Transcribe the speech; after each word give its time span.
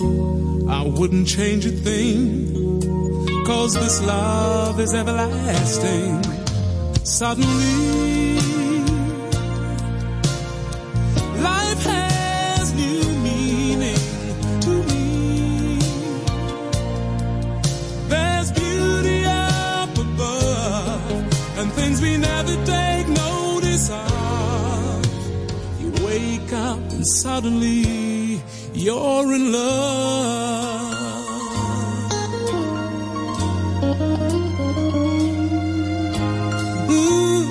I 0.00 0.84
wouldn't 0.86 1.26
change 1.26 1.66
a 1.66 1.70
thing, 1.70 2.54
cause 3.44 3.74
this 3.74 4.00
love 4.00 4.78
is 4.78 4.94
everlasting. 4.94 6.22
Suddenly, 7.04 8.36
life 11.42 11.82
has 11.82 12.72
new 12.74 13.02
meaning 13.22 13.98
to 14.60 14.70
me. 14.70 15.78
There's 18.08 18.52
beauty 18.52 19.24
up 19.24 19.98
above, 19.98 21.58
and 21.58 21.72
things 21.72 22.00
we 22.00 22.16
never 22.18 22.54
take 22.64 23.08
notice 23.08 23.90
of. 23.90 25.06
You 25.80 25.90
wake 26.06 26.52
up 26.52 26.78
and 26.92 27.04
suddenly 27.06 28.07
you're 28.74 29.34
in 29.34 29.52
love. 29.52 30.94
Ooh, 36.90 37.44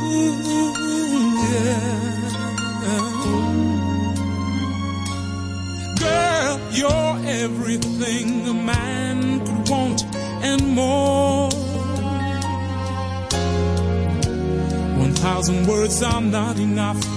yeah. 1.52 1.92
Girl, 6.00 6.60
you're 6.72 7.20
everything 7.44 8.48
a 8.48 8.54
man 8.54 9.46
could 9.46 9.70
want 9.70 10.06
and 10.44 10.68
more. 10.70 11.50
One 15.00 15.14
thousand 15.14 15.68
words 15.68 16.02
are 16.04 16.22
not 16.22 16.58
enough 16.58 17.17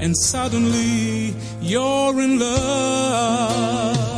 and 0.00 0.16
suddenly 0.16 1.34
you're 1.60 2.20
in 2.20 2.38
love. 2.38 4.09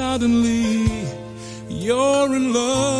Suddenly, 0.00 0.88
you're 1.68 2.34
in 2.34 2.54
love. 2.54 2.99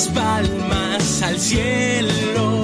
Las 0.00 0.08
palmas 0.08 1.22
al 1.22 1.38
cielo, 1.38 2.62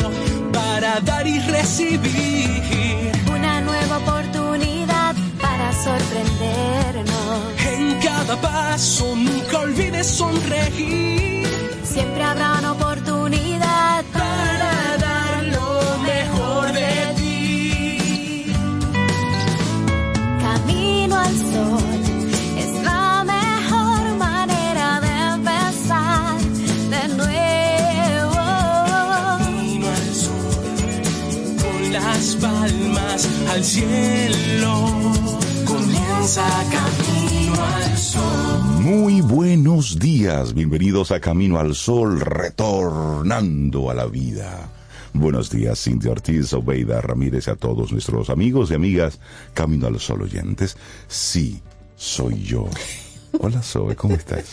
para 0.53 1.01
dar 1.01 1.27
y 1.27 1.39
recibir. 1.41 3.13
Una 3.31 3.61
nueva 3.61 3.99
oportunidad 3.99 5.15
para 5.41 5.73
sorprendernos. 5.73 7.43
En 7.67 8.01
cada 8.01 8.41
paso 8.41 9.15
nunca 9.15 9.59
olvides 9.59 10.07
sonreír, 10.07 11.47
Siempre 11.83 12.23
habrá 12.23 12.59
una 12.59 12.73
oportunidad 12.73 12.96
al 33.57 33.65
cielo, 33.65 34.85
comienza 35.65 36.45
camino 36.71 37.55
al 37.65 37.97
sol. 37.97 38.83
Muy 38.83 39.23
buenos 39.23 39.99
días, 39.99 40.53
bienvenidos 40.53 41.11
a 41.11 41.21
Camino 41.21 41.59
al 41.59 41.75
Sol, 41.75 42.21
retornando 42.21 43.91
a 43.91 43.95
la 43.95 44.05
vida. 44.05 44.69
Buenos 45.15 45.49
días, 45.49 45.83
Cintia 45.83 46.11
Ortiz, 46.11 46.53
Obeida 46.53 47.01
Ramírez, 47.01 47.49
a 47.49 47.57
todos 47.57 47.93
nuestros 47.93 48.29
amigos 48.29 48.71
y 48.71 48.75
amigas 48.75 49.21
Camino 49.55 49.87
al 49.87 50.01
Sol 50.01 50.21
oyentes. 50.21 50.77
Sí, 51.09 51.63
soy 51.97 52.43
yo. 52.43 52.69
Hola 53.39 53.63
Zoe, 53.63 53.97
¿cómo 53.97 54.17
estás? 54.17 54.45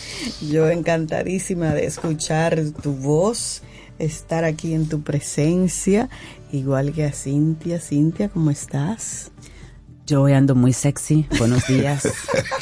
Yo 0.50 0.70
encantadísima 0.70 1.74
de 1.74 1.88
escuchar 1.88 2.62
tu 2.82 2.94
voz, 2.94 3.64
estar 4.00 4.44
aquí 4.44 4.74
en 4.74 4.88
tu 4.88 5.02
presencia, 5.02 6.10
igual 6.52 6.92
que 6.94 7.06
a 7.06 7.12
Cintia. 7.12 7.80
Cintia, 7.80 8.30
¿cómo 8.30 8.52
estás? 8.52 9.32
Yo 10.06 10.26
ando 10.26 10.54
muy 10.56 10.74
sexy. 10.74 11.26
Buenos 11.40 11.66
días. 11.68 12.04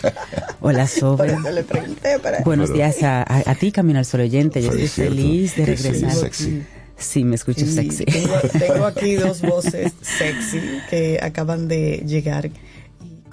Hola, 0.62 0.86
Sobe. 0.88 1.36
le 1.52 1.64
pregunté 1.64 2.20
para 2.20 2.42
Buenos 2.42 2.70
Pero- 2.70 2.78
días 2.78 3.02
a, 3.04 3.22
a- 3.24 3.50
a 3.52 3.56
ti, 3.56 3.72
Camino 3.72 3.98
al 4.00 4.06
Sol 4.06 4.22
oyente. 4.22 4.62
Yo 4.62 4.70
estoy 4.70 4.88
cierto 4.88 5.14
feliz 5.16 5.56
de 5.56 5.66
regresar. 5.66 6.12
sexy. 6.14 6.64
Sí, 6.98 7.24
me 7.24 7.34
escucho 7.36 7.66
Sí, 7.66 7.74
sexy. 7.74 8.06
Tengo, 8.06 8.36
tengo 8.60 8.86
aquí 8.86 9.16
dos 9.16 9.42
voces 9.42 9.92
sexy 10.02 10.60
que 10.92 11.20
acaban 11.22 11.68
de 11.68 12.04
llegar 12.06 12.52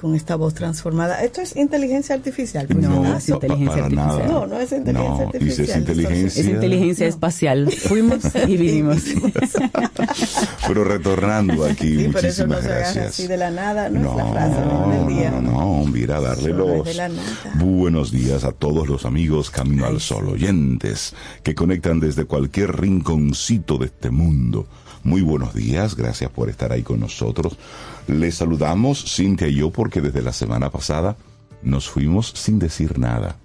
con 0.01 0.15
esta 0.15 0.37
voz 0.37 0.55
transformada. 0.55 1.23
Esto 1.25 1.41
es 1.41 1.57
inteligencia 1.57 2.15
artificial. 2.15 2.67
pues, 2.67 2.79
No, 2.79 3.03
¿verdad? 3.03 3.19
es 3.19 3.29
inteligencia 3.29 3.83
pa- 3.83 3.89
para 3.91 4.05
artificial. 4.05 4.19
nada. 4.25 4.33
No, 4.41 4.47
no 4.47 4.59
es 4.61 4.73
inteligencia 4.73 5.11
No, 5.15 5.27
artificial. 5.27 5.67
dices 5.67 5.77
inteligencia. 5.77 6.41
Es 6.43 6.49
inteligencia 6.49 7.07
No. 7.07 7.11
espacial. 7.11 7.71
Fuimos 7.89 8.19
y 8.47 8.57
vinimos. 8.57 9.03
Pero 10.67 10.85
retornando 10.85 11.65
aquí, 11.65 12.05
Sí, 12.05 12.09
por 12.09 12.25
eso 12.25 12.47
no 12.47 12.55
muchísimas 12.55 12.63
se 12.63 12.69
gracias. 12.69 13.07
así 13.09 13.27
de 13.27 13.37
la 13.37 13.51
nada, 13.51 13.89
no, 13.89 14.01
No, 14.01 14.11
es 14.11 14.17
la 14.17 14.27
frase 14.33 14.61
¿no? 14.65 14.89
del 14.91 15.17
día. 15.17 15.31
no, 15.31 15.41
no, 15.41 15.87
mira, 15.91 16.21
darle 16.21 16.53
no 16.53 16.83
es 16.85 16.97
los 16.97 17.65
buenos 17.65 18.11
días 18.13 18.45
a 18.45 18.53
todos 18.53 18.89
los 18.89 19.05
amigos 19.05 19.51
Camino 19.51 19.87
al 19.87 20.01
Sol 20.01 20.29
oyentes 20.29 21.15
que 21.43 21.55
conectan 21.55 22.01
desde 22.01 22.25
cualquier 22.25 22.79
rinconcito 22.81 23.79
de 23.79 23.87
este 23.87 24.11
mundo. 24.11 24.67
Muy 25.05 25.23
buenos 25.23 25.55
días, 25.55 25.95
gracias 25.97 26.31
por 26.31 26.49
estar 26.51 26.73
ahí 26.73 26.83
con 26.83 27.01
nosotros. 27.01 27.57
Les 28.07 28.35
saludamos, 28.37 29.05
Cintia 29.15 29.49
y 29.49 29.55
yo, 29.57 29.71
porque 29.71 30.01
desde 30.01 30.23
la 30.23 30.33
semana 30.33 30.71
pasada 30.71 31.17
nos 31.63 31.89
fuimos 31.89 32.33
sin 32.35 32.59
decir 32.59 32.99
nada. 32.99 33.37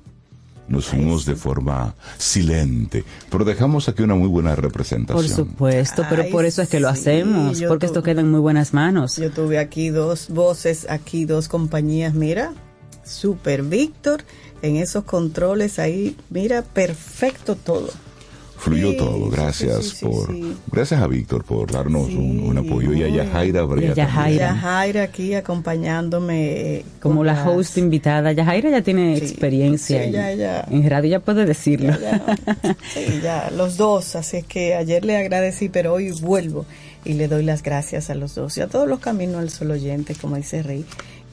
Nos 0.68 0.86
fuimos 0.88 1.26
de 1.26 1.36
forma 1.36 1.94
silente, 2.18 3.04
pero 3.30 3.44
dejamos 3.44 3.90
aquí 3.90 4.02
una 4.02 4.16
muy 4.16 4.30
buena 4.30 4.56
representación. 4.56 5.26
Por 5.26 5.30
supuesto, 5.30 6.06
pero 6.10 6.24
Ay, 6.24 6.32
por 6.32 6.46
eso 6.46 6.62
es 6.62 6.70
que 6.70 6.80
lo 6.80 6.88
hacemos, 6.88 7.60
yo 7.60 7.68
porque 7.68 7.88
tu- 7.88 7.92
esto 7.94 8.04
queda 8.04 8.22
en 8.22 8.32
muy 8.32 8.40
buenas 8.40 8.74
manos. 8.74 9.18
Yo 9.18 9.30
tuve 9.30 9.60
aquí 9.60 9.90
dos 9.90 10.30
voces, 10.30 10.88
aquí 10.90 11.26
dos 11.26 11.50
compañías, 11.50 12.14
mira, 12.14 12.54
Super 13.04 13.62
Víctor, 13.64 14.24
en 14.62 14.78
esos 14.78 15.04
controles 15.04 15.80
ahí, 15.80 16.16
mira, 16.30 16.62
perfecto 16.62 17.56
todo. 17.58 17.90
Fluyó 18.64 18.92
Sí, 18.92 18.98
todo, 18.98 19.30
gracias 19.30 19.84
sí, 19.84 19.96
sí, 19.98 20.06
por, 20.06 20.28
sí. 20.28 20.56
gracias 20.72 21.02
a 21.02 21.08
Víctor 21.08 21.44
por 21.44 21.70
darnos 21.72 22.08
Sí, 22.08 22.16
un, 22.16 22.40
un 22.46 22.58
apoyo 22.58 22.94
y 22.94 23.04
a. 23.04 23.08
Yajaira 23.10 23.64
Brea 23.64 23.90
Y 23.90 23.92
a 23.92 23.94
también. 23.96 24.08
Yajaira. 24.08 24.46
Yajaira 24.54 25.04
aquí 25.04 25.34
acompañándome. 25.34 26.76
eh, 26.78 26.86
Como 27.02 27.24
la 27.24 27.34
las- 27.34 27.48
host 27.48 27.78
invitada, 27.78 28.32
Yajaira 28.32 28.70
ya 28.70 28.82
tiene 28.82 29.18
Sí, 29.18 29.24
experiencia 29.26 30.00
sí, 30.00 30.06
en, 30.08 30.12
ya, 30.14 30.34
ya. 30.34 30.68
en 30.70 30.90
radio, 30.90 31.12
ya 31.12 31.20
puede 31.20 31.46
decirlo. 31.46 31.94
Ya, 32.00 32.24
sí, 32.94 33.20
ya, 33.22 33.52
los 33.52 33.76
dos. 33.78 34.16
Así 34.16 34.38
es 34.38 34.46
que 34.46 34.76
ayer 34.76 35.04
le 35.04 35.18
agradecí, 35.18 35.70
pero 35.70 35.94
hoy 35.94 36.12
vuelvo 36.12 36.66
y 37.06 37.14
le 37.14 37.28
doy 37.28 37.44
las 37.44 37.64
gracias 37.64 38.10
a 38.10 38.16
los 38.16 38.34
dos 38.36 38.58
y 38.58 38.62
a 38.62 38.68
todos 38.68 38.88
los 38.88 39.00
caminos 39.00 39.42
al 39.42 39.50
sol 39.50 39.72
oyente, 39.72 40.16
como 40.16 40.38
dice 40.38 40.64
Rey, 40.64 40.86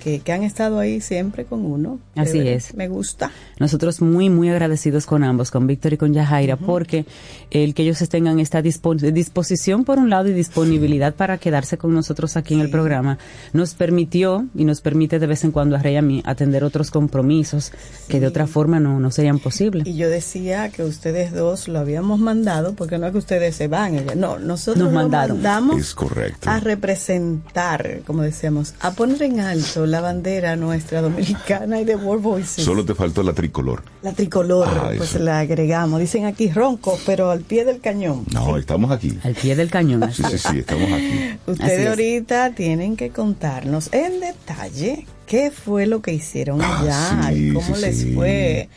que, 0.02 0.18
que 0.20 0.32
han 0.32 0.42
estado 0.42 0.78
ahí 0.80 1.00
siempre 1.00 1.44
con 1.44 1.64
uno. 1.64 2.00
Así 2.16 2.40
es. 2.40 2.74
Me 2.74 2.88
gusta. 2.88 3.30
Nosotros 3.60 4.00
muy, 4.00 4.28
muy 4.30 4.48
agradecidos 4.48 5.06
con 5.06 5.22
ambos, 5.22 5.50
con 5.52 5.66
Víctor 5.66 5.92
y 5.92 5.96
con 5.96 6.12
Yajaira, 6.12 6.56
porque 6.56 7.04
el 7.50 7.74
que 7.74 7.82
ellos 7.82 7.98
tengan 8.08 8.40
esta 8.40 8.62
dispo- 8.62 8.96
disposición 8.96 9.84
por 9.84 9.98
un 9.98 10.10
lado 10.10 10.28
y 10.28 10.32
disponibilidad 10.32 11.14
para 11.14 11.38
quedarse 11.38 11.78
con 11.78 11.94
nosotros 11.94 12.36
aquí 12.36 12.54
en 12.54 12.60
el 12.60 12.70
programa, 12.70 13.18
nos 13.52 13.74
permitió 13.74 14.46
y 14.54 14.64
nos 14.64 14.80
permite 14.80 15.18
de 15.18 15.26
vez 15.26 15.44
en 15.44 15.52
cuando 15.52 15.76
a 15.76 15.78
Rey 15.78 15.94
y 15.94 15.96
a 15.96 16.02
mí 16.02 16.22
atender 16.24 16.64
otros 16.64 16.90
compromisos 16.90 17.72
que 18.08 18.18
de 18.20 18.26
otra 18.26 18.46
forma 18.46 18.80
no, 18.80 18.98
no 18.98 19.10
serían 19.10 19.38
posibles. 19.38 19.86
Y 19.86 19.96
yo 19.96 20.08
decía 20.08 20.70
que 20.70 20.82
ustedes 20.82 21.32
dos 21.32 21.68
lo 21.68 21.78
habíamos 21.78 22.18
mandado, 22.18 22.74
porque 22.74 22.98
no 22.98 23.06
es 23.06 23.12
que 23.12 23.18
ustedes 23.18 23.54
se 23.56 23.68
van, 23.68 23.94
ella- 23.96 24.14
no, 24.14 24.38
nosotros 24.38 24.84
Nos 24.84 24.92
lo 24.92 24.98
mandaron. 25.00 25.36
mandamos 25.36 25.78
Es 25.78 25.94
correcto. 25.94 26.48
a 26.48 26.60
representar, 26.60 28.00
como 28.06 28.22
decíamos, 28.22 28.74
a 28.80 28.92
poner 28.92 29.22
en 29.22 29.40
alto 29.40 29.86
la 29.90 30.00
bandera 30.00 30.56
nuestra 30.56 31.02
dominicana 31.02 31.80
y 31.80 31.84
de 31.84 31.96
World 31.96 32.22
Voices. 32.22 32.64
Solo 32.64 32.84
te 32.84 32.94
faltó 32.94 33.22
la 33.22 33.32
tricolor. 33.32 33.82
La 34.02 34.12
tricolor, 34.12 34.68
Ah, 34.70 34.90
pues 34.96 35.10
eso. 35.10 35.18
la 35.18 35.40
agregamos. 35.40 36.00
Dicen 36.00 36.24
aquí 36.24 36.50
ronco, 36.50 36.98
pero 37.04 37.30
al 37.30 37.40
pie 37.40 37.64
del 37.64 37.80
cañón. 37.80 38.24
No, 38.32 38.56
estamos 38.56 38.90
aquí. 38.90 39.18
Al 39.22 39.34
pie 39.34 39.56
del 39.56 39.70
cañón. 39.70 40.10
Sí, 40.12 40.22
sí, 40.30 40.38
sí, 40.38 40.58
estamos 40.60 40.90
aquí. 40.92 41.20
Ustedes 41.46 41.80
es. 41.80 41.88
ahorita 41.88 42.54
tienen 42.54 42.96
que 42.96 43.10
contarnos 43.10 43.92
en 43.92 44.20
detalle 44.20 45.06
qué 45.26 45.50
fue 45.50 45.86
lo 45.86 46.00
que 46.02 46.12
hicieron 46.12 46.60
Ah, 46.62 46.80
allá 46.80 47.28
sí, 47.32 47.48
y 47.48 47.52
cómo 47.52 47.74
sí, 47.76 47.80
les 47.82 47.96
sí. 47.98 48.14
fue. 48.14 48.68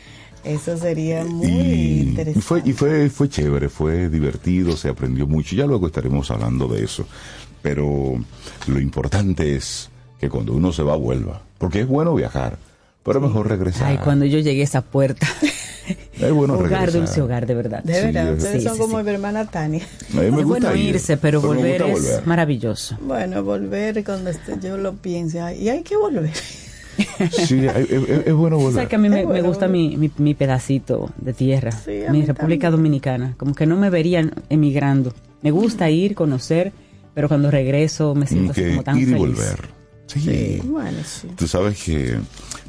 Eso 0.44 0.76
sería 0.76 1.24
muy 1.24 1.46
Y, 1.48 2.00
interesante. 2.00 2.38
y 2.38 2.42
fue, 2.42 2.62
y 2.66 2.72
fue, 2.74 3.08
fue 3.08 3.28
chévere, 3.30 3.70
fue 3.70 4.10
divertido, 4.10 4.76
se 4.76 4.88
aprendió 4.90 5.26
mucho. 5.26 5.56
Ya 5.56 5.64
luego 5.64 5.86
estaremos 5.86 6.30
hablando 6.30 6.68
de 6.68 6.84
eso. 6.84 7.06
Pero 7.62 8.14
lo 8.66 8.78
importante 8.78 9.56
es 9.56 9.88
que 10.20 10.28
cuando 10.28 10.52
uno 10.52 10.72
se 10.72 10.82
va, 10.82 10.96
vuelva. 10.96 11.40
Porque 11.58 11.80
es 11.80 11.86
bueno 11.88 12.14
viajar, 12.14 12.56
pero 13.02 13.18
es 13.18 13.24
mejor 13.26 13.48
regresar. 13.48 13.88
Ay, 13.88 13.98
cuando 13.98 14.24
yo 14.24 14.38
llegué 14.38 14.60
a 14.62 14.64
esa 14.64 14.82
puerta. 14.82 15.26
Es 16.18 16.32
bueno 16.32 16.54
hogar, 16.54 16.70
regresar. 16.70 16.92
dulce 16.92 17.20
hogar, 17.20 17.46
de 17.46 17.54
verdad. 17.54 17.82
De 17.82 17.94
Sí, 17.94 18.00
verdad, 18.06 18.28
es- 18.32 18.38
ustedes 18.38 18.62
Sí, 18.62 18.68
son 18.68 18.76
sí, 18.76 18.80
como 18.80 18.98
sí. 18.98 19.04
mi 19.04 19.10
hermana 19.10 19.44
Tania. 19.50 19.82
A 20.16 20.20
mí 20.20 20.30
me 20.30 20.40
Es 20.40 20.44
gusta 20.46 20.68
bueno 20.70 20.74
ir, 20.76 20.94
irse, 20.94 21.16
pero, 21.18 21.42
me 21.42 21.48
volver 21.48 21.82
es 21.82 21.92
volver. 21.92 22.26
maravilloso. 22.26 22.96
Bueno, 23.02 23.42
volver 23.44 24.02
cuando 24.04 24.30
yo 24.62 24.76
lo 24.78 24.94
piense. 24.94 25.38
Y 25.58 25.68
hay 25.68 25.82
que 25.82 25.96
volver. 25.96 26.30
Sí, 27.32 27.66
es, 27.66 27.90
es- 27.90 28.26
es 28.28 28.32
bueno 28.34 28.56
O 28.56 28.60
volver. 28.60 28.74
sea 28.82 28.88
que 28.88 28.94
a 28.94 28.98
mí 29.00 29.08
me, 29.08 29.24
bueno, 29.24 29.42
me 29.42 29.46
gusta 29.48 29.66
mi, 29.66 29.96
mi, 29.96 30.10
mi 30.16 30.34
pedacito 30.34 31.10
de 31.16 31.32
tierra, 31.32 31.72
Sí, 31.72 31.90
mi 32.08 32.24
República 32.24 32.68
también. 32.68 32.70
Dominicana. 32.70 33.34
Como 33.36 33.52
que 33.54 33.66
no 33.66 33.76
me 33.76 33.90
verían 33.90 34.32
emigrando. 34.48 35.12
Me 35.42 35.50
gusta 35.50 35.90
ir, 35.90 36.14
conocer, 36.14 36.72
pero 37.12 37.26
cuando 37.28 37.50
regreso 37.50 38.14
me 38.14 38.28
siento 38.28 38.52
así 38.52 38.62
como 38.70 38.84
tan 38.84 38.96
ir 38.96 39.02
y 39.02 39.06
feliz. 39.06 39.18
volver. 39.18 39.58
Sí. 40.14 40.20
Sí, 40.20 40.60
bueno, 40.64 40.98
sí. 41.04 41.28
Tú 41.36 41.48
sabes 41.48 41.82
que 41.82 42.18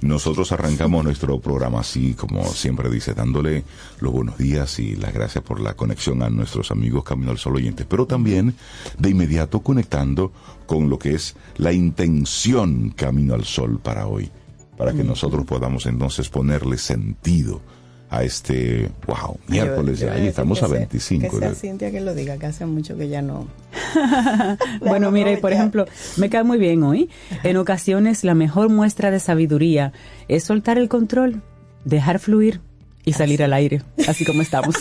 nosotros 0.01 0.51
arrancamos 0.51 1.03
nuestro 1.03 1.39
programa 1.39 1.81
así, 1.81 2.13
como 2.13 2.45
siempre 2.45 2.89
dice, 2.89 3.13
dándole 3.13 3.63
los 4.00 4.12
buenos 4.12 4.38
días 4.38 4.80
y 4.80 4.95
las 4.95 5.13
gracias 5.13 5.44
por 5.44 5.59
la 5.59 5.75
conexión 5.75 6.24
a 6.24 6.30
nuestros 6.30 6.71
amigos 6.71 7.03
Camino 7.03 7.31
al 7.31 7.38
Sol 7.38 7.56
oyentes, 7.56 7.86
pero 7.88 8.06
también 8.06 8.56
de 8.97 9.09
inmediato 9.09 9.62
conectando 9.62 10.31
con 10.65 10.89
lo 10.89 10.97
que 10.97 11.13
es 11.13 11.36
la 11.57 11.71
intención 11.71 12.89
Camino 12.89 13.36
al 13.36 13.45
Sol 13.45 13.80
para 13.80 14.07
hoy, 14.07 14.31
para 14.77 14.94
que 14.94 15.03
nosotros 15.03 15.45
podamos 15.45 15.86
entonces 15.86 16.30
ponerle 16.30 16.77
sentido 16.77 17.62
a 18.10 18.24
este, 18.24 18.90
wow, 19.07 19.38
miércoles 19.48 20.00
Yo- 20.00 20.07
decir 20.07 20.24
estamos 20.30 20.59
que 20.59 20.66
a 20.66 20.68
sea- 20.69 20.78
25. 20.78 21.30
Que 21.31 21.38
sea 21.38 21.50
de- 21.50 21.56
Cintia 21.56 21.92
que 21.92 22.02
lo 22.02 22.14
diga, 22.14 22.38
que 22.38 22.45
hace 22.45 22.66
mucho 22.66 22.97
que 22.97 23.09
ya 23.09 23.21
no. 23.21 23.47
Bueno, 24.81 25.12
mira, 25.12 25.31
y 25.31 25.38
por 25.38 25.52
ejemplo, 25.54 25.85
me 26.18 26.30
cae 26.30 26.44
muy 26.44 26.57
bien 26.57 26.83
hoy. 26.83 27.09
En 27.44 27.57
ocasiones 27.57 28.24
la 28.24 28.35
mejor 28.35 28.69
muestra 28.69 29.12
de 29.12 29.19
sabiduría 29.19 29.92
es 30.28 30.44
soltar 30.44 30.78
el 30.78 30.88
control, 30.90 31.42
dejar 31.83 32.19
fluir 32.19 32.62
y 33.06 33.14
salir 33.14 33.44
al 33.44 33.54
aire, 33.54 33.81
así 34.07 34.26
como 34.26 34.42
estamos. 34.42 34.76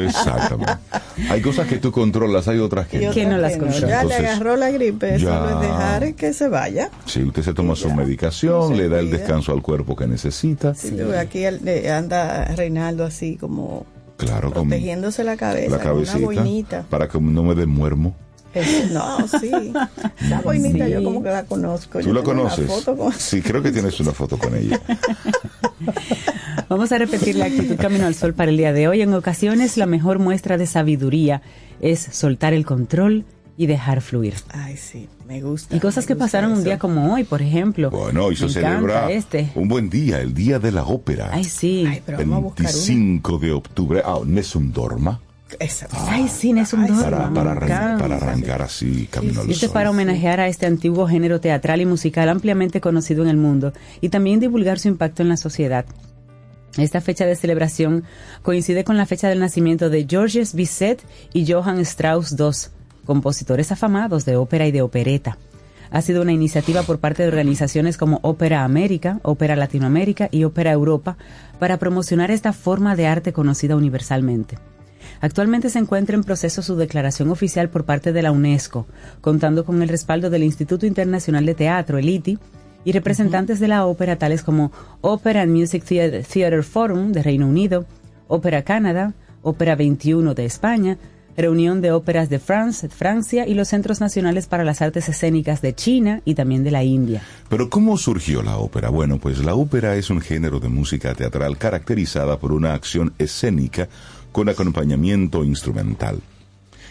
Exactamente. 0.00 0.72
Hay 1.30 1.40
cosas 1.42 1.68
que 1.68 1.76
tú 1.76 1.92
controlas, 1.92 2.48
hay 2.48 2.58
otras 2.58 2.86
que 2.88 3.10
Que 3.10 3.26
no 3.26 3.36
las 3.38 3.52
Ya 3.52 3.58
controla. 3.58 4.04
le 4.04 4.14
agarró 4.14 4.56
la 4.56 4.70
gripe, 4.70 5.18
ya- 5.18 5.38
solo 5.38 5.50
es 5.62 5.68
dejar 5.68 6.14
que 6.14 6.32
se 6.32 6.48
vaya. 6.48 6.90
Si 7.06 7.22
usted 7.22 7.42
se 7.42 7.54
toma 7.54 7.76
su 7.76 7.88
Ya. 7.88 7.94
medicación, 7.94 8.76
le 8.76 8.88
da 8.88 8.98
el 9.00 9.10
descanso 9.10 9.52
al 9.52 9.62
cuerpo 9.62 9.94
que 9.96 10.06
necesita. 10.06 10.74
Sí, 10.74 10.90
tú 10.90 11.08
ves, 11.08 11.18
Aquí 11.18 11.44
el- 11.44 11.60
anda 11.90 12.44
Reinaldo 12.56 13.04
así 13.04 13.36
como 13.36 13.86
Claro, 14.16 14.52
con 14.52 14.68
protegiéndose 14.68 15.24
la 15.24 15.36
cabeza, 15.36 15.70
la 15.70 15.78
con 15.78 15.86
una 15.98 16.04
cabecita 16.06 16.18
boinita. 16.24 16.82
para 16.88 17.08
que 17.08 17.20
no 17.20 17.42
me 17.42 17.54
demuermo. 17.54 18.14
No, 18.92 19.26
sí. 19.40 19.50
La 20.28 20.40
boinita 20.42 20.86
Sí. 20.86 20.92
yo 20.92 21.02
como 21.04 21.22
que 21.22 21.30
la 21.30 21.44
conozco. 21.44 21.98
¿Tú 22.00 22.06
Yo 22.06 22.12
la 22.12 22.22
conoces? 22.22 22.66
foto 22.66 22.96
con- 22.96 23.12
Sí, 23.12 23.42
creo 23.42 23.62
que 23.62 23.72
tienes 23.72 23.98
una 24.00 24.12
foto 24.12 24.38
con 24.38 24.54
ella. 24.56 24.80
Vamos 26.68 26.92
a 26.92 26.98
repetir 26.98 27.36
la 27.36 27.46
actitud 27.46 27.76
Camino 27.76 28.06
al 28.06 28.14
Sol 28.14 28.34
para 28.34 28.50
el 28.50 28.56
día 28.56 28.72
de 28.72 28.88
hoy. 28.88 29.02
En 29.02 29.12
ocasiones 29.14 29.76
la 29.76 29.86
mejor 29.86 30.18
muestra 30.18 30.56
de 30.58 30.66
sabiduría 30.66 31.42
es 31.80 32.00
soltar 32.00 32.54
el 32.54 32.64
control 32.64 33.24
y 33.56 33.66
dejar 33.66 34.00
fluir. 34.00 34.34
Ay, 34.50 34.76
sí, 34.76 35.08
me 35.28 35.40
gusta. 35.42 35.76
Y 35.76 35.78
cosas 35.80 36.06
que 36.06 36.16
pasaron 36.16 36.52
un 36.52 36.64
día 36.64 36.78
como 36.78 37.14
hoy, 37.14 37.22
por 37.24 37.40
ejemplo. 37.42 37.90
Bueno, 37.90 38.24
hoy 38.24 38.34
se 38.36 38.48
celebra 38.48 39.10
este. 39.12 39.50
un 39.54 39.68
buen 39.68 39.88
día, 39.90 40.20
el 40.20 40.34
Día 40.34 40.58
de 40.58 40.72
la 40.72 40.82
Ópera. 40.84 41.30
Ay, 41.32 41.44
sí. 41.44 41.84
Ay, 41.88 42.02
pero 42.04 42.18
vamos 42.18 42.52
a. 42.58 42.62
25 42.62 43.38
de 43.38 43.52
octubre. 43.52 44.02
Ah, 44.04 44.18
Nessun 44.26 44.72
Dorma. 44.72 45.20
Esa. 45.60 45.86
Sí, 46.28 46.50
es 46.58 46.72
un 46.72 46.86
dorma, 46.86 47.02
Para, 47.02 47.30
para, 47.30 47.52
arran- 47.54 47.98
para 47.98 48.16
arrancar 48.16 48.62
así, 48.62 49.06
camino 49.10 49.42
al 49.42 49.50
Este 49.50 49.66
sol. 49.66 49.74
para 49.74 49.90
homenajear 49.90 50.40
a 50.40 50.48
este 50.48 50.66
antiguo 50.66 51.06
género 51.06 51.40
teatral 51.40 51.80
y 51.80 51.86
musical 51.86 52.28
ampliamente 52.28 52.80
conocido 52.80 53.22
en 53.22 53.28
el 53.28 53.36
mundo 53.36 53.72
y 54.00 54.08
también 54.08 54.40
divulgar 54.40 54.78
su 54.78 54.88
impacto 54.88 55.22
en 55.22 55.28
la 55.28 55.36
sociedad. 55.36 55.84
Esta 56.76 57.00
fecha 57.00 57.24
de 57.24 57.36
celebración 57.36 58.02
coincide 58.42 58.82
con 58.82 58.96
la 58.96 59.06
fecha 59.06 59.28
del 59.28 59.38
nacimiento 59.38 59.90
de 59.90 60.06
Georges 60.08 60.54
Bizet 60.54 61.02
y 61.32 61.50
Johann 61.50 61.78
Strauss 61.80 62.34
II, 62.36 62.50
compositores 63.04 63.70
afamados 63.70 64.24
de 64.24 64.36
ópera 64.36 64.66
y 64.66 64.72
de 64.72 64.82
opereta. 64.82 65.38
Ha 65.92 66.02
sido 66.02 66.22
una 66.22 66.32
iniciativa 66.32 66.82
por 66.82 66.98
parte 66.98 67.22
de 67.22 67.28
organizaciones 67.28 67.96
como 67.96 68.18
Ópera 68.22 68.64
América, 68.64 69.20
Ópera 69.22 69.54
Latinoamérica 69.54 70.28
y 70.32 70.42
Ópera 70.42 70.72
Europa 70.72 71.16
para 71.60 71.76
promocionar 71.78 72.32
esta 72.32 72.52
forma 72.52 72.96
de 72.96 73.06
arte 73.06 73.32
conocida 73.32 73.76
universalmente. 73.76 74.58
Actualmente 75.24 75.70
se 75.70 75.78
encuentra 75.78 76.16
en 76.16 76.22
proceso 76.22 76.60
su 76.60 76.76
declaración 76.76 77.30
oficial 77.30 77.70
por 77.70 77.86
parte 77.86 78.12
de 78.12 78.20
la 78.20 78.30
UNESCO, 78.30 78.86
contando 79.22 79.64
con 79.64 79.80
el 79.80 79.88
respaldo 79.88 80.28
del 80.28 80.42
Instituto 80.42 80.84
Internacional 80.84 81.46
de 81.46 81.54
Teatro, 81.54 81.96
el 81.96 82.10
ITI, 82.10 82.38
y 82.84 82.92
representantes 82.92 83.58
de 83.58 83.68
la 83.68 83.86
ópera 83.86 84.16
tales 84.16 84.42
como 84.42 84.70
Opera 85.00 85.40
and 85.40 85.56
Music 85.56 85.82
Theatre 85.82 86.62
Forum 86.62 87.12
de 87.12 87.22
Reino 87.22 87.48
Unido, 87.48 87.86
Ópera 88.28 88.64
Canadá, 88.64 89.14
Ópera 89.40 89.76
21 89.76 90.34
de 90.34 90.44
España, 90.44 90.98
Reunión 91.38 91.80
de 91.80 91.90
Óperas 91.90 92.28
de 92.28 92.38
France, 92.38 92.90
Francia 92.90 93.46
y 93.46 93.54
los 93.54 93.68
Centros 93.68 94.02
Nacionales 94.02 94.46
para 94.46 94.62
las 94.62 94.82
Artes 94.82 95.08
Escénicas 95.08 95.62
de 95.62 95.74
China 95.74 96.20
y 96.26 96.34
también 96.34 96.64
de 96.64 96.70
la 96.70 96.84
India. 96.84 97.22
Pero 97.48 97.70
¿cómo 97.70 97.96
surgió 97.96 98.42
la 98.42 98.58
ópera? 98.58 98.90
Bueno, 98.90 99.18
pues 99.18 99.42
la 99.42 99.54
ópera 99.54 99.96
es 99.96 100.10
un 100.10 100.20
género 100.20 100.60
de 100.60 100.68
música 100.68 101.14
teatral 101.14 101.56
caracterizada 101.56 102.38
por 102.38 102.52
una 102.52 102.74
acción 102.74 103.14
escénica 103.18 103.88
con 104.34 104.48
acompañamiento 104.48 105.44
instrumental. 105.44 106.20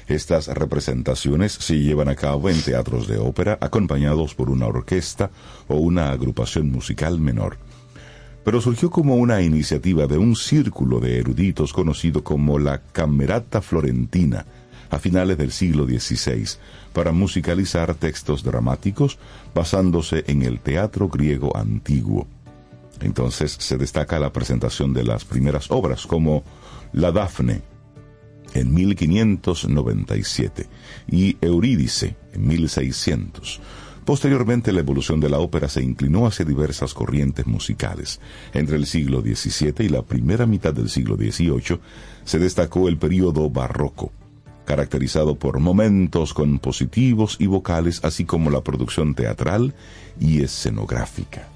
Estas 0.07 0.47
representaciones 0.47 1.51
se 1.51 1.77
llevan 1.77 2.07
a 2.07 2.15
cabo 2.15 2.50
en 2.50 2.62
teatros 2.62 3.05
de 3.05 3.17
ópera 3.17 3.57
acompañados 3.59 4.33
por 4.33 4.50
una 4.50 4.65
orquesta 4.65 5.29
o 5.67 5.75
una 5.75 6.12
agrupación 6.12 6.71
musical 6.71 7.19
menor. 7.19 7.57
Pero 8.45 8.62
surgió 8.62 8.89
como 8.89 9.17
una 9.17 9.41
iniciativa 9.41 10.07
de 10.07 10.17
un 10.17 10.38
círculo 10.38 11.01
de 11.01 11.19
eruditos 11.19 11.73
conocido 11.73 12.23
como 12.23 12.59
la 12.59 12.79
Camerata 12.79 13.62
Florentina 13.62 14.45
a 14.89 14.97
finales 14.97 15.38
del 15.38 15.51
siglo 15.51 15.85
XVI 15.85 16.47
para 16.93 17.12
musicalizar 17.12 17.93
textos 17.95 18.43
dramáticos 18.43 19.19
basándose 19.53 20.23
en 20.27 20.43
el 20.43 20.62
teatro 20.62 21.09
griego 21.09 21.57
antiguo. 21.57 22.25
Entonces 23.01 23.57
se 23.59 23.77
destaca 23.77 24.17
la 24.17 24.31
presentación 24.31 24.93
de 24.93 25.03
las 25.03 25.25
primeras 25.25 25.71
obras 25.71 26.07
como 26.07 26.45
La 26.93 27.12
Dafne, 27.12 27.62
en 28.53 28.73
1597 28.73 30.67
y 31.09 31.38
Eurídice 31.41 32.15
en 32.33 32.47
1600. 32.47 33.62
Posteriormente 34.05 34.71
la 34.71 34.81
evolución 34.81 35.19
de 35.19 35.29
la 35.29 35.39
ópera 35.39 35.69
se 35.69 35.81
inclinó 35.81 36.27
hacia 36.27 36.45
diversas 36.45 36.93
corrientes 36.93 37.47
musicales. 37.47 38.19
Entre 38.53 38.75
el 38.75 38.85
siglo 38.85 39.21
XVII 39.21 39.85
y 39.85 39.89
la 39.89 40.03
primera 40.03 40.45
mitad 40.45 40.73
del 40.73 40.89
siglo 40.89 41.15
XVIII 41.15 41.79
se 42.25 42.39
destacó 42.39 42.88
el 42.89 42.97
período 42.97 43.50
barroco, 43.50 44.12
caracterizado 44.65 45.35
por 45.35 45.59
momentos 45.59 46.33
compositivos 46.33 47.38
y 47.39 47.47
vocales, 47.47 48.01
así 48.03 48.25
como 48.25 48.50
la 48.50 48.62
producción 48.62 49.15
teatral 49.15 49.73
y 50.19 50.43
escenográfica. 50.43 51.52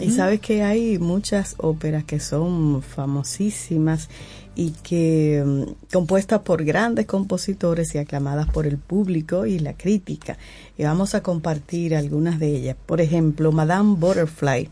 Y 0.00 0.10
sabes 0.10 0.40
que 0.40 0.62
hay 0.62 0.98
muchas 0.98 1.56
óperas 1.58 2.04
que 2.04 2.20
son 2.20 2.82
famosísimas 2.82 4.08
y 4.54 4.70
que 4.70 5.44
mm, 5.44 5.92
compuestas 5.92 6.40
por 6.40 6.64
grandes 6.64 7.06
compositores 7.06 7.94
y 7.94 7.98
aclamadas 7.98 8.48
por 8.48 8.66
el 8.66 8.78
público 8.78 9.44
y 9.44 9.58
la 9.58 9.74
crítica. 9.74 10.38
Y 10.78 10.84
vamos 10.84 11.14
a 11.14 11.22
compartir 11.22 11.94
algunas 11.94 12.38
de 12.38 12.56
ellas. 12.56 12.76
Por 12.86 13.00
ejemplo, 13.00 13.52
Madame 13.52 13.96
Butterfly 13.96 14.70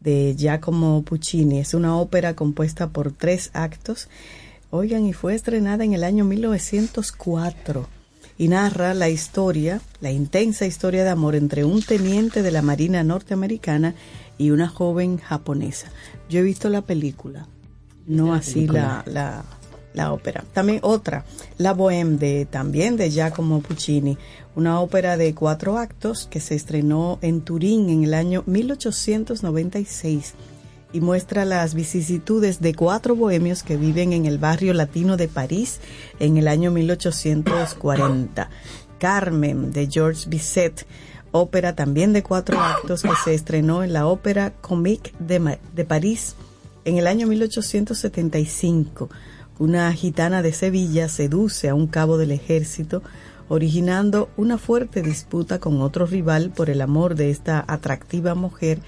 de 0.00 0.34
Giacomo 0.36 1.02
Puccini 1.02 1.58
es 1.58 1.74
una 1.74 1.96
ópera 1.96 2.34
compuesta 2.34 2.88
por 2.88 3.12
tres 3.12 3.50
actos. 3.52 4.08
Oigan, 4.70 5.06
y 5.06 5.12
fue 5.12 5.34
estrenada 5.34 5.84
en 5.84 5.92
el 5.92 6.04
año 6.04 6.24
1904 6.24 7.97
y 8.38 8.48
narra 8.48 8.94
la 8.94 9.08
historia, 9.08 9.80
la 10.00 10.12
intensa 10.12 10.64
historia 10.64 11.02
de 11.02 11.10
amor 11.10 11.34
entre 11.34 11.64
un 11.64 11.82
teniente 11.82 12.42
de 12.42 12.52
la 12.52 12.62
Marina 12.62 13.02
norteamericana 13.02 13.94
y 14.38 14.50
una 14.50 14.68
joven 14.68 15.18
japonesa. 15.18 15.88
Yo 16.30 16.38
he 16.38 16.44
visto 16.44 16.68
la 16.68 16.82
película, 16.82 17.48
no 18.06 18.32
así 18.32 18.68
la, 18.68 19.02
la, 19.06 19.44
la, 19.92 20.12
ópera. 20.12 20.44
También 20.52 20.78
otra, 20.82 21.24
La 21.58 21.74
Bohème, 21.74 22.16
de, 22.18 22.46
también 22.46 22.96
de 22.96 23.10
Giacomo 23.10 23.60
Puccini, 23.60 24.16
una 24.54 24.80
ópera 24.80 25.16
de 25.16 25.34
cuatro 25.34 25.76
actos 25.76 26.28
que 26.30 26.38
se 26.38 26.54
estrenó 26.54 27.18
en 27.22 27.40
Turín 27.40 27.90
en 27.90 28.04
el 28.04 28.14
año 28.14 28.44
1896 28.46 30.34
y 30.92 31.00
muestra 31.00 31.44
las 31.44 31.74
vicisitudes 31.74 32.60
de 32.60 32.74
cuatro 32.74 33.14
bohemios 33.14 33.62
que 33.62 33.76
viven 33.76 34.12
en 34.12 34.26
el 34.26 34.38
barrio 34.38 34.72
latino 34.74 35.16
de 35.16 35.28
París 35.28 35.80
en 36.18 36.36
el 36.36 36.48
año 36.48 36.70
1840. 36.70 38.50
Carmen, 38.98 39.70
de 39.72 39.86
Georges 39.86 40.28
Bizet, 40.28 40.86
ópera 41.30 41.74
también 41.74 42.12
de 42.12 42.22
cuatro 42.22 42.58
actos 42.60 43.02
que 43.02 43.10
se 43.24 43.34
estrenó 43.34 43.84
en 43.84 43.92
la 43.92 44.06
Ópera 44.06 44.52
Comique 44.60 45.12
de, 45.18 45.58
de 45.74 45.84
París 45.84 46.34
en 46.88 46.96
el 46.96 47.06
año 47.06 47.26
1875, 47.26 49.10
una 49.58 49.92
gitana 49.92 50.40
de 50.40 50.54
Sevilla 50.54 51.08
seduce 51.10 51.68
a 51.68 51.74
un 51.74 51.86
cabo 51.86 52.16
del 52.16 52.30
ejército, 52.30 53.02
originando 53.48 54.30
una 54.38 54.56
fuerte 54.56 55.02
disputa 55.02 55.58
con 55.58 55.82
otro 55.82 56.06
rival 56.06 56.48
por 56.48 56.70
el 56.70 56.80
amor 56.80 57.14
de 57.14 57.30
esta 57.30 57.62
atractiva 57.68 58.34
mujer 58.34 58.78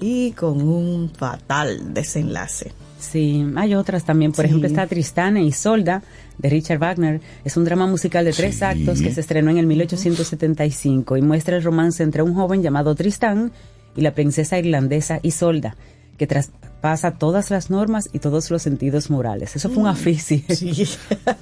y 0.00 0.32
con 0.32 0.60
un 0.62 1.10
fatal 1.10 1.92
desenlace. 1.94 2.72
Sí, 2.98 3.44
hay 3.56 3.74
otras 3.74 4.04
también. 4.04 4.32
Por 4.32 4.44
ejemplo, 4.46 4.66
está 4.66 4.86
Tristana 4.86 5.40
y 5.42 5.52
Solda 5.52 6.02
de 6.38 6.48
Richard 6.48 6.78
Wagner. 6.78 7.20
Es 7.44 7.56
un 7.56 7.64
drama 7.64 7.86
musical 7.86 8.24
de 8.24 8.32
tres 8.32 8.56
Sí. 8.56 8.64
actos 8.64 9.00
que 9.02 9.12
se 9.12 9.20
estrenó 9.20 9.50
en 9.50 9.58
el 9.58 9.66
1875 9.66 11.16
y 11.16 11.22
muestra 11.22 11.56
el 11.56 11.62
romance 11.62 12.02
entre 12.02 12.22
un 12.22 12.34
joven 12.34 12.62
llamado 12.62 12.94
Tristán 12.94 13.52
y 13.94 14.00
la 14.00 14.14
princesa 14.14 14.58
irlandesa 14.58 15.20
Isolda, 15.22 15.76
que 16.18 16.26
traspasa 16.26 17.12
todas 17.12 17.50
las 17.50 17.70
normas 17.70 18.08
y 18.12 18.18
todos 18.20 18.50
los 18.50 18.62
sentidos 18.62 19.10
morales. 19.10 19.54
Eso 19.54 19.68
fue 19.68 19.82
un 19.82 19.88
afici. 19.88 20.44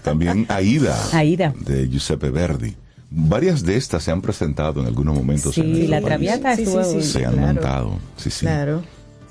También 0.02 0.46
Aida, 0.48 0.96
Aida. 1.12 1.54
de 1.64 1.88
Giuseppe 1.88 2.30
Verdi. 2.30 2.74
Varias 3.14 3.62
de 3.64 3.76
estas 3.76 4.02
se 4.02 4.10
han 4.10 4.22
presentado 4.22 4.80
en 4.80 4.86
algunos 4.86 5.14
momentos. 5.14 5.56
en 5.58 5.64
Sí, 5.64 5.70
nuestro 5.70 5.88
la 5.90 5.96
país. 5.96 6.06
Traviata 6.06 6.56
Sí, 6.56 6.64
sí, 6.64 6.70
estuvo... 6.76 6.84
sí, 6.84 7.02
Se 7.02 7.26
han 7.26 7.32
Claro. 7.34 7.46
montado. 7.54 7.98
Sí, 8.16 8.30
sí. 8.30 8.40
Claro. 8.40 8.82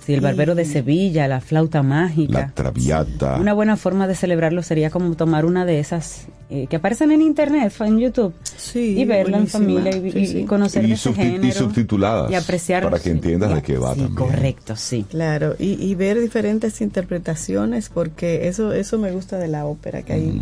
Sí, 0.06 0.14
el 0.16 0.22
Barbero 0.22 0.56
de 0.56 0.66
Sevilla, 0.66 1.28
la 1.28 1.42
flauta 1.42 1.84
mágica. 1.84 2.34
La 2.40 2.48
Traviata. 2.52 3.38
Una 3.40 3.54
buena 3.54 3.78
forma 3.78 4.08
de 4.08 4.16
celebrarlo 4.16 4.64
sería 4.64 4.90
como 4.90 5.14
tomar 5.16 5.46
una 5.46 5.64
de 5.64 5.80
esas 5.80 6.26
eh, 6.50 6.66
que 6.68 6.78
aparecen 6.78 7.12
en 7.12 7.22
internet, 7.22 7.72
en 7.82 8.00
YouTube, 8.00 8.34
Sí, 8.58 8.98
y 9.00 9.06
verla 9.06 9.38
en 9.38 9.44
buenísima. 9.46 9.64
familia 9.84 9.96
y, 9.96 10.12
Sí, 10.12 10.20
y 10.20 10.28
sí. 10.28 10.44
conocer 10.46 10.84
Y 10.86 10.88
de 10.88 10.94
ese 10.96 11.10
subti- 11.12 11.14
y 11.14 11.32
género. 11.34 11.54
subtituladas, 11.54 12.32
Y 12.32 12.36
apreciar. 12.36 12.84
para 12.84 12.98
que 13.00 13.12
entiendas 13.12 13.54
de 13.54 13.62
qué 13.62 13.78
va 13.78 13.94
sí, 13.94 14.02
también. 14.02 14.16
correcto, 14.16 14.76
sí. 14.76 15.06
Claro, 15.08 15.56
y, 15.60 15.74
y 15.74 15.94
ver 15.96 16.20
diferentes 16.20 16.82
interpretaciones, 16.82 17.90
porque 17.90 18.48
eso, 18.48 18.74
eso 18.74 18.98
me 18.98 19.12
gusta 19.12 19.38
de 19.38 19.48
la 19.50 19.66
ópera, 19.66 20.02
que 20.02 20.14
hay 20.14 20.42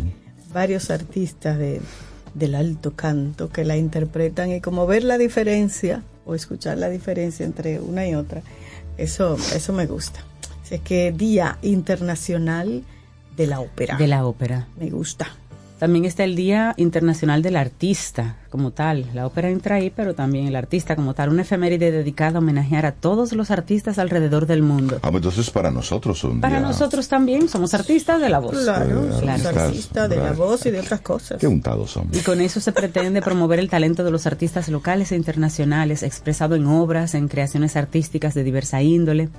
varios 0.54 0.90
artistas 0.90 1.58
de, 1.58 1.80
del 2.34 2.54
alto 2.54 2.92
canto 2.94 3.50
que 3.50 3.64
la 3.64 3.76
interpretan 3.76 4.52
y 4.52 4.60
como 4.60 4.86
ver 4.86 5.04
la 5.04 5.18
diferencia 5.18 6.02
o 6.24 6.34
escuchar 6.34 6.78
la 6.78 6.88
diferencia 6.88 7.44
entre 7.44 7.80
una 7.80 8.06
y 8.06 8.14
otra, 8.14 8.42
eso, 8.96 9.36
eso 9.54 9.72
me 9.72 9.86
gusta. 9.86 10.20
Así 10.62 10.78
que 10.78 11.12
Día 11.12 11.58
Internacional 11.62 12.84
de 13.36 13.46
la 13.46 13.60
Ópera. 13.60 13.96
De 13.96 14.06
la 14.06 14.24
ópera. 14.24 14.68
Me 14.78 14.90
gusta. 14.90 15.28
También 15.80 16.04
está 16.04 16.24
el 16.24 16.36
Día 16.36 16.74
Internacional 16.76 17.40
del 17.40 17.56
Artista, 17.56 18.36
como 18.50 18.70
tal. 18.70 19.06
La 19.14 19.26
ópera 19.26 19.48
entra 19.48 19.76
ahí, 19.76 19.88
pero 19.90 20.14
también 20.14 20.46
el 20.46 20.54
artista 20.54 20.94
como 20.94 21.14
tal. 21.14 21.30
Una 21.30 21.40
efeméride 21.40 21.90
dedicada 21.90 22.36
a 22.36 22.38
homenajear 22.40 22.84
a 22.84 22.92
todos 22.92 23.32
los 23.32 23.50
artistas 23.50 23.98
alrededor 23.98 24.44
del 24.46 24.62
mundo. 24.62 24.96
Ah, 25.02 25.10
pues 25.10 25.22
entonces 25.24 25.48
para 25.50 25.70
nosotros 25.70 26.22
un 26.24 26.42
Para 26.42 26.58
día- 26.58 26.68
nosotros 26.68 27.08
también 27.08 27.48
somos 27.48 27.72
artistas 27.72 28.20
de 28.20 28.28
la 28.28 28.40
voz. 28.40 28.62
Claro, 28.62 28.84
Eh, 29.06 29.10
somos 29.10 29.22
artistas, 29.30 29.56
artistas 29.56 30.10
de 30.10 30.16
la 30.16 30.32
voz 30.32 30.66
y 30.66 30.70
de 30.70 30.80
otras 30.80 31.00
cosas. 31.00 31.38
Qué 31.40 31.46
untados 31.46 31.92
somos. 31.92 32.14
Y 32.14 32.20
con 32.20 32.42
eso 32.42 32.60
se 32.60 32.72
pretende 32.72 33.22
promover 33.22 33.58
el 33.58 33.70
talento 33.70 34.04
de 34.04 34.10
los 34.10 34.26
artistas 34.26 34.68
locales 34.68 35.12
e 35.12 35.16
internacionales, 35.16 36.02
expresado 36.02 36.56
en 36.56 36.66
obras, 36.66 37.14
en 37.14 37.26
creaciones 37.26 37.74
artísticas 37.76 38.34
de 38.34 38.44
diversa 38.44 38.82
índole, 38.82 39.30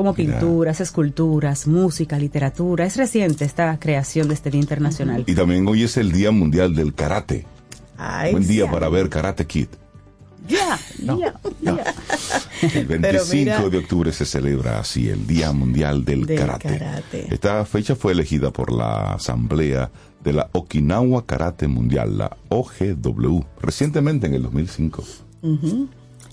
como 0.00 0.14
Mira. 0.16 0.38
pinturas, 0.38 0.80
esculturas, 0.80 1.66
música, 1.66 2.18
literatura. 2.18 2.86
Es 2.86 2.96
reciente 2.96 3.44
esta 3.44 3.78
creación 3.78 4.28
de 4.28 4.34
este 4.34 4.50
Día 4.50 4.60
Internacional. 4.62 5.24
Y 5.26 5.34
también 5.34 5.68
hoy 5.68 5.82
es 5.82 5.98
el 5.98 6.10
Día 6.10 6.30
Mundial 6.30 6.74
del 6.74 6.94
Karate. 6.94 7.44
Ay, 7.98 8.32
Buen 8.32 8.48
día 8.48 8.64
sí. 8.64 8.70
para 8.72 8.88
ver 8.88 9.10
Karate 9.10 9.46
Kid. 9.46 9.66
Ya, 10.48 10.78
ya, 11.04 11.34
ya. 11.60 11.94
El 12.74 12.86
25 12.86 13.34
mira- 13.34 13.68
de 13.68 13.76
octubre 13.76 14.10
se 14.10 14.24
celebra 14.24 14.80
así 14.80 15.08
el 15.10 15.26
Día 15.26 15.52
Mundial 15.52 16.02
del, 16.04 16.24
Del 16.24 16.38
karate. 16.38 16.78
karate. 16.78 17.26
Esta 17.32 17.62
fecha 17.66 17.94
fue 17.94 18.12
elegida 18.12 18.50
por 18.50 18.72
la 18.72 19.12
Asamblea 19.12 19.90
de 20.24 20.32
la 20.32 20.48
Okinawa 20.52 21.26
Karate 21.26 21.68
Mundial, 21.68 22.16
la 22.16 22.36
OGW, 22.48 23.44
recientemente 23.60 24.26
en 24.28 24.34
el 24.34 24.42
2005. 24.44 25.04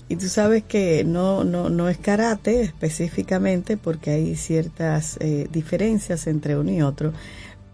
Y 0.08 0.16
tú 0.16 0.28
sabes 0.28 0.64
que 0.64 1.04
no, 1.04 1.44
no, 1.44 1.68
no 1.68 1.88
es 1.88 1.98
karate 1.98 2.62
específicamente 2.62 3.76
porque 3.76 4.10
hay 4.10 4.36
ciertas 4.36 5.18
eh, 5.20 5.48
diferencias 5.52 6.26
entre 6.26 6.56
uno 6.56 6.70
y 6.70 6.80
otro, 6.80 7.12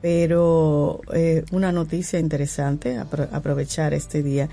pero 0.03 1.01
eh, 1.13 1.45
una 1.53 1.71
noticia 1.73 2.19
interesante, 2.19 2.99
apro- 2.99 3.29
aprovechar 3.33 3.95
este 3.95 4.23
día, 4.23 4.49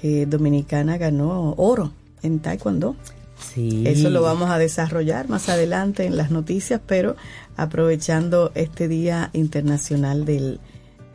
que 0.00 0.26
Dominicana 0.26 0.98
ganó 0.98 1.54
oro 1.58 1.92
en 2.22 2.38
Taekwondo. 2.40 2.96
Sí. 3.38 3.84
Eso 3.86 4.08
lo 4.08 4.22
vamos 4.22 4.50
a 4.50 4.58
desarrollar 4.58 5.28
más 5.28 5.50
adelante 5.50 6.06
en 6.06 6.16
las 6.16 6.30
noticias, 6.30 6.80
pero 6.86 7.16
aprovechando 7.56 8.50
este 8.54 8.88
Día 8.88 9.28
Internacional 9.34 10.24
del, 10.24 10.58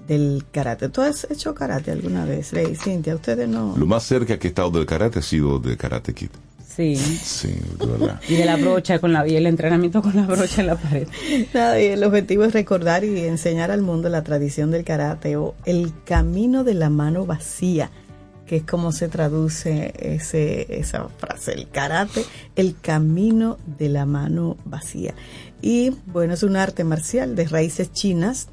del 0.08 0.46
Karate. 0.52 0.90
¿Tú 0.90 1.02
has 1.02 1.28
hecho 1.30 1.54
karate 1.54 1.92
alguna 1.92 2.26
vez, 2.26 2.52
Rey? 2.54 2.76
Cintia, 2.76 3.16
ustedes 3.16 3.48
no. 3.48 3.76
Lo 3.78 3.86
más 3.86 4.04
cerca 4.04 4.38
que 4.38 4.48
he 4.48 4.50
estado 4.50 4.72
del 4.72 4.86
karate 4.86 5.20
ha 5.20 5.22
sido 5.22 5.60
de 5.60 5.78
Karate 5.78 6.14
Kid. 6.14 6.30
Sí. 6.76 6.96
Sí, 6.96 7.54
de 7.80 7.86
verdad. 7.86 8.22
Y 8.30 8.36
de 8.36 8.46
la 8.46 8.56
brocha 8.56 9.00
con 9.00 9.12
la 9.12 9.28
y 9.28 9.36
el 9.36 9.46
entrenamiento 9.46 10.02
con 10.02 10.16
la 10.16 10.26
brocha 10.26 10.62
en 10.62 10.68
la 10.68 10.76
pared. 10.76 11.08
Nada, 11.54 11.82
y 11.82 11.88
el 11.88 12.04
objetivo 12.04 12.46
es 12.46 12.54
recordar 12.54 13.04
y 13.04 13.20
enseñar 13.26 13.72
al 13.72 13.82
mundo 13.82 14.08
la 14.10 14.24
tradición 14.24 14.72
del 14.72 14.86
karate 14.86 15.36
o 15.36 15.54
el 15.66 15.92
camino 16.06 16.64
de 16.64 16.74
la 16.74 16.90
mano 16.90 17.26
vacía, 17.26 17.92
que 18.46 18.58
es 18.58 18.64
como 18.64 18.94
se 18.94 19.10
traduce 19.10 19.94
ese, 20.00 20.80
esa 20.80 21.10
frase, 21.10 21.54
el 21.54 21.70
karate, 21.70 22.24
el 22.56 22.78
camino 22.80 23.58
de 23.78 23.90
la 23.90 24.06
mano 24.06 24.56
vacía. 24.64 25.14
Y 25.62 25.92
bueno, 26.08 26.34
es 26.34 26.44
un 26.44 26.56
arte 26.56 26.84
marcial 26.86 27.36
de 27.36 27.48
raíces 27.48 27.92
chinas, 27.92 28.48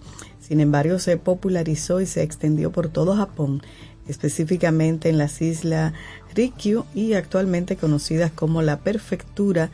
sin 0.48 0.60
embargo 0.60 0.98
se 0.98 1.18
popularizó 1.18 2.00
y 2.00 2.06
se 2.06 2.22
extendió 2.22 2.72
por 2.72 2.88
todo 2.88 3.14
Japón, 3.14 3.62
específicamente 4.08 5.10
en 5.10 5.18
las 5.18 5.42
islas 5.42 5.92
Ryukyu 6.34 6.86
y 6.94 7.12
actualmente 7.12 7.76
conocidas 7.76 8.32
como 8.32 8.62
la 8.62 8.78
prefectura 8.78 9.70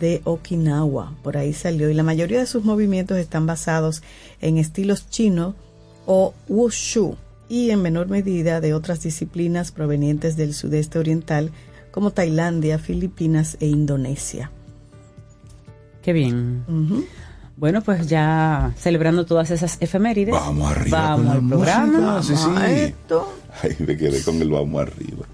de 0.00 0.22
Okinawa. 0.24 1.14
Por 1.22 1.36
ahí 1.36 1.52
salió 1.52 1.88
y 1.88 1.94
la 1.94 2.02
mayoría 2.02 2.40
de 2.40 2.46
sus 2.46 2.64
movimientos 2.64 3.18
están 3.18 3.46
basados 3.46 4.02
en 4.40 4.58
estilos 4.58 5.08
chino 5.08 5.54
o 6.06 6.34
wushu 6.48 7.16
y 7.48 7.70
en 7.70 7.80
menor 7.80 8.08
medida 8.08 8.60
de 8.60 8.74
otras 8.74 9.02
disciplinas 9.02 9.70
provenientes 9.70 10.36
del 10.36 10.54
sudeste 10.54 10.98
oriental 10.98 11.52
como 11.92 12.10
Tailandia, 12.10 12.78
Filipinas 12.80 13.56
e 13.60 13.66
Indonesia. 13.66 14.50
Qué 16.02 16.12
bien. 16.12 16.64
Bueno, 17.56 17.80
pues 17.80 18.06
ya 18.06 18.74
celebrando 18.78 19.24
todas 19.24 19.50
esas 19.50 19.78
efemérides. 19.80 20.34
Vamos 20.34 20.70
arriba. 20.70 20.98
Vamos 20.98 21.34
al 21.34 21.48
programa. 21.48 22.22
Sí, 22.22 22.32
Vamos 22.34 22.58
a 22.58 22.66
sí. 22.68 22.74
esto. 22.74 23.32
Ay, 23.62 23.74
me 23.78 23.96
quedé 23.96 24.22
con 24.22 24.42
el 24.42 24.50
vamos 24.50 24.82
arriba. 24.82 25.26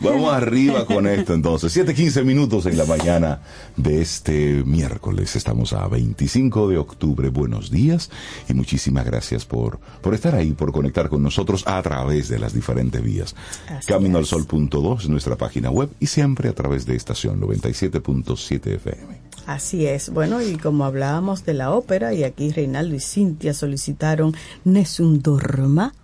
Vamos 0.00 0.32
arriba 0.32 0.86
con 0.86 1.06
esto 1.06 1.34
entonces. 1.34 1.76
7:15 1.76 2.24
minutos 2.24 2.64
en 2.64 2.78
la 2.78 2.86
mañana 2.86 3.42
de 3.76 4.00
este 4.00 4.64
miércoles. 4.64 5.36
Estamos 5.36 5.74
a 5.74 5.86
25 5.86 6.68
de 6.68 6.78
octubre. 6.78 7.28
Buenos 7.28 7.70
días 7.70 8.10
y 8.48 8.54
muchísimas 8.54 9.04
gracias 9.04 9.44
por, 9.44 9.78
por 10.00 10.14
estar 10.14 10.34
ahí, 10.34 10.52
por 10.52 10.72
conectar 10.72 11.10
con 11.10 11.22
nosotros 11.22 11.62
a 11.66 11.82
través 11.82 12.30
de 12.30 12.38
las 12.38 12.54
diferentes 12.54 13.02
vías. 13.02 13.36
Así 13.68 13.88
Camino 13.88 14.16
al 14.16 14.24
es. 14.24 14.30
Sol.2 14.30 15.00
es 15.02 15.08
nuestra 15.10 15.36
página 15.36 15.70
web 15.70 15.90
y 16.00 16.06
siempre 16.06 16.48
a 16.48 16.54
través 16.54 16.86
de 16.86 16.96
estación 16.96 17.38
97.7 17.38 18.66
FM. 18.76 19.25
Así 19.46 19.86
es. 19.86 20.10
Bueno, 20.10 20.42
y 20.42 20.56
como 20.56 20.84
hablábamos 20.84 21.44
de 21.44 21.54
la 21.54 21.72
ópera, 21.72 22.12
y 22.12 22.24
aquí 22.24 22.50
Reinaldo 22.50 22.96
y 22.96 23.00
Cintia 23.00 23.54
solicitaron 23.54 24.34
Nessun 24.64 25.22
Dorma, 25.22 25.94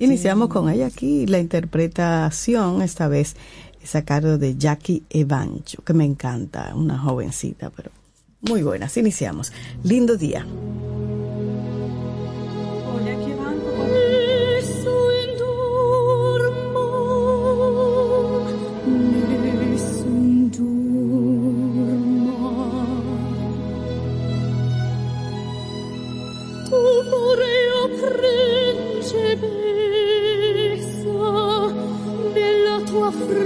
iniciamos 0.00 0.48
con 0.48 0.68
ella 0.68 0.86
aquí. 0.86 1.26
La 1.26 1.38
interpretación, 1.38 2.82
esta 2.82 3.06
vez, 3.06 3.36
es 3.80 3.94
a 3.94 4.04
cargo 4.04 4.36
de 4.36 4.56
Jackie 4.56 5.04
Evancho, 5.10 5.82
que 5.84 5.94
me 5.94 6.04
encanta, 6.04 6.74
una 6.74 6.98
jovencita, 6.98 7.70
pero 7.70 7.92
muy 8.40 8.62
buena. 8.62 8.86
Así 8.86 9.00
iniciamos. 9.00 9.52
Lindo 9.84 10.16
día. 10.16 10.44
bello, 29.38 30.82
so, 31.02 31.72
della 32.32 32.80
tua. 32.84 33.45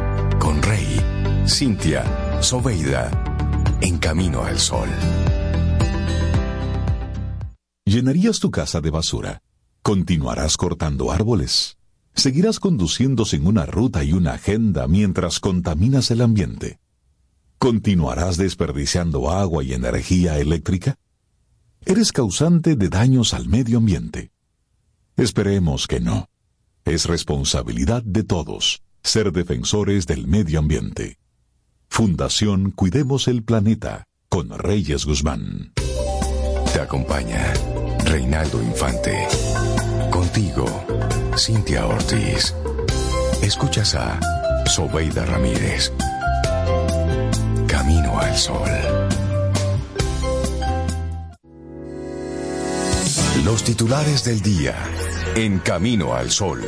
con 0.41 0.59
Rey, 0.63 0.99
Cintia, 1.47 2.41
Soveida, 2.41 3.11
en 3.79 3.99
camino 3.99 4.43
al 4.43 4.57
sol. 4.57 4.89
¿Llenarías 7.85 8.39
tu 8.39 8.49
casa 8.49 8.81
de 8.81 8.89
basura? 8.89 9.43
¿Continuarás 9.83 10.57
cortando 10.57 11.11
árboles? 11.11 11.77
¿Seguirás 12.15 12.59
conduciendo 12.59 13.23
sin 13.23 13.45
una 13.45 13.67
ruta 13.67 14.03
y 14.03 14.13
una 14.13 14.33
agenda 14.33 14.87
mientras 14.87 15.39
contaminas 15.39 16.09
el 16.09 16.21
ambiente? 16.21 16.79
¿Continuarás 17.59 18.37
desperdiciando 18.37 19.29
agua 19.29 19.63
y 19.63 19.73
energía 19.73 20.39
eléctrica? 20.39 20.95
Eres 21.85 22.11
causante 22.11 22.75
de 22.75 22.89
daños 22.89 23.35
al 23.35 23.47
medio 23.47 23.77
ambiente. 23.77 24.31
Esperemos 25.17 25.85
que 25.85 25.99
no. 25.99 26.29
Es 26.83 27.05
responsabilidad 27.05 28.01
de 28.01 28.23
todos 28.23 28.81
ser 29.03 29.31
defensores 29.31 30.07
del 30.07 30.27
medio 30.27 30.59
ambiente. 30.59 31.17
Fundación 31.89 32.71
Cuidemos 32.71 33.27
el 33.27 33.43
Planeta 33.43 34.05
con 34.29 34.57
Reyes 34.57 35.05
Guzmán. 35.05 35.73
Te 36.73 36.79
acompaña 36.79 37.53
Reinaldo 38.05 38.61
Infante. 38.63 39.27
Contigo, 40.09 40.65
Cintia 41.37 41.85
Ortiz. 41.85 42.53
Escuchas 43.41 43.95
a 43.95 44.19
Sobeida 44.65 45.25
Ramírez. 45.25 45.91
Camino 47.67 48.19
al 48.19 48.37
Sol. 48.37 48.69
Los 53.43 53.63
titulares 53.63 54.23
del 54.23 54.41
día 54.41 54.75
en 55.35 55.59
Camino 55.59 56.13
al 56.13 56.31
Sol. 56.31 56.61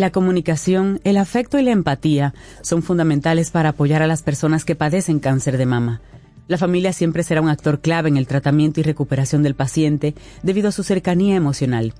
La 0.00 0.12
comunicación, 0.12 0.98
el 1.04 1.18
afecto 1.18 1.58
y 1.58 1.62
la 1.62 1.72
empatía 1.72 2.32
son 2.62 2.82
fundamentales 2.82 3.50
para 3.50 3.68
apoyar 3.68 4.00
a 4.00 4.06
las 4.06 4.22
personas 4.22 4.64
que 4.64 4.74
padecen 4.74 5.18
cáncer 5.18 5.58
de 5.58 5.66
mama. 5.66 6.00
La 6.48 6.56
familia 6.56 6.94
siempre 6.94 7.22
será 7.22 7.42
un 7.42 7.50
actor 7.50 7.82
clave 7.82 8.08
en 8.08 8.16
el 8.16 8.26
tratamiento 8.26 8.80
y 8.80 8.82
recuperación 8.82 9.42
del 9.42 9.54
paciente 9.54 10.14
debido 10.42 10.70
a 10.70 10.72
su 10.72 10.84
cercanía 10.84 11.36
emocional. 11.36 11.92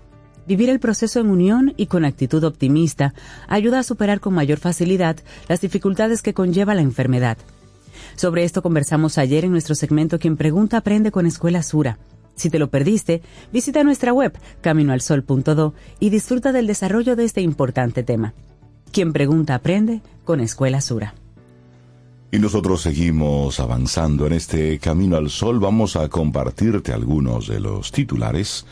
Vivir 0.46 0.70
el 0.70 0.80
proceso 0.80 1.20
en 1.20 1.28
unión 1.28 1.74
y 1.76 1.88
con 1.88 2.06
actitud 2.06 2.42
optimista 2.42 3.12
ayuda 3.48 3.80
a 3.80 3.82
superar 3.82 4.20
con 4.20 4.32
mayor 4.32 4.60
facilidad 4.60 5.18
las 5.46 5.60
dificultades 5.60 6.22
que 6.22 6.32
conlleva 6.32 6.74
la 6.74 6.80
enfermedad. 6.80 7.36
Sobre 8.16 8.44
esto 8.44 8.62
conversamos 8.62 9.18
ayer 9.18 9.44
en 9.44 9.50
nuestro 9.50 9.74
segmento 9.74 10.18
Quien 10.18 10.38
Pregunta 10.38 10.78
Aprende 10.78 11.10
con 11.10 11.26
Escuela 11.26 11.62
Sura. 11.62 11.98
Si 12.40 12.48
te 12.48 12.59
lo 12.59 12.70
perdiste, 12.70 13.20
visita 13.53 13.85
nuestra 13.85 14.14
web 14.14 14.33
caminoalsol.do 14.62 15.74
y 15.98 16.09
disfruta 16.09 16.53
del 16.53 16.66
desarrollo 16.66 17.14
de 17.14 17.24
este 17.26 17.42
importante 17.42 18.03
tema. 18.03 18.33
Quien 18.92 19.12
pregunta 19.12 19.55
aprende 19.55 20.00
con 20.24 20.40
Escuela 20.40 20.81
Sura. 20.81 21.14
Y 22.33 22.38
nosotros 22.38 22.81
seguimos 22.81 23.61
avanzando 23.61 24.26
en 24.26 24.33
este 24.33 24.79
camino 24.79 25.18
al 25.18 25.29
sol. 25.29 25.61
Vamos 25.61 25.96
a 25.96 26.09
compartirte 26.09 26.94
algunos 26.94 27.46
de 27.46 27.61
los 27.61 27.92
titulares 27.92 28.64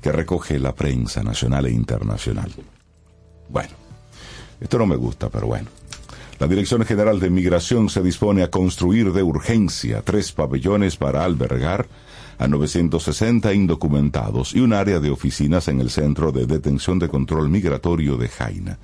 que 0.00 0.12
recoge 0.12 0.60
la 0.60 0.76
prensa 0.76 1.24
nacional 1.24 1.66
e 1.66 1.72
internacional. 1.72 2.52
Bueno, 3.48 3.72
esto 4.60 4.78
no 4.78 4.86
me 4.86 4.94
gusta, 4.94 5.30
pero 5.30 5.48
bueno. 5.48 5.68
La 6.38 6.46
Dirección 6.46 6.84
General 6.84 7.18
de 7.18 7.28
Migración 7.28 7.88
se 7.88 8.02
dispone 8.02 8.44
a 8.44 8.50
construir 8.50 9.12
de 9.12 9.24
urgencia 9.24 10.00
tres 10.02 10.30
pabellones 10.30 10.96
para 10.96 11.24
albergar 11.24 11.88
a 12.40 12.48
960 12.48 13.52
indocumentados 13.52 14.54
y 14.54 14.60
un 14.60 14.72
área 14.72 14.98
de 14.98 15.10
oficinas 15.10 15.68
en 15.68 15.78
el 15.78 15.90
Centro 15.90 16.32
de 16.32 16.46
Detención 16.46 16.98
de 16.98 17.08
Control 17.08 17.50
Migratorio 17.50 18.16
de 18.16 18.28
Jaina. 18.28 18.78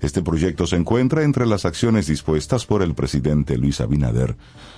Este 0.00 0.22
proyecto 0.22 0.66
se 0.66 0.76
encuentra 0.76 1.22
entre 1.22 1.44
las 1.44 1.66
acciones 1.66 2.06
dispuestas 2.06 2.64
por 2.64 2.82
el 2.82 2.94
presidente 2.94 3.58
Luis 3.58 3.82
Abinader, 3.82 4.36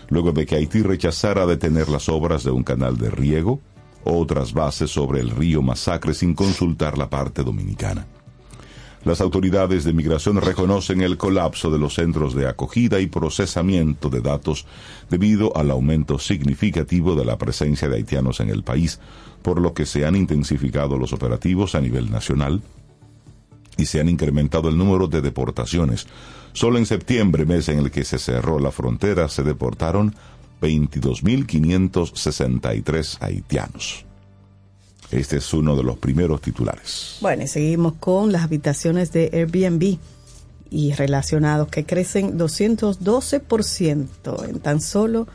luego 0.08 0.32
de 0.32 0.44
que 0.44 0.56
Haití 0.56 0.82
rechazara 0.82 1.46
detener 1.46 1.88
las 1.88 2.08
obras 2.08 2.42
de 2.42 2.50
un 2.50 2.64
canal 2.64 2.98
de 2.98 3.10
riego 3.10 3.60
otras 4.02 4.52
bases 4.52 4.90
sobre 4.90 5.20
el 5.20 5.30
río 5.30 5.62
Masacre 5.62 6.14
sin 6.14 6.34
consultar 6.34 6.96
la 6.98 7.08
parte 7.08 7.42
dominicana. 7.42 8.06
Las 9.06 9.20
autoridades 9.20 9.84
de 9.84 9.92
migración 9.92 10.40
reconocen 10.40 11.00
el 11.00 11.16
colapso 11.16 11.70
de 11.70 11.78
los 11.78 11.94
centros 11.94 12.34
de 12.34 12.48
acogida 12.48 12.98
y 12.98 13.06
procesamiento 13.06 14.10
de 14.10 14.20
datos 14.20 14.66
debido 15.08 15.56
al 15.56 15.70
aumento 15.70 16.18
significativo 16.18 17.14
de 17.14 17.24
la 17.24 17.38
presencia 17.38 17.88
de 17.88 17.98
haitianos 17.98 18.40
en 18.40 18.50
el 18.50 18.64
país, 18.64 18.98
por 19.42 19.60
lo 19.60 19.74
que 19.74 19.86
se 19.86 20.04
han 20.04 20.16
intensificado 20.16 20.98
los 20.98 21.12
operativos 21.12 21.76
a 21.76 21.80
nivel 21.80 22.10
nacional 22.10 22.62
y 23.76 23.86
se 23.86 24.00
han 24.00 24.08
incrementado 24.08 24.70
el 24.70 24.76
número 24.76 25.06
de 25.06 25.20
deportaciones. 25.20 26.08
Solo 26.52 26.78
en 26.78 26.86
septiembre, 26.86 27.46
mes 27.46 27.68
en 27.68 27.78
el 27.78 27.92
que 27.92 28.02
se 28.02 28.18
cerró 28.18 28.58
la 28.58 28.72
frontera, 28.72 29.28
se 29.28 29.44
deportaron 29.44 30.16
22.563 30.60 33.18
haitianos. 33.20 34.04
Este 35.10 35.36
es 35.36 35.54
uno 35.54 35.76
de 35.76 35.82
los 35.82 35.98
primeros 35.98 36.40
titulares. 36.40 37.18
Bueno, 37.20 37.44
y 37.44 37.46
seguimos 37.46 37.94
con 37.94 38.32
las 38.32 38.42
habitaciones 38.42 39.12
de 39.12 39.30
Airbnb 39.32 39.98
y 40.70 40.92
relacionados 40.94 41.68
que 41.68 41.84
crecen 41.84 42.38
212% 42.38 44.48
en 44.48 44.60
tan 44.60 44.80
solo 44.80 45.28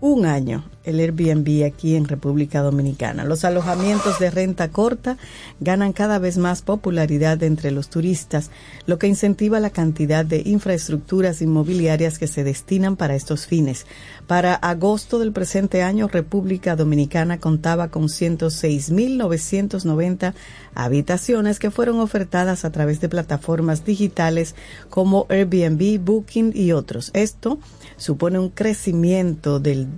un 0.00 0.26
año 0.26 0.64
el 0.88 1.00
Airbnb 1.00 1.64
aquí 1.64 1.96
en 1.96 2.06
República 2.08 2.62
Dominicana. 2.62 3.24
Los 3.24 3.44
alojamientos 3.44 4.18
de 4.18 4.30
renta 4.30 4.68
corta 4.68 5.18
ganan 5.60 5.92
cada 5.92 6.18
vez 6.18 6.38
más 6.38 6.62
popularidad 6.62 7.42
entre 7.42 7.70
los 7.70 7.90
turistas, 7.90 8.50
lo 8.86 8.98
que 8.98 9.06
incentiva 9.06 9.60
la 9.60 9.68
cantidad 9.70 10.24
de 10.24 10.40
infraestructuras 10.44 11.42
inmobiliarias 11.42 12.18
que 12.18 12.26
se 12.26 12.42
destinan 12.42 12.96
para 12.96 13.14
estos 13.14 13.46
fines. 13.46 13.84
Para 14.26 14.54
agosto 14.54 15.18
del 15.18 15.32
presente 15.32 15.82
año, 15.82 16.08
República 16.08 16.74
Dominicana 16.74 17.38
contaba 17.38 17.88
con 17.88 18.04
106.990 18.04 20.32
habitaciones 20.74 21.58
que 21.58 21.70
fueron 21.70 22.00
ofertadas 22.00 22.64
a 22.64 22.72
través 22.72 23.00
de 23.00 23.08
plataformas 23.08 23.84
digitales 23.84 24.54
como 24.88 25.26
Airbnb, 25.28 25.98
Booking 26.00 26.52
y 26.54 26.72
otros. 26.72 27.10
Esto 27.14 27.58
supone 27.96 28.38
un 28.38 28.50
crecimiento 28.50 29.58
del 29.60 29.88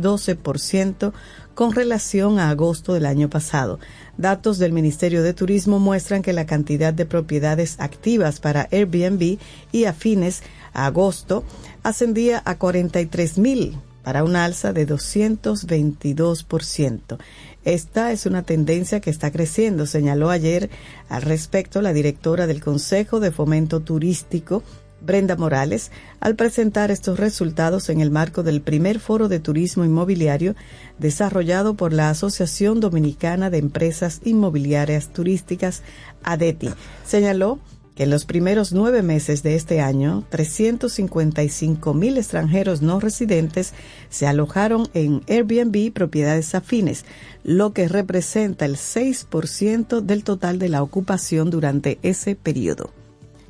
212% 0.00 1.12
con 1.54 1.72
relación 1.72 2.38
a 2.38 2.50
agosto 2.50 2.94
del 2.94 3.06
año 3.06 3.30
pasado. 3.30 3.78
Datos 4.16 4.58
del 4.58 4.72
Ministerio 4.72 5.22
de 5.22 5.34
Turismo 5.34 5.78
muestran 5.78 6.22
que 6.22 6.32
la 6.32 6.46
cantidad 6.46 6.92
de 6.92 7.06
propiedades 7.06 7.76
activas 7.78 8.40
para 8.40 8.68
Airbnb 8.70 9.38
y 9.72 9.84
afines 9.84 10.42
a 10.72 10.86
agosto 10.86 11.44
ascendía 11.82 12.42
a 12.44 12.58
43 12.58 13.38
mil 13.38 13.76
para 14.02 14.22
una 14.22 14.44
alza 14.44 14.72
de 14.72 14.86
222%. 14.86 17.18
Esta 17.64 18.12
es 18.12 18.26
una 18.26 18.42
tendencia 18.42 19.00
que 19.00 19.08
está 19.08 19.32
creciendo, 19.32 19.86
señaló 19.86 20.28
ayer 20.28 20.68
al 21.08 21.22
respecto 21.22 21.80
la 21.80 21.94
directora 21.94 22.46
del 22.46 22.62
Consejo 22.62 23.20
de 23.20 23.32
Fomento 23.32 23.80
Turístico 23.80 24.62
Brenda 25.04 25.36
Morales 25.36 25.90
al 26.20 26.36
presentar 26.36 26.90
estos 26.90 27.18
resultados 27.18 27.88
en 27.88 28.00
el 28.00 28.10
marco 28.10 28.42
del 28.42 28.60
primer 28.60 29.00
foro 29.00 29.28
de 29.28 29.40
turismo 29.40 29.84
inmobiliario 29.84 30.54
desarrollado 30.98 31.74
por 31.74 31.92
la 31.92 32.10
Asociación 32.10 32.80
Dominicana 32.80 33.50
de 33.50 33.58
Empresas 33.58 34.20
Inmobiliarias 34.24 35.12
Turísticas, 35.12 35.82
ADETI. 36.22 36.70
Señaló 37.04 37.58
que 37.94 38.04
en 38.04 38.10
los 38.10 38.24
primeros 38.24 38.72
nueve 38.72 39.02
meses 39.02 39.42
de 39.42 39.54
este 39.54 39.80
año, 39.80 40.24
355 40.30 41.94
mil 41.94 42.18
extranjeros 42.18 42.82
no 42.82 42.98
residentes 42.98 43.72
se 44.08 44.26
alojaron 44.26 44.88
en 44.94 45.22
Airbnb 45.28 45.92
propiedades 45.92 46.54
afines, 46.54 47.04
lo 47.44 47.72
que 47.72 47.88
representa 47.88 48.64
el 48.64 48.76
6% 48.76 50.00
del 50.00 50.24
total 50.24 50.58
de 50.58 50.68
la 50.68 50.82
ocupación 50.82 51.50
durante 51.50 51.98
ese 52.02 52.34
periodo. 52.34 52.90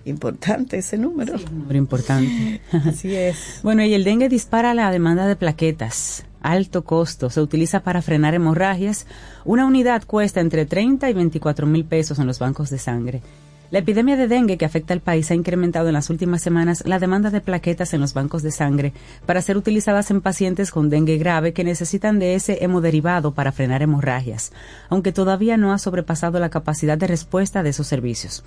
Importante 0.04 0.78
ese 0.78 0.98
número. 0.98 1.38
Sí, 1.38 1.46
número 1.50 1.78
importante. 1.78 2.60
Así 2.72 3.14
es. 3.14 3.60
Bueno, 3.62 3.82
y 3.84 3.94
el 3.94 4.04
dengue 4.04 4.28
dispara 4.28 4.74
la 4.74 4.90
demanda 4.90 5.26
de 5.26 5.36
plaquetas. 5.36 6.26
Alto 6.42 6.84
costo. 6.84 7.30
Se 7.30 7.40
utiliza 7.40 7.80
para 7.80 8.02
frenar 8.02 8.34
hemorragias. 8.34 9.06
Una 9.44 9.64
unidad 9.64 10.04
cuesta 10.04 10.40
entre 10.40 10.66
30 10.66 11.08
y 11.08 11.14
24 11.14 11.66
mil 11.66 11.84
pesos 11.84 12.18
en 12.18 12.26
los 12.26 12.38
bancos 12.38 12.68
de 12.68 12.78
sangre. 12.78 13.22
La 13.70 13.80
epidemia 13.80 14.16
de 14.16 14.28
dengue 14.28 14.58
que 14.58 14.66
afecta 14.66 14.94
al 14.94 15.00
país 15.00 15.30
ha 15.30 15.34
incrementado 15.34 15.88
en 15.88 15.94
las 15.94 16.10
últimas 16.10 16.42
semanas 16.42 16.84
la 16.86 16.98
demanda 16.98 17.30
de 17.30 17.40
plaquetas 17.40 17.92
en 17.94 18.00
los 18.00 18.14
bancos 18.14 18.42
de 18.42 18.52
sangre 18.52 18.92
para 19.26 19.42
ser 19.42 19.56
utilizadas 19.56 20.10
en 20.10 20.20
pacientes 20.20 20.70
con 20.70 20.90
dengue 20.90 21.16
grave 21.16 21.52
que 21.52 21.64
necesitan 21.64 22.18
de 22.18 22.34
ese 22.34 22.62
hemoderivado 22.62 23.32
para 23.32 23.52
frenar 23.52 23.82
hemorragias, 23.82 24.52
aunque 24.90 25.12
todavía 25.12 25.56
no 25.56 25.72
ha 25.72 25.78
sobrepasado 25.78 26.38
la 26.38 26.50
capacidad 26.50 26.98
de 26.98 27.08
respuesta 27.08 27.62
de 27.62 27.70
esos 27.70 27.88
servicios. 27.88 28.44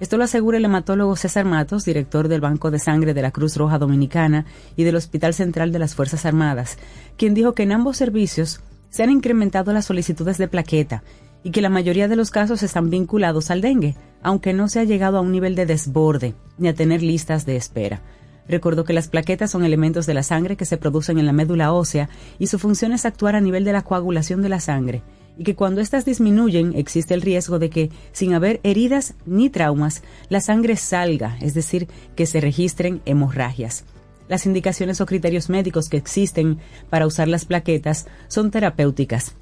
Esto 0.00 0.16
lo 0.16 0.24
asegura 0.24 0.58
el 0.58 0.64
hematólogo 0.64 1.14
César 1.14 1.44
Matos, 1.44 1.84
director 1.84 2.26
del 2.26 2.40
Banco 2.40 2.72
de 2.72 2.80
Sangre 2.80 3.14
de 3.14 3.22
la 3.22 3.30
Cruz 3.30 3.56
Roja 3.56 3.78
Dominicana 3.78 4.44
y 4.76 4.82
del 4.82 4.96
Hospital 4.96 5.34
Central 5.34 5.70
de 5.70 5.78
las 5.78 5.94
Fuerzas 5.94 6.26
Armadas, 6.26 6.78
quien 7.16 7.32
dijo 7.32 7.54
que 7.54 7.62
en 7.62 7.70
ambos 7.70 7.96
servicios 7.96 8.60
se 8.90 9.04
han 9.04 9.10
incrementado 9.10 9.72
las 9.72 9.84
solicitudes 9.84 10.36
de 10.36 10.48
plaqueta 10.48 11.04
y 11.44 11.52
que 11.52 11.62
la 11.62 11.68
mayoría 11.68 12.08
de 12.08 12.16
los 12.16 12.32
casos 12.32 12.64
están 12.64 12.90
vinculados 12.90 13.52
al 13.52 13.60
dengue, 13.60 13.94
aunque 14.20 14.52
no 14.52 14.66
se 14.68 14.80
ha 14.80 14.84
llegado 14.84 15.18
a 15.18 15.20
un 15.20 15.30
nivel 15.30 15.54
de 15.54 15.66
desborde 15.66 16.34
ni 16.58 16.66
a 16.66 16.74
tener 16.74 17.00
listas 17.00 17.46
de 17.46 17.54
espera. 17.54 18.02
Recordó 18.48 18.84
que 18.84 18.92
las 18.94 19.08
plaquetas 19.08 19.52
son 19.52 19.64
elementos 19.64 20.06
de 20.06 20.14
la 20.14 20.24
sangre 20.24 20.56
que 20.56 20.66
se 20.66 20.76
producen 20.76 21.18
en 21.18 21.26
la 21.26 21.32
médula 21.32 21.72
ósea 21.72 22.08
y 22.40 22.48
su 22.48 22.58
función 22.58 22.92
es 22.92 23.06
actuar 23.06 23.36
a 23.36 23.40
nivel 23.40 23.64
de 23.64 23.72
la 23.72 23.82
coagulación 23.82 24.42
de 24.42 24.48
la 24.48 24.60
sangre 24.60 25.02
y 25.38 25.44
que 25.44 25.54
cuando 25.54 25.80
éstas 25.80 26.04
disminuyen 26.04 26.74
existe 26.76 27.14
el 27.14 27.22
riesgo 27.22 27.58
de 27.58 27.70
que, 27.70 27.90
sin 28.12 28.34
haber 28.34 28.60
heridas 28.62 29.14
ni 29.26 29.50
traumas, 29.50 30.02
la 30.28 30.40
sangre 30.40 30.76
salga, 30.76 31.36
es 31.40 31.54
decir, 31.54 31.88
que 32.14 32.26
se 32.26 32.40
registren 32.40 33.00
hemorragias. 33.04 33.84
Las 34.28 34.46
indicaciones 34.46 35.00
o 35.00 35.06
criterios 35.06 35.50
médicos 35.50 35.88
que 35.88 35.96
existen 35.96 36.58
para 36.88 37.06
usar 37.06 37.28
las 37.28 37.44
plaquetas 37.44 38.06
son 38.28 38.50
terapéuticas, 38.50 39.34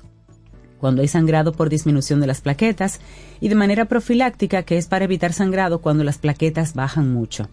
cuando 0.78 1.02
hay 1.02 1.08
sangrado 1.08 1.52
por 1.52 1.68
disminución 1.68 2.20
de 2.20 2.26
las 2.26 2.40
plaquetas, 2.40 3.00
y 3.40 3.48
de 3.48 3.54
manera 3.54 3.84
profiláctica, 3.84 4.64
que 4.64 4.78
es 4.78 4.88
para 4.88 5.04
evitar 5.04 5.32
sangrado 5.32 5.80
cuando 5.80 6.02
las 6.02 6.18
plaquetas 6.18 6.74
bajan 6.74 7.12
mucho. 7.12 7.48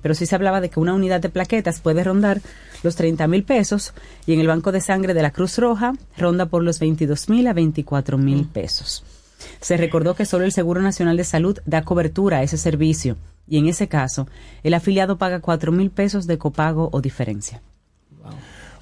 Pero 0.00 0.14
sí 0.14 0.26
se 0.26 0.34
hablaba 0.34 0.60
de 0.60 0.70
que 0.70 0.80
una 0.80 0.94
unidad 0.94 1.20
de 1.20 1.28
plaquetas 1.28 1.80
puede 1.80 2.04
rondar 2.04 2.40
los 2.82 2.96
30 2.96 3.26
mil 3.28 3.44
pesos 3.44 3.92
y 4.26 4.32
en 4.32 4.40
el 4.40 4.48
Banco 4.48 4.72
de 4.72 4.80
Sangre 4.80 5.14
de 5.14 5.22
la 5.22 5.30
Cruz 5.30 5.58
Roja 5.58 5.94
ronda 6.16 6.46
por 6.46 6.62
los 6.62 6.78
22 6.78 7.28
mil 7.28 7.46
a 7.46 7.52
24 7.52 8.18
mil 8.18 8.46
pesos. 8.46 9.04
Se 9.60 9.76
recordó 9.76 10.14
que 10.14 10.26
solo 10.26 10.44
el 10.44 10.52
Seguro 10.52 10.82
Nacional 10.82 11.16
de 11.16 11.24
Salud 11.24 11.58
da 11.66 11.82
cobertura 11.82 12.38
a 12.38 12.42
ese 12.42 12.58
servicio 12.58 13.16
y 13.48 13.58
en 13.58 13.66
ese 13.66 13.88
caso 13.88 14.28
el 14.62 14.74
afiliado 14.74 15.18
paga 15.18 15.40
4 15.40 15.72
mil 15.72 15.90
pesos 15.90 16.26
de 16.26 16.38
copago 16.38 16.88
o 16.92 17.00
diferencia. 17.00 17.62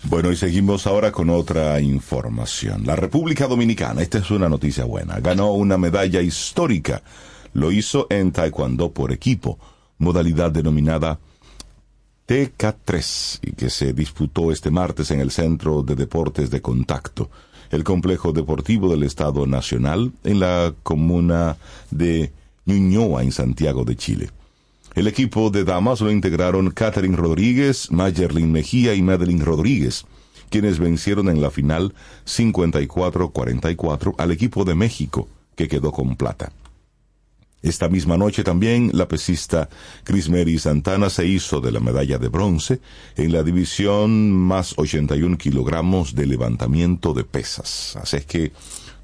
Bueno, 0.04 0.32
y 0.32 0.36
seguimos 0.36 0.86
ahora 0.86 1.12
con 1.12 1.28
otra 1.28 1.78
información. 1.80 2.86
La 2.86 2.96
República 2.96 3.46
Dominicana, 3.46 4.00
esta 4.00 4.18
es 4.18 4.30
una 4.30 4.48
noticia 4.48 4.84
buena, 4.84 5.20
ganó 5.20 5.52
una 5.52 5.76
medalla 5.76 6.22
histórica. 6.22 7.02
Lo 7.52 7.70
hizo 7.70 8.06
en 8.08 8.32
Taekwondo 8.32 8.92
por 8.92 9.12
equipo, 9.12 9.58
modalidad 10.00 10.50
denominada 10.50 11.20
TK3 12.26 13.38
y 13.42 13.52
que 13.52 13.70
se 13.70 13.92
disputó 13.92 14.50
este 14.50 14.70
martes 14.70 15.10
en 15.12 15.20
el 15.20 15.30
Centro 15.30 15.82
de 15.82 15.94
Deportes 15.94 16.50
de 16.50 16.60
Contacto, 16.60 17.30
el 17.70 17.84
complejo 17.84 18.32
deportivo 18.32 18.90
del 18.90 19.04
Estado 19.04 19.46
Nacional 19.46 20.12
en 20.24 20.40
la 20.40 20.74
comuna 20.82 21.56
de 21.90 22.32
Ñuñoa 22.66 23.22
en 23.22 23.30
Santiago 23.32 23.84
de 23.84 23.96
Chile. 23.96 24.30
El 24.94 25.06
equipo 25.06 25.50
de 25.50 25.64
damas 25.64 26.00
lo 26.00 26.10
integraron 26.10 26.70
Catherine 26.70 27.16
Rodríguez, 27.16 27.92
Mayerlin 27.92 28.50
Mejía 28.50 28.94
y 28.94 29.02
Madeline 29.02 29.44
Rodríguez, 29.44 30.04
quienes 30.50 30.80
vencieron 30.80 31.28
en 31.28 31.40
la 31.40 31.50
final 31.50 31.94
54-44 32.26 34.14
al 34.18 34.32
equipo 34.32 34.64
de 34.64 34.74
México, 34.74 35.28
que 35.54 35.68
quedó 35.68 35.92
con 35.92 36.16
plata. 36.16 36.52
Esta 37.62 37.88
misma 37.90 38.16
noche 38.16 38.42
también 38.42 38.90
la 38.94 39.06
pesista 39.06 39.68
Chris 40.04 40.30
Mary 40.30 40.58
Santana 40.58 41.10
se 41.10 41.26
hizo 41.26 41.60
de 41.60 41.70
la 41.70 41.80
medalla 41.80 42.16
de 42.16 42.28
bronce 42.28 42.80
en 43.16 43.32
la 43.32 43.42
división 43.42 44.32
más 44.32 44.72
81 44.78 45.36
kilogramos 45.36 46.14
de 46.14 46.26
levantamiento 46.26 47.12
de 47.12 47.24
pesas. 47.24 47.96
Así 48.00 48.16
es 48.16 48.24
que 48.24 48.52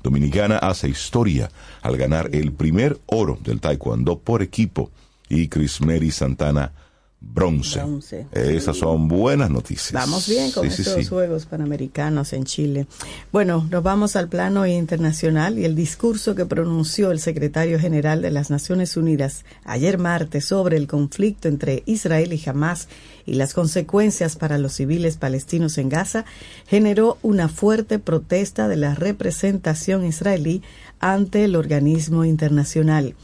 Dominicana 0.02 0.56
hace 0.56 0.88
historia 0.88 1.50
al 1.82 1.96
ganar 1.98 2.30
el 2.32 2.52
primer 2.52 2.98
oro 3.06 3.38
del 3.42 3.60
taekwondo 3.60 4.18
por 4.18 4.42
equipo 4.42 4.90
y 5.28 5.48
Chris 5.48 5.80
Mary 5.80 6.10
Santana 6.10 6.72
bronce. 7.20 7.78
Bronce. 7.80 8.26
Esas 8.32 8.76
son 8.76 9.08
buenas 9.08 9.50
noticias. 9.50 9.92
Vamos 9.92 10.28
bien 10.28 10.50
con 10.52 10.64
Sí, 10.64 10.76
sí, 10.76 10.82
estos 10.82 11.02
sí. 11.02 11.08
Juegos 11.08 11.46
Panamericanos 11.46 12.32
en 12.32 12.44
Chile. 12.44 12.86
Bueno, 13.32 13.66
nos 13.70 13.82
vamos 13.82 14.16
al 14.16 14.28
plano 14.28 14.66
internacional 14.66 15.58
y 15.58 15.64
el 15.64 15.74
discurso 15.74 16.34
que 16.34 16.46
pronunció 16.46 17.10
el 17.10 17.20
secretario 17.20 17.78
general 17.78 18.22
de 18.22 18.30
las 18.30 18.50
Naciones 18.50 18.96
Unidas 18.96 19.44
ayer 19.64 19.98
martes 19.98 20.44
sobre 20.44 20.76
el 20.76 20.86
conflicto 20.86 21.48
entre 21.48 21.82
Israel 21.86 22.32
y 22.32 22.48
Hamas 22.48 22.88
y 23.24 23.34
las 23.34 23.54
consecuencias 23.54 24.36
para 24.36 24.58
los 24.58 24.74
civiles 24.74 25.16
palestinos 25.16 25.78
en 25.78 25.88
Gaza 25.88 26.24
generó 26.66 27.18
una 27.22 27.48
fuerte 27.48 27.98
protesta 27.98 28.68
de 28.68 28.76
la 28.76 28.94
representación 28.94 30.04
israelí 30.04 30.62
ante 31.00 31.44
el 31.44 31.56
organismo 31.56 32.24
internacional. 32.24 33.14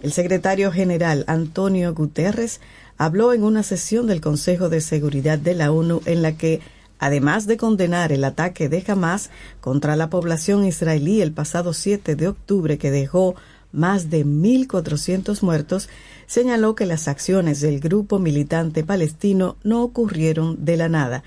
El 0.00 0.12
secretario 0.12 0.70
general 0.70 1.24
Antonio 1.26 1.92
Guterres 1.92 2.60
habló 2.98 3.32
en 3.32 3.44
una 3.44 3.62
sesión 3.62 4.06
del 4.06 4.20
Consejo 4.20 4.68
de 4.68 4.80
Seguridad 4.80 5.38
de 5.38 5.54
la 5.54 5.72
ONU 5.72 6.02
en 6.04 6.20
la 6.20 6.36
que, 6.36 6.60
además 6.98 7.46
de 7.46 7.56
condenar 7.56 8.12
el 8.12 8.24
ataque 8.24 8.68
de 8.68 8.84
Hamas 8.86 9.30
contra 9.60 9.96
la 9.96 10.10
población 10.10 10.64
israelí 10.64 11.22
el 11.22 11.32
pasado 11.32 11.72
7 11.72 12.16
de 12.16 12.28
octubre 12.28 12.76
que 12.76 12.90
dejó 12.90 13.36
más 13.70 14.10
de 14.10 14.26
1.400 14.26 15.42
muertos, 15.42 15.88
señaló 16.26 16.74
que 16.74 16.86
las 16.86 17.06
acciones 17.06 17.60
del 17.60 17.80
grupo 17.80 18.18
militante 18.18 18.82
palestino 18.82 19.56
no 19.62 19.82
ocurrieron 19.82 20.64
de 20.64 20.76
la 20.76 20.88
nada. 20.88 21.22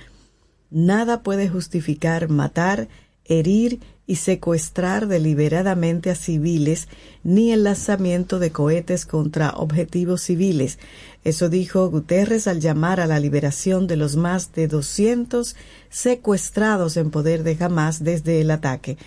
Nada 0.70 1.24
puede 1.24 1.48
justificar 1.48 2.30
matar, 2.30 2.90
herir 3.26 3.80
y 4.08 4.16
secuestrar 4.16 5.08
deliberadamente 5.08 6.10
a 6.10 6.16
civiles 6.16 6.88
ni 7.24 7.52
el 7.52 7.64
lanzamiento 7.64 8.40
de 8.40 8.52
cohetes 8.52 9.06
contra 9.06 9.52
objetivos 9.52 10.22
civiles. 10.22 10.80
Eso 11.24 11.50
dijo 11.50 11.90
Guterres 11.90 12.48
al 12.48 12.60
llamar 12.60 13.00
a 13.00 13.08
la 13.08 13.20
liberación 13.20 13.88
de 13.88 13.96
los 13.96 14.16
más 14.16 14.54
de 14.54 14.68
200 14.68 15.56
secuestrados 15.90 16.98
en 16.98 17.12
poder 17.12 17.44
de 17.44 17.58
Hamas 17.60 18.04
desde 18.04 18.42
el 18.42 18.52
ataque. 18.52 18.98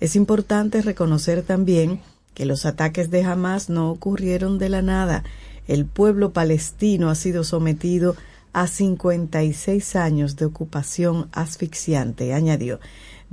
Es 0.00 0.16
importante 0.16 0.82
reconocer 0.82 1.42
también 1.42 2.00
que 2.34 2.46
los 2.46 2.66
ataques 2.66 3.10
de 3.10 3.22
Hamas 3.24 3.68
no 3.68 3.90
ocurrieron 3.90 4.58
de 4.58 4.68
la 4.68 4.82
nada. 4.82 5.24
El 5.66 5.86
pueblo 5.86 6.32
palestino 6.32 7.10
ha 7.10 7.14
sido 7.14 7.44
sometido 7.44 8.16
a 8.52 8.68
56 8.68 9.96
años 9.96 10.36
de 10.36 10.44
ocupación 10.44 11.28
asfixiante, 11.32 12.32
añadió. 12.32 12.78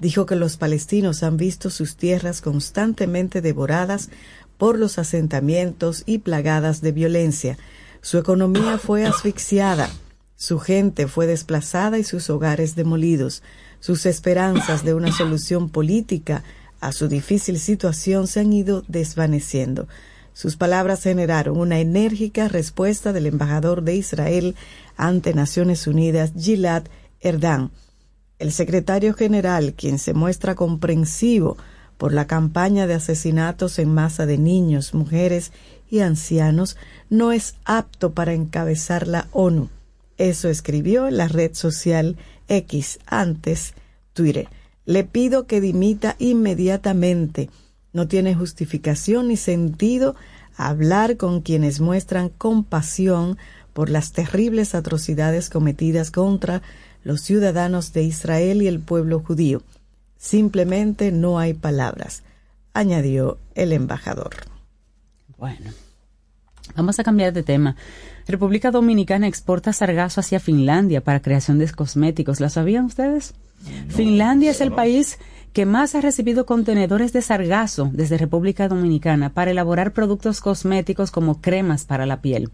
Dijo 0.01 0.25
que 0.25 0.35
los 0.35 0.57
palestinos 0.57 1.21
han 1.21 1.37
visto 1.37 1.69
sus 1.69 1.95
tierras 1.95 2.41
constantemente 2.41 3.39
devoradas 3.39 4.09
por 4.57 4.79
los 4.79 4.97
asentamientos 4.97 6.01
y 6.07 6.17
plagadas 6.17 6.81
de 6.81 6.91
violencia. 6.91 7.59
Su 8.01 8.17
economía 8.17 8.79
fue 8.79 9.05
asfixiada, 9.05 9.91
su 10.35 10.57
gente 10.57 11.07
fue 11.07 11.27
desplazada 11.27 11.99
y 11.99 12.03
sus 12.03 12.31
hogares 12.31 12.75
demolidos. 12.75 13.43
Sus 13.79 14.07
esperanzas 14.07 14.83
de 14.83 14.95
una 14.95 15.11
solución 15.11 15.69
política 15.69 16.43
a 16.79 16.93
su 16.93 17.07
difícil 17.07 17.59
situación 17.59 18.25
se 18.25 18.39
han 18.39 18.51
ido 18.53 18.83
desvaneciendo. 18.87 19.87
Sus 20.33 20.55
palabras 20.55 21.03
generaron 21.03 21.59
una 21.59 21.79
enérgica 21.79 22.47
respuesta 22.47 23.13
del 23.13 23.27
embajador 23.27 23.83
de 23.83 23.97
Israel 23.97 24.55
ante 24.97 25.35
Naciones 25.35 25.85
Unidas, 25.85 26.31
Gilad 26.35 26.85
Erdan. 27.19 27.69
El 28.41 28.51
secretario 28.51 29.13
general, 29.13 29.75
quien 29.75 29.99
se 29.99 30.15
muestra 30.15 30.55
comprensivo 30.55 31.57
por 31.99 32.11
la 32.11 32.25
campaña 32.25 32.87
de 32.87 32.95
asesinatos 32.95 33.77
en 33.77 33.93
masa 33.93 34.25
de 34.25 34.39
niños, 34.39 34.95
mujeres 34.95 35.51
y 35.91 35.99
ancianos 35.99 36.75
no 37.11 37.33
es 37.33 37.53
apto 37.65 38.13
para 38.13 38.33
encabezar 38.33 39.07
la 39.07 39.27
ONU. 39.31 39.69
Eso 40.17 40.49
escribió 40.49 41.07
en 41.07 41.17
la 41.17 41.27
red 41.27 41.53
social 41.53 42.17
X, 42.47 42.97
antes 43.05 43.75
Twitter. 44.13 44.47
Le 44.87 45.03
pido 45.03 45.45
que 45.45 45.61
dimita 45.61 46.15
inmediatamente. 46.17 47.51
No 47.93 48.07
tiene 48.07 48.33
justificación 48.33 49.27
ni 49.27 49.37
sentido 49.37 50.15
hablar 50.55 51.15
con 51.17 51.41
quienes 51.41 51.79
muestran 51.79 52.29
compasión 52.29 53.37
por 53.73 53.91
las 53.91 54.13
terribles 54.13 54.73
atrocidades 54.73 55.51
cometidas 55.51 56.09
contra 56.09 56.63
los 57.03 57.21
ciudadanos 57.21 57.93
de 57.93 58.03
Israel 58.03 58.61
y 58.61 58.67
el 58.67 58.79
pueblo 58.79 59.19
judío. 59.19 59.61
Simplemente 60.17 61.11
no 61.11 61.39
hay 61.39 61.53
palabras, 61.53 62.23
añadió 62.73 63.37
el 63.55 63.73
embajador. 63.73 64.35
Bueno, 65.37 65.71
vamos 66.75 66.99
a 66.99 67.03
cambiar 67.03 67.33
de 67.33 67.43
tema. 67.43 67.75
República 68.27 68.71
Dominicana 68.71 69.27
exporta 69.27 69.73
sargazo 69.73 70.21
hacia 70.21 70.39
Finlandia 70.39 71.01
para 71.01 71.21
creación 71.21 71.57
de 71.57 71.69
cosméticos. 71.71 72.39
¿La 72.39 72.49
sabían 72.49 72.85
ustedes? 72.85 73.33
Finlandia 73.89 74.51
es 74.51 74.61
el 74.61 74.71
país 74.71 75.17
que 75.53 75.65
más 75.65 75.95
ha 75.95 76.01
recibido 76.01 76.45
contenedores 76.45 77.13
de 77.13 77.21
sargazo 77.21 77.89
desde 77.93 78.17
República 78.17 78.67
Dominicana 78.67 79.33
para 79.33 79.51
elaborar 79.51 79.91
productos 79.91 80.39
cosméticos 80.39 81.11
como 81.11 81.41
cremas 81.41 81.85
para 81.85 82.05
la 82.05 82.21
piel. 82.21 82.49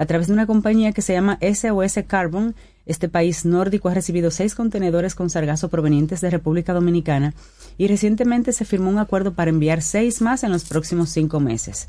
A 0.00 0.06
través 0.06 0.28
de 0.28 0.32
una 0.32 0.46
compañía 0.46 0.92
que 0.92 1.02
se 1.02 1.12
llama 1.12 1.38
SOS 1.42 2.04
Carbon, 2.06 2.54
este 2.86 3.10
país 3.10 3.44
nórdico 3.44 3.90
ha 3.90 3.94
recibido 3.94 4.30
seis 4.30 4.54
contenedores 4.54 5.14
con 5.14 5.28
sargazo 5.28 5.68
provenientes 5.68 6.22
de 6.22 6.30
República 6.30 6.72
Dominicana 6.72 7.34
y 7.76 7.86
recientemente 7.86 8.54
se 8.54 8.64
firmó 8.64 8.88
un 8.88 8.98
acuerdo 8.98 9.34
para 9.34 9.50
enviar 9.50 9.82
seis 9.82 10.22
más 10.22 10.42
en 10.42 10.52
los 10.52 10.64
próximos 10.64 11.10
cinco 11.10 11.38
meses. 11.38 11.86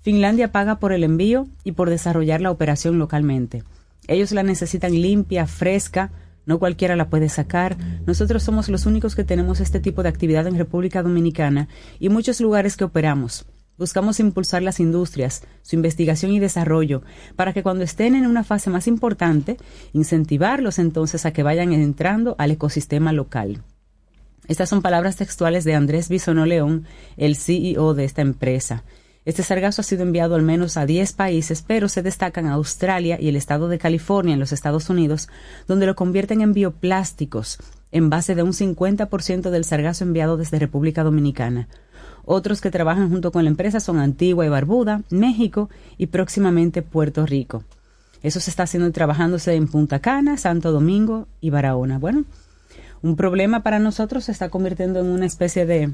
Finlandia 0.00 0.52
paga 0.52 0.78
por 0.78 0.94
el 0.94 1.04
envío 1.04 1.46
y 1.64 1.72
por 1.72 1.90
desarrollar 1.90 2.40
la 2.40 2.50
operación 2.50 2.98
localmente. 2.98 3.62
Ellos 4.08 4.32
la 4.32 4.42
necesitan 4.42 4.92
limpia, 4.92 5.46
fresca, 5.46 6.12
no 6.46 6.58
cualquiera 6.58 6.96
la 6.96 7.10
puede 7.10 7.28
sacar. 7.28 7.76
Nosotros 8.06 8.42
somos 8.42 8.70
los 8.70 8.86
únicos 8.86 9.14
que 9.14 9.22
tenemos 9.22 9.60
este 9.60 9.80
tipo 9.80 10.02
de 10.02 10.08
actividad 10.08 10.46
en 10.46 10.56
República 10.56 11.02
Dominicana 11.02 11.68
y 12.00 12.08
muchos 12.08 12.40
lugares 12.40 12.78
que 12.78 12.84
operamos. 12.84 13.44
Buscamos 13.76 14.20
impulsar 14.20 14.62
las 14.62 14.78
industrias, 14.78 15.42
su 15.62 15.74
investigación 15.74 16.32
y 16.32 16.38
desarrollo, 16.38 17.02
para 17.34 17.52
que 17.52 17.62
cuando 17.64 17.82
estén 17.82 18.14
en 18.14 18.26
una 18.26 18.44
fase 18.44 18.70
más 18.70 18.86
importante, 18.86 19.56
incentivarlos 19.92 20.78
entonces 20.78 21.26
a 21.26 21.32
que 21.32 21.42
vayan 21.42 21.72
entrando 21.72 22.36
al 22.38 22.52
ecosistema 22.52 23.12
local. 23.12 23.62
Estas 24.46 24.68
son 24.68 24.82
palabras 24.82 25.16
textuales 25.16 25.64
de 25.64 25.74
Andrés 25.74 26.08
Bisono 26.08 26.46
León, 26.46 26.86
el 27.16 27.34
CEO 27.34 27.94
de 27.94 28.04
esta 28.04 28.22
empresa. 28.22 28.84
Este 29.24 29.42
sargazo 29.42 29.80
ha 29.80 29.84
sido 29.84 30.02
enviado 30.02 30.34
al 30.34 30.42
menos 30.42 30.76
a 30.76 30.84
10 30.84 31.14
países, 31.14 31.64
pero 31.66 31.88
se 31.88 32.02
destacan 32.02 32.46
Australia 32.46 33.18
y 33.18 33.28
el 33.28 33.36
estado 33.36 33.68
de 33.68 33.78
California 33.78 34.34
en 34.34 34.40
los 34.40 34.52
Estados 34.52 34.90
Unidos, 34.90 35.28
donde 35.66 35.86
lo 35.86 35.96
convierten 35.96 36.42
en 36.42 36.52
bioplásticos, 36.52 37.58
en 37.90 38.10
base 38.10 38.34
de 38.34 38.42
un 38.42 38.52
50% 38.52 39.50
del 39.50 39.64
sargazo 39.64 40.04
enviado 40.04 40.36
desde 40.36 40.58
República 40.58 41.02
Dominicana. 41.02 41.68
Otros 42.26 42.60
que 42.60 42.70
trabajan 42.70 43.10
junto 43.10 43.32
con 43.32 43.44
la 43.44 43.50
empresa 43.50 43.80
son 43.80 43.98
Antigua 43.98 44.46
y 44.46 44.48
Barbuda, 44.48 45.02
México 45.10 45.68
y 45.98 46.06
próximamente 46.06 46.82
Puerto 46.82 47.26
Rico. 47.26 47.64
Eso 48.22 48.40
se 48.40 48.50
está 48.50 48.62
haciendo 48.62 48.88
y 48.88 48.92
trabajándose 48.92 49.54
en 49.54 49.68
Punta 49.68 49.98
Cana, 49.98 50.38
Santo 50.38 50.72
Domingo 50.72 51.28
y 51.40 51.50
Barahona. 51.50 51.98
Bueno, 51.98 52.24
un 53.02 53.16
problema 53.16 53.62
para 53.62 53.78
nosotros 53.78 54.24
se 54.24 54.32
está 54.32 54.48
convirtiendo 54.48 55.00
en 55.00 55.06
una 55.06 55.26
especie 55.26 55.66
de 55.66 55.92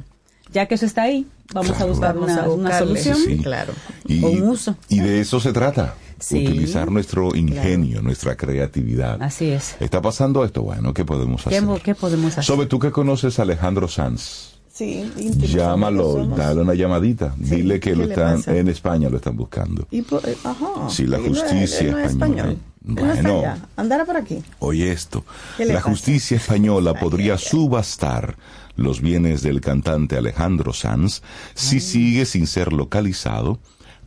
ya 0.52 0.66
que 0.66 0.74
eso 0.74 0.86
está 0.86 1.02
ahí, 1.02 1.26
vamos 1.52 1.80
a 1.80 1.84
buscar 1.84 2.16
una, 2.16 2.78
solución 2.78 3.18
claro. 3.42 3.72
y, 4.04 4.22
o 4.22 4.28
un 4.30 4.42
uso. 4.48 4.76
Y 4.88 4.98
de 4.98 5.20
eso 5.20 5.38
se 5.40 5.52
trata. 5.52 5.94
Utilizar 6.18 6.90
nuestro 6.90 7.34
ingenio, 7.34 8.02
nuestra 8.02 8.36
creatividad. 8.36 9.22
Así 9.22 9.50
es. 9.50 9.76
¿Está 9.80 10.02
pasando 10.02 10.44
esto? 10.44 10.62
Bueno, 10.62 10.92
¿qué 10.92 11.04
podemos 11.04 11.46
hacer? 11.46 11.64
¿Qué, 11.82 11.94
podemos 11.94 12.32
hacer? 12.32 12.44
Sobre 12.44 12.66
tú 12.66 12.78
que 12.78 12.90
conoces 12.90 13.38
a 13.38 13.42
Alejandro 13.42 13.88
Sanz. 13.88 14.59
Sí, 14.80 15.04
Llámalo, 15.40 16.24
dale 16.24 16.62
una 16.62 16.72
llamadita. 16.72 17.34
Dile 17.36 17.78
que 17.78 17.94
lo 17.94 18.04
están 18.04 18.42
en 18.46 18.66
España 18.68 19.10
lo 19.10 19.18
están 19.18 19.36
buscando. 19.36 19.86
Y 19.90 19.98
eh, 19.98 20.36
ajá, 20.42 20.88
sí, 20.88 21.06
la 21.06 21.18
justicia 21.18 22.02
española. 22.02 22.54
Bueno, 22.80 23.42
andará 23.76 24.06
por 24.06 24.16
aquí. 24.16 24.42
Oye 24.58 24.90
esto, 24.90 25.22
la 25.58 25.82
justicia 25.82 26.36
española 26.38 26.94
podría 26.94 27.36
subastar 27.36 28.36
los 28.76 29.02
bienes 29.02 29.42
del 29.42 29.60
cantante 29.60 30.16
Alejandro 30.16 30.72
Sanz 30.72 31.20
si 31.52 31.80
sigue 31.80 32.24
sin 32.24 32.46
ser 32.46 32.72
localizado 32.72 33.58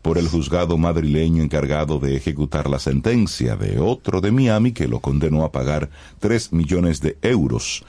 por 0.01 0.17
el 0.17 0.27
juzgado 0.27 0.79
madrileño 0.79 1.43
encargado 1.43 1.99
de 1.99 2.17
ejecutar 2.17 2.67
la 2.67 2.79
sentencia 2.79 3.55
de 3.55 3.77
otro 3.79 4.21
de 4.21 4.31
Miami 4.31 4.71
que 4.71 4.87
lo 4.87 5.01
condenó 5.01 5.43
a 5.43 5.51
pagar 5.51 5.91
3 6.19 6.51
millones 6.51 6.99
de 6.99 7.15
euros 7.21 7.85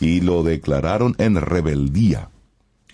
y 0.00 0.20
lo 0.20 0.42
declararon 0.42 1.14
en 1.18 1.36
rebeldía 1.36 2.30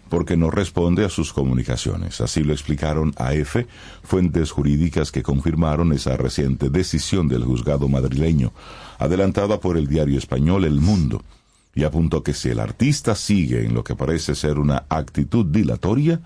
porque 0.08 0.36
no 0.36 0.50
responde 0.50 1.04
a 1.04 1.08
sus 1.08 1.32
comunicaciones. 1.32 2.20
Así 2.20 2.44
lo 2.44 2.52
explicaron 2.52 3.14
a 3.16 3.34
EFE 3.34 3.66
fuentes 4.02 4.52
jurídicas 4.52 5.10
que 5.10 5.22
confirmaron 5.22 5.92
esa 5.92 6.16
reciente 6.16 6.70
decisión 6.70 7.26
del 7.26 7.44
juzgado 7.44 7.88
madrileño, 7.88 8.52
adelantada 8.98 9.58
por 9.58 9.76
el 9.76 9.88
diario 9.88 10.18
español 10.18 10.64
El 10.64 10.80
Mundo 10.80 11.22
y 11.74 11.84
apuntó 11.84 12.22
que 12.22 12.34
si 12.34 12.50
el 12.50 12.60
artista 12.60 13.14
sigue 13.14 13.64
en 13.64 13.74
lo 13.74 13.82
que 13.82 13.96
parece 13.96 14.34
ser 14.34 14.58
una 14.58 14.84
actitud 14.88 15.44
dilatoria, 15.46 16.20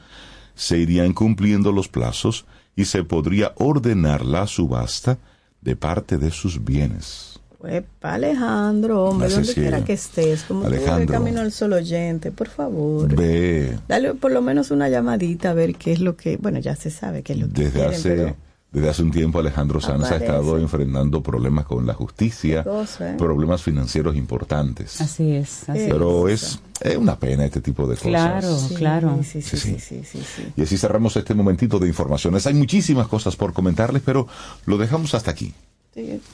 se 0.55 0.79
irían 0.79 1.13
cumpliendo 1.13 1.73
los 1.73 1.89
plazos 1.89 2.45
y 2.77 2.85
se 2.85 3.05
podría 3.05 3.53
ordenar 3.57 4.25
la 4.25 4.47
subasta 4.47 5.19
de 5.63 5.77
parte 5.77 6.19
de 6.19 6.31
sus 6.31 6.63
bienes. 6.65 7.28
Epa, 7.67 8.15
Alejandro, 8.15 9.05
hombre, 9.05 9.29
donde 9.29 9.53
quiera 9.53 9.85
que 9.85 9.95
estés, 9.95 10.45
como 10.45 10.67
Alejandro, 10.67 11.07
tú 11.07 11.13
camino 11.13 11.41
al 11.41 11.51
solo 11.51 11.77
oyente, 11.77 12.31
por 12.31 12.49
favor. 12.49 13.15
Ve. 13.15 13.79
Dale 13.89 14.15
por 14.15 14.31
lo 14.31 14.43
menos 14.43 14.71
una 14.71 14.89
llamadita 14.89 15.51
a 15.51 15.55
ver 15.55 15.75
qué 15.75 15.93
es 15.93 16.01
lo 16.01 16.17
que, 16.17 16.37
bueno, 16.37 16.61
ya 16.61 16.77
se 16.77 16.91
sabe 16.91 17.23
qué 17.23 17.33
es 17.33 17.41
lo 17.41 17.49
que 17.49 17.65
Desde 17.65 17.85
hace 17.85 18.35
desde 18.71 18.91
hace 18.91 19.03
un 19.03 19.11
tiempo 19.11 19.39
Alejandro 19.39 19.81
Sanz 19.81 20.11
ha 20.11 20.17
estado 20.17 20.59
enfrentando 20.59 21.23
problemas 21.23 21.65
con 21.65 21.87
la 21.87 21.95
justicia, 21.95 22.65
¿eh? 23.01 23.15
problemas 23.17 23.63
financieros 23.63 24.15
importantes. 24.15 25.01
Así 25.01 25.33
es. 25.33 25.63
Pero 25.67 26.29
es, 26.29 26.61
una 26.99 27.19
pena 27.19 27.47
este 27.47 27.63
tipo 27.63 27.87
de 27.87 27.97
cosas. 27.97 28.09
Claro, 28.09 28.59
claro. 28.77 29.21
Sí 29.23 29.41
sí, 29.41 29.57
sí 29.79 30.53
Y 30.55 30.63
así 30.63 30.77
cerramos 30.77 31.17
este 31.17 31.33
momentito 31.33 31.79
de 31.79 31.89
informaciones. 31.89 32.47
Hay 32.47 32.55
muchísimas 32.55 33.09
cosas 33.09 33.37
por 33.37 33.55
comentarles, 33.55 34.03
pero 34.05 34.29
lo 34.67 34.77
dejamos 34.77 35.15
hasta 35.15 35.31
aquí. 35.31 35.55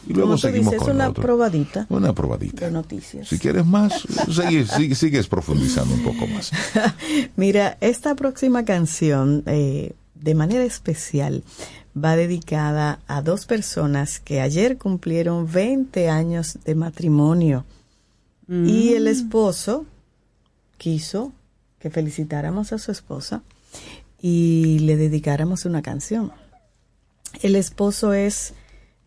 Y 0.07 0.13
luego 0.13 0.39
seguimos 0.39 0.75
con 0.77 0.97
una 0.97 1.13
probadita. 1.13 1.87
Una 1.89 2.13
probadita. 2.13 2.67
De 2.67 2.71
noticias. 2.71 3.29
Si 3.29 3.39
quieres 3.39 3.67
más, 3.67 4.05
sigues, 4.31 4.99
sigues, 4.99 5.27
profundizando 5.27 5.95
un 5.95 6.03
poco 6.03 6.27
más. 6.27 6.51
Mira, 7.37 7.79
esta 7.81 8.15
próxima 8.15 8.65
canción, 8.65 9.43
eh, 9.47 9.93
de 10.15 10.35
manera 10.35 10.65
especial, 10.65 11.45
va 11.97 12.17
dedicada 12.17 13.01
a 13.07 13.23
dos 13.23 13.47
personas 13.47 14.21
que 14.21 14.41
ayer 14.41 14.79
cumplieron 14.79 15.51
20 15.51 16.09
años 16.09 16.59
de 16.65 16.75
matrimonio 16.75 17.65
y 18.49 18.93
el 18.93 19.05
mm. 19.05 19.09
esposo 19.09 19.87
quiso 20.77 21.33
que 21.79 21.91
felicitáramos 21.91 22.73
a 22.73 22.79
su 22.79 22.93
esposa 22.93 23.43
y 24.21 24.81
le 24.81 24.97
dedicáramos 24.97 25.65
una 25.65 25.83
canción. 25.83 26.33
El 27.43 27.57
esposo 27.57 28.13
es 28.13 28.55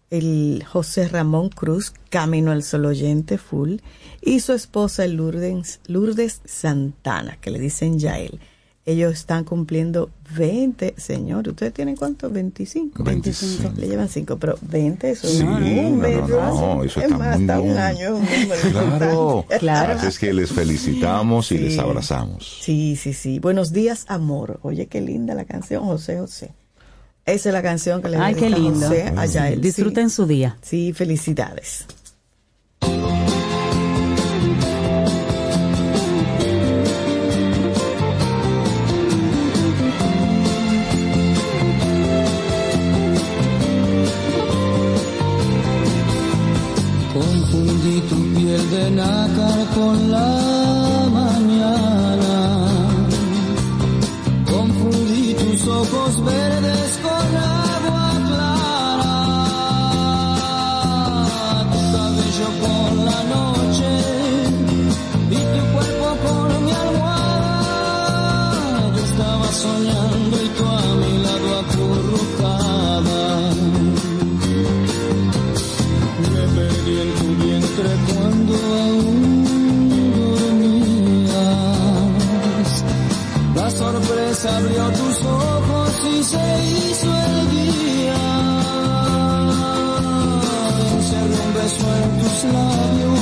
el 0.10 0.64
José 0.66 1.08
Ramón 1.08 1.50
Cruz, 1.50 1.94
Camino 2.10 2.52
al 2.52 2.64
Sol 2.64 2.86
Oyente 2.86 3.38
Full, 3.38 3.78
y 4.22 4.40
su 4.40 4.54
esposa 4.54 5.06
Lourdes, 5.08 5.80
Lourdes 5.88 6.42
Santana, 6.46 7.38
que 7.42 7.52
le 7.52 7.60
dicen 7.60 8.00
Yael 8.00 8.40
ellos 8.88 9.12
están 9.16 9.44
cumpliendo 9.44 10.12
20, 10.34 10.94
señor, 10.96 11.46
¿ustedes 11.50 11.74
tienen 11.74 11.98
cuánto? 11.98 12.30
25. 12.30 13.04
25. 13.04 13.74
Le 13.76 13.86
llevan 13.90 14.08
5, 14.08 14.38
pero 14.38 14.58
20 14.62 15.10
eso 15.12 15.28
sí, 15.28 15.44
no, 15.44 15.58
un 15.58 16.00
no, 16.00 16.28
no, 16.28 16.76
no, 16.76 16.84
eso 16.86 17.02
está 17.02 17.18
más, 17.18 17.38
muy 17.38 17.50
hasta 17.50 17.62
bien. 17.62 17.72
un 17.74 17.78
año. 17.78 18.22
claro, 18.72 19.46
claro. 19.60 19.94
Así 19.94 20.08
es 20.08 20.18
que 20.18 20.34
les 20.34 20.54
felicitamos 20.54 21.52
y 21.52 21.58
les 21.58 21.78
abrazamos. 21.78 22.60
Sí, 22.62 22.96
sí, 22.96 23.12
sí. 23.12 23.40
Buenos 23.40 23.74
días, 23.74 24.06
amor. 24.08 24.62
Oye, 24.62 24.88
qué 24.88 25.02
linda 25.02 25.36
la 25.36 25.44
canción, 25.44 25.84
José 25.84 26.20
José. 26.20 26.54
Esa 27.28 27.50
es 27.50 27.54
la 27.54 27.62
canción 27.62 28.02
que 28.02 28.10
le 28.10 28.18
Ay, 28.18 28.36
qué 28.36 28.50
lindo. 28.50 28.88
José 28.88 29.40
a 29.40 29.50
él. 29.50 29.62
Disfruten 29.62 30.10
su 30.10 30.26
día. 30.26 30.58
Sí, 30.62 30.94
felicidades. 30.94 31.86
de 48.72 48.92
nácar 48.92 49.60
con 49.76 50.12
la 50.12 51.08
mañana. 51.12 52.38
Confundí 54.46 55.34
tus 55.36 55.68
ojos 55.68 56.26
verdes 56.26 56.77
cuando 77.86 78.54
aún 78.56 79.46
dormías. 80.16 81.36
La 83.56 83.70
sorpresa 83.70 84.58
abrió 84.58 84.90
tus 84.90 85.22
ojos 85.26 85.92
y 86.12 86.24
se 86.24 86.64
hizo 86.66 87.08
el 87.08 87.50
día. 87.52 88.18
Encerré 90.94 91.38
un 91.46 91.54
beso 91.54 91.88
en 92.04 92.12
tus 92.20 92.38
labios, 92.56 93.20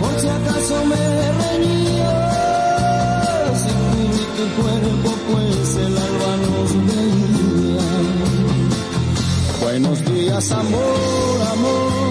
por 0.00 0.14
si 0.20 0.28
acaso 0.28 0.76
me 0.84 1.04
reñías. 1.42 2.46
Cubrí 3.98 4.24
tu 4.36 4.44
cuerpo, 4.62 5.10
pues 5.32 5.68
el 5.84 5.94
alba 5.98 6.32
nos 6.46 6.70
veía. 6.86 7.86
Buenos 9.62 9.98
días, 10.04 10.44
amor, 10.52 11.38
amor, 11.52 12.05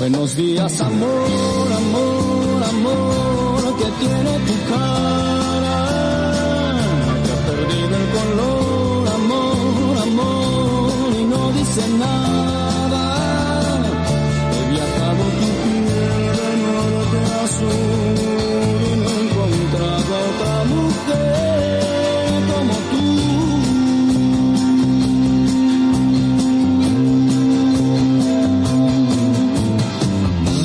Buenos 0.00 0.34
días, 0.34 0.80
amor, 0.80 1.72
amor, 1.72 2.62
amor, 2.64 3.76
que 3.78 3.84
tiene 4.04 4.38
tu 4.46 4.54
cara, 4.68 5.19
dice 11.70 11.88
nada. 11.88 13.04
He 14.52 14.60
viajado 14.72 15.22
tu 15.38 15.48
piel 15.62 15.86
de 16.38 16.50
norte 16.66 17.18
a 17.38 17.46
sur 17.56 18.14
y 18.86 18.96
no 19.02 19.10
encontraba 19.24 20.16
otra 20.30 20.56
mujer 20.74 21.82
como 22.50 22.74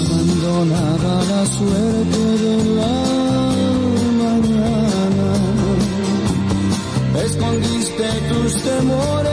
abandonada 0.01 1.13
la 1.31 1.41
suerte 1.45 2.21
de 2.43 2.55
la 2.79 2.95
mañana. 4.23 5.29
Escondiste 7.25 8.07
tus 8.29 8.51
temores 8.63 9.24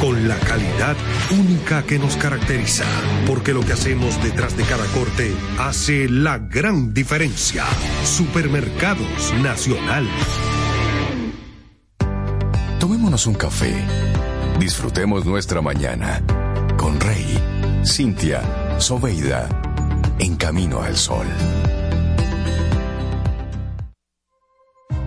con 0.00 0.28
la 0.28 0.38
calidad 0.38 0.96
única 1.30 1.82
que 1.84 1.98
nos 1.98 2.16
caracteriza, 2.16 2.84
porque 3.26 3.52
lo 3.52 3.60
que 3.60 3.72
hacemos 3.72 4.22
detrás 4.22 4.56
de 4.56 4.64
cada 4.64 4.84
corte 4.86 5.32
hace 5.58 6.08
la 6.08 6.38
gran 6.38 6.92
diferencia. 6.92 7.64
Supermercados 8.04 9.32
Nacional. 9.42 10.06
Tomémonos 12.78 13.26
un 13.26 13.34
café. 13.34 13.74
Disfrutemos 14.58 15.24
nuestra 15.24 15.60
mañana 15.60 16.22
con 16.76 17.00
Rey, 17.00 17.38
Cintia, 17.84 18.42
Soveida, 18.78 19.48
en 20.18 20.36
camino 20.36 20.82
al 20.82 20.96
sol. 20.96 21.26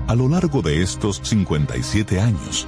A 0.07 0.15
lo 0.15 0.27
largo 0.27 0.63
de 0.63 0.81
estos 0.81 1.21
57 1.23 2.19
años, 2.19 2.67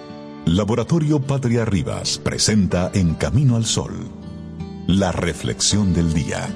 Laboratorio 0.55 1.21
Patria 1.21 1.63
Rivas 1.63 2.17
presenta 2.17 2.91
En 2.93 3.13
Camino 3.13 3.55
al 3.55 3.63
Sol, 3.63 3.93
la 4.85 5.13
reflexión 5.13 5.93
del 5.93 6.13
día. 6.13 6.49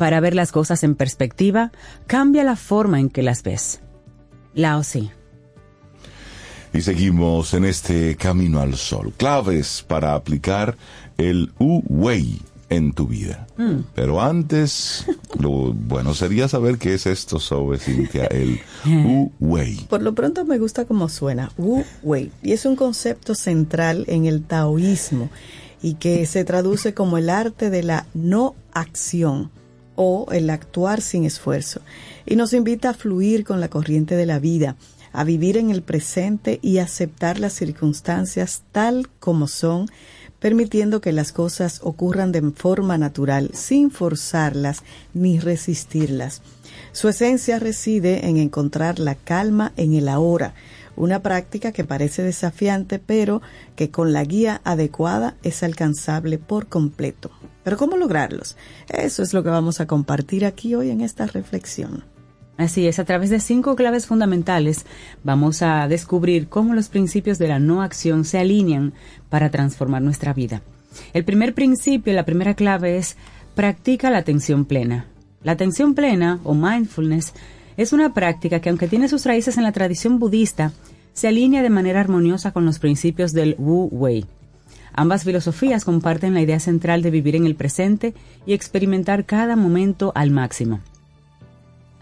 Para 0.00 0.18
ver 0.20 0.34
las 0.34 0.50
cosas 0.50 0.82
en 0.82 0.94
perspectiva, 0.94 1.72
cambia 2.06 2.42
la 2.42 2.56
forma 2.56 3.00
en 3.00 3.10
que 3.10 3.22
las 3.22 3.42
ves. 3.42 3.80
Lao 4.54 4.80
Tzu. 4.80 5.10
Y 6.72 6.80
seguimos 6.80 7.52
en 7.52 7.66
este 7.66 8.16
camino 8.16 8.62
al 8.62 8.76
sol. 8.76 9.12
Claves 9.14 9.84
para 9.86 10.14
aplicar 10.14 10.74
el 11.18 11.52
Wu-Wei 11.58 12.40
en 12.70 12.94
tu 12.94 13.08
vida. 13.08 13.46
Mm. 13.58 13.80
Pero 13.94 14.22
antes, 14.22 15.04
lo 15.38 15.74
bueno 15.74 16.14
sería 16.14 16.48
saber 16.48 16.78
qué 16.78 16.94
es 16.94 17.04
esto 17.04 17.38
sobre 17.38 17.76
Cintia, 17.76 18.24
el 18.24 18.58
Wu-Wei. 18.86 19.84
Por 19.86 20.00
lo 20.00 20.14
pronto 20.14 20.46
me 20.46 20.56
gusta 20.56 20.86
cómo 20.86 21.10
suena, 21.10 21.52
Wu 21.58 21.84
Wei, 22.02 22.32
y 22.42 22.52
es 22.52 22.64
un 22.64 22.74
concepto 22.74 23.34
central 23.34 24.06
en 24.08 24.24
el 24.24 24.44
taoísmo 24.44 25.28
y 25.82 25.96
que 25.96 26.24
se 26.24 26.46
traduce 26.46 26.94
como 26.94 27.18
el 27.18 27.28
arte 27.28 27.68
de 27.68 27.82
la 27.82 28.06
no 28.14 28.54
acción 28.72 29.50
o 30.02 30.26
el 30.32 30.48
actuar 30.48 31.02
sin 31.02 31.24
esfuerzo. 31.24 31.82
Y 32.24 32.34
nos 32.34 32.54
invita 32.54 32.88
a 32.88 32.94
fluir 32.94 33.44
con 33.44 33.60
la 33.60 33.68
corriente 33.68 34.16
de 34.16 34.24
la 34.24 34.38
vida, 34.38 34.76
a 35.12 35.24
vivir 35.24 35.58
en 35.58 35.68
el 35.68 35.82
presente 35.82 36.58
y 36.62 36.78
aceptar 36.78 37.38
las 37.38 37.52
circunstancias 37.52 38.62
tal 38.72 39.10
como 39.20 39.46
son, 39.46 39.88
permitiendo 40.38 41.02
que 41.02 41.12
las 41.12 41.32
cosas 41.32 41.80
ocurran 41.82 42.32
de 42.32 42.40
forma 42.52 42.96
natural, 42.96 43.50
sin 43.52 43.90
forzarlas 43.90 44.84
ni 45.12 45.38
resistirlas. 45.38 46.40
Su 46.92 47.10
esencia 47.10 47.58
reside 47.58 48.26
en 48.26 48.38
encontrar 48.38 48.98
la 49.00 49.16
calma 49.16 49.74
en 49.76 49.92
el 49.92 50.08
ahora, 50.08 50.54
una 50.96 51.22
práctica 51.22 51.72
que 51.72 51.84
parece 51.84 52.22
desafiante, 52.22 52.98
pero 52.98 53.42
que 53.76 53.90
con 53.90 54.12
la 54.12 54.24
guía 54.24 54.60
adecuada 54.64 55.36
es 55.42 55.62
alcanzable 55.62 56.38
por 56.38 56.66
completo. 56.66 57.30
Pero 57.62 57.76
¿cómo 57.76 57.96
lograrlos? 57.96 58.56
Eso 58.88 59.22
es 59.22 59.34
lo 59.34 59.42
que 59.42 59.50
vamos 59.50 59.80
a 59.80 59.86
compartir 59.86 60.44
aquí 60.44 60.74
hoy 60.74 60.90
en 60.90 61.00
esta 61.00 61.26
reflexión. 61.26 62.04
Así 62.56 62.86
es, 62.86 62.98
a 62.98 63.04
través 63.04 63.30
de 63.30 63.40
cinco 63.40 63.74
claves 63.74 64.06
fundamentales 64.06 64.84
vamos 65.24 65.62
a 65.62 65.88
descubrir 65.88 66.48
cómo 66.48 66.74
los 66.74 66.88
principios 66.88 67.38
de 67.38 67.48
la 67.48 67.58
no 67.58 67.80
acción 67.80 68.26
se 68.26 68.38
alinean 68.38 68.92
para 69.30 69.50
transformar 69.50 70.02
nuestra 70.02 70.34
vida. 70.34 70.62
El 71.14 71.24
primer 71.24 71.54
principio, 71.54 72.12
la 72.12 72.26
primera 72.26 72.54
clave 72.54 72.98
es 72.98 73.16
practica 73.54 74.10
la 74.10 74.18
atención 74.18 74.66
plena. 74.66 75.06
La 75.42 75.52
atención 75.52 75.94
plena 75.94 76.38
o 76.44 76.54
mindfulness 76.54 77.32
es 77.80 77.94
una 77.94 78.12
práctica 78.12 78.60
que 78.60 78.68
aunque 78.68 78.88
tiene 78.88 79.08
sus 79.08 79.24
raíces 79.24 79.56
en 79.56 79.62
la 79.62 79.72
tradición 79.72 80.18
budista, 80.18 80.74
se 81.14 81.28
alinea 81.28 81.62
de 81.62 81.70
manera 81.70 81.98
armoniosa 81.98 82.52
con 82.52 82.66
los 82.66 82.78
principios 82.78 83.32
del 83.32 83.56
Wu 83.58 83.88
Wei. 83.90 84.26
Ambas 84.92 85.24
filosofías 85.24 85.86
comparten 85.86 86.34
la 86.34 86.42
idea 86.42 86.60
central 86.60 87.00
de 87.00 87.10
vivir 87.10 87.36
en 87.36 87.46
el 87.46 87.54
presente 87.54 88.12
y 88.44 88.52
experimentar 88.52 89.24
cada 89.24 89.56
momento 89.56 90.12
al 90.14 90.30
máximo. 90.30 90.80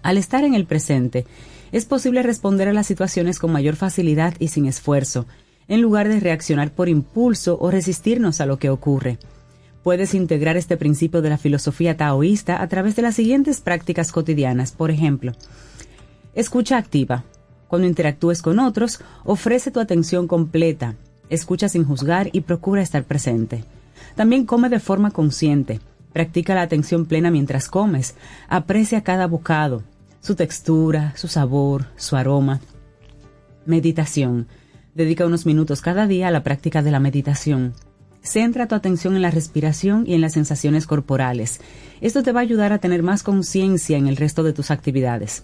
Al 0.03 0.18
estar 0.18 0.43
en 0.43 0.55
el 0.55 0.66
presente, 0.66 1.26
es 1.70 1.85
posible 1.85 2.24
responder 2.24 2.66
a 2.66 2.72
las 2.72 2.89
situaciones 2.89 3.39
con 3.39 3.53
mayor 3.53 3.76
facilidad 3.76 4.35
y 4.41 4.49
sin 4.49 4.66
esfuerzo, 4.66 5.26
en 5.68 5.81
lugar 5.81 6.09
de 6.09 6.18
reaccionar 6.18 6.72
por 6.72 6.89
impulso 6.89 7.57
o 7.61 7.70
resistirnos 7.70 8.41
a 8.41 8.47
lo 8.47 8.59
que 8.59 8.70
ocurre. 8.70 9.18
Puedes 9.85 10.12
integrar 10.14 10.57
este 10.57 10.76
principio 10.76 11.22
de 11.22 11.31
la 11.31 11.39
filosofía 11.39 11.97
taoísta 11.97 12.61
a 12.61 12.66
través 12.66 12.97
de 12.97 13.03
las 13.03 13.14
siguientes 13.14 13.61
prácticas 13.61 14.11
cotidianas. 14.11 14.72
Por 14.72 14.91
ejemplo, 14.91 15.35
escucha 16.39 16.78
activa. 16.78 17.24
Cuando 17.66 17.89
interactúes 17.89 18.43
con 18.43 18.61
otros, 18.61 19.01
ofrece 19.24 19.72
tu 19.72 19.80
atención 19.80 20.28
completa, 20.28 20.95
escucha 21.28 21.68
sin 21.68 21.84
juzgar 21.84 22.30
y 22.32 22.43
procura 22.43 22.80
estar 22.80 23.03
presente. 23.03 23.64
También 24.14 24.47
come 24.47 24.68
de 24.68 24.78
forma 24.78 25.11
consciente. 25.11 25.80
Practica 26.12 26.55
la 26.55 26.62
atención 26.62 27.07
plena 27.07 27.32
mientras 27.32 27.68
comes. 27.68 28.14
Aprecia 28.49 29.03
cada 29.03 29.26
bocado, 29.26 29.82
su 30.20 30.36
textura, 30.36 31.12
su 31.16 31.26
sabor, 31.26 31.86
su 31.97 32.14
aroma. 32.14 32.61
Meditación. 33.66 34.47
Dedica 34.95 35.26
unos 35.26 35.45
minutos 35.45 35.82
cada 35.82 36.07
día 36.07 36.28
a 36.28 36.30
la 36.30 36.45
práctica 36.45 36.82
de 36.82 36.93
la 36.93 37.01
meditación. 37.01 37.74
Centra 38.22 38.68
tu 38.68 38.76
atención 38.76 39.16
en 39.16 39.22
la 39.22 39.32
respiración 39.32 40.05
y 40.07 40.14
en 40.14 40.20
las 40.20 40.34
sensaciones 40.34 40.86
corporales. 40.86 41.61
Esto 42.01 42.22
te 42.22 42.30
va 42.30 42.41
a 42.41 42.43
ayudar 42.45 42.72
a 42.72 42.78
tener 42.78 43.03
más 43.03 43.24
conciencia 43.24 43.99
en 43.99 44.07
el 44.07 44.16
resto 44.16 44.45
de 44.45 44.53
tus 44.53 44.70
actividades. 44.70 45.43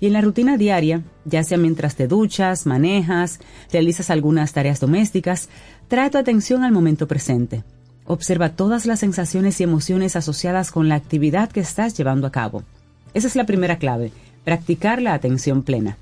Y 0.00 0.06
en 0.06 0.14
la 0.14 0.22
rutina 0.22 0.56
diaria, 0.56 1.02
ya 1.26 1.44
sea 1.44 1.58
mientras 1.58 1.94
te 1.94 2.08
duchas, 2.08 2.64
manejas, 2.64 3.38
realizas 3.70 4.08
algunas 4.08 4.54
tareas 4.54 4.80
domésticas, 4.80 5.50
trae 5.88 6.08
tu 6.08 6.16
atención 6.16 6.64
al 6.64 6.72
momento 6.72 7.06
presente. 7.06 7.64
Observa 8.06 8.56
todas 8.56 8.86
las 8.86 9.00
sensaciones 9.00 9.60
y 9.60 9.64
emociones 9.64 10.16
asociadas 10.16 10.72
con 10.72 10.88
la 10.88 10.94
actividad 10.94 11.50
que 11.52 11.60
estás 11.60 11.96
llevando 11.96 12.26
a 12.26 12.32
cabo. 12.32 12.64
Esa 13.12 13.28
es 13.28 13.36
la 13.36 13.44
primera 13.44 13.78
clave, 13.78 14.10
practicar 14.42 15.02
la 15.02 15.12
atención 15.12 15.62
plena. 15.62 15.98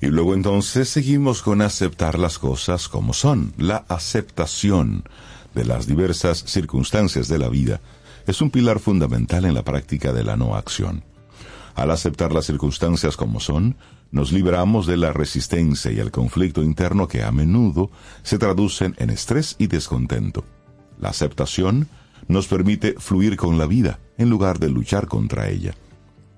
Y 0.00 0.06
luego 0.06 0.34
entonces 0.34 0.88
seguimos 0.88 1.42
con 1.42 1.60
aceptar 1.60 2.18
las 2.18 2.38
cosas 2.38 2.88
como 2.88 3.12
son. 3.12 3.52
La 3.58 3.84
aceptación 3.88 5.04
de 5.54 5.66
las 5.66 5.86
diversas 5.86 6.38
circunstancias 6.38 7.28
de 7.28 7.38
la 7.38 7.48
vida 7.48 7.80
es 8.26 8.40
un 8.40 8.50
pilar 8.50 8.80
fundamental 8.80 9.44
en 9.44 9.54
la 9.54 9.62
práctica 9.62 10.12
de 10.12 10.24
la 10.24 10.36
no 10.36 10.56
acción. 10.56 11.04
Al 11.74 11.90
aceptar 11.90 12.32
las 12.32 12.46
circunstancias 12.46 13.16
como 13.16 13.40
son, 13.40 13.76
nos 14.10 14.30
liberamos 14.30 14.86
de 14.86 14.96
la 14.98 15.12
resistencia 15.12 15.90
y 15.90 15.98
el 15.98 16.10
conflicto 16.10 16.62
interno 16.62 17.08
que 17.08 17.22
a 17.22 17.32
menudo 17.32 17.90
se 18.22 18.38
traducen 18.38 18.94
en 18.98 19.10
estrés 19.10 19.56
y 19.58 19.68
descontento. 19.68 20.44
La 21.00 21.08
aceptación 21.08 21.88
nos 22.28 22.46
permite 22.46 22.94
fluir 22.98 23.36
con 23.36 23.58
la 23.58 23.66
vida 23.66 23.98
en 24.18 24.28
lugar 24.30 24.58
de 24.58 24.68
luchar 24.68 25.06
contra 25.08 25.48
ella. 25.48 25.74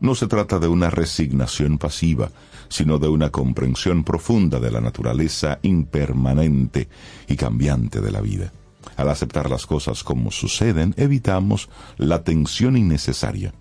No 0.00 0.14
se 0.14 0.26
trata 0.26 0.58
de 0.58 0.68
una 0.68 0.90
resignación 0.90 1.78
pasiva, 1.78 2.30
sino 2.68 2.98
de 2.98 3.08
una 3.08 3.30
comprensión 3.30 4.04
profunda 4.04 4.60
de 4.60 4.70
la 4.70 4.80
naturaleza 4.80 5.58
impermanente 5.62 6.88
y 7.28 7.36
cambiante 7.36 8.00
de 8.00 8.10
la 8.10 8.20
vida. 8.20 8.52
Al 8.96 9.08
aceptar 9.08 9.50
las 9.50 9.66
cosas 9.66 10.04
como 10.04 10.30
suceden, 10.30 10.94
evitamos 10.96 11.68
la 11.96 12.22
tensión 12.22 12.76
innecesaria. 12.76 13.52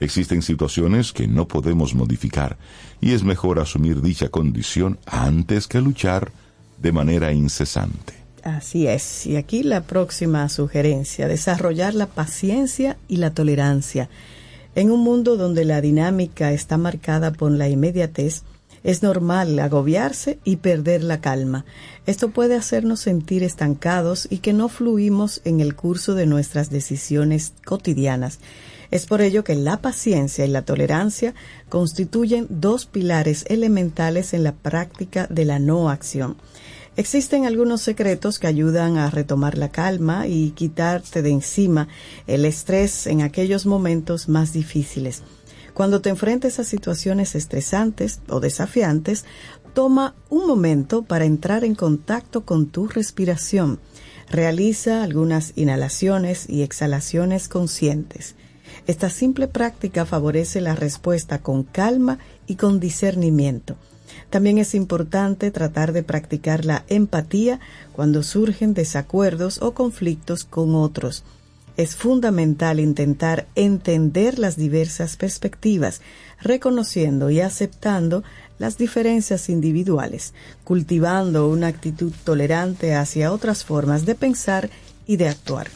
Existen 0.00 0.42
situaciones 0.42 1.12
que 1.12 1.28
no 1.28 1.46
podemos 1.46 1.94
modificar 1.94 2.56
y 3.00 3.12
es 3.12 3.22
mejor 3.22 3.60
asumir 3.60 4.00
dicha 4.02 4.28
condición 4.28 4.98
antes 5.06 5.66
que 5.66 5.80
luchar 5.80 6.32
de 6.80 6.92
manera 6.92 7.32
incesante. 7.32 8.14
Así 8.42 8.86
es. 8.86 9.26
Y 9.26 9.36
aquí 9.36 9.62
la 9.62 9.82
próxima 9.82 10.48
sugerencia, 10.48 11.28
desarrollar 11.28 11.94
la 11.94 12.06
paciencia 12.06 12.98
y 13.08 13.16
la 13.16 13.30
tolerancia. 13.30 14.10
En 14.74 14.90
un 14.90 15.00
mundo 15.00 15.36
donde 15.36 15.64
la 15.64 15.80
dinámica 15.80 16.52
está 16.52 16.76
marcada 16.76 17.32
por 17.32 17.52
la 17.52 17.68
inmediatez, 17.68 18.42
es 18.82 19.02
normal 19.02 19.58
agobiarse 19.60 20.38
y 20.44 20.56
perder 20.56 21.02
la 21.02 21.22
calma. 21.22 21.64
Esto 22.06 22.30
puede 22.30 22.54
hacernos 22.54 23.00
sentir 23.00 23.42
estancados 23.42 24.28
y 24.30 24.38
que 24.38 24.52
no 24.52 24.68
fluimos 24.68 25.40
en 25.44 25.60
el 25.60 25.74
curso 25.74 26.14
de 26.14 26.26
nuestras 26.26 26.68
decisiones 26.68 27.54
cotidianas. 27.64 28.40
Es 28.94 29.06
por 29.06 29.22
ello 29.22 29.42
que 29.42 29.56
la 29.56 29.82
paciencia 29.82 30.46
y 30.46 30.48
la 30.48 30.62
tolerancia 30.62 31.34
constituyen 31.68 32.46
dos 32.48 32.86
pilares 32.86 33.44
elementales 33.48 34.32
en 34.34 34.44
la 34.44 34.52
práctica 34.52 35.26
de 35.28 35.44
la 35.44 35.58
no 35.58 35.90
acción. 35.90 36.36
Existen 36.96 37.44
algunos 37.44 37.80
secretos 37.80 38.38
que 38.38 38.46
ayudan 38.46 38.96
a 38.98 39.10
retomar 39.10 39.58
la 39.58 39.70
calma 39.70 40.28
y 40.28 40.52
quitarte 40.52 41.22
de 41.22 41.30
encima 41.30 41.88
el 42.28 42.44
estrés 42.44 43.08
en 43.08 43.22
aquellos 43.22 43.66
momentos 43.66 44.28
más 44.28 44.52
difíciles. 44.52 45.24
Cuando 45.74 46.00
te 46.00 46.10
enfrentes 46.10 46.60
a 46.60 46.64
situaciones 46.64 47.34
estresantes 47.34 48.20
o 48.28 48.38
desafiantes, 48.38 49.24
toma 49.72 50.14
un 50.30 50.46
momento 50.46 51.02
para 51.02 51.24
entrar 51.24 51.64
en 51.64 51.74
contacto 51.74 52.44
con 52.44 52.68
tu 52.68 52.86
respiración. 52.86 53.80
Realiza 54.30 55.02
algunas 55.02 55.52
inhalaciones 55.56 56.48
y 56.48 56.62
exhalaciones 56.62 57.48
conscientes. 57.48 58.36
Esta 58.86 59.08
simple 59.08 59.48
práctica 59.48 60.04
favorece 60.04 60.60
la 60.60 60.74
respuesta 60.74 61.38
con 61.38 61.62
calma 61.62 62.18
y 62.46 62.56
con 62.56 62.80
discernimiento. 62.80 63.76
También 64.30 64.58
es 64.58 64.74
importante 64.74 65.50
tratar 65.50 65.92
de 65.92 66.02
practicar 66.02 66.64
la 66.64 66.84
empatía 66.88 67.60
cuando 67.92 68.22
surgen 68.22 68.74
desacuerdos 68.74 69.62
o 69.62 69.72
conflictos 69.72 70.44
con 70.44 70.74
otros. 70.74 71.24
Es 71.76 71.96
fundamental 71.96 72.78
intentar 72.78 73.46
entender 73.56 74.38
las 74.38 74.56
diversas 74.56 75.16
perspectivas, 75.16 76.02
reconociendo 76.40 77.30
y 77.30 77.40
aceptando 77.40 78.22
las 78.58 78.78
diferencias 78.78 79.48
individuales, 79.48 80.34
cultivando 80.62 81.48
una 81.48 81.66
actitud 81.68 82.12
tolerante 82.22 82.94
hacia 82.94 83.32
otras 83.32 83.64
formas 83.64 84.06
de 84.06 84.14
pensar 84.14 84.70
y 85.06 85.16
de 85.16 85.28
actuar. 85.28 85.68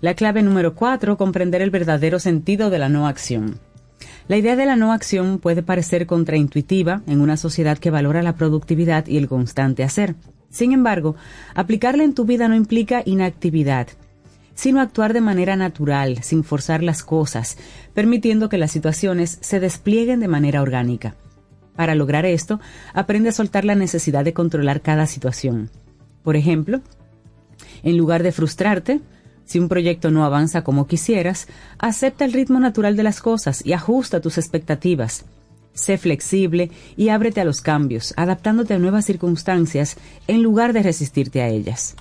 La 0.00 0.14
clave 0.14 0.42
número 0.42 0.74
cuatro, 0.74 1.16
comprender 1.16 1.60
el 1.60 1.70
verdadero 1.70 2.20
sentido 2.20 2.70
de 2.70 2.78
la 2.78 2.88
no 2.88 3.08
acción. 3.08 3.58
La 4.28 4.36
idea 4.36 4.54
de 4.54 4.64
la 4.64 4.76
no 4.76 4.92
acción 4.92 5.38
puede 5.38 5.62
parecer 5.62 6.06
contraintuitiva 6.06 7.02
en 7.06 7.20
una 7.20 7.36
sociedad 7.36 7.78
que 7.78 7.90
valora 7.90 8.22
la 8.22 8.36
productividad 8.36 9.06
y 9.08 9.16
el 9.16 9.26
constante 9.26 9.82
hacer. 9.82 10.14
Sin 10.50 10.72
embargo, 10.72 11.16
aplicarla 11.54 12.04
en 12.04 12.14
tu 12.14 12.24
vida 12.24 12.46
no 12.46 12.54
implica 12.54 13.02
inactividad. 13.04 13.88
sino 14.58 14.80
actuar 14.80 15.12
de 15.12 15.20
manera 15.20 15.54
natural, 15.54 16.24
sin 16.24 16.42
forzar 16.42 16.82
las 16.82 17.04
cosas, 17.04 17.56
permitiendo 17.94 18.48
que 18.48 18.58
las 18.58 18.72
situaciones 18.72 19.38
se 19.40 19.60
desplieguen 19.60 20.18
de 20.18 20.26
manera 20.26 20.62
orgánica. 20.62 21.14
Para 21.76 21.94
lograr 21.94 22.26
esto, 22.26 22.58
aprende 22.92 23.28
a 23.28 23.32
soltar 23.32 23.64
la 23.64 23.76
necesidad 23.76 24.24
de 24.24 24.32
controlar 24.32 24.80
cada 24.80 25.06
situación. 25.06 25.70
Por 26.24 26.34
ejemplo, 26.34 26.80
en 27.84 27.96
lugar 27.96 28.24
de 28.24 28.32
frustrarte, 28.32 29.00
si 29.48 29.58
un 29.58 29.68
proyecto 29.68 30.10
no 30.10 30.26
avanza 30.26 30.62
como 30.62 30.86
quisieras, 30.86 31.48
acepta 31.78 32.26
el 32.26 32.34
ritmo 32.34 32.60
natural 32.60 32.96
de 32.96 33.02
las 33.02 33.22
cosas 33.22 33.64
y 33.64 33.72
ajusta 33.72 34.20
tus 34.20 34.36
expectativas. 34.36 35.24
Sé 35.72 35.96
flexible 35.96 36.70
y 36.98 37.08
ábrete 37.08 37.40
a 37.40 37.46
los 37.46 37.62
cambios, 37.62 38.12
adaptándote 38.18 38.74
a 38.74 38.78
nuevas 38.78 39.06
circunstancias 39.06 39.96
en 40.26 40.42
lugar 40.42 40.74
de 40.74 40.82
resistirte 40.82 41.40
a 41.40 41.48
ellas. 41.48 41.96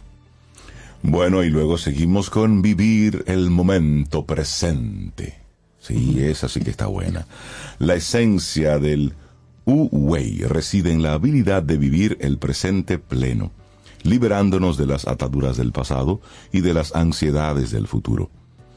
Bueno, 1.03 1.41
y 1.41 1.49
luego 1.49 1.77
seguimos 1.77 2.29
con 2.29 2.61
vivir 2.61 3.23
el 3.27 3.49
momento 3.49 4.25
presente. 4.25 5.37
Sí, 5.79 6.17
esa 6.19 6.49
sí 6.49 6.59
que 6.59 6.71
está 6.71 6.87
buena. 6.87 7.27
La 7.79 7.95
esencia 7.95 8.77
del 8.77 9.13
Wu-Wei 9.65 10.45
reside 10.49 10.91
en 10.91 11.01
la 11.01 11.13
habilidad 11.13 11.63
de 11.63 11.77
vivir 11.77 12.17
el 12.19 12.39
presente 12.39 12.99
pleno 12.99 13.51
liberándonos 14.07 14.77
de 14.77 14.87
las 14.87 15.07
ataduras 15.07 15.57
del 15.57 15.71
pasado 15.71 16.21
y 16.51 16.61
de 16.61 16.73
las 16.73 16.95
ansiedades 16.95 17.71
del 17.71 17.87
futuro. 17.87 18.29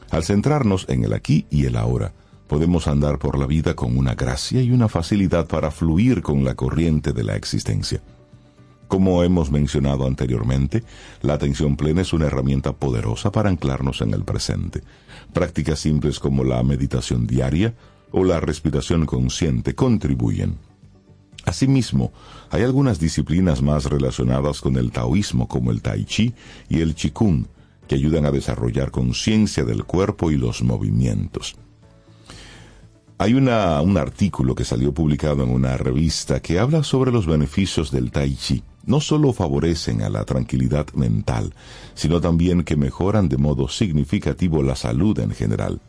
Al 0.09 0.23
centrarnos 0.23 0.85
en 0.89 1.05
el 1.05 1.13
aquí 1.13 1.45
y 1.49 1.65
el 1.65 1.77
ahora, 1.77 2.13
podemos 2.47 2.87
andar 2.87 3.17
por 3.17 3.39
la 3.39 3.47
vida 3.47 3.75
con 3.75 3.97
una 3.97 4.13
gracia 4.13 4.61
y 4.61 4.71
una 4.71 4.89
facilidad 4.89 5.47
para 5.47 5.71
fluir 5.71 6.21
con 6.21 6.43
la 6.43 6.55
corriente 6.55 7.13
de 7.13 7.23
la 7.23 7.37
existencia. 7.37 8.01
Como 8.89 9.23
hemos 9.23 9.51
mencionado 9.51 10.05
anteriormente, 10.05 10.83
la 11.21 11.35
atención 11.35 11.77
plena 11.77 12.01
es 12.01 12.11
una 12.11 12.25
herramienta 12.25 12.73
poderosa 12.73 13.31
para 13.31 13.49
anclarnos 13.49 14.01
en 14.01 14.13
el 14.13 14.25
presente. 14.25 14.83
Prácticas 15.31 15.79
simples 15.79 16.19
como 16.19 16.43
la 16.43 16.61
meditación 16.61 17.25
diaria 17.25 17.73
o 18.11 18.25
la 18.25 18.41
respiración 18.41 19.05
consciente 19.05 19.75
contribuyen. 19.75 20.57
Asimismo, 21.45 22.11
hay 22.49 22.63
algunas 22.63 22.99
disciplinas 22.99 23.61
más 23.61 23.85
relacionadas 23.85 24.61
con 24.61 24.77
el 24.77 24.91
taoísmo 24.91 25.47
como 25.47 25.71
el 25.71 25.81
tai 25.81 26.05
chi 26.05 26.33
y 26.69 26.81
el 26.81 26.93
qigong 26.93 27.47
que 27.87 27.95
ayudan 27.95 28.25
a 28.25 28.31
desarrollar 28.31 28.91
conciencia 28.91 29.63
del 29.63 29.83
cuerpo 29.83 30.31
y 30.31 30.37
los 30.37 30.63
movimientos. 30.63 31.55
Hay 33.17 33.33
un 33.35 33.49
artículo 33.49 34.55
que 34.55 34.65
salió 34.65 34.93
publicado 34.93 35.43
en 35.43 35.49
una 35.49 35.77
revista 35.77 36.39
que 36.39 36.57
habla 36.57 36.83
sobre 36.83 37.11
los 37.11 37.27
beneficios 37.27 37.91
del 37.91 38.09
tai 38.09 38.35
chi. 38.35 38.63
No 38.83 38.99
solo 38.99 39.31
favorecen 39.31 40.01
a 40.01 40.09
la 40.09 40.25
tranquilidad 40.25 40.87
mental, 40.93 41.53
sino 41.93 42.19
también 42.19 42.63
que 42.63 42.75
mejoran 42.75 43.29
de 43.29 43.37
modo 43.37 43.67
significativo 43.67 44.63
la 44.63 44.75
salud 44.75 45.19
en 45.19 45.31
general. 45.31 45.81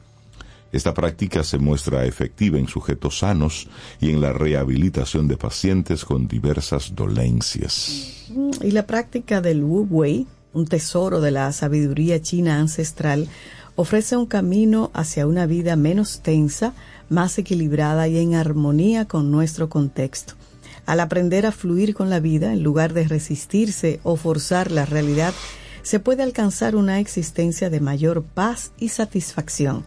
Esta 0.73 0.95
práctica 0.95 1.45
se 1.45 1.59
muestra 1.59 2.07
efectiva 2.07 2.59
en 2.59 2.67
sujetos 2.67 3.19
sanos 3.19 3.69
y 4.01 4.11
en 4.11 4.23
la 4.23 4.33
rehabilitación 4.33 5.29
de 5.29 5.37
pacientes 5.37 6.07
con 6.07 6.27
diversas 6.27 6.95
dolencias. 6.95 8.31
Y 8.63 8.71
la 8.71 8.87
práctica 8.87 9.43
del 9.43 9.63
Wu 9.63 9.87
Wei, 9.91 10.27
un 10.55 10.67
tesoro 10.67 11.21
de 11.21 11.31
la 11.31 11.53
sabiduría 11.53 12.23
china 12.23 12.59
ancestral, 12.59 13.29
ofrece 13.77 14.17
un 14.17 14.25
camino 14.25 14.91
hacia 14.95 15.27
una 15.27 15.45
vida 15.45 15.77
menos 15.77 16.21
tensa, 16.23 16.73
más 17.11 17.37
equilibrada 17.37 18.09
y 18.09 18.19
en 18.19 18.35
armonía 18.35 19.07
con 19.07 19.31
nuestro 19.31 19.69
contexto. 19.69 20.35
Al 20.87 21.01
aprender 21.01 21.45
a 21.45 21.53
fluir 21.53 21.95
con 21.95 22.09
la 22.09 22.19
vida, 22.19 22.51
en 22.53 22.63
lugar 22.63 22.95
de 22.95 23.07
resistirse 23.07 24.01
o 24.05 24.17
forzar 24.17 24.71
la 24.71 24.87
realidad, 24.87 25.35
se 25.83 26.01
puede 26.01 26.23
alcanzar 26.23 26.77
una 26.77 26.99
existencia 26.99 27.69
de 27.69 27.81
mayor 27.81 28.23
paz 28.23 28.73
y 28.79 28.89
satisfacción 28.89 29.85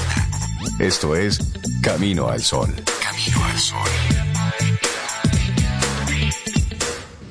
Esto 0.78 1.14
es 1.14 1.40
Camino 1.82 2.28
al 2.28 2.40
Sol. 2.40 2.74
Camino 3.03 3.44
al 3.44 3.59
Sol. 3.59 4.32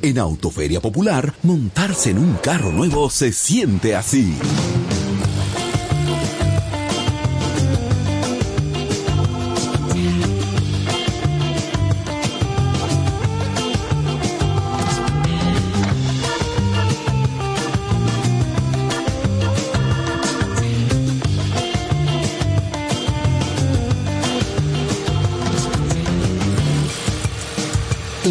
En 0.03 0.17
Autoferia 0.17 0.81
Popular, 0.81 1.33
montarse 1.43 2.09
en 2.09 2.17
un 2.17 2.33
carro 2.41 2.71
nuevo 2.71 3.09
se 3.11 3.31
siente 3.31 3.95
así. 3.95 4.35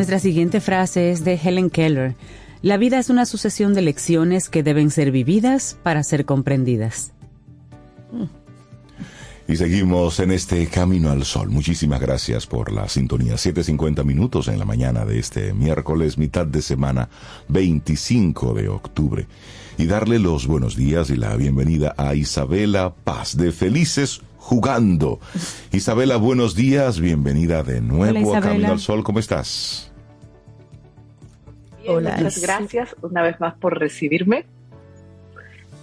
Nuestra 0.00 0.18
siguiente 0.18 0.62
frase 0.62 1.10
es 1.10 1.24
de 1.24 1.34
Helen 1.34 1.68
Keller. 1.68 2.14
La 2.62 2.78
vida 2.78 2.98
es 2.98 3.10
una 3.10 3.26
sucesión 3.26 3.74
de 3.74 3.82
lecciones 3.82 4.48
que 4.48 4.62
deben 4.62 4.90
ser 4.90 5.10
vividas 5.10 5.76
para 5.82 6.02
ser 6.04 6.24
comprendidas. 6.24 7.12
Y 9.46 9.56
seguimos 9.56 10.18
en 10.20 10.30
este 10.30 10.66
Camino 10.68 11.10
al 11.10 11.26
Sol. 11.26 11.50
Muchísimas 11.50 12.00
gracias 12.00 12.46
por 12.46 12.72
la 12.72 12.88
sintonía. 12.88 13.34
7.50 13.34 14.02
minutos 14.02 14.48
en 14.48 14.58
la 14.58 14.64
mañana 14.64 15.04
de 15.04 15.18
este 15.18 15.52
miércoles, 15.52 16.16
mitad 16.16 16.46
de 16.46 16.62
semana, 16.62 17.10
25 17.48 18.54
de 18.54 18.70
octubre. 18.70 19.26
Y 19.76 19.84
darle 19.84 20.18
los 20.18 20.46
buenos 20.46 20.76
días 20.76 21.10
y 21.10 21.16
la 21.16 21.36
bienvenida 21.36 21.94
a 21.98 22.14
Isabela 22.14 22.94
Paz 23.04 23.36
de 23.36 23.52
Felices 23.52 24.22
Jugando. 24.38 25.20
Isabela, 25.72 26.16
buenos 26.16 26.54
días, 26.54 27.00
bienvenida 27.00 27.62
de 27.62 27.82
nuevo 27.82 28.34
a 28.34 28.40
Camino 28.40 28.72
al 28.72 28.80
Sol. 28.80 29.04
¿Cómo 29.04 29.18
estás? 29.18 29.89
Hola. 31.86 32.16
Muchas 32.16 32.40
gracias 32.40 32.96
una 33.02 33.22
vez 33.22 33.40
más 33.40 33.54
por 33.54 33.78
recibirme. 33.78 34.46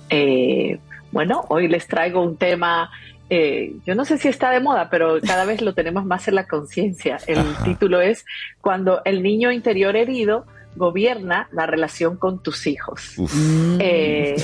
Eh, 0.10 0.80
bueno, 1.12 1.46
hoy 1.50 1.68
les 1.68 1.88
traigo 1.88 2.22
un 2.22 2.38
tema, 2.38 2.92
eh, 3.30 3.74
yo 3.86 3.96
no 3.96 4.06
sé 4.06 4.18
si 4.18 4.28
está 4.28 4.52
de 4.52 4.60
moda, 4.60 4.90
pero 4.90 5.20
cada 5.22 5.46
vez 5.46 5.62
lo 5.62 5.74
tenemos 5.74 6.06
más 6.06 6.28
en 6.28 6.36
la 6.36 6.48
conciencia. 6.48 7.18
El 7.28 7.44
título 7.64 8.02
es 8.02 8.26
Cuando 8.62 9.02
el 9.06 9.24
niño 9.24 9.52
interior 9.52 9.96
herido 9.96 10.46
gobierna 10.76 11.50
la 11.52 11.66
relación 11.66 12.18
con 12.18 12.44
tus 12.44 12.68
hijos. 12.68 13.16
Eh, 13.80 14.36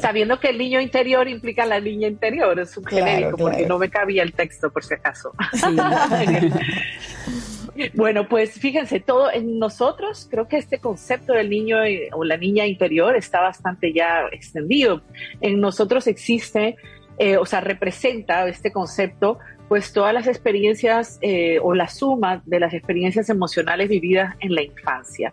sabiendo 0.00 0.38
que 0.38 0.50
el 0.50 0.58
niño 0.58 0.80
interior 0.80 1.26
implica 1.28 1.64
la 1.64 1.80
niña 1.80 2.08
interior, 2.08 2.60
es 2.60 2.76
un 2.76 2.84
genérico, 2.84 3.38
porque 3.38 3.66
no 3.66 3.78
me 3.78 3.88
cabía 3.88 4.22
el 4.22 4.34
texto, 4.34 4.70
por 4.70 4.84
si 4.84 4.94
acaso. 4.94 5.32
Bueno, 7.94 8.28
pues 8.28 8.58
fíjense, 8.58 8.98
todo 8.98 9.30
en 9.32 9.58
nosotros, 9.58 10.26
creo 10.30 10.48
que 10.48 10.56
este 10.56 10.78
concepto 10.78 11.32
del 11.32 11.48
niño 11.48 11.82
eh, 11.84 12.08
o 12.12 12.24
la 12.24 12.36
niña 12.36 12.66
interior 12.66 13.14
está 13.16 13.40
bastante 13.40 13.92
ya 13.92 14.22
extendido. 14.32 15.02
En 15.40 15.60
nosotros 15.60 16.06
existe, 16.08 16.76
eh, 17.18 17.36
o 17.36 17.46
sea, 17.46 17.60
representa 17.60 18.46
este 18.48 18.72
concepto, 18.72 19.38
pues 19.68 19.92
todas 19.92 20.14
las 20.14 20.26
experiencias 20.26 21.18
eh, 21.20 21.58
o 21.62 21.74
la 21.74 21.88
suma 21.88 22.42
de 22.46 22.58
las 22.58 22.72
experiencias 22.74 23.28
emocionales 23.28 23.88
vividas 23.88 24.34
en 24.40 24.54
la 24.54 24.62
infancia, 24.62 25.32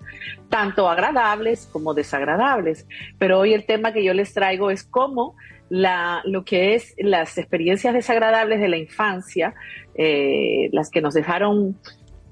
tanto 0.50 0.88
agradables 0.90 1.68
como 1.72 1.94
desagradables. 1.94 2.86
Pero 3.18 3.40
hoy 3.40 3.54
el 3.54 3.66
tema 3.66 3.94
que 3.94 4.04
yo 4.04 4.14
les 4.14 4.34
traigo 4.34 4.70
es 4.70 4.84
cómo 4.84 5.36
lo 5.70 6.46
que 6.46 6.76
es 6.76 6.94
las 7.00 7.40
experiencias 7.40 7.94
desagradables 7.96 8.60
de 8.60 8.68
la 8.68 8.78
infancia, 8.78 9.56
las 9.96 10.92
que 10.92 11.02
nos 11.02 11.16
dejaron 11.16 11.76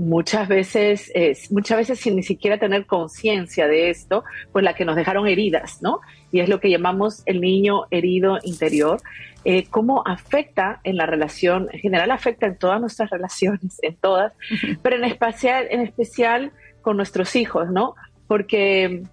muchas 0.04 0.48
veces, 0.48 1.12
eh, 1.16 1.38
muchas 1.50 1.78
veces 1.78 2.00
sin 2.00 2.16
ni 2.16 2.24
siquiera 2.24 2.58
tener 2.58 2.86
conciencia 2.86 3.68
de 3.68 3.90
esto, 3.90 4.24
pues 4.52 4.64
la 4.64 4.74
que 4.74 4.86
nos 4.86 4.96
dejaron 4.96 5.28
heridas, 5.28 5.82
¿no? 5.82 6.02
Y 6.32 6.40
es 6.40 6.50
lo 6.50 6.60
que 6.60 6.70
llamamos 6.70 7.24
el 7.26 7.42
niño 7.42 7.86
herido 7.92 8.40
interior. 8.44 9.02
Eh, 9.46 9.66
cómo 9.70 10.04
afecta 10.06 10.80
en 10.86 10.96
la 10.96 11.06
relación, 11.06 11.68
en 11.74 11.80
general 11.80 12.12
afecta 12.12 12.48
en 12.48 12.58
todas 12.58 12.80
nuestras 12.80 13.10
relaciones, 13.12 13.78
en 13.82 13.96
todas, 13.96 14.34
pero 14.82 14.96
en 14.96 15.04
especial, 15.04 15.68
en 15.70 15.82
especial 15.82 16.52
con 16.82 16.98
nuestros 16.98 17.36
hijos, 17.36 17.70
¿no? 17.70 17.96
Porque, 18.28 19.04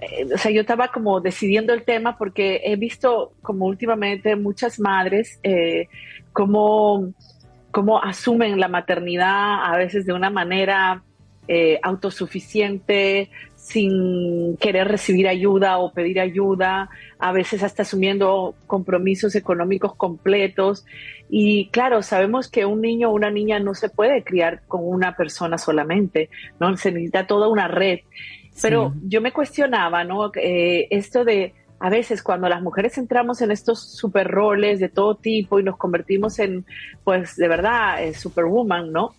eh, 0.00 0.26
o 0.34 0.38
sea, 0.38 0.50
yo 0.50 0.62
estaba 0.62 0.88
como 0.88 1.20
decidiendo 1.20 1.74
el 1.74 1.84
tema 1.84 2.16
porque 2.16 2.62
he 2.64 2.76
visto 2.76 3.32
como 3.42 3.66
últimamente 3.66 4.36
muchas 4.36 4.80
madres 4.80 5.38
eh, 5.42 5.88
como 6.32 7.12
cómo 7.74 8.00
asumen 8.00 8.60
la 8.60 8.68
maternidad 8.68 9.64
a 9.64 9.76
veces 9.76 10.06
de 10.06 10.12
una 10.12 10.30
manera 10.30 11.02
eh, 11.48 11.80
autosuficiente, 11.82 13.30
sin 13.56 14.56
querer 14.58 14.86
recibir 14.86 15.26
ayuda 15.26 15.78
o 15.78 15.92
pedir 15.92 16.20
ayuda, 16.20 16.88
a 17.18 17.32
veces 17.32 17.64
hasta 17.64 17.82
asumiendo 17.82 18.54
compromisos 18.68 19.34
económicos 19.34 19.96
completos. 19.96 20.86
Y 21.28 21.68
claro, 21.70 22.02
sabemos 22.02 22.48
que 22.48 22.64
un 22.64 22.80
niño 22.80 23.10
o 23.10 23.12
una 23.12 23.32
niña 23.32 23.58
no 23.58 23.74
se 23.74 23.88
puede 23.88 24.22
criar 24.22 24.62
con 24.68 24.82
una 24.84 25.16
persona 25.16 25.58
solamente, 25.58 26.30
¿no? 26.60 26.76
Se 26.76 26.92
necesita 26.92 27.26
toda 27.26 27.48
una 27.48 27.66
red. 27.66 27.98
Pero 28.62 28.94
yo 29.02 29.20
me 29.20 29.32
cuestionaba, 29.32 30.04
¿no? 30.04 30.30
Eh, 30.36 30.86
esto 30.90 31.24
de 31.24 31.54
a 31.78 31.90
veces 31.90 32.22
cuando 32.22 32.48
las 32.48 32.62
mujeres 32.62 32.96
entramos 32.98 33.42
en 33.42 33.50
estos 33.50 33.80
super 33.80 34.28
roles 34.28 34.80
de 34.80 34.88
todo 34.88 35.16
tipo 35.16 35.60
y 35.60 35.62
nos 35.62 35.76
convertimos 35.76 36.38
en, 36.38 36.64
pues 37.02 37.36
de 37.36 37.48
verdad, 37.48 38.02
eh, 38.02 38.14
superwoman, 38.14 38.92
¿no? 38.92 39.14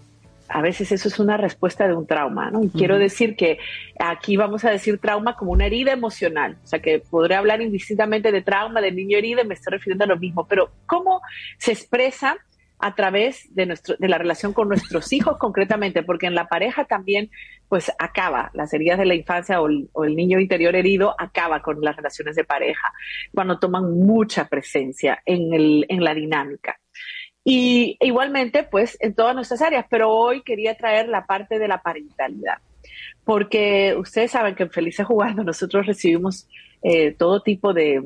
A 0.48 0.62
veces 0.62 0.92
eso 0.92 1.08
es 1.08 1.20
una 1.20 1.38
respuesta 1.38 1.88
de 1.88 1.96
un 1.96 2.06
trauma, 2.06 2.52
¿no? 2.52 2.64
Y 2.64 2.70
quiero 2.70 3.00
decir 3.00 3.36
que 3.36 3.58
aquí 4.00 4.38
vamos 4.38 4.64
a 4.64 4.70
decir 4.70 5.00
trauma 5.00 5.36
como 5.36 5.52
una 5.52 5.66
herida 5.66 5.92
emocional, 5.92 6.58
o 6.64 6.68
sea 6.68 6.80
que 6.80 7.00
podré 7.00 7.36
hablar 7.36 7.62
indistintamente 7.62 8.32
de 8.32 8.42
trauma, 8.44 8.80
de 8.80 8.92
niño 8.92 9.18
herido, 9.18 9.42
y 9.42 9.48
me 9.48 9.56
estoy 9.56 9.72
refiriendo 9.72 10.04
a 10.04 10.08
lo 10.08 10.18
mismo, 10.18 10.46
pero 10.48 10.70
¿cómo 10.86 11.22
se 11.58 11.72
expresa 11.72 12.38
a 12.80 12.96
través 12.96 13.54
de, 13.56 13.66
nuestro, 13.66 13.96
de 13.98 14.08
la 14.08 14.18
relación 14.18 14.54
con 14.54 14.68
nuestros 14.68 15.12
hijos 15.14 15.38
concretamente, 15.38 16.04
porque 16.04 16.28
en 16.28 16.36
la 16.36 16.48
pareja 16.48 16.86
también 16.86 17.30
pues 17.68 17.92
acaba, 17.98 18.52
las 18.54 18.74
heridas 18.74 19.00
de 19.00 19.06
la 19.06 19.16
infancia 19.16 19.62
o 19.62 19.68
el, 19.68 20.16
niño 20.16 20.40
interior 20.40 20.76
herido 20.76 21.16
acaba 21.18 21.62
con 21.62 21.82
las 21.82 21.96
relaciones 21.96 22.36
de 22.36 22.44
pareja, 22.44 22.94
cuando 23.34 23.60
toman 23.60 23.92
mucha 23.92 24.48
presencia 24.48 25.22
en, 25.26 25.54
el, 25.54 25.86
en 25.90 26.04
la 26.04 26.14
dinámica. 26.14 26.80
Y 27.44 27.98
igualmente 28.02 28.64
pues 28.64 28.98
en 29.00 29.14
todas 29.14 29.36
nuestras 29.36 29.62
áreas, 29.62 29.86
pero 29.90 30.12
hoy 30.12 30.42
quería 30.42 30.76
traer 30.76 31.08
la 31.08 31.26
parte 31.26 31.60
de 31.60 31.68
la 31.68 31.82
parentalidad, 31.82 32.58
porque 33.24 33.96
ustedes 33.98 34.32
saben 34.32 34.56
que 34.56 34.64
en 34.64 34.72
Felices 34.72 35.06
Jugando 35.06 35.44
nosotros 35.44 35.86
recibimos 35.86 36.48
eh, 36.84 37.14
todo 37.14 37.42
tipo 37.42 37.74
de, 37.74 38.04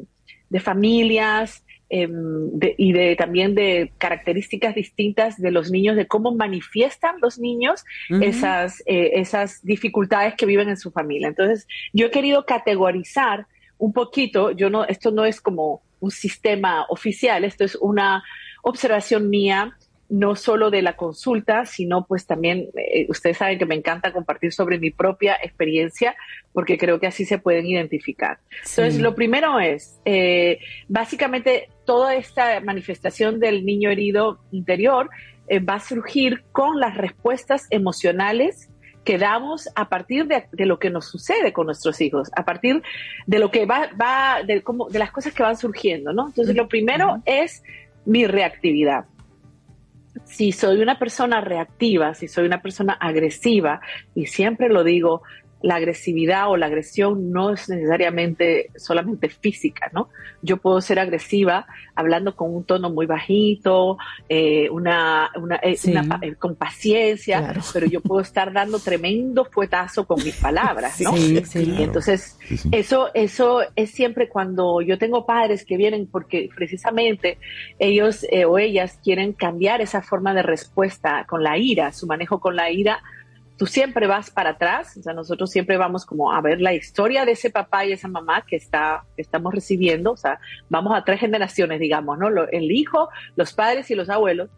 de 0.49 0.59
familias, 0.59 1.63
Em, 1.92 2.52
y 2.78 2.94
de 2.94 3.16
también 3.16 3.56
de 3.56 3.92
características 3.98 4.76
distintas 4.76 5.42
de 5.42 5.50
los 5.50 5.72
niños, 5.72 5.96
de 5.96 6.06
cómo 6.06 6.36
manifiestan 6.36 7.16
los 7.20 7.40
niños 7.40 7.84
esas, 8.22 8.84
eh, 8.86 9.14
esas 9.16 9.66
dificultades 9.66 10.36
que 10.36 10.46
viven 10.46 10.70
en 10.70 10.78
su 10.78 10.92
familia. 10.92 11.28
Entonces, 11.30 11.68
yo 11.92 12.06
he 12.06 12.12
querido 12.12 12.46
categorizar 12.46 13.48
un 13.80 13.92
poquito, 13.92 14.52
yo 14.52 14.70
no, 14.70 14.86
esto 14.86 15.10
no 15.10 15.26
es 15.26 15.42
como 15.42 15.82
un 16.00 16.12
sistema 16.12 16.86
oficial, 16.90 17.44
esto 17.44 17.64
es 17.64 17.76
una 17.76 18.24
observación 18.62 19.28
mía 19.32 19.76
no 20.10 20.36
solo 20.36 20.72
de 20.72 20.82
la 20.82 20.95
consulta, 20.95 21.66
sino 21.66 22.05
pues 22.05 22.26
también, 22.26 22.70
eh, 22.76 23.05
ustedes 23.10 23.38
saben 23.38 23.60
que 23.60 23.68
me 23.68 23.76
encanta 23.76 24.12
compartir 24.12 24.51
sobre 24.51 24.80
mi 24.80 24.89
propia 24.89 25.38
experiencia, 25.41 26.16
porque 26.51 26.78
creo 26.78 26.99
que 26.99 27.07
así 27.07 27.26
se 27.26 27.38
pueden 27.38 27.68
identificar. 27.68 28.39
Entonces, 28.57 28.99
lo 28.99 29.14
primero 29.14 29.60
es, 29.60 29.99
eh, 30.05 30.60
básicamente, 30.88 31.70
toda 31.86 32.16
esta 32.16 32.60
manifestación 32.60 33.39
del 33.39 33.66
niño 33.66 33.91
herido 33.91 34.39
interior 34.51 35.10
eh, 35.47 35.60
va 35.60 35.76
a 35.76 35.80
surgir 35.80 36.43
con 36.51 36.80
las 36.80 36.97
respuestas 36.97 37.68
emocionales 37.70 38.70
que 39.05 39.18
damos 39.18 39.70
a 39.76 39.89
partir 39.89 40.28
de, 40.28 40.45
lo 40.66 40.80
que 40.80 40.89
nos 40.89 41.05
sucede 41.05 41.53
con 41.53 41.68
nuestros 41.68 42.01
hijos, 42.01 42.30
a 42.36 42.45
partir 42.45 42.82
de 43.28 43.39
lo 43.39 43.49
que 43.49 43.66
va, 43.66 43.89
va 43.99 44.43
de, 44.43 44.62
cómo, 44.62 44.89
de 44.89 44.99
las 44.99 45.12
cosas 45.12 45.34
que 45.34 45.43
van 45.43 45.55
surgiendo, 45.55 46.14
¿no? 46.14 46.28
Entonces, 46.28 46.55
lo 46.55 46.68
primero 46.68 47.22
es 47.26 47.64
mi 48.05 48.26
reactividad 48.26 49.05
si 50.24 50.51
soy 50.51 50.82
una 50.82 50.99
persona 50.99 51.41
reactiva, 51.41 52.13
si 52.13 52.28
soy 52.28 52.45
una 52.45 52.61
persona 52.61 52.93
agresiva, 52.93 53.82
y 54.13 54.28
siempre 54.28 54.70
lo 54.70 54.84
digo, 54.84 55.24
la 55.62 55.76
agresividad 55.76 56.49
o 56.49 56.57
la 56.57 56.68
agresión 56.68 57.32
no 57.32 57.51
es 57.51 57.68
necesariamente 57.70 58.72
solamente 58.78 59.30
física, 59.30 59.89
¿no? 59.93 60.10
Yo 60.41 60.57
puedo 60.57 60.80
ser 60.80 60.99
agresiva 60.99 61.68
hablando 61.95 62.36
con 62.36 62.55
un 62.55 62.64
tono 62.64 62.89
muy 62.89 63.05
bajito, 63.05 63.97
eh, 64.30 64.70
una, 64.70 65.30
una, 65.36 65.57
eh, 65.57 65.78
eh, 66.22 66.36
con 66.36 66.55
paciencia, 66.55 67.53
pero 67.74 67.88
yo 67.88 67.99
puedo 67.99 68.22
estar 68.22 68.53
dando 68.53 68.80
tremendo 68.80 69.43
fuetazo 69.45 70.05
con 70.07 70.24
mis 70.24 70.36
palabras, 70.38 71.01
¿no? 71.01 71.18
y 71.18 71.38
entonces, 71.84 72.38
eso, 72.72 73.10
eso 73.14 73.62
es 73.76 73.91
siempre 73.91 74.30
cuando 74.30 74.82
yo 74.82 74.97
tengo 74.97 75.26
padres 75.26 75.66
que 75.66 75.76
vienen 75.76 76.07
porque 76.07 76.49
precisamente 76.55 77.38
ellos 77.80 78.26
o 78.47 78.57
ellas 78.57 78.99
quieren 79.03 79.34
cambiar 79.34 79.82
esa 79.82 80.01
forma 80.01 80.34
de 80.34 80.43
respuesta 80.43 81.26
con 81.28 81.43
la 81.43 81.57
ira, 81.57 81.91
su 81.91 82.07
manejo 82.07 82.39
con 82.39 82.55
la 82.55 82.72
ira 82.72 83.01
tú 83.60 83.66
siempre 83.66 84.07
vas 84.07 84.32
para 84.32 84.51
atrás, 84.51 84.95
o 84.97 85.03
sea, 85.03 85.14
nosotros 85.14 85.51
siempre 85.51 85.76
vamos 85.76 86.05
como 86.05 86.32
a 86.32 86.39
ver 86.39 86.62
la 86.62 86.74
historia 86.74 87.26
de 87.26 87.34
ese 87.34 87.49
papá 87.49 87.86
y 87.86 87.91
esa 87.91 88.07
mamá 88.07 88.45
que 88.47 88.55
está 88.55 89.03
que 89.18 89.22
estamos 89.22 89.53
recibiendo, 89.53 90.14
o 90.14 90.18
sea, 90.18 90.39
vamos 90.70 90.97
a 90.97 91.03
tres 91.03 91.20
generaciones, 91.20 91.82
digamos, 91.82 92.18
¿no? 92.18 92.30
el 92.30 92.72
hijo, 92.72 93.10
los 93.36 93.53
padres 93.53 93.91
y 93.91 93.95
los 93.95 94.10
abuelos. 94.10 94.49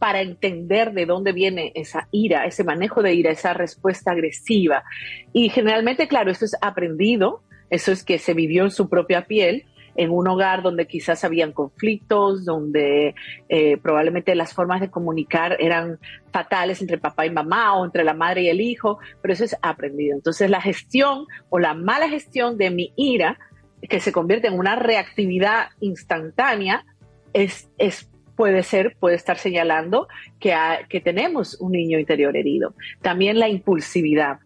para 0.00 0.20
entender 0.20 0.92
de 0.92 1.06
dónde 1.06 1.32
viene 1.32 1.72
esa 1.74 2.06
ira, 2.12 2.46
ese 2.46 2.62
manejo 2.62 3.02
de 3.02 3.14
ira, 3.14 3.32
esa 3.32 3.52
respuesta 3.52 4.12
agresiva. 4.12 4.84
Y 5.32 5.48
generalmente, 5.48 6.06
claro, 6.06 6.30
eso 6.30 6.44
es 6.44 6.54
aprendido, 6.60 7.42
eso 7.70 7.90
es 7.90 8.04
que 8.04 8.18
se 8.18 8.32
vivió 8.32 8.62
en 8.64 8.70
su 8.70 8.88
propia 8.88 9.26
piel, 9.26 9.64
en 9.98 10.10
un 10.12 10.28
hogar 10.28 10.62
donde 10.62 10.86
quizás 10.86 11.24
habían 11.24 11.50
conflictos, 11.50 12.44
donde 12.44 13.16
eh, 13.48 13.76
probablemente 13.78 14.36
las 14.36 14.54
formas 14.54 14.80
de 14.80 14.92
comunicar 14.92 15.56
eran 15.58 15.98
fatales 16.32 16.80
entre 16.80 16.98
papá 16.98 17.26
y 17.26 17.30
mamá 17.30 17.76
o 17.76 17.84
entre 17.84 18.04
la 18.04 18.14
madre 18.14 18.42
y 18.42 18.48
el 18.48 18.60
hijo, 18.60 19.00
pero 19.20 19.34
eso 19.34 19.44
es 19.44 19.56
aprendido. 19.60 20.14
Entonces 20.14 20.48
la 20.50 20.60
gestión 20.60 21.26
o 21.50 21.58
la 21.58 21.74
mala 21.74 22.08
gestión 22.08 22.56
de 22.56 22.70
mi 22.70 22.92
ira, 22.96 23.40
que 23.88 23.98
se 23.98 24.12
convierte 24.12 24.46
en 24.46 24.56
una 24.56 24.76
reactividad 24.76 25.70
instantánea, 25.80 26.86
es, 27.32 27.68
es 27.76 28.08
puede 28.36 28.62
ser, 28.62 28.96
puede 29.00 29.16
estar 29.16 29.36
señalando 29.36 30.06
que, 30.38 30.54
que 30.88 31.00
tenemos 31.00 31.60
un 31.60 31.72
niño 31.72 31.98
interior 31.98 32.36
herido. 32.36 32.72
También 33.02 33.40
la 33.40 33.48
impulsividad. 33.48 34.38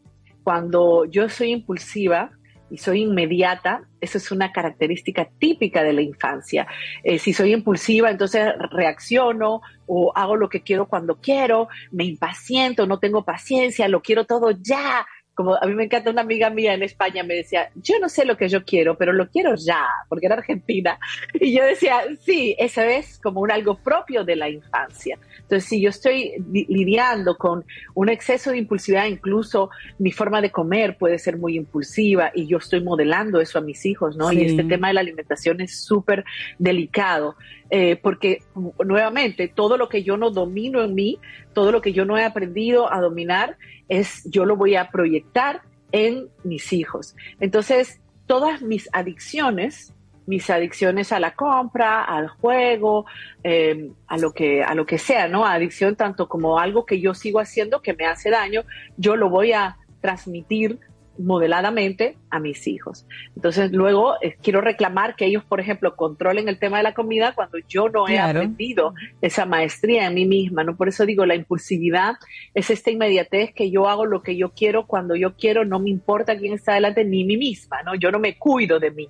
Cuando 0.44 1.05
yo 1.05 1.28
soy 1.28 1.50
impulsiva, 1.50 2.30
y 2.72 2.78
soy 2.78 3.02
inmediata, 3.02 3.82
eso 4.00 4.16
es 4.16 4.32
una 4.32 4.50
característica 4.50 5.28
típica 5.38 5.82
de 5.82 5.92
la 5.92 6.00
infancia. 6.00 6.66
Eh, 7.04 7.18
si 7.18 7.34
soy 7.34 7.52
impulsiva, 7.52 8.10
entonces 8.10 8.50
reacciono 8.70 9.60
o 9.86 10.10
hago 10.16 10.36
lo 10.36 10.48
que 10.48 10.62
quiero 10.62 10.88
cuando 10.88 11.20
quiero, 11.20 11.68
me 11.90 12.04
impaciento, 12.04 12.86
no 12.86 12.98
tengo 12.98 13.26
paciencia, 13.26 13.88
lo 13.88 14.00
quiero 14.00 14.24
todo 14.24 14.52
ya, 14.52 15.06
como 15.34 15.54
a 15.54 15.66
mí 15.66 15.74
me 15.74 15.84
encanta 15.84 16.10
una 16.10 16.20
amiga 16.20 16.50
mía 16.50 16.74
en 16.74 16.82
España, 16.82 17.22
me 17.22 17.34
decía, 17.34 17.70
yo 17.74 17.98
no 17.98 18.08
sé 18.08 18.24
lo 18.24 18.36
que 18.36 18.48
yo 18.48 18.64
quiero, 18.64 18.98
pero 18.98 19.12
lo 19.12 19.28
quiero 19.28 19.54
ya, 19.54 19.86
porque 20.08 20.26
era 20.26 20.36
argentina. 20.36 20.98
Y 21.34 21.56
yo 21.56 21.64
decía, 21.64 22.02
sí, 22.20 22.54
eso 22.58 22.82
es 22.82 23.18
como 23.18 23.40
un 23.40 23.50
algo 23.50 23.76
propio 23.76 24.22
de 24.24 24.36
la 24.36 24.48
infancia. 24.48 25.18
Entonces, 25.40 25.64
si 25.68 25.80
yo 25.80 25.90
estoy 25.90 26.34
lidiando 26.52 27.36
con 27.36 27.64
un 27.94 28.08
exceso 28.08 28.50
de 28.50 28.58
impulsividad, 28.58 29.06
incluso 29.06 29.70
mi 29.98 30.12
forma 30.12 30.40
de 30.40 30.50
comer 30.50 30.96
puede 30.98 31.18
ser 31.18 31.36
muy 31.36 31.56
impulsiva 31.56 32.30
y 32.34 32.46
yo 32.46 32.58
estoy 32.58 32.82
modelando 32.82 33.40
eso 33.40 33.58
a 33.58 33.62
mis 33.62 33.84
hijos, 33.86 34.16
¿no? 34.16 34.32
Y 34.32 34.42
este 34.44 34.64
tema 34.64 34.88
de 34.88 34.94
la 34.94 35.00
alimentación 35.00 35.60
es 35.60 35.84
súper 35.84 36.24
delicado. 36.58 37.36
Eh, 37.74 37.96
porque 37.96 38.42
nuevamente 38.84 39.48
todo 39.48 39.78
lo 39.78 39.88
que 39.88 40.02
yo 40.02 40.18
no 40.18 40.30
domino 40.30 40.82
en 40.82 40.94
mí, 40.94 41.18
todo 41.53 41.72
lo 41.72 41.80
que 41.80 41.92
yo 41.92 42.05
no 42.05 42.18
he 42.18 42.24
aprendido 42.24 42.92
a 42.92 43.00
dominar, 43.00 43.57
es 43.88 44.24
yo 44.24 44.44
lo 44.44 44.57
voy 44.57 44.76
a 44.76 44.90
proyectar 44.90 45.62
en 45.92 46.28
mis 46.44 46.72
hijos. 46.72 47.14
Entonces, 47.40 48.00
todas 48.26 48.62
mis 48.62 48.88
adicciones, 48.92 49.92
mis 50.26 50.48
adicciones 50.50 51.12
a 51.12 51.20
la 51.20 51.34
compra, 51.34 52.05
al 52.05 52.28
juego, 52.28 53.07
eh, 53.42 53.90
a 54.07 54.16
lo 54.18 54.32
que 54.32 54.62
a 54.62 54.74
lo 54.74 54.86
que 54.86 54.98
sea, 54.98 55.28
¿no? 55.28 55.44
Adicción 55.44 55.96
tanto 55.96 56.28
como 56.28 56.59
algo 56.59 56.86
que 56.86 57.00
yo 57.00 57.14
sigo 57.14 57.40
haciendo 57.40 57.82
que 57.82 57.94
me 57.94 58.07
hace 58.07 58.30
daño, 58.30 58.62
yo 58.96 59.16
lo 59.16 59.28
voy 59.28 59.53
a 59.53 59.76
transmitir 60.00 60.80
modeladamente 61.18 62.16
a 62.30 62.40
mis 62.40 62.66
hijos. 62.66 63.06
Entonces, 63.36 63.72
luego 63.72 64.14
eh, 64.22 64.36
quiero 64.42 64.60
reclamar 64.60 65.16
que 65.16 65.26
ellos, 65.26 65.44
por 65.44 65.60
ejemplo, 65.60 65.94
controlen 65.96 66.48
el 66.48 66.58
tema 66.58 66.78
de 66.78 66.82
la 66.82 66.94
comida 66.94 67.34
cuando 67.34 67.58
yo 67.68 67.88
no 67.88 68.08
he 68.08 68.18
aprendido 68.18 68.94
esa 69.20 69.46
maestría 69.46 70.06
en 70.06 70.14
mí 70.14 70.26
misma, 70.26 70.64
¿no? 70.64 70.76
Por 70.76 70.88
eso 70.88 71.04
digo, 71.06 71.26
la 71.26 71.34
impulsividad 71.34 72.14
es 72.54 72.70
esta 72.70 72.90
inmediatez 72.90 73.52
que 73.54 73.70
yo 73.70 73.88
hago 73.88 74.06
lo 74.06 74.22
que 74.22 74.36
yo 74.36 74.52
quiero 74.52 74.86
cuando 74.86 75.14
yo 75.14 75.36
quiero, 75.36 75.64
no 75.64 75.78
me 75.78 75.90
importa 75.90 76.36
quién 76.36 76.54
está 76.54 76.74
delante 76.74 77.04
ni 77.04 77.24
mí 77.24 77.36
misma, 77.36 77.82
¿no? 77.82 77.94
Yo 77.94 78.10
no 78.10 78.18
me 78.18 78.38
cuido 78.38 78.78
de 78.78 78.90
mí. 78.90 79.08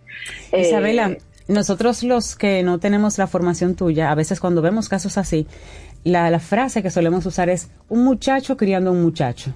Isabela, 0.53 1.11
eh, 1.11 1.19
nosotros 1.49 2.03
los 2.03 2.37
que 2.37 2.63
no 2.63 2.79
tenemos 2.79 3.19
la 3.19 3.27
formación 3.27 3.77
tuya, 3.77 4.11
a 4.11 4.15
veces 4.15 4.41
cuando 4.41 4.63
vemos 4.63 4.89
casos 4.89 5.19
así, 5.19 5.47
la, 6.05 6.31
la 6.31 6.41
frase 6.41 6.83
que 6.83 6.91
solemos 6.91 7.27
usar 7.27 7.49
es 7.49 7.71
un 7.89 8.05
muchacho 8.05 8.57
criando 8.57 8.91
a 8.91 8.93
un 8.93 9.03
muchacho. 9.03 9.55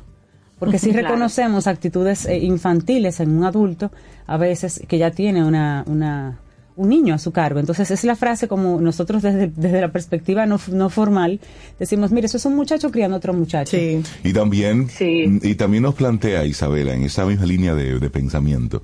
Porque 0.58 0.78
si 0.78 0.92
reconocemos 1.00 1.66
actitudes 1.66 2.26
eh, 2.26 2.38
infantiles 2.38 3.20
en 3.20 3.30
un 3.30 3.44
adulto, 3.44 3.90
a 4.26 4.36
veces 4.36 4.82
que 4.88 4.98
ya 4.98 5.10
tiene 5.10 5.44
una, 5.44 5.84
una, 5.86 6.38
un 6.76 6.88
niño 6.88 7.14
a 7.14 7.18
su 7.18 7.32
cargo. 7.32 7.58
Entonces 7.58 7.90
es 7.90 8.04
la 8.04 8.16
frase 8.16 8.48
como 8.48 8.80
nosotros 8.80 9.22
desde, 9.22 9.48
desde 9.48 9.80
la 9.80 9.90
perspectiva 9.90 10.46
no, 10.46 10.60
no, 10.70 10.90
formal 10.90 11.40
decimos, 11.78 12.12
mire, 12.12 12.26
eso 12.26 12.36
es 12.36 12.44
un 12.44 12.54
muchacho 12.54 12.90
criando 12.90 13.16
a 13.16 13.18
otro 13.18 13.32
muchacho. 13.32 13.76
Y 13.76 14.32
también, 14.32 14.88
y 15.00 15.54
también 15.54 15.82
nos 15.82 15.94
plantea 15.94 16.44
Isabela 16.44 16.94
en 16.94 17.04
esa 17.04 17.24
misma 17.24 17.46
línea 17.46 17.74
de, 17.74 17.98
de 17.98 18.10
pensamiento 18.10 18.82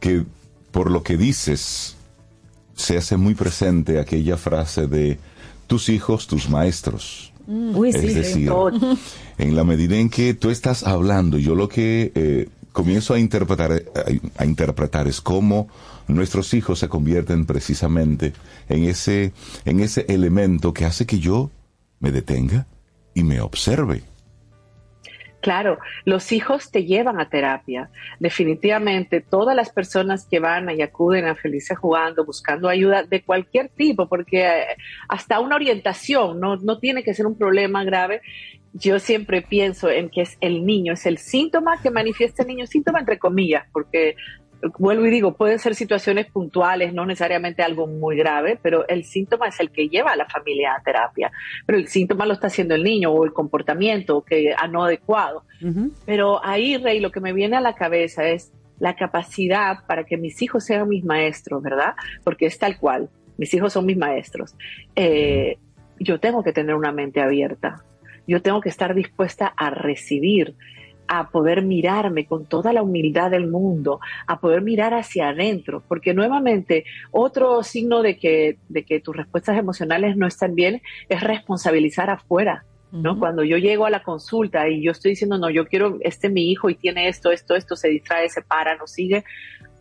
que 0.00 0.24
por 0.70 0.90
lo 0.90 1.02
que 1.02 1.16
dices 1.16 1.96
se 2.74 2.96
hace 2.96 3.16
muy 3.16 3.34
presente 3.34 4.00
aquella 4.00 4.36
frase 4.36 4.86
de 4.86 5.18
tus 5.66 5.88
hijos, 5.88 6.26
tus 6.26 6.48
maestros. 6.48 7.31
Mm. 7.46 7.84
es 7.84 8.02
decir, 8.02 8.50
en 9.38 9.56
la 9.56 9.64
medida 9.64 9.96
en 9.96 10.10
que 10.10 10.34
tú 10.34 10.50
estás 10.50 10.84
hablando, 10.84 11.38
yo 11.38 11.54
lo 11.54 11.68
que 11.68 12.12
eh, 12.14 12.48
comienzo 12.72 13.14
a 13.14 13.18
interpretar, 13.18 13.82
a, 14.36 14.44
interpretar 14.44 15.08
es 15.08 15.20
cómo 15.20 15.68
nuestros 16.08 16.54
hijos 16.54 16.78
se 16.78 16.88
convierten 16.88 17.46
precisamente 17.46 18.32
en 18.68 18.84
ese, 18.84 19.32
en 19.64 19.80
ese 19.80 20.06
elemento 20.08 20.72
que 20.72 20.84
hace 20.84 21.06
que 21.06 21.18
yo 21.18 21.50
me 22.00 22.12
detenga 22.12 22.66
y 23.14 23.22
me 23.22 23.40
observe. 23.40 24.02
Claro, 25.42 25.80
los 26.04 26.30
hijos 26.30 26.70
te 26.70 26.84
llevan 26.84 27.20
a 27.20 27.28
terapia. 27.28 27.90
Definitivamente, 28.20 29.20
todas 29.20 29.56
las 29.56 29.70
personas 29.70 30.24
que 30.30 30.38
van 30.38 30.70
y 30.70 30.82
acuden 30.82 31.26
a 31.26 31.34
Felices 31.34 31.76
Jugando 31.76 32.24
buscando 32.24 32.68
ayuda 32.68 33.02
de 33.02 33.22
cualquier 33.22 33.68
tipo, 33.68 34.08
porque 34.08 34.46
eh, 34.46 34.66
hasta 35.08 35.40
una 35.40 35.56
orientación 35.56 36.38
no, 36.38 36.58
no 36.58 36.78
tiene 36.78 37.02
que 37.02 37.12
ser 37.12 37.26
un 37.26 37.36
problema 37.36 37.82
grave. 37.82 38.22
Yo 38.72 39.00
siempre 39.00 39.42
pienso 39.42 39.90
en 39.90 40.10
que 40.10 40.22
es 40.22 40.38
el 40.40 40.64
niño, 40.64 40.92
es 40.92 41.06
el 41.06 41.18
síntoma 41.18 41.82
que 41.82 41.90
manifiesta 41.90 42.42
el 42.42 42.48
niño, 42.48 42.66
síntoma 42.68 43.00
entre 43.00 43.18
comillas, 43.18 43.64
porque 43.72 44.14
vuelvo 44.78 45.06
y 45.06 45.10
digo, 45.10 45.34
pueden 45.34 45.58
ser 45.58 45.74
situaciones 45.74 46.26
puntuales, 46.30 46.92
no 46.92 47.04
necesariamente 47.04 47.62
algo 47.62 47.86
muy 47.86 48.16
grave, 48.16 48.58
pero 48.62 48.86
el 48.88 49.04
síntoma 49.04 49.48
es 49.48 49.58
el 49.60 49.70
que 49.70 49.88
lleva 49.88 50.12
a 50.12 50.16
la 50.16 50.26
familia 50.26 50.74
a 50.76 50.82
terapia. 50.82 51.32
Pero 51.66 51.78
el 51.78 51.88
síntoma 51.88 52.26
lo 52.26 52.34
está 52.34 52.46
haciendo 52.46 52.74
el 52.74 52.84
niño 52.84 53.10
o 53.10 53.24
el 53.24 53.32
comportamiento 53.32 54.22
que 54.22 54.54
a 54.56 54.68
no 54.68 54.84
adecuado. 54.84 55.44
Pero 56.06 56.44
ahí, 56.44 56.76
Rey, 56.76 57.00
lo 57.00 57.10
que 57.10 57.20
me 57.20 57.32
viene 57.32 57.56
a 57.56 57.60
la 57.60 57.74
cabeza 57.74 58.26
es 58.28 58.52
la 58.78 58.96
capacidad 58.96 59.86
para 59.86 60.04
que 60.04 60.16
mis 60.16 60.42
hijos 60.42 60.64
sean 60.64 60.88
mis 60.88 61.04
maestros, 61.04 61.62
¿verdad? 61.62 61.94
Porque 62.24 62.46
es 62.46 62.58
tal 62.58 62.78
cual, 62.78 63.10
mis 63.38 63.52
hijos 63.54 63.72
son 63.72 63.86
mis 63.86 63.96
maestros. 63.96 64.56
Eh, 64.96 65.58
yo 66.00 66.18
tengo 66.18 66.42
que 66.42 66.52
tener 66.52 66.74
una 66.74 66.90
mente 66.90 67.20
abierta. 67.20 67.84
Yo 68.26 68.42
tengo 68.42 68.60
que 68.60 68.68
estar 68.68 68.94
dispuesta 68.94 69.52
a 69.56 69.70
recibir 69.70 70.54
a 71.08 71.30
poder 71.30 71.62
mirarme 71.62 72.26
con 72.26 72.46
toda 72.46 72.72
la 72.72 72.82
humildad 72.82 73.30
del 73.30 73.48
mundo, 73.48 74.00
a 74.26 74.40
poder 74.40 74.62
mirar 74.62 74.94
hacia 74.94 75.28
adentro, 75.28 75.82
porque 75.88 76.14
nuevamente 76.14 76.84
otro 77.10 77.62
signo 77.62 78.02
de 78.02 78.18
que, 78.18 78.58
de 78.68 78.84
que 78.84 79.00
tus 79.00 79.16
respuestas 79.16 79.58
emocionales 79.58 80.16
no 80.16 80.26
están 80.26 80.54
bien 80.54 80.82
es 81.08 81.20
responsabilizar 81.20 82.10
afuera. 82.10 82.64
¿no? 82.92 83.18
Cuando 83.18 83.42
yo 83.42 83.56
llego 83.56 83.86
a 83.86 83.90
la 83.90 84.02
consulta 84.02 84.68
y 84.68 84.82
yo 84.82 84.90
estoy 84.92 85.12
diciendo, 85.12 85.38
no, 85.38 85.48
yo 85.48 85.66
quiero, 85.66 85.96
este 86.02 86.28
mi 86.28 86.50
hijo 86.50 86.68
y 86.68 86.74
tiene 86.74 87.08
esto, 87.08 87.30
esto, 87.30 87.56
esto, 87.56 87.74
se 87.74 87.88
distrae, 87.88 88.28
se 88.28 88.42
para, 88.42 88.76
no 88.76 88.86
sigue, 88.86 89.24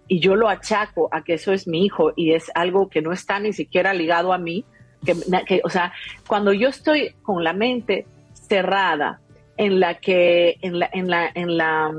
y 0.07 0.19
yo 0.19 0.35
lo 0.35 0.49
achaco 0.49 1.07
a 1.11 1.23
que 1.23 1.35
eso 1.35 1.53
es 1.53 1.67
mi 1.67 1.85
hijo 1.85 2.11
y 2.15 2.33
es 2.33 2.51
algo 2.55 2.89
que 2.89 3.01
no 3.01 3.11
está 3.11 3.39
ni 3.39 3.53
siquiera 3.53 3.93
ligado 3.93 4.33
a 4.33 4.37
mí, 4.37 4.65
que, 5.05 5.15
que 5.45 5.61
o 5.63 5.69
sea, 5.69 5.93
cuando 6.27 6.53
yo 6.53 6.67
estoy 6.67 7.15
con 7.21 7.43
la 7.43 7.53
mente 7.53 8.05
cerrada, 8.33 9.20
en 9.61 9.79
la 9.79 9.99
que, 9.99 10.57
en 10.63 10.79
la, 10.79 10.89
en 10.91 11.07
la, 11.07 11.31
en 11.35 11.55
la, 11.55 11.91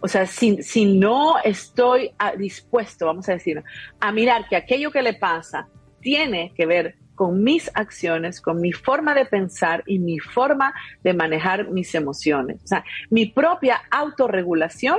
o 0.00 0.08
sea, 0.08 0.26
si, 0.26 0.60
si 0.64 0.86
no 0.86 1.38
estoy 1.38 2.10
ah, 2.18 2.32
dispuesto, 2.36 3.06
vamos 3.06 3.28
a 3.28 3.34
decir, 3.34 3.62
a 4.00 4.10
mirar 4.10 4.48
que 4.48 4.56
aquello 4.56 4.90
que 4.90 5.02
le 5.02 5.14
pasa 5.14 5.68
tiene 6.00 6.52
que 6.56 6.66
ver 6.66 6.96
con 7.14 7.44
mis 7.44 7.70
acciones, 7.74 8.40
con 8.40 8.60
mi 8.60 8.72
forma 8.72 9.14
de 9.14 9.24
pensar 9.24 9.84
y 9.86 10.00
mi 10.00 10.18
forma 10.18 10.74
de 11.04 11.14
manejar 11.14 11.70
mis 11.70 11.94
emociones. 11.94 12.60
O 12.64 12.66
sea, 12.66 12.84
mi 13.08 13.26
propia 13.26 13.82
autorregulación 13.92 14.98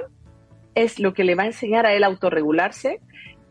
es 0.76 1.00
lo 1.00 1.14
que 1.14 1.26
le 1.26 1.36
va 1.36 1.44
a 1.44 1.48
enseñar 1.48 1.86
a 1.86 1.94
él 1.94 2.06
a 2.06 2.08
autorregularse 2.08 3.02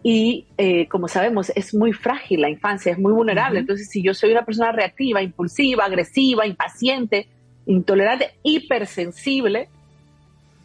y 0.02 0.46
eh, 0.56 0.88
como 0.88 1.08
sabemos 1.08 1.52
es 1.54 1.74
muy 1.74 1.92
frágil 1.92 2.40
la 2.40 2.48
infancia, 2.48 2.92
es 2.92 2.98
muy 2.98 3.12
vulnerable. 3.12 3.58
Entonces, 3.60 3.90
si 3.90 4.02
yo 4.02 4.14
soy 4.14 4.32
una 4.32 4.46
persona 4.46 4.72
reactiva, 4.72 5.20
impulsiva, 5.20 5.84
agresiva, 5.84 6.46
impaciente, 6.46 7.28
intolerante, 7.66 8.30
hipersensible, 8.42 9.68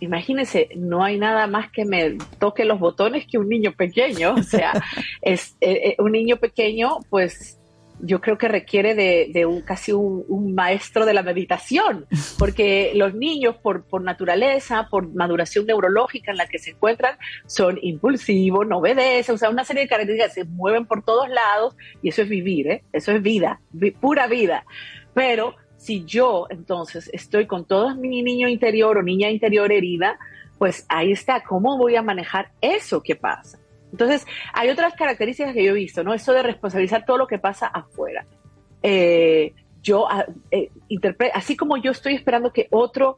imagínense, 0.02 0.70
no 0.76 1.04
hay 1.04 1.18
nada 1.18 1.48
más 1.48 1.72
que 1.72 1.86
me 1.86 2.18
toque 2.40 2.66
los 2.66 2.80
botones 2.80 3.26
que 3.28 3.38
un 3.38 3.50
niño 3.50 3.74
pequeño. 3.74 4.34
O 4.34 4.44
sea, 4.44 4.74
es 5.22 5.56
eh, 5.62 5.90
eh, 5.90 5.96
un 6.00 6.12
niño 6.12 6.38
pequeño, 6.38 7.00
pues 7.10 7.58
yo 8.04 8.20
creo 8.20 8.38
que 8.38 8.48
requiere 8.48 8.96
de, 8.96 9.46
un, 9.46 9.62
casi 9.62 9.92
un, 9.92 10.56
maestro 10.56 11.06
de 11.06 11.14
la 11.14 11.22
meditación, 11.22 12.08
porque 12.40 12.94
los 12.96 13.14
niños 13.14 13.58
por, 13.62 13.84
por 13.84 14.02
naturaleza, 14.02 14.88
por 14.90 15.14
maduración 15.14 15.68
neurológica 15.68 16.32
en 16.32 16.38
la 16.38 16.48
que 16.48 16.58
se 16.58 16.72
encuentran, 16.72 17.18
son 17.46 17.78
impulsivos, 17.82 18.66
no 18.68 18.80
obedecen, 18.80 19.36
o 19.36 19.38
sea, 19.38 19.52
una 19.52 19.64
serie 19.64 19.84
de 19.84 19.88
características, 19.88 20.34
se 20.34 20.46
mueven 20.46 20.88
por 20.88 21.04
todos 21.04 21.30
lados 21.30 21.76
y 22.02 22.10
eso 22.10 22.24
es 22.24 22.30
vivir, 22.30 22.68
¿eh? 22.68 22.84
eso 22.92 23.12
es 23.12 23.22
vida, 23.22 23.62
pura 24.00 24.26
vida. 24.26 24.66
Pero 25.14 25.56
si 25.82 26.06
yo 26.06 26.46
entonces 26.52 27.10
estoy 27.12 27.48
con 27.48 27.66
todo 27.66 27.96
mi 27.96 28.22
niño 28.22 28.48
interior 28.48 29.00
o 29.00 29.02
niña 29.02 29.32
interior 29.32 29.72
herida, 29.72 30.20
pues 30.60 30.86
ahí 30.90 31.12
está, 31.12 31.42
¿cómo 31.42 31.76
voy 31.76 31.96
a 31.96 32.04
manejar 32.04 32.52
eso 32.62 33.02
que 33.02 33.16
pasa? 33.16 33.58
Entonces, 33.92 34.28
hay 34.54 34.70
otras 34.70 34.94
características 34.94 35.56
que 35.56 35.64
yo 35.64 35.72
he 35.72 35.74
visto, 35.74 36.04
¿no? 36.04 36.14
Eso 36.14 36.34
de 36.34 36.44
responsabilizar 36.44 37.04
todo 37.04 37.18
lo 37.18 37.26
que 37.26 37.40
pasa 37.40 37.66
afuera. 37.66 38.28
Eh, 38.84 39.56
yo, 39.82 40.08
ah, 40.08 40.28
eh, 40.52 40.70
así 41.34 41.58
como 41.58 41.78
yo 41.78 41.90
estoy 41.90 42.14
esperando 42.14 42.54
que 42.54 42.68
otro 42.70 43.18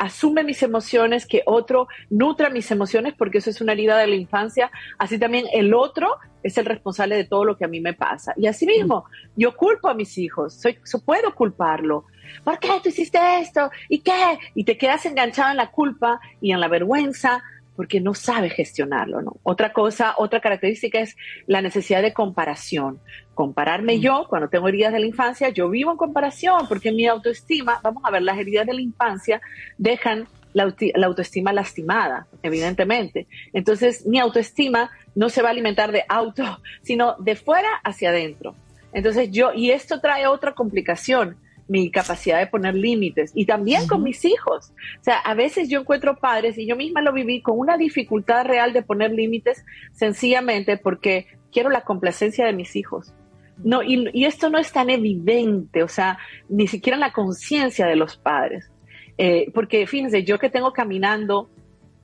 asume 0.00 0.44
mis 0.44 0.62
emociones, 0.62 1.26
que 1.26 1.42
otro 1.44 1.86
nutra 2.08 2.48
mis 2.48 2.70
emociones, 2.70 3.12
porque 3.16 3.38
eso 3.38 3.50
es 3.50 3.60
una 3.60 3.72
herida 3.72 3.98
de 3.98 4.06
la 4.06 4.16
infancia, 4.16 4.70
así 4.98 5.18
también 5.18 5.44
el 5.52 5.74
otro 5.74 6.16
es 6.42 6.56
el 6.56 6.64
responsable 6.64 7.16
de 7.16 7.24
todo 7.24 7.44
lo 7.44 7.58
que 7.58 7.66
a 7.66 7.68
mí 7.68 7.80
me 7.80 7.92
pasa. 7.92 8.32
Y 8.38 8.46
así 8.46 8.64
mismo, 8.64 9.04
yo 9.36 9.54
culpo 9.54 9.88
a 9.88 9.94
mis 9.94 10.16
hijos, 10.16 10.54
soy, 10.54 10.78
puedo 11.04 11.34
culparlo. 11.34 12.06
¿Por 12.42 12.58
qué 12.58 12.68
tú 12.82 12.88
hiciste 12.88 13.18
esto? 13.40 13.70
¿Y 13.90 13.98
qué? 13.98 14.38
Y 14.54 14.64
te 14.64 14.78
quedas 14.78 15.04
enganchado 15.04 15.50
en 15.50 15.58
la 15.58 15.70
culpa 15.70 16.18
y 16.40 16.52
en 16.52 16.60
la 16.60 16.68
vergüenza 16.68 17.42
porque 17.80 17.98
no 17.98 18.12
sabe 18.12 18.50
gestionarlo, 18.50 19.22
¿no? 19.22 19.38
Otra 19.42 19.72
cosa, 19.72 20.12
otra 20.18 20.40
característica 20.40 21.00
es 21.00 21.16
la 21.46 21.62
necesidad 21.62 22.02
de 22.02 22.12
comparación. 22.12 22.98
Compararme 23.32 23.96
mm. 23.96 24.00
yo, 24.02 24.26
cuando 24.28 24.50
tengo 24.50 24.68
heridas 24.68 24.92
de 24.92 25.00
la 25.00 25.06
infancia, 25.06 25.48
yo 25.48 25.70
vivo 25.70 25.90
en 25.90 25.96
comparación, 25.96 26.68
porque 26.68 26.92
mi 26.92 27.06
autoestima, 27.06 27.80
vamos 27.82 28.02
a 28.04 28.10
ver, 28.10 28.20
las 28.20 28.36
heridas 28.36 28.66
de 28.66 28.74
la 28.74 28.82
infancia 28.82 29.40
dejan 29.78 30.28
la, 30.52 30.74
la, 30.94 31.06
autoestima 31.06 31.54
lastimada, 31.54 32.26
evidentemente. 32.42 33.26
Entonces, 33.54 34.04
mi 34.04 34.18
autoestima 34.18 34.90
no 35.14 35.30
se 35.30 35.40
va 35.40 35.48
a 35.48 35.52
alimentar 35.52 35.90
de 35.90 36.04
auto, 36.06 36.60
sino 36.82 37.16
de 37.18 37.34
fuera 37.34 37.80
hacia 37.82 38.10
adentro. 38.10 38.54
Entonces, 38.92 39.30
yo, 39.30 39.54
y 39.54 39.70
esto 39.70 40.02
trae 40.02 40.26
otra 40.26 40.52
complicación 40.52 41.38
mi 41.70 41.88
capacidad 41.92 42.40
de 42.40 42.48
poner 42.48 42.74
límites 42.74 43.30
y 43.32 43.46
también 43.46 43.86
con 43.86 44.02
mis 44.02 44.24
hijos. 44.24 44.72
O 45.00 45.04
sea, 45.04 45.18
a 45.18 45.34
veces 45.34 45.68
yo 45.68 45.78
encuentro 45.78 46.16
padres 46.16 46.58
y 46.58 46.66
yo 46.66 46.74
misma 46.74 47.00
lo 47.00 47.12
viví 47.12 47.42
con 47.42 47.56
una 47.56 47.76
dificultad 47.76 48.44
real 48.44 48.72
de 48.72 48.82
poner 48.82 49.12
límites 49.12 49.64
sencillamente 49.92 50.78
porque 50.78 51.28
quiero 51.52 51.70
la 51.70 51.82
complacencia 51.82 52.44
de 52.44 52.54
mis 52.54 52.74
hijos. 52.74 53.14
No, 53.62 53.84
y, 53.84 54.24
esto 54.24 54.50
no 54.50 54.58
es 54.58 54.72
tan 54.72 54.90
evidente, 54.90 55.84
o 55.84 55.88
sea, 55.88 56.18
ni 56.48 56.66
siquiera 56.66 56.96
en 56.96 57.02
la 57.02 57.12
conciencia 57.12 57.86
de 57.86 57.94
los 57.94 58.16
padres. 58.16 58.68
Eh, 59.16 59.52
porque 59.54 59.86
fíjense, 59.86 60.24
yo 60.24 60.40
que 60.40 60.50
tengo 60.50 60.72
caminando, 60.72 61.50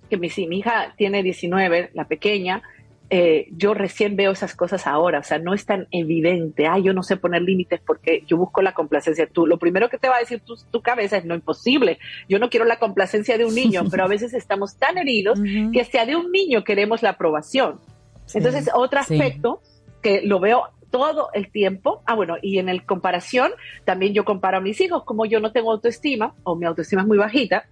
que 0.08 0.16
mi, 0.16 0.28
mi 0.46 0.58
hija 0.58 0.94
tiene 0.96 1.24
19, 1.24 1.90
la 1.92 2.06
pequeña, 2.06 2.62
eh, 3.08 3.46
yo 3.52 3.72
recién 3.72 4.16
veo 4.16 4.32
esas 4.32 4.56
cosas 4.56 4.86
ahora, 4.86 5.20
o 5.20 5.22
sea, 5.22 5.38
no 5.38 5.54
es 5.54 5.64
tan 5.64 5.86
evidente, 5.92 6.66
ay, 6.66 6.82
yo 6.82 6.92
no 6.92 7.04
sé 7.04 7.16
poner 7.16 7.42
límites 7.42 7.80
porque 7.86 8.24
yo 8.26 8.36
busco 8.36 8.62
la 8.62 8.74
complacencia. 8.74 9.28
Tú, 9.28 9.46
lo 9.46 9.58
primero 9.58 9.88
que 9.88 9.98
te 9.98 10.08
va 10.08 10.16
a 10.16 10.20
decir 10.20 10.40
tu, 10.40 10.56
tu 10.70 10.82
cabeza 10.82 11.16
es, 11.16 11.24
no, 11.24 11.34
imposible, 11.34 11.98
yo 12.28 12.38
no 12.38 12.50
quiero 12.50 12.66
la 12.66 12.78
complacencia 12.78 13.38
de 13.38 13.44
un 13.44 13.54
niño, 13.54 13.84
pero 13.90 14.04
a 14.04 14.08
veces 14.08 14.34
estamos 14.34 14.76
tan 14.76 14.98
heridos 14.98 15.40
que 15.72 15.84
sea 15.84 16.04
de 16.04 16.16
un 16.16 16.32
niño 16.32 16.64
queremos 16.64 17.02
la 17.02 17.10
aprobación. 17.10 17.78
Entonces, 18.34 18.68
otro 18.74 18.98
aspecto 18.98 19.60
que 20.02 20.22
lo 20.22 20.40
veo 20.40 20.64
todo 20.90 21.28
el 21.32 21.50
tiempo, 21.50 22.02
ah, 22.06 22.14
bueno, 22.14 22.36
y 22.42 22.58
en 22.58 22.68
el 22.68 22.84
comparación, 22.84 23.52
también 23.84 24.14
yo 24.14 24.24
comparo 24.24 24.58
a 24.58 24.60
mis 24.60 24.80
hijos, 24.80 25.04
como 25.04 25.26
yo 25.26 25.40
no 25.40 25.52
tengo 25.52 25.70
autoestima, 25.70 26.34
o 26.42 26.56
mi 26.56 26.66
autoestima 26.66 27.02
es 27.02 27.08
muy 27.08 27.18
bajita, 27.18 27.66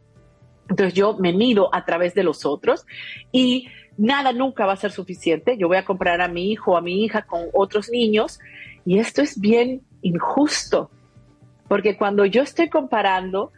entonces 0.69 0.95
yo 0.95 1.17
me 1.19 1.33
mido 1.33 1.75
a 1.75 1.85
través 1.85 2.15
de 2.15 2.25
los 2.25 2.45
otros 2.45 2.87
y 3.33 3.69
nada 3.97 4.33
nunca 4.33 4.67
va 4.67 4.73
a 4.73 4.77
ser 4.77 4.93
suficiente. 4.93 5.57
Yo 5.59 5.69
voy 5.69 5.77
a 5.77 5.85
comprar 5.85 6.21
a 6.21 6.29
mi 6.29 6.51
hijo 6.51 6.73
o 6.73 6.77
a 6.77 6.81
mi 6.81 7.05
hija 7.05 7.23
con 7.23 7.43
otros 7.53 7.91
niños 7.91 8.39
y 8.85 8.99
esto 8.99 9.23
es 9.23 9.41
bien 9.41 9.83
injusto, 10.03 10.91
porque 11.69 11.97
cuando 11.97 12.27
yo 12.27 12.43
estoy 12.43 12.69
comparando, 12.69 13.53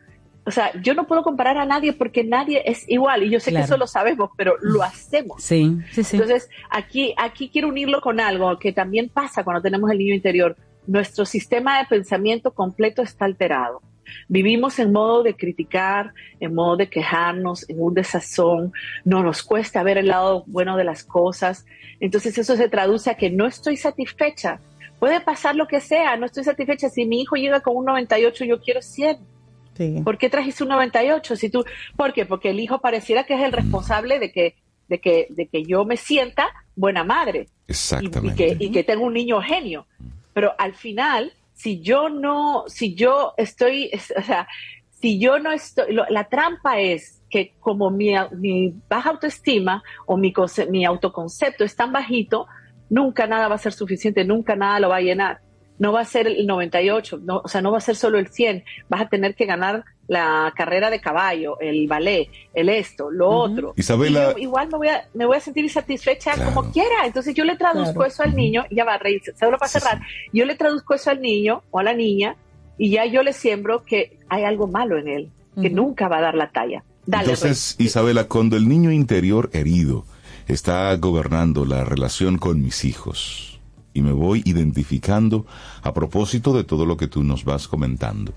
o 0.45 0.51
sea, 0.53 0.71
yo 0.81 0.95
no 0.95 1.09
puedo 1.09 1.25
comparar 1.25 1.59
a 1.59 1.65
nadie 1.65 1.93
porque 1.93 2.23
nadie 2.23 2.63
es 2.65 2.89
igual 2.89 3.25
y 3.25 3.31
yo 3.31 3.41
sé 3.41 3.53
que 3.53 3.59
eso 3.59 3.77
lo 3.77 3.89
sabemos, 3.89 4.31
pero 4.37 4.55
lo 4.61 4.83
hacemos. 4.83 5.43
Sí, 5.43 5.77
sí, 5.91 6.05
sí. 6.05 6.17
Entonces, 6.17 6.49
aquí, 6.71 7.15
aquí 7.17 7.49
quiero 7.49 7.69
unirlo 7.69 8.01
con 8.01 8.21
algo 8.21 8.57
que 8.59 8.73
también 8.73 9.09
pasa 9.09 9.43
cuando 9.43 9.61
tenemos 9.61 9.91
el 9.91 9.99
niño 9.99 10.15
interior. 10.15 10.57
Nuestro 10.87 11.25
sistema 11.25 11.79
de 11.79 11.87
pensamiento 11.87 12.55
completo 12.55 13.03
está 13.03 13.25
alterado. 13.25 13.83
Vivimos 14.29 14.79
en 14.79 14.93
modo 14.93 15.23
de 15.23 15.35
criticar, 15.35 16.13
en 16.41 16.55
modo 16.55 16.77
de 16.77 16.89
quejarnos, 16.89 17.69
en 17.69 17.81
un 17.81 17.95
desazón, 17.95 18.73
no 19.05 19.23
nos 19.23 19.43
cuesta 19.43 19.83
ver 19.83 19.99
el 19.99 20.09
lado 20.09 20.45
bueno 20.47 20.77
de 20.77 20.85
las 20.85 21.05
cosas. 21.05 21.67
Entonces 22.01 22.37
eso 22.39 22.57
se 22.57 22.69
traduce 22.69 23.11
a 23.11 23.17
que 23.17 23.31
no 23.31 23.47
estoy 23.47 23.77
satisfecha. 23.77 24.61
Puede 24.99 25.21
pasar 25.21 25.57
lo 25.57 25.67
que 25.67 25.81
sea, 25.81 26.17
no 26.17 26.27
estoy 26.27 26.45
satisfecha. 26.45 26.89
Si 26.89 27.05
mi 27.05 27.21
hijo 27.21 27.37
llega 27.37 27.61
con 27.61 27.77
un 27.77 27.85
98, 27.85 28.45
yo 28.45 28.61
quiero 28.61 28.83
100. 28.83 29.19
¿Por 30.05 30.17
qué 30.17 30.31
trajiste 30.31 30.63
un 30.63 30.71
98? 30.71 31.37
Si 31.37 31.51
tú, 31.51 31.65
¿Por 31.97 32.15
qué? 32.15 32.25
Porque 32.25 32.51
el 32.51 32.61
hijo 32.61 32.81
pareciera 32.81 33.25
que 33.25 33.35
es 33.35 33.43
el 33.43 33.53
responsable 33.53 34.19
de 34.19 34.33
que, 34.33 34.55
de 34.89 35.01
que, 35.01 35.27
de 35.31 35.47
que 35.47 35.65
yo 35.65 35.85
me 35.85 35.99
sienta 35.99 36.49
buena 36.75 37.05
madre. 37.05 37.49
Exactamente. 37.69 38.49
Y, 38.49 38.57
que, 38.57 38.65
y 38.65 38.71
que 38.71 38.85
tengo 38.85 39.05
un 39.05 39.13
niño 39.13 39.41
genio. 39.43 39.87
Pero 40.33 40.53
al 40.59 40.75
final, 40.75 41.33
si 41.57 41.81
yo 41.81 42.11
no, 42.11 42.65
si 42.69 42.95
yo 42.95 43.33
estoy, 43.39 43.91
o 44.17 44.23
sea, 44.23 44.47
si 44.91 45.19
yo 45.19 45.39
no 45.39 45.53
estoy, 45.53 45.95
la 45.95 46.29
trampa 46.29 46.79
es 46.79 47.23
que 47.31 47.55
como 47.59 47.91
mi, 47.91 48.15
baja 48.89 49.11
autoestima 49.11 49.83
o 50.07 50.17
mi, 50.17 50.33
mi 50.71 50.85
autoconcepto 50.85 51.65
es 51.65 51.75
tan 51.75 51.93
bajito, 51.93 52.47
nunca 52.91 53.27
nada 53.27 53.49
va 53.49 53.57
a 53.57 53.59
ser 53.59 53.73
suficiente, 53.73 54.25
nunca 54.25 54.55
nada 54.55 54.81
lo 54.81 54.91
va 54.91 54.97
a 54.97 55.01
llenar 55.01 55.41
no 55.79 55.93
va 55.93 56.01
a 56.01 56.05
ser 56.05 56.27
el 56.27 56.47
98, 56.47 57.21
no, 57.23 57.43
o 57.45 57.49
sea, 57.49 57.61
no 57.61 57.71
va 57.71 57.79
a 57.79 57.81
ser 57.81 57.97
solo 57.97 58.19
el 58.19 58.29
100, 58.29 58.65
vas 58.89 59.03
a 59.03 59.09
tener 59.09 59.35
que 59.35 59.47
ganar 59.47 59.85
la 60.09 60.53
carrera 60.57 60.91
de 60.91 61.01
caballo, 61.01 61.59
el 61.61 61.87
ballet, 61.87 62.29
el 62.55 62.69
esto, 62.69 63.11
lo 63.11 63.29
otro. 63.29 63.75
Isabela. 63.77 64.35
igual 64.37 64.69
me 64.69 64.79
voy, 64.79 64.89
a, 64.89 65.09
me 65.15 65.27
voy 65.27 65.37
a 65.37 65.41
sentir 65.41 65.65
insatisfecha 65.65 66.33
como 66.45 66.71
quiera. 66.71 67.05
Entonces 67.05 67.35
yo 67.35 67.45
le 67.45 67.57
traduzco 67.57 68.05
eso 68.05 68.23
al 68.23 68.35
niño, 68.35 68.65
ya 68.71 68.85
va 68.85 68.95
a 68.95 68.99
reír, 68.99 69.21
lo 69.41 69.59
para 69.59 69.69
cerrar. 69.69 70.01
Yo 70.33 70.45
le 70.45 70.55
traduzco 70.55 70.95
eso 70.95 71.11
al 71.11 71.21
niño 71.21 71.63
o 71.71 71.81
a 71.81 71.83
la 71.83 71.93
niña 71.93 72.37
y 72.79 72.91
ya 72.91 73.05
yo 73.07 73.23
le 73.23 73.33
siembro 73.33 73.85
que 73.85 74.19
hay 74.29 74.45
algo 74.45 74.69
malo 74.69 74.99
en 74.99 75.09
él, 75.09 75.31
que 75.61 75.71
nunca 75.71 76.09
va 76.09 76.19
a 76.19 76.23
dar 76.23 76.35
la 76.35 76.51
talla. 76.51 76.85
Entonces, 77.07 77.77
Isabela, 77.79 78.25
cuando 78.25 78.57
el 78.57 78.69
niño 78.69 78.91
interior 78.91 79.51
herido 79.53 80.05
está 80.49 80.95
gobernando 80.97 81.65
la 81.65 81.85
relación 81.85 82.39
con 82.39 82.61
mis 82.63 82.85
hijos, 82.85 83.56
y 83.97 84.03
me 84.03 84.13
voy 84.13 84.43
identificando 84.45 85.47
a 85.83 85.95
propósito 85.95 86.53
de 86.53 86.65
todo 86.65 86.85
lo 86.85 86.99
que 86.99 87.09
tú 87.09 87.25
nos 87.25 87.45
vas 87.45 87.67
comentando. 87.67 88.35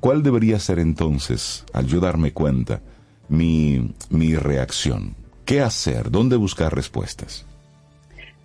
¿Cuál 0.00 0.22
debería 0.22 0.58
ser 0.58 0.78
entonces, 0.78 1.64
al 1.72 1.86
yo 1.86 1.98
darme 1.98 2.32
cuenta, 2.32 2.82
mi, 3.28 3.94
mi 4.10 4.36
reacción? 4.36 5.14
¿Qué 5.46 5.62
hacer? 5.62 6.10
¿Dónde 6.10 6.36
buscar 6.36 6.74
respuestas? 6.74 7.46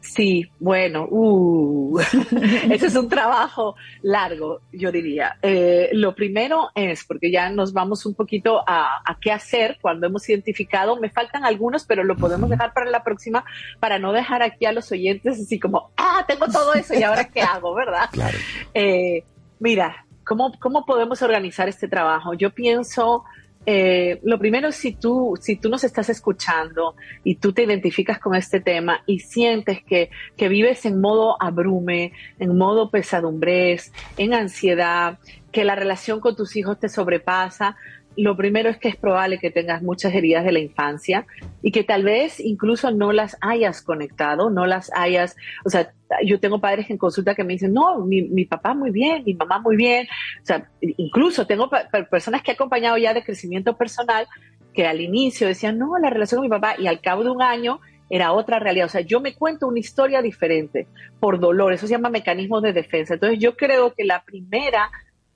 Sí, 0.08 0.50
bueno, 0.60 1.06
uh, 1.10 2.00
ese 2.72 2.88
es 2.88 2.96
un 2.96 3.10
trabajo 3.10 3.76
largo, 4.02 4.62
yo 4.72 4.90
diría. 4.90 5.38
Eh, 5.42 5.90
lo 5.92 6.16
primero 6.16 6.70
es, 6.76 7.04
porque 7.04 7.30
ya 7.30 7.50
nos 7.50 7.74
vamos 7.74 8.06
un 8.06 8.16
poquito 8.16 8.64
a, 8.66 9.04
qué 9.20 9.34
hacer 9.34 9.78
cuando 9.82 10.08
hemos 10.08 10.28
identificado, 10.30 10.98
me 10.98 11.10
faltan 11.10 11.44
algunos, 11.44 11.86
pero 11.86 12.06
lo 12.06 12.16
podemos 12.16 12.50
dejar 12.50 12.74
para 12.74 12.90
la 12.90 13.04
próxima, 13.04 13.44
para 13.82 14.00
no 14.00 14.14
dejar 14.14 14.42
aquí 14.44 14.66
a 14.66 14.72
los 14.72 14.90
oyentes 14.94 15.42
así 15.42 15.60
como, 15.60 15.92
ah, 15.98 16.24
tengo 16.26 16.48
todo 16.48 16.74
eso 16.74 16.94
y 16.94 17.04
ahora 17.04 17.26
qué 17.26 17.42
hago, 17.42 17.76
¿verdad? 17.76 18.10
Claro. 18.12 18.38
Eh, 18.74 19.26
mira, 19.60 20.06
¿cómo, 20.26 20.54
¿cómo 20.60 20.86
podemos 20.86 21.22
organizar 21.22 21.68
este 21.68 21.90
trabajo? 21.90 22.34
Yo 22.34 22.52
pienso 22.52 23.26
eh, 23.70 24.22
lo 24.24 24.40
primero, 24.40 24.72
si 24.72 24.94
tú, 24.94 25.38
si 25.42 25.58
tú 25.58 25.68
nos 25.68 25.84
estás 25.84 26.08
escuchando 26.08 26.96
y 27.26 27.36
tú 27.36 27.52
te 27.52 27.64
identificas 27.64 28.18
con 28.18 28.34
este 28.34 28.62
tema 28.62 29.04
y 29.06 29.20
sientes 29.20 29.84
que, 29.84 30.10
que 30.38 30.48
vives 30.48 30.86
en 30.86 31.02
modo 31.02 31.36
abrume, 31.38 32.14
en 32.40 32.58
modo 32.58 32.90
pesadumbres, 32.90 33.92
en 34.16 34.34
ansiedad, 34.34 35.20
que 35.52 35.66
la 35.66 35.76
relación 35.76 36.22
con 36.22 36.38
tus 36.38 36.56
hijos 36.56 36.80
te 36.80 36.88
sobrepasa, 36.88 37.76
lo 38.18 38.36
primero 38.36 38.70
es 38.70 38.78
que 38.78 38.90
es 38.90 38.96
probable 38.96 39.38
que 39.38 39.52
tengas 39.52 39.82
muchas 39.84 40.14
heridas 40.14 40.44
de 40.44 40.52
la 40.52 40.60
infancia 40.60 41.26
y 41.62 41.72
que 41.72 41.84
tal 41.84 42.04
vez 42.04 42.40
incluso 42.40 42.92
no 42.92 43.14
las 43.14 43.38
hayas 43.42 43.82
conectado, 43.82 44.50
no 44.50 44.66
las 44.66 44.92
hayas, 44.96 45.36
o 45.64 45.70
sea, 45.70 45.94
yo 46.26 46.40
tengo 46.40 46.60
padres 46.60 46.90
en 46.90 46.98
consulta 46.98 47.36
que 47.36 47.44
me 47.44 47.54
dicen, 47.54 47.74
no, 47.74 48.00
mi, 48.00 48.24
mi 48.24 48.46
papá 48.46 48.74
muy 48.74 48.92
bien, 48.92 49.24
mi 49.24 49.36
mamá 49.36 49.60
muy 49.60 49.76
bien, 49.76 50.08
o 50.42 50.46
sea, 50.46 50.70
incluso 50.82 51.46
tengo 51.46 51.70
personas 52.10 52.42
que 52.42 52.52
he 52.52 52.54
acompañado 52.56 52.98
ya 52.98 53.14
de 53.14 53.24
crecimiento 53.24 53.78
personal 53.78 54.28
que 54.74 54.88
al 54.88 55.00
inicio 55.00 55.48
decían, 55.48 55.78
no, 55.78 55.98
la 55.98 56.10
relación 56.10 56.40
con 56.40 56.50
mi 56.50 56.56
papá 56.56 56.76
y 56.78 56.88
al 56.88 57.02
cabo 57.02 57.24
de 57.24 57.30
un 57.30 57.42
año 57.42 57.80
era 58.10 58.32
otra 58.32 58.60
realidad. 58.60 58.86
O 58.86 58.90
sea, 58.90 59.02
yo 59.02 59.20
me 59.20 59.34
cuento 59.34 59.68
una 59.68 59.80
historia 59.80 60.22
diferente 60.22 60.88
por 61.20 61.40
dolor. 61.40 61.74
Eso 61.74 61.88
se 61.88 61.94
llama 61.94 62.10
mecanismo 62.10 62.62
de 62.62 62.74
defensa. 62.74 63.16
Entonces, 63.16 63.40
yo 63.40 63.58
creo 63.58 63.94
que 63.94 64.06
la 64.06 64.24
primera 64.24 64.90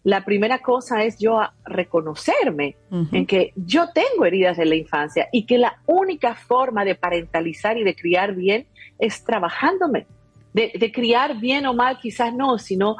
la 0.03 0.25
primera 0.25 0.59
cosa 0.59 1.03
es 1.03 1.19
yo 1.19 1.39
reconocerme 1.63 2.75
en 3.11 3.27
que 3.27 3.53
yo 3.55 3.89
tengo 3.93 4.25
heridas 4.25 4.57
de 4.57 4.65
la 4.65 4.75
infancia 4.75 5.27
y 5.31 5.45
que 5.45 5.59
la 5.59 5.79
única 5.85 6.33
forma 6.33 6.83
de 6.83 6.95
parentalizar 6.95 7.77
y 7.77 7.83
de 7.83 7.95
criar 7.95 8.33
bien 8.33 8.65
es 8.97 9.23
trabajándome. 9.23 10.07
De, 10.53 10.91
criar 10.91 11.39
bien 11.39 11.65
o 11.65 11.73
mal, 11.73 11.99
quizás 11.99 12.33
no, 12.33 12.57
sino 12.57 12.97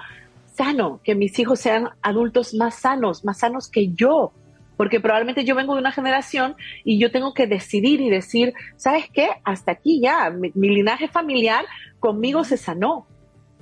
sano 0.54 1.02
que 1.04 1.16
mis 1.16 1.38
hijos 1.40 1.60
sean 1.60 1.90
adultos 2.02 2.54
más 2.54 2.76
sanos, 2.76 3.26
más 3.26 3.40
sanos 3.40 3.68
que 3.68 3.90
yo, 3.94 4.32
porque 4.78 5.00
probablemente 5.00 5.44
yo 5.44 5.56
vengo 5.56 5.74
de 5.74 5.82
una 5.82 5.92
generación 5.92 6.56
y 6.84 7.00
yo 7.00 7.12
tengo 7.12 7.34
que 7.34 7.48
decidir 7.48 8.00
y 8.00 8.10
decir, 8.10 8.54
¿sabes 8.78 9.10
qué? 9.12 9.30
Hasta 9.44 9.72
aquí 9.72 10.00
ya, 10.00 10.30
mi, 10.30 10.52
mi 10.54 10.70
linaje 10.70 11.08
familiar 11.08 11.66
conmigo 12.00 12.44
se 12.44 12.58
sanó. 12.58 13.08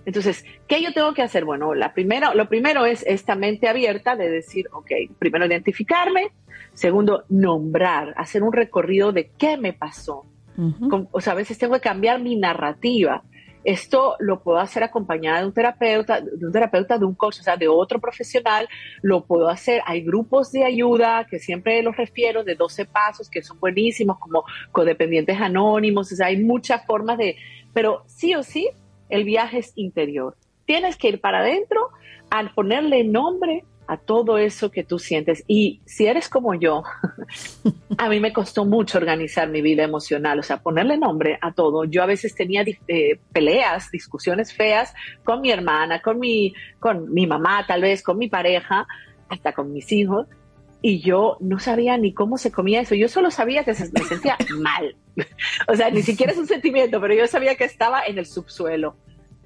Entonces, 0.05 0.43
¿qué 0.67 0.81
yo 0.81 0.93
tengo 0.93 1.13
que 1.13 1.21
hacer? 1.21 1.45
Bueno, 1.45 1.73
la 1.75 1.93
primera, 1.93 2.33
lo 2.33 2.47
primero 2.49 2.85
es 2.85 3.03
esta 3.07 3.35
mente 3.35 3.67
abierta 3.67 4.15
de 4.15 4.29
decir, 4.29 4.65
ok, 4.71 4.91
primero 5.19 5.45
identificarme, 5.45 6.31
segundo, 6.73 7.25
nombrar, 7.29 8.13
hacer 8.17 8.41
un 8.43 8.53
recorrido 8.53 9.11
de 9.11 9.31
qué 9.37 9.57
me 9.57 9.73
pasó. 9.73 10.25
Con- 10.89 11.07
o 11.11 11.21
sea, 11.21 11.33
a 11.33 11.35
veces 11.37 11.57
tengo 11.57 11.75
que 11.75 11.79
cambiar 11.81 12.19
mi 12.21 12.35
narrativa. 12.35 13.23
Esto 13.63 14.15
lo 14.19 14.41
puedo 14.41 14.57
hacer 14.57 14.83
acompañada 14.83 15.41
de 15.41 15.45
un 15.47 15.53
terapeuta, 15.53 16.21
de 16.21 16.45
un 16.45 16.51
terapeuta, 16.51 16.97
de 16.97 17.05
un 17.05 17.13
coach, 17.13 17.39
o 17.41 17.43
sea, 17.43 17.57
de 17.57 17.67
otro 17.67 17.99
profesional. 17.99 18.67
Lo 19.01 19.25
puedo 19.25 19.49
hacer. 19.49 19.81
Hay 19.85 20.01
grupos 20.01 20.51
de 20.51 20.63
ayuda 20.63 21.27
que 21.29 21.39
siempre 21.39 21.83
los 21.83 21.95
refiero, 21.95 22.43
de 22.43 22.55
12 22.55 22.85
pasos, 22.85 23.29
que 23.29 23.41
son 23.41 23.59
buenísimos, 23.59 24.17
como 24.17 24.43
codependientes 24.71 25.39
anónimos. 25.39 26.11
O 26.11 26.15
sea, 26.15 26.27
hay 26.27 26.41
muchas 26.43 26.85
formas 26.85 27.17
de. 27.17 27.35
Pero 27.73 28.03
sí 28.07 28.33
o 28.33 28.43
sí, 28.43 28.69
el 29.09 29.23
viaje 29.23 29.59
es 29.59 29.73
interior. 29.75 30.35
Tienes 30.65 30.97
que 30.97 31.09
ir 31.09 31.21
para 31.21 31.39
adentro 31.39 31.89
al 32.29 32.53
ponerle 32.53 33.03
nombre 33.03 33.65
a 33.89 33.97
todo 33.97 34.37
eso 34.37 34.69
que 34.69 34.83
tú 34.83 34.99
sientes. 34.99 35.43
Y 35.47 35.81
si 35.85 36.05
eres 36.05 36.29
como 36.29 36.53
yo, 36.53 36.83
a 37.97 38.07
mí 38.07 38.19
me 38.19 38.31
costó 38.31 38.63
mucho 38.63 38.99
organizar 38.99 39.49
mi 39.49 39.63
vida 39.63 39.83
emocional, 39.83 40.37
o 40.37 40.43
sea, 40.43 40.61
ponerle 40.61 40.95
nombre 40.95 41.39
a 41.41 41.53
todo. 41.53 41.85
Yo 41.85 42.03
a 42.03 42.05
veces 42.05 42.35
tenía 42.35 42.63
eh, 42.87 43.19
peleas, 43.33 43.89
discusiones 43.89 44.53
feas 44.53 44.93
con 45.23 45.41
mi 45.41 45.49
hermana, 45.49 46.03
con 46.03 46.19
mi, 46.19 46.53
con 46.79 47.11
mi 47.11 47.25
mamá, 47.25 47.65
tal 47.67 47.81
vez, 47.81 48.03
con 48.03 48.19
mi 48.19 48.29
pareja, 48.29 48.85
hasta 49.27 49.53
con 49.53 49.73
mis 49.73 49.91
hijos. 49.91 50.27
Y 50.81 50.99
yo 51.01 51.37
no 51.41 51.59
sabía 51.59 51.97
ni 51.97 52.13
cómo 52.13 52.37
se 52.37 52.51
comía 52.51 52.81
eso. 52.81 52.95
Yo 52.95 53.09
solo 53.09 53.31
sabía 53.31 53.63
que 53.65 53.73
se- 53.73 53.91
me 53.91 54.05
sentía 54.05 54.37
mal. 54.61 54.95
o 55.67 55.75
sea, 55.75 55.89
ni 55.89 56.01
siquiera 56.01 56.31
es 56.31 56.37
un 56.37 56.47
sentimiento, 56.47 57.01
pero 57.01 57.13
yo 57.13 57.27
sabía 57.27 57.55
que 57.55 57.65
estaba 57.65 58.03
en 58.05 58.17
el 58.17 58.25
subsuelo 58.25 58.95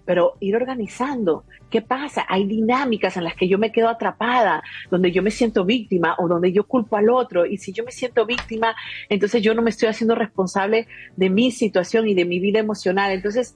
pero 0.05 0.34
ir 0.41 0.53
organizando. 0.57 1.45
¿Qué 1.69 1.81
pasa? 1.81 2.25
Hay 2.27 2.43
dinámicas 2.43 3.15
en 3.15 3.23
las 3.23 3.36
que 3.36 3.47
yo 3.47 3.57
me 3.57 3.71
quedo 3.71 3.88
atrapada, 3.88 4.61
donde 4.91 5.13
yo 5.13 5.23
me 5.23 5.31
siento 5.31 5.63
víctima 5.63 6.17
o 6.19 6.27
donde 6.27 6.51
yo 6.51 6.65
culpo 6.67 6.97
al 6.97 7.09
otro. 7.09 7.45
Y 7.45 7.55
si 7.55 7.71
yo 7.71 7.86
me 7.86 7.91
siento 7.93 8.25
víctima, 8.25 8.75
entonces 9.07 9.41
yo 9.41 9.53
no 9.53 9.61
me 9.61 9.69
estoy 9.69 9.88
haciendo 9.88 10.13
responsable 10.15 10.88
de 11.15 11.29
mi 11.29 11.51
situación 11.51 12.05
y 12.09 12.15
de 12.15 12.25
mi 12.25 12.39
vida 12.39 12.59
emocional. 12.59 13.11
Entonces, 13.13 13.55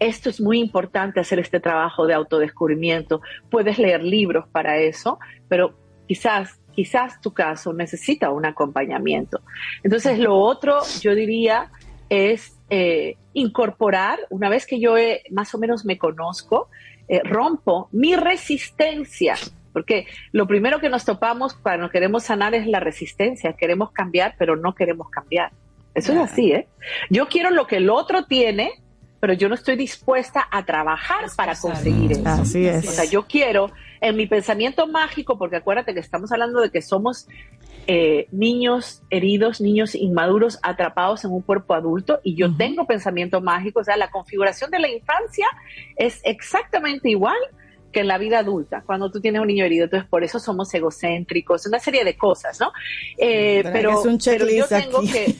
esto 0.00 0.28
es 0.28 0.40
muy 0.40 0.58
importante 0.58 1.20
hacer 1.20 1.38
este 1.38 1.60
trabajo 1.60 2.04
de 2.08 2.14
autodescubrimiento. 2.14 3.20
Puedes 3.48 3.78
leer 3.78 4.02
libros 4.02 4.48
para 4.48 4.78
eso, 4.78 5.20
pero 5.46 5.78
quizás, 6.08 6.58
quizás 6.76 7.20
tu 7.22 7.32
caso 7.32 7.72
necesita 7.72 8.30
un 8.30 8.44
acompañamiento. 8.44 9.40
Entonces, 9.82 10.18
lo 10.18 10.38
otro, 10.38 10.82
yo 11.00 11.14
diría, 11.14 11.70
es 12.10 12.54
eh, 12.68 13.16
incorporar, 13.32 14.18
una 14.28 14.50
vez 14.50 14.66
que 14.66 14.78
yo 14.78 14.98
eh, 14.98 15.22
más 15.30 15.54
o 15.54 15.58
menos 15.58 15.86
me 15.86 15.96
conozco, 15.96 16.68
eh, 17.08 17.22
rompo 17.24 17.88
mi 17.92 18.14
resistencia, 18.14 19.36
porque 19.72 20.06
lo 20.32 20.46
primero 20.46 20.78
que 20.78 20.90
nos 20.90 21.06
topamos 21.06 21.54
cuando 21.54 21.88
queremos 21.88 22.24
sanar 22.24 22.54
es 22.54 22.66
la 22.66 22.80
resistencia, 22.80 23.54
queremos 23.54 23.90
cambiar, 23.92 24.34
pero 24.38 24.54
no 24.54 24.74
queremos 24.74 25.08
cambiar. 25.08 25.52
Eso 25.94 26.12
es 26.12 26.18
así, 26.18 26.52
¿eh? 26.52 26.68
Yo 27.08 27.26
quiero 27.28 27.48
lo 27.48 27.66
que 27.66 27.78
el 27.78 27.88
otro 27.88 28.26
tiene, 28.26 28.70
pero 29.26 29.36
yo 29.36 29.48
no 29.48 29.56
estoy 29.56 29.74
dispuesta 29.74 30.46
a 30.52 30.64
trabajar 30.64 31.24
para 31.36 31.56
conseguir 31.56 32.12
eso. 32.12 32.28
Así 32.28 32.64
es. 32.64 32.86
O 32.86 32.92
sea, 32.92 33.04
yo 33.06 33.26
quiero, 33.26 33.72
en 34.00 34.14
mi 34.14 34.28
pensamiento 34.28 34.86
mágico, 34.86 35.36
porque 35.36 35.56
acuérdate 35.56 35.94
que 35.94 35.98
estamos 35.98 36.30
hablando 36.30 36.60
de 36.60 36.70
que 36.70 36.80
somos 36.80 37.26
eh, 37.88 38.28
niños 38.30 39.02
heridos, 39.10 39.60
niños 39.60 39.96
inmaduros 39.96 40.60
atrapados 40.62 41.24
en 41.24 41.32
un 41.32 41.42
cuerpo 41.42 41.74
adulto 41.74 42.20
y 42.22 42.36
yo 42.36 42.56
tengo 42.56 42.86
pensamiento 42.86 43.40
mágico, 43.40 43.80
o 43.80 43.84
sea, 43.84 43.96
la 43.96 44.12
configuración 44.12 44.70
de 44.70 44.78
la 44.78 44.88
infancia 44.88 45.48
es 45.96 46.20
exactamente 46.22 47.08
igual 47.08 47.34
que 47.96 48.00
en 48.00 48.08
la 48.08 48.18
vida 48.18 48.40
adulta, 48.40 48.82
cuando 48.84 49.10
tú 49.10 49.22
tienes 49.22 49.40
un 49.40 49.46
niño 49.46 49.64
herido. 49.64 49.84
Entonces, 49.84 50.06
por 50.10 50.22
eso 50.22 50.38
somos 50.38 50.72
egocéntricos, 50.74 51.64
una 51.66 51.78
serie 51.78 52.04
de 52.04 52.14
cosas, 52.14 52.60
¿no? 52.60 52.70
Eh, 53.16 53.60
Pero 53.62 53.72
pero, 53.72 54.00
es 54.00 54.04
un 54.06 54.18
pero 54.22 54.46
yo 54.50 54.66
tengo 54.68 54.98
aquí. 54.98 55.08
que... 55.12 55.34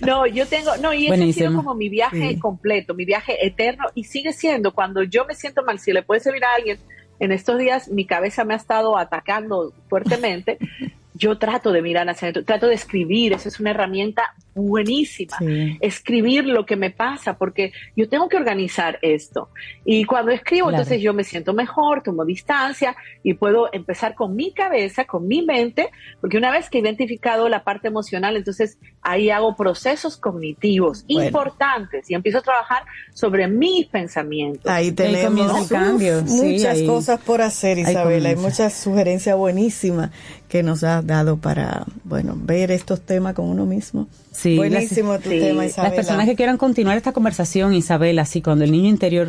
no, 0.06 0.26
yo 0.26 0.46
tengo... 0.46 0.76
No, 0.76 0.92
y 0.92 1.06
ese 1.08 1.22
ha 1.24 1.32
sido 1.32 1.56
como 1.56 1.74
mi 1.74 1.88
viaje 1.88 2.28
Sí. 2.32 2.38
completo, 2.38 2.92
mi 2.92 3.06
viaje 3.06 3.46
eterno, 3.46 3.86
y 3.94 4.04
sigue 4.04 4.34
siendo, 4.34 4.74
cuando 4.74 5.02
yo 5.02 5.24
me 5.24 5.34
siento 5.34 5.62
mal, 5.62 5.78
si 5.78 5.94
le 5.94 6.02
puede 6.02 6.20
servir 6.20 6.44
a 6.44 6.54
alguien, 6.58 6.78
en 7.20 7.32
estos 7.32 7.58
días 7.58 7.88
mi 7.88 8.04
cabeza 8.06 8.44
me 8.44 8.52
ha 8.52 8.58
estado 8.58 8.98
atacando 8.98 9.72
fuertemente, 9.88 10.58
yo 11.14 11.38
trato 11.38 11.72
de 11.72 11.80
mirar 11.80 12.06
hacia 12.10 12.26
adentro, 12.26 12.44
trato 12.44 12.66
de 12.66 12.74
escribir, 12.74 13.32
esa 13.32 13.48
es 13.48 13.60
una 13.60 13.70
herramienta 13.70 14.34
buenísima. 14.54 15.36
Sí. 15.38 15.78
Escribir 15.80 16.44
lo 16.44 16.66
que 16.66 16.76
me 16.76 16.90
pasa, 16.90 17.36
porque 17.38 17.72
yo 17.96 18.08
tengo 18.08 18.28
que 18.28 18.36
organizar 18.36 18.98
esto. 19.02 19.48
Y 19.84 20.04
cuando 20.04 20.30
escribo, 20.32 20.68
Claro. 20.68 20.82
entonces 20.82 21.02
yo 21.02 21.14
me 21.14 21.24
siento 21.24 21.52
mejor, 21.54 22.02
tomo 22.02 22.24
distancia 22.24 22.94
y 23.22 23.34
puedo 23.34 23.68
empezar 23.72 24.14
con 24.14 24.36
mi 24.36 24.52
cabeza, 24.52 25.04
con 25.04 25.26
mi 25.26 25.42
mente, 25.42 25.90
porque 26.20 26.36
una 26.38 26.50
vez 26.50 26.68
que 26.68 26.78
he 26.78 26.80
identificado 26.80 27.48
la 27.48 27.64
parte 27.64 27.88
emocional, 27.88 28.36
entonces 28.36 28.78
ahí 29.00 29.30
hago 29.30 29.56
procesos 29.56 30.16
cognitivos 30.16 31.04
Bueno. 31.08 31.26
importantes 31.26 32.10
y 32.10 32.14
empiezo 32.14 32.38
a 32.38 32.42
trabajar 32.42 32.82
sobre 33.14 33.48
mis 33.48 33.86
pensamientos. 33.86 34.70
Ahí 34.70 34.92
tenemos 34.92 35.26
comienza 35.30 35.58
el 35.60 35.68
cambio, 35.68 36.18
uf, 36.20 36.28
sí, 36.28 36.52
muchas 36.52 36.76
ahí- 36.78 36.86
cosas 36.86 37.20
por 37.20 37.40
hacer, 37.40 37.78
Isabela. 37.78 38.28
Hay 38.30 38.36
muchas 38.36 38.74
sugerencias 38.74 39.36
buenísimas 39.36 40.10
que 40.48 40.62
nos 40.62 40.84
has 40.84 41.06
dado 41.06 41.38
para, 41.38 41.84
bueno, 42.04 42.34
ver 42.36 42.70
estos 42.70 43.00
temas 43.00 43.34
con 43.34 43.48
uno 43.48 43.64
mismo. 43.66 44.08
Sí, 44.32 44.56
Buenísimo 44.56 45.12
las- 45.12 45.22
tu 45.22 45.30
sí, 45.30 45.38
tema, 45.38 45.62
las 45.62 45.72
Isabela. 45.72 45.94
Las 45.94 46.04
personas 46.04 46.26
que 46.26 46.36
quieran 46.36 46.56
continuar 46.56 46.96
esta 46.96 47.12
conversación, 47.12 47.74
Isabel, 47.74 48.18
así 48.18 48.40
cuando 48.42 48.64
el 48.64 48.72
niño 48.72 48.88
interior 48.88 49.28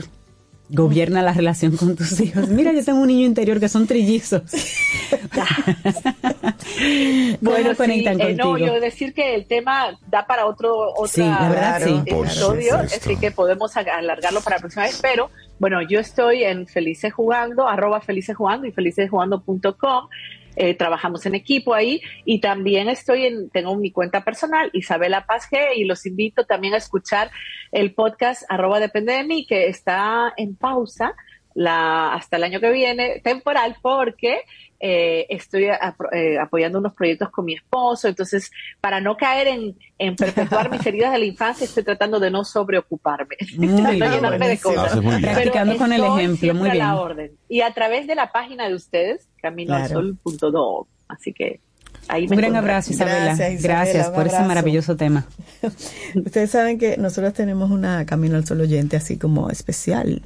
gobierna 0.69 1.21
la 1.21 1.33
relación 1.33 1.75
con 1.77 1.95
tus 1.95 2.19
hijos. 2.21 2.47
Mira, 2.47 2.71
yo 2.71 2.83
tengo 2.83 3.01
un 3.01 3.07
niño 3.07 3.25
interior 3.25 3.59
que 3.59 3.69
son 3.69 3.85
trillizos. 3.85 4.41
Bueno, 7.41 7.63
¿Cómo 7.65 7.75
conectan 7.77 8.19
eh, 8.21 8.33
no, 8.35 8.49
contigo? 8.51 8.67
yo 8.73 8.79
decir 8.79 9.13
que 9.13 9.35
el 9.35 9.45
tema 9.45 9.97
da 10.09 10.25
para 10.25 10.45
otro 10.45 10.91
otra 10.95 11.07
Sí, 11.07 11.21
la 11.21 11.49
verdad, 11.49 11.77
Claro. 11.77 11.85
sí. 12.05 12.11
Por 12.11 12.25
episodio, 12.25 12.75
así 12.77 13.15
que 13.17 13.31
podemos 13.31 13.75
alargarlo 13.77 14.41
para 14.41 14.55
la 14.57 14.59
próxima 14.61 14.83
vez, 14.85 14.99
pero 15.01 15.29
bueno, 15.59 15.81
yo 15.87 15.99
estoy 15.99 16.43
en 16.43 16.65
Felices 16.67 17.13
Jugando, 17.13 17.67
arroba 17.67 18.01
Felices 18.01 18.35
Jugando 18.35 18.65
y 18.67 18.71
felicesjugando.com. 18.71 20.07
Eh, 20.55 20.75
trabajamos 20.75 21.25
en 21.25 21.35
equipo 21.35 21.73
ahí 21.73 22.01
y 22.25 22.39
también 22.39 22.87
estoy 22.87 23.25
en, 23.25 23.49
tengo 23.49 23.75
mi 23.75 23.91
cuenta 23.91 24.23
personal, 24.23 24.69
Isabela 24.73 25.25
Paz 25.25 25.47
G, 25.51 25.75
y 25.75 25.85
los 25.85 26.05
invito 26.05 26.45
también 26.45 26.75
a 26.75 26.77
escuchar 26.77 27.31
el 27.71 27.93
podcast 27.93 28.43
arroba 28.49 28.79
depende 28.79 29.13
de 29.13 29.23
mí, 29.23 29.45
que 29.47 29.67
está 29.67 30.33
en 30.37 30.55
pausa 30.55 31.15
la, 31.55 32.13
hasta 32.13 32.37
el 32.37 32.43
año 32.43 32.59
que 32.59 32.71
viene, 32.71 33.21
temporal, 33.23 33.77
porque 33.81 34.41
eh, 34.85 35.25
estoy 35.29 35.63
apro- 35.67 36.11
eh, 36.11 36.37
apoyando 36.37 36.77
unos 36.77 36.93
proyectos 36.93 37.29
con 37.29 37.45
mi 37.45 37.53
esposo, 37.53 38.09
entonces 38.09 38.51
para 38.81 38.99
no 38.99 39.15
caer 39.15 39.47
en, 39.47 39.77
en 39.97 40.15
perpetuar 40.17 40.69
mis 40.69 40.85
heridas 40.85 41.13
de 41.13 41.19
la 41.19 41.25
infancia, 41.25 41.63
estoy 41.63 41.83
tratando 41.83 42.19
de 42.19 42.29
no 42.29 42.43
sobreocuparme, 42.43 43.37
Muy 43.57 43.67
tratando 43.75 43.89
de 43.91 43.95
bien. 43.95 44.11
llenarme 44.11 44.47
de 44.49 44.57
cosas. 44.59 44.99
Practicando 45.21 45.77
con 45.77 45.93
el 45.93 46.03
ejemplo, 46.03 46.53
muy 46.53 46.69
a 46.69 46.73
la 46.75 46.91
bien. 46.91 46.97
orden. 47.01 47.31
Y 47.47 47.61
a 47.61 47.73
través 47.73 48.07
de 48.07 48.15
la 48.15 48.33
página 48.33 48.67
de 48.67 48.75
ustedes, 48.75 49.29
caminoalsol.do. 49.41 50.87
Así 51.07 51.33
que 51.33 51.59
ahí 52.07 52.27
me 52.27 52.35
Un 52.35 52.41
gran 52.41 52.55
abrazo, 52.57 52.91
Isabela. 52.91 53.23
Gracias, 53.35 53.63
Gracias, 53.63 53.95
Isabela, 53.95 54.15
por 54.15 54.27
ese 54.27 54.43
maravilloso 54.43 54.97
tema. 54.97 55.25
Ustedes 56.15 56.49
saben 56.51 56.77
que 56.77 56.97
nosotros 56.97 57.33
tenemos 57.33 57.71
una 57.71 58.05
Camino 58.05 58.35
al 58.35 58.45
Sol 58.45 58.61
oyente 58.61 58.97
así 58.97 59.17
como 59.17 59.49
especial. 59.49 60.21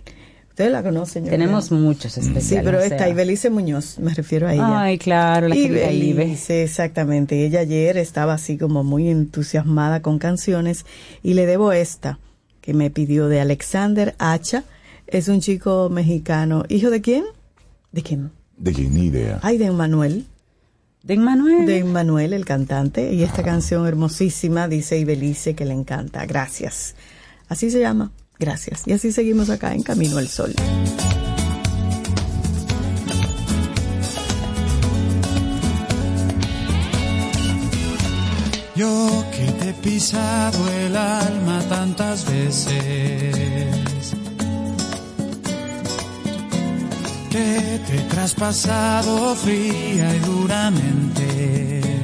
Ustedes 0.58 0.72
la 0.72 0.82
conocen. 0.82 1.24
yo 1.26 1.30
Tenemos 1.30 1.68
creo. 1.68 1.80
muchos 1.80 2.18
especiales. 2.18 2.46
Sí, 2.46 2.58
pero 2.64 2.80
o 2.80 2.82
esta, 2.82 2.98
sea. 2.98 3.10
Ibelice 3.10 3.52
Muñoz, 3.52 4.00
me 4.00 4.12
refiero 4.12 4.48
a 4.48 4.56
ella. 4.56 4.82
Ay, 4.82 4.98
claro, 4.98 5.48
la 5.50 5.54
querida 5.54 5.92
Ibe. 5.92 6.06
Ibelice, 6.08 6.64
exactamente. 6.64 7.46
Ella 7.46 7.60
ayer 7.60 7.96
estaba 7.98 8.34
así 8.34 8.58
como 8.58 8.84
muy 8.84 9.08
entusiasmada 9.08 10.02
con 10.02 10.18
canciones 10.18 10.88
y 11.22 11.36
le 11.36 11.46
debo 11.46 11.74
esta 11.74 12.18
que 12.60 12.74
me 12.74 12.90
pidió 12.90 13.28
de 13.28 13.40
Alexander 13.40 14.16
Hacha. 14.18 14.64
Es 15.06 15.28
un 15.28 15.42
chico 15.42 15.90
mexicano. 15.92 16.64
¿Hijo 16.70 16.90
de 16.90 17.02
quién? 17.02 17.26
¿De 17.92 18.02
quién? 18.02 18.32
De 18.58 18.74
que 18.74 18.82
ni 18.82 19.06
idea. 19.06 19.38
Ay, 19.44 19.60
de 19.60 19.70
Manuel. 19.70 20.26
De 21.04 21.18
Manuel. 21.18 21.68
De 21.68 21.84
Manuel, 21.84 22.34
el 22.34 22.46
cantante. 22.46 23.14
Y 23.14 23.22
esta 23.22 23.44
canción 23.44 23.86
hermosísima 23.86 24.68
dice 24.68 24.98
Ibelice 24.98 25.54
que 25.54 25.66
le 25.66 25.74
encanta. 25.74 26.26
Gracias. 26.26 26.96
Así 27.48 27.70
se 27.70 27.80
llama. 27.80 28.12
Gracias. 28.40 28.84
Y 28.86 28.94
así 28.94 29.12
seguimos 29.12 29.50
acá 29.50 29.74
en 29.74 29.84
Camino 29.84 30.18
al 30.18 30.28
Sol. 30.28 30.54
Yo 38.76 39.26
que 39.32 39.52
te 39.54 39.70
he 39.70 39.74
pisado 39.74 40.70
el 40.70 40.96
alma 40.96 41.64
tantas 41.68 42.26
veces. 42.30 43.78
que 47.30 47.80
te 47.88 47.98
he 47.98 48.04
traspasado 48.10 49.36
fría 49.36 50.16
y 50.16 50.20
duramente. 50.20 51.97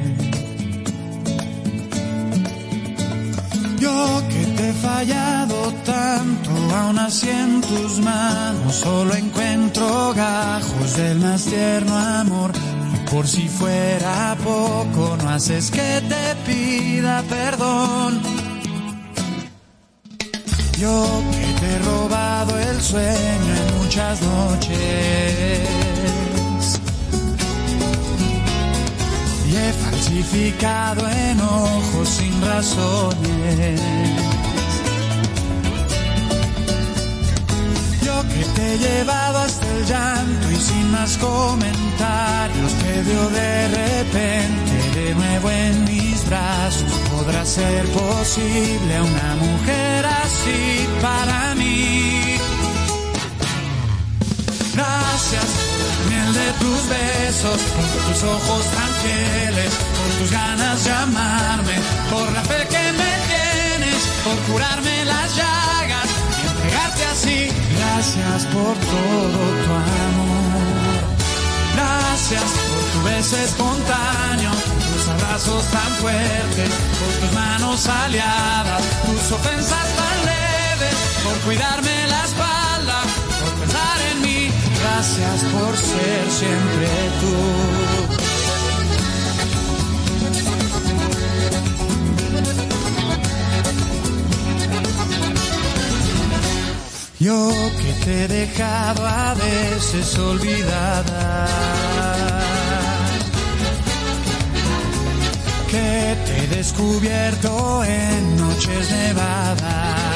Yo 3.78 4.22
que 4.28 4.46
te 4.56 4.70
he 4.70 4.72
fallado 4.72 5.72
tanto, 5.84 6.50
aún 6.74 6.98
así 6.98 7.28
en 7.28 7.60
tus 7.60 7.98
manos 8.00 8.74
solo 8.74 9.14
encuentro 9.14 10.14
gajos 10.14 10.96
del 10.96 11.18
más 11.18 11.44
tierno 11.44 11.96
amor. 11.96 12.52
Y 12.94 13.10
por 13.10 13.26
si 13.26 13.48
fuera 13.48 14.36
poco, 14.42 15.16
no 15.22 15.30
haces 15.30 15.70
que 15.70 16.02
te 16.08 16.34
pida 16.46 17.22
perdón. 17.28 18.20
Yo 20.78 21.22
que 21.32 21.60
te 21.60 21.74
he 21.74 21.78
robado 21.80 22.58
el 22.58 22.80
sueño 22.80 23.54
en 23.56 23.78
muchas 23.78 24.20
noches. 24.22 25.83
He 29.56 29.72
falsificado 29.72 31.08
enojos 31.08 32.08
sin 32.08 32.42
razones. 32.42 33.80
Yo 38.02 38.22
que 38.22 38.44
te 38.56 38.74
he 38.74 38.78
llevado 38.78 39.38
hasta 39.38 39.66
el 39.76 39.86
llanto 39.86 40.50
y 40.50 40.56
sin 40.56 40.90
más 40.90 41.16
comentarios 41.18 42.72
te 42.82 43.02
veo 43.02 43.30
de 43.30 43.68
repente 43.68 45.00
de 45.00 45.14
nuevo 45.14 45.50
en 45.50 45.84
mis 45.84 46.26
brazos. 46.28 46.92
¿Podrá 47.14 47.44
ser 47.44 47.84
posible 47.92 49.02
una 49.02 49.36
mujer 49.36 50.06
así 50.06 50.88
para 51.00 51.54
mí? 51.54 52.38
Gracias 54.74 55.73
miel 56.08 56.34
de 56.34 56.48
tus 56.62 56.80
besos, 56.88 57.58
por 57.74 57.86
tus 58.06 58.22
ojos 58.22 58.64
tan 58.76 58.90
fieles, 59.02 59.72
por 59.98 60.10
tus 60.18 60.30
ganas 60.30 60.84
de 60.84 60.92
amarme, 60.92 61.76
por 62.10 62.32
la 62.32 62.42
fe 62.42 62.66
que 62.68 62.84
me 63.00 63.12
tienes, 63.30 64.00
por 64.24 64.36
curarme 64.52 65.04
las 65.04 65.36
llagas 65.36 66.08
y 66.38 66.46
entregarte 66.48 67.04
así. 67.12 67.38
Gracias 67.78 68.44
por 68.54 68.74
todo 68.92 69.38
tu 69.64 69.70
amor. 69.72 70.64
Gracias 71.74 72.42
por 72.42 72.82
tu 72.92 72.98
beso 73.08 73.36
espontáneo, 73.36 74.50
tus 74.50 75.08
abrazos 75.08 75.64
tan 75.66 75.90
fuertes, 76.00 76.70
por 76.98 77.12
tus 77.20 77.32
manos 77.34 77.86
aliadas, 77.88 78.82
tus 79.04 79.32
ofensas 79.32 79.88
tan 79.98 80.16
leves, 80.30 80.96
por 81.24 81.36
cuidarme 81.40 82.06
la 82.08 82.24
espalda, 82.24 82.63
Gracias 85.06 85.44
por 85.52 85.76
ser 85.76 86.30
siempre 86.30 86.88
tú. 87.20 87.36
Yo 97.20 97.52
que 97.82 97.92
te 98.02 98.24
he 98.24 98.28
dejado 98.28 99.06
a 99.06 99.34
veces 99.34 100.18
olvidada. 100.18 101.48
Que 105.70 106.16
te 106.24 106.44
he 106.44 106.46
descubierto 106.46 107.84
en 107.84 108.36
noches 108.38 108.90
nevadas. 108.90 110.13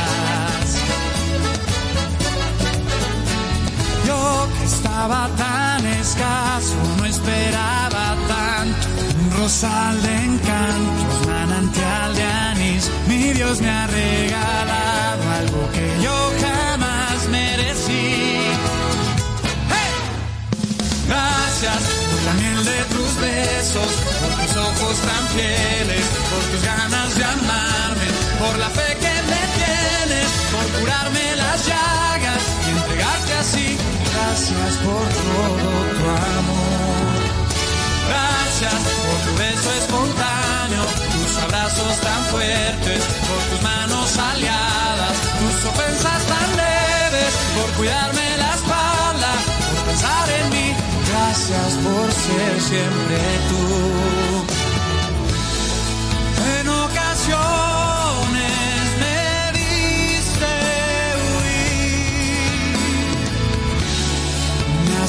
Tan 5.08 5.86
escaso, 5.86 6.76
no 6.98 7.04
esperaba 7.06 8.16
tanto. 8.28 8.88
Un 9.22 9.30
rosal 9.38 10.02
de 10.02 10.14
encantos, 10.24 11.26
manantial 11.26 12.14
de 12.14 12.22
anís. 12.22 12.90
Mi 13.06 13.32
Dios 13.32 13.60
me 13.60 13.70
ha 13.70 13.86
regalado 13.86 15.22
algo 15.40 15.70
que 15.72 16.02
yo 16.02 16.32
jamás 16.42 17.28
merecí. 17.30 18.40
Gracias 21.08 21.82
por 22.10 22.22
la 22.26 22.32
miel 22.34 22.64
de 22.64 22.80
tus 22.94 23.20
besos, 23.20 23.90
por 24.20 24.32
tus 24.44 24.56
ojos 24.56 24.96
tan 25.08 25.28
fieles, 25.28 26.04
por 26.30 26.42
tus 26.50 26.62
ganas 26.62 27.14
de 27.16 27.24
amarme, 27.24 28.08
por 28.38 28.58
la 28.58 28.68
fe 28.68 28.96
que 29.00 29.14
me 29.30 29.42
tienes, 29.58 30.28
por 30.52 30.80
curarme 30.80 31.36
las 31.36 31.66
llagas 31.66 32.57
Gracias 33.38 34.76
por 34.82 35.06
todo 35.14 35.70
tu 35.94 36.06
amor. 36.10 37.22
Gracias 38.08 38.74
por 38.74 39.16
tu 39.24 39.38
beso 39.38 39.72
espontáneo, 39.74 40.82
tus 41.12 41.38
abrazos 41.44 42.00
tan 42.00 42.24
fuertes, 42.32 43.04
por 43.28 43.40
tus 43.50 43.62
manos 43.62 44.18
aliadas, 44.18 45.16
tus 45.38 45.70
ofensas 45.70 46.26
tan 46.26 46.56
leves, 46.56 47.32
por 47.54 47.70
cuidarme 47.76 48.38
la 48.38 48.54
espalda, 48.56 49.32
por 49.70 49.84
pensar 49.86 50.30
en 50.30 50.50
mí. 50.50 50.74
Gracias 51.08 51.74
por 51.84 52.12
ser 52.12 52.60
siempre 52.60 53.18
tú. 53.50 54.27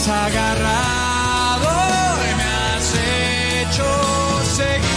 Agarrado 0.10 1.70
y 2.28 2.36
me 2.40 2.44
has 2.44 2.88
hecho 2.96 3.88
seguir. 4.58 4.90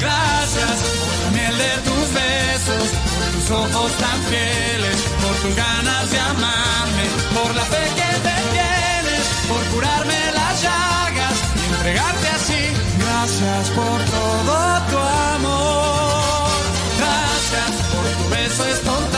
Gracias 0.00 0.76
por 1.00 1.14
la 1.24 1.30
miel 1.36 1.54
de 1.58 1.72
tus 1.88 2.04
besos, 2.22 2.86
por 3.12 3.24
tus 3.34 3.46
ojos 3.50 3.90
tan 3.98 4.18
fieles, 4.30 4.98
por 5.22 5.34
tus 5.42 5.54
ganas 5.56 6.10
de 6.10 6.18
amarme, 6.18 7.04
por 7.34 7.50
la 7.54 7.64
fe 7.72 7.84
que 7.98 8.10
te 8.26 8.36
tienes, 8.54 9.24
por 9.48 9.62
curarme 9.74 10.20
las 10.34 10.54
llagas 10.62 11.36
y 11.56 11.62
entregarte 11.74 12.28
así. 12.28 12.62
Gracias 12.98 13.64
por 13.70 13.98
todo 14.16 14.54
tu 14.90 14.98
amor. 15.36 16.48
Gracias 16.98 17.72
por 17.92 18.04
tu 18.16 18.24
beso 18.34 18.62
espontáneo, 18.66 19.13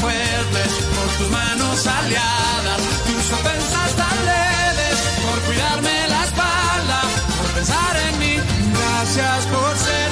por 0.00 1.08
tus 1.18 1.30
manos 1.30 1.86
aliadas, 1.86 2.80
tus 3.06 3.32
ofensas 3.32 3.96
tan 3.96 4.16
leves, 4.26 4.98
por 5.22 5.40
cuidarme 5.42 6.08
la 6.08 6.24
espalda, 6.24 7.00
por 7.36 7.50
pensar 7.54 7.96
en 8.08 8.18
mí. 8.18 8.36
Gracias 8.74 9.46
por 9.46 9.76
ser 9.76 10.07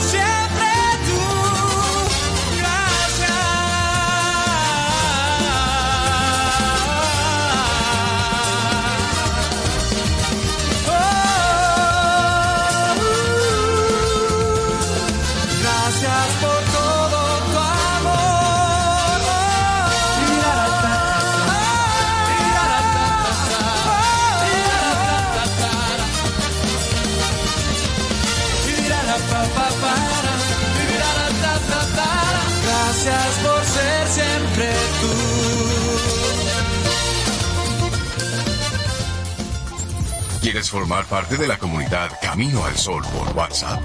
¿Quieres 40.56 40.70
formar 40.70 41.04
parte 41.04 41.36
de 41.36 41.46
la 41.46 41.58
comunidad 41.58 42.10
Camino 42.22 42.64
al 42.64 42.78
Sol 42.78 43.02
por 43.12 43.36
WhatsApp? 43.36 43.78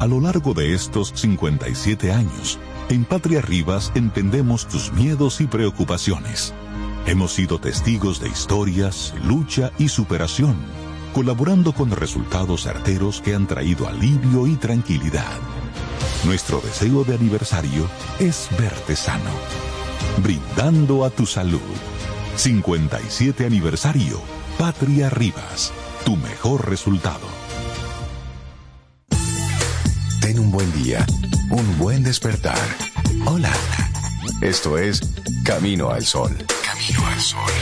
A 0.00 0.08
lo 0.08 0.20
largo 0.20 0.54
de 0.54 0.74
estos 0.74 1.12
57 1.14 2.10
años, 2.10 2.58
en 2.88 3.04
Patria 3.04 3.40
Rivas 3.40 3.92
entendemos 3.94 4.66
tus 4.66 4.92
miedos 4.92 5.40
y 5.40 5.46
preocupaciones. 5.46 6.52
Hemos 7.06 7.32
sido 7.32 7.60
testigos 7.60 8.18
de 8.18 8.28
historias, 8.28 9.14
lucha 9.22 9.70
y 9.78 9.88
superación, 9.88 10.56
colaborando 11.14 11.74
con 11.74 11.92
resultados 11.92 12.64
certeros 12.64 13.20
que 13.20 13.36
han 13.36 13.46
traído 13.46 13.86
alivio 13.86 14.48
y 14.48 14.56
tranquilidad. 14.56 15.38
Nuestro 16.24 16.60
deseo 16.62 17.04
de 17.04 17.14
aniversario 17.14 17.86
es 18.18 18.48
verte 18.58 18.96
sano, 18.96 19.30
brindando 20.22 21.04
a 21.04 21.10
tu 21.10 21.26
salud. 21.26 21.60
57 22.36 23.44
aniversario, 23.44 24.20
Patria 24.58 25.10
Rivas, 25.10 25.70
tu 26.04 26.16
mejor 26.16 26.68
resultado. 26.68 27.26
Ten 30.22 30.38
un 30.38 30.50
buen 30.50 30.72
día, 30.82 31.04
un 31.50 31.78
buen 31.78 32.02
despertar. 32.02 32.58
Hola. 33.26 33.52
Esto 34.40 34.78
es 34.78 35.00
Camino 35.44 35.90
al 35.90 36.04
Sol. 36.06 36.34
Camino 36.64 37.06
al 37.06 37.20
Sol. 37.20 37.52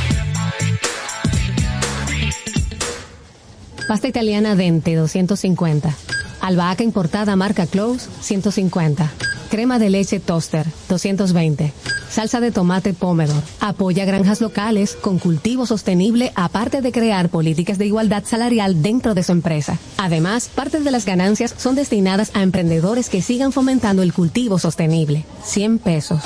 Pasta 3.89 4.07
italiana 4.07 4.55
Dente 4.55 4.95
250. 4.95 5.95
Albahaca 6.43 6.83
importada 6.83 7.37
marca 7.37 7.69
Close 7.69 8.09
150. 8.21 9.09
Crema 9.49 9.79
de 9.79 9.91
leche 9.91 10.19
Toaster 10.19 10.67
220. 10.89 11.73
Salsa 12.13 12.41
de 12.41 12.53
tomate 12.53 12.93
Pomodoro. 12.93 13.43
Apoya 13.61 14.05
granjas 14.05 14.43
locales 14.43 14.97
con 15.01 15.19
cultivo 15.19 15.65
sostenible 15.65 16.31
aparte 16.35 16.83
de 16.83 16.93
crear 16.93 17.31
políticas 17.31 17.79
de 17.79 17.87
igualdad 17.87 18.25
salarial 18.27 18.83
dentro 18.83 19.15
de 19.15 19.23
su 19.23 19.33
empresa. 19.33 19.79
Además, 19.97 20.51
parte 20.55 20.81
de 20.81 20.91
las 20.91 21.07
ganancias 21.07 21.55
son 21.57 21.75
destinadas 21.75 22.31
a 22.35 22.43
emprendedores 22.43 23.09
que 23.09 23.23
sigan 23.23 23.51
fomentando 23.51 24.03
el 24.03 24.13
cultivo 24.13 24.59
sostenible. 24.59 25.25
100 25.43 25.79
pesos. 25.79 26.21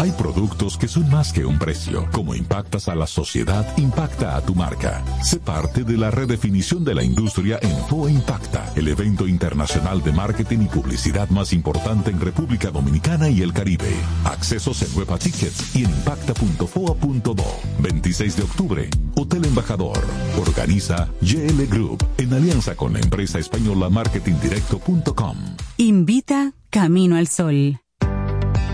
Hay 0.00 0.10
productos 0.10 0.76
que 0.76 0.88
son 0.88 1.08
más 1.10 1.32
que 1.32 1.44
un 1.44 1.60
precio. 1.60 2.08
Como 2.10 2.34
impactas 2.34 2.88
a 2.88 2.96
la 2.96 3.06
sociedad, 3.06 3.66
impacta 3.78 4.36
a 4.36 4.40
tu 4.40 4.54
marca. 4.54 5.02
Sé 5.22 5.38
parte 5.38 5.84
de 5.84 5.96
la 5.96 6.10
redefinición 6.10 6.82
de 6.84 6.94
la 6.94 7.04
industria 7.04 7.60
en 7.62 7.76
FOA 7.86 8.10
Impacta, 8.10 8.72
el 8.74 8.88
evento 8.88 9.28
internacional 9.28 10.02
de 10.02 10.10
marketing 10.10 10.62
y 10.62 10.66
publicidad 10.66 11.28
más 11.28 11.52
importante 11.52 12.10
en 12.10 12.20
República 12.20 12.70
Dominicana 12.70 13.28
y 13.28 13.42
el 13.42 13.52
Caribe. 13.52 13.94
Accesos 14.24 14.82
en 14.82 14.88
Huepa 14.98 15.20
Tickets 15.22 15.76
y 15.76 15.84
en 15.84 15.90
impacta.foa.do. 15.90 17.44
26 17.78 18.36
de 18.36 18.42
octubre, 18.42 18.90
Hotel 19.16 19.44
Embajador. 19.44 19.98
Organiza 20.40 21.08
GL 21.20 21.66
Group 21.68 22.04
en 22.18 22.32
alianza 22.32 22.74
con 22.74 22.92
la 22.92 23.00
empresa 23.00 23.38
española 23.38 23.88
marketingdirecto.com. 23.88 25.36
Invita 25.78 26.52
Camino 26.70 27.16
al 27.16 27.28
Sol. 27.28 27.80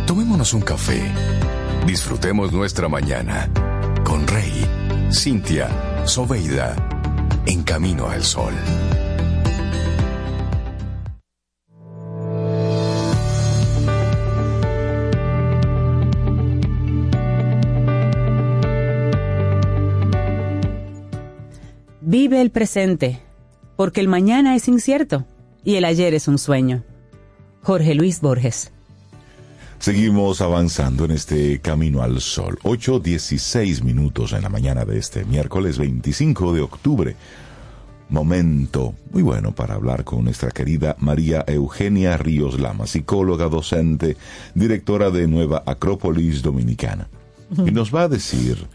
Tomémonos 0.07 0.55
un 0.55 0.63
café. 0.63 1.03
Disfrutemos 1.87 2.53
nuestra 2.53 2.89
mañana 2.89 3.51
con 4.05 4.27
Rey, 4.27 4.67
Cintia, 5.13 6.07
Soveida, 6.07 6.75
en 7.47 7.63
camino 7.63 8.09
al 8.09 8.25
sol. 8.25 8.55
Vive 22.11 22.41
el 22.41 22.51
presente, 22.51 23.21
porque 23.77 24.01
el 24.01 24.09
mañana 24.09 24.57
es 24.57 24.67
incierto 24.67 25.27
y 25.63 25.75
el 25.75 25.85
ayer 25.85 26.15
es 26.15 26.27
un 26.27 26.39
sueño. 26.39 26.83
Jorge 27.63 27.95
Luis 27.95 28.23
Borges. 28.23 28.73
Seguimos 29.79 30.41
avanzando 30.41 31.05
en 31.05 31.11
este 31.11 31.61
camino 31.61 32.03
al 32.03 32.23
sol. 32.23 32.59
8.16 32.63 33.83
minutos 33.83 34.33
en 34.33 34.41
la 34.41 34.49
mañana 34.49 34.87
de 34.87 34.97
este 34.97 35.27
miércoles 35.27 35.77
25 35.77 36.55
de 36.55 36.63
octubre. 36.63 37.15
Momento 38.09 38.95
muy 39.13 39.21
bueno 39.21 39.55
para 39.55 39.75
hablar 39.75 40.05
con 40.05 40.25
nuestra 40.25 40.51
querida 40.51 40.97
María 41.01 41.45
Eugenia 41.47 42.17
Ríos 42.17 42.59
Lama, 42.59 42.87
psicóloga, 42.87 43.51
docente, 43.51 44.17
directora 44.55 45.11
de 45.11 45.29
Nueva 45.29 45.63
Acrópolis 45.67 46.41
Dominicana. 46.41 47.07
Y 47.67 47.71
nos 47.71 47.95
va 47.95 48.05
a 48.05 48.09
decir 48.09 48.67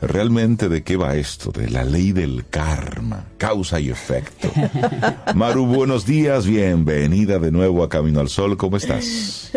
realmente 0.00 0.68
de 0.68 0.82
qué 0.82 0.96
va 0.96 1.16
esto, 1.16 1.50
de 1.50 1.70
la 1.70 1.84
ley 1.84 2.12
del 2.12 2.46
karma, 2.48 3.24
causa 3.36 3.80
y 3.80 3.90
efecto. 3.90 4.50
Maru, 5.34 5.66
buenos 5.66 6.06
días, 6.06 6.46
bienvenida 6.46 7.38
de 7.38 7.50
nuevo 7.50 7.82
a 7.82 7.88
Camino 7.88 8.20
al 8.20 8.28
Sol, 8.28 8.56
¿cómo 8.56 8.76
estás? 8.76 9.50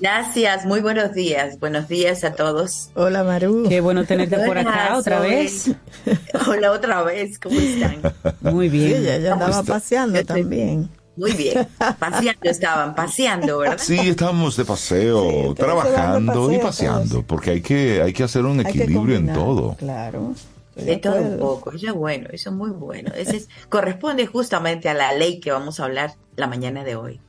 Gracias, 0.00 0.66
muy 0.66 0.80
buenos 0.80 1.12
días, 1.14 1.58
buenos 1.58 1.88
días 1.88 2.24
a 2.24 2.34
todos. 2.34 2.90
Hola 2.94 3.24
Maru. 3.24 3.66
Qué 3.68 3.80
bueno 3.80 4.04
tenerte 4.04 4.36
por 4.38 4.58
acá 4.58 4.88
Hola, 4.88 4.98
otra 4.98 5.20
vez. 5.20 5.70
Hola 6.48 6.72
otra 6.72 7.02
vez, 7.02 7.38
¿cómo 7.38 7.58
están? 7.58 8.00
Muy 8.40 8.68
bien. 8.68 9.02
Sí, 9.02 9.08
ella 9.08 9.32
andaba 9.34 9.62
paseando 9.62 10.24
también. 10.24 10.90
Muy 11.18 11.32
bien, 11.32 11.66
paseando 11.98 12.48
estaban, 12.50 12.94
paseando, 12.94 13.58
¿verdad? 13.58 13.78
Sí, 13.80 13.98
estamos 13.98 14.56
de 14.56 14.64
paseo, 14.64 15.52
trabajando 15.54 16.52
y 16.52 16.58
paseando, 16.58 17.22
porque 17.24 17.50
hay 17.50 17.60
que, 17.60 18.00
hay 18.02 18.12
que 18.12 18.22
hacer 18.22 18.44
un 18.44 18.60
equilibrio 18.60 19.16
en 19.16 19.32
todo. 19.32 19.74
Claro. 19.76 20.34
De 20.76 20.96
todo 20.98 21.16
un 21.16 21.38
poco, 21.40 21.72
eso 21.72 21.88
es 21.88 21.92
bueno, 21.92 22.28
eso 22.32 22.50
es 22.50 22.56
muy 22.56 22.70
bueno. 22.70 23.10
Ese 23.16 23.38
es- 23.38 23.48
corresponde 23.68 24.26
justamente 24.28 24.88
a 24.88 24.94
la 24.94 25.12
ley 25.12 25.40
que 25.40 25.50
vamos 25.50 25.80
a 25.80 25.84
hablar 25.86 26.14
la 26.36 26.46
mañana 26.46 26.84
de 26.84 26.94
hoy. 26.94 27.20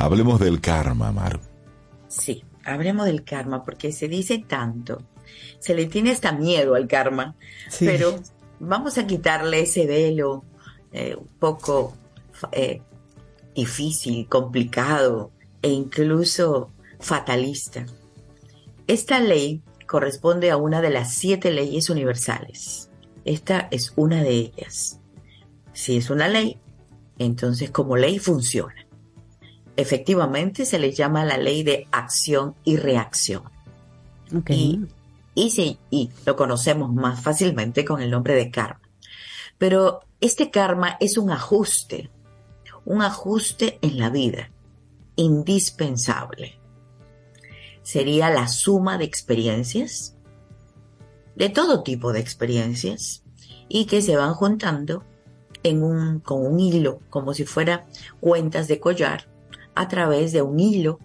Hablemos 0.00 0.40
del 0.40 0.60
karma, 0.62 1.12
Maru. 1.12 1.40
Sí, 2.08 2.44
hablemos 2.64 3.04
del 3.04 3.24
karma, 3.24 3.62
porque 3.62 3.92
se 3.92 4.08
dice 4.08 4.38
tanto, 4.48 5.02
se 5.58 5.74
le 5.74 5.84
tiene 5.84 6.12
hasta 6.12 6.32
miedo 6.32 6.74
al 6.76 6.86
karma, 6.88 7.34
Sí. 7.68 7.84
pero 7.84 8.18
vamos 8.58 8.96
a 8.96 9.06
quitarle 9.06 9.60
ese 9.60 9.84
velo 9.86 10.44
eh, 10.92 11.14
un 11.14 11.26
poco 11.38 11.92
eh, 12.52 12.80
difícil, 13.58 14.28
complicado 14.28 15.32
e 15.62 15.70
incluso 15.70 16.70
fatalista. 17.00 17.84
Esta 18.86 19.18
ley 19.18 19.62
corresponde 19.86 20.52
a 20.52 20.56
una 20.56 20.80
de 20.80 20.90
las 20.90 21.12
siete 21.14 21.50
leyes 21.50 21.90
universales. 21.90 22.88
Esta 23.24 23.66
es 23.72 23.92
una 23.96 24.22
de 24.22 24.30
ellas. 24.30 25.00
Si 25.72 25.96
es 25.96 26.08
una 26.08 26.28
ley, 26.28 26.58
entonces 27.18 27.70
como 27.70 27.96
ley 27.96 28.20
funciona. 28.20 28.86
Efectivamente 29.76 30.64
se 30.64 30.78
le 30.78 30.92
llama 30.92 31.24
la 31.24 31.36
ley 31.36 31.64
de 31.64 31.88
acción 31.90 32.54
y 32.62 32.76
reacción. 32.76 33.42
Y, 34.48 34.82
y, 35.34 35.50
sí, 35.50 35.78
y 35.90 36.10
lo 36.26 36.36
conocemos 36.36 36.92
más 36.94 37.22
fácilmente 37.22 37.84
con 37.84 38.00
el 38.02 38.10
nombre 38.10 38.34
de 38.34 38.50
karma. 38.50 38.88
Pero 39.56 40.00
este 40.20 40.50
karma 40.50 40.96
es 41.00 41.18
un 41.18 41.30
ajuste, 41.30 42.10
un 42.88 43.02
ajuste 43.02 43.78
en 43.82 43.98
la 43.98 44.08
vida, 44.08 44.50
indispensable. 45.14 46.58
Sería 47.82 48.30
la 48.30 48.48
suma 48.48 48.96
de 48.96 49.04
experiencias, 49.04 50.16
de 51.36 51.50
todo 51.50 51.82
tipo 51.82 52.14
de 52.14 52.20
experiencias, 52.20 53.24
y 53.68 53.84
que 53.84 54.00
se 54.00 54.16
van 54.16 54.32
juntando 54.32 55.04
en 55.62 55.82
un, 55.82 56.20
con 56.20 56.46
un 56.46 56.58
hilo, 56.60 57.00
como 57.10 57.34
si 57.34 57.44
fuera 57.44 57.86
cuentas 58.20 58.68
de 58.68 58.80
collar, 58.80 59.28
a 59.74 59.86
través 59.88 60.32
de 60.32 60.40
un 60.40 60.58
hilo, 60.58 60.98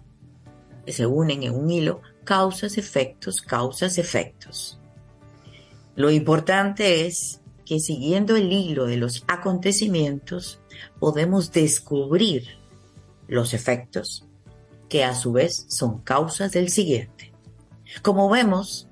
se 0.86 1.04
unen 1.04 1.42
en 1.42 1.54
un 1.54 1.70
hilo, 1.70 2.00
causas, 2.24 2.78
efectos, 2.78 3.42
causas, 3.42 3.98
efectos. 3.98 4.80
Lo 5.96 6.10
importante 6.10 7.04
es 7.04 7.42
que 7.64 7.80
siguiendo 7.80 8.36
el 8.36 8.52
hilo 8.52 8.86
de 8.86 8.96
los 8.96 9.24
acontecimientos 9.26 10.60
podemos 10.98 11.52
descubrir 11.52 12.58
los 13.26 13.54
efectos 13.54 14.26
que 14.88 15.04
a 15.04 15.14
su 15.14 15.32
vez 15.32 15.66
son 15.68 16.00
causas 16.00 16.52
del 16.52 16.68
siguiente. 16.68 17.32
Como 18.02 18.28
vemos, 18.28 18.88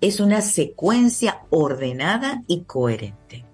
es 0.00 0.20
una 0.20 0.40
secuencia 0.40 1.42
ordenada 1.50 2.42
y 2.46 2.62
coherente. 2.62 3.44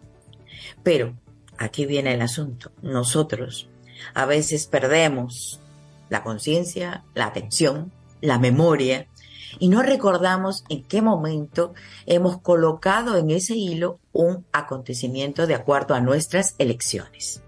Pero 0.82 1.16
aquí 1.58 1.86
viene 1.86 2.14
el 2.14 2.22
asunto. 2.22 2.72
Nosotros 2.82 3.68
a 4.14 4.24
veces 4.24 4.66
perdemos 4.66 5.60
la 6.08 6.22
conciencia, 6.22 7.04
la 7.14 7.26
atención, 7.26 7.92
la 8.20 8.38
memoria 8.38 9.06
y 9.58 9.68
no 9.68 9.82
recordamos 9.82 10.64
en 10.68 10.84
qué 10.84 11.02
momento 11.02 11.74
hemos 12.06 12.40
colocado 12.40 13.16
en 13.16 13.30
ese 13.30 13.54
hilo 13.54 13.98
un 14.12 14.46
acontecimiento 14.52 15.46
de 15.46 15.54
acuerdo 15.54 15.94
a 15.94 16.00
nuestras 16.00 16.54
elecciones. 16.58 17.42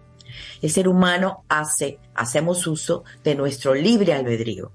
El 0.60 0.70
ser 0.70 0.88
humano 0.88 1.44
hace, 1.48 1.98
hacemos 2.14 2.66
uso 2.66 3.04
de 3.22 3.34
nuestro 3.34 3.74
libre 3.74 4.14
albedrío. 4.14 4.72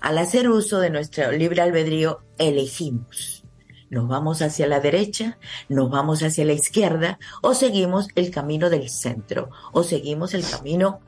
Al 0.00 0.18
hacer 0.18 0.48
uso 0.48 0.78
de 0.78 0.90
nuestro 0.90 1.32
libre 1.32 1.62
albedrío, 1.62 2.20
elegimos. 2.38 3.44
Nos 3.90 4.06
vamos 4.06 4.42
hacia 4.42 4.66
la 4.66 4.80
derecha, 4.80 5.38
nos 5.68 5.90
vamos 5.90 6.22
hacia 6.22 6.44
la 6.44 6.52
izquierda, 6.52 7.18
o 7.42 7.54
seguimos 7.54 8.08
el 8.14 8.30
camino 8.30 8.70
del 8.70 8.88
centro, 8.90 9.50
o 9.72 9.82
seguimos 9.82 10.34
el 10.34 10.44
camino 10.48 11.00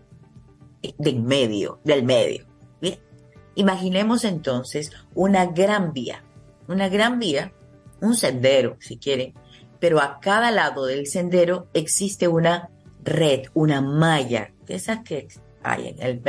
del 0.99 1.23
medio, 1.23 1.79
del 1.85 2.05
medio. 2.05 2.47
Bien. 2.81 3.10
Imaginemos 3.55 4.25
entonces 4.25 4.93
una 5.15 5.47
gran 5.47 5.93
vía, 5.93 6.23
una 6.69 6.89
gran 6.89 7.19
vía, 7.19 7.53
un 8.01 8.15
sendero, 8.17 8.77
si 8.81 8.97
quieren, 8.97 9.35
pero 9.79 10.01
a 10.01 10.21
cada 10.21 10.51
lado 10.51 10.87
del 10.87 11.07
sendero 11.07 11.67
existe 11.75 12.29
una 12.29 12.71
red, 13.03 13.43
una 13.55 13.81
malla, 13.81 14.53
de 14.67 14.75
esas 14.75 15.01
que 15.03 15.29
hay 15.63 15.89
en 15.89 15.99
el 16.01 16.21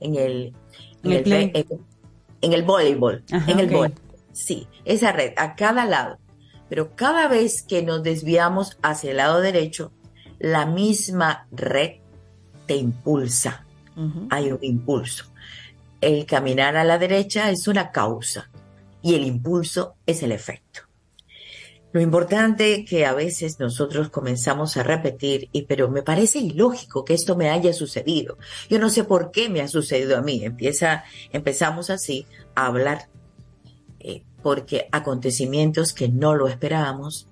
en 0.00 0.14
el 0.16 0.54
en 1.02 1.04
En 1.04 1.10
el 1.12 1.16
el, 1.18 1.22
play. 1.22 1.50
be- 1.50 1.60
en- 1.70 1.86
en 2.40 2.52
el 2.52 2.62
voleibol, 2.62 3.24
Ajá, 3.32 3.50
en 3.50 3.58
el 3.60 3.66
voleibol. 3.66 3.94
Sí, 4.32 4.68
esa 4.84 5.10
red 5.12 5.32
a 5.36 5.56
cada 5.56 5.84
lado. 5.86 6.18
Pero 6.68 6.94
cada 6.94 7.26
vez 7.28 7.62
que 7.62 7.82
nos 7.82 8.02
desviamos 8.02 8.78
hacia 8.82 9.10
el 9.10 9.16
lado 9.16 9.40
derecho, 9.40 9.90
la 10.38 10.66
misma 10.66 11.48
red 11.50 11.92
te 12.66 12.76
impulsa, 12.76 13.64
hay 14.30 14.52
un 14.52 14.58
impulso. 14.62 15.24
El 16.00 16.26
caminar 16.26 16.76
a 16.76 16.84
la 16.84 16.98
derecha 16.98 17.50
es 17.50 17.66
una 17.66 17.90
causa 17.90 18.50
y 19.02 19.14
el 19.14 19.24
impulso 19.24 19.96
es 20.06 20.22
el 20.22 20.32
efecto. 20.32 20.82
Lo 21.90 22.02
importante 22.02 22.84
que 22.84 23.06
a 23.06 23.14
veces 23.14 23.58
nosotros 23.58 24.10
comenzamos 24.10 24.76
a 24.76 24.82
repetir, 24.82 25.48
y 25.52 25.62
pero 25.62 25.88
me 25.90 26.02
parece 26.02 26.38
ilógico 26.38 27.04
que 27.04 27.14
esto 27.14 27.34
me 27.34 27.48
haya 27.48 27.72
sucedido. 27.72 28.36
Yo 28.68 28.78
no 28.78 28.90
sé 28.90 29.04
por 29.04 29.30
qué 29.30 29.48
me 29.48 29.62
ha 29.62 29.68
sucedido 29.68 30.18
a 30.18 30.22
mí. 30.22 30.44
Empieza, 30.44 31.04
empezamos 31.32 31.88
así 31.88 32.26
a 32.54 32.66
hablar 32.66 33.08
eh, 34.00 34.22
porque 34.42 34.88
acontecimientos 34.92 35.94
que 35.94 36.08
no 36.08 36.34
lo 36.34 36.46
esperábamos 36.46 37.28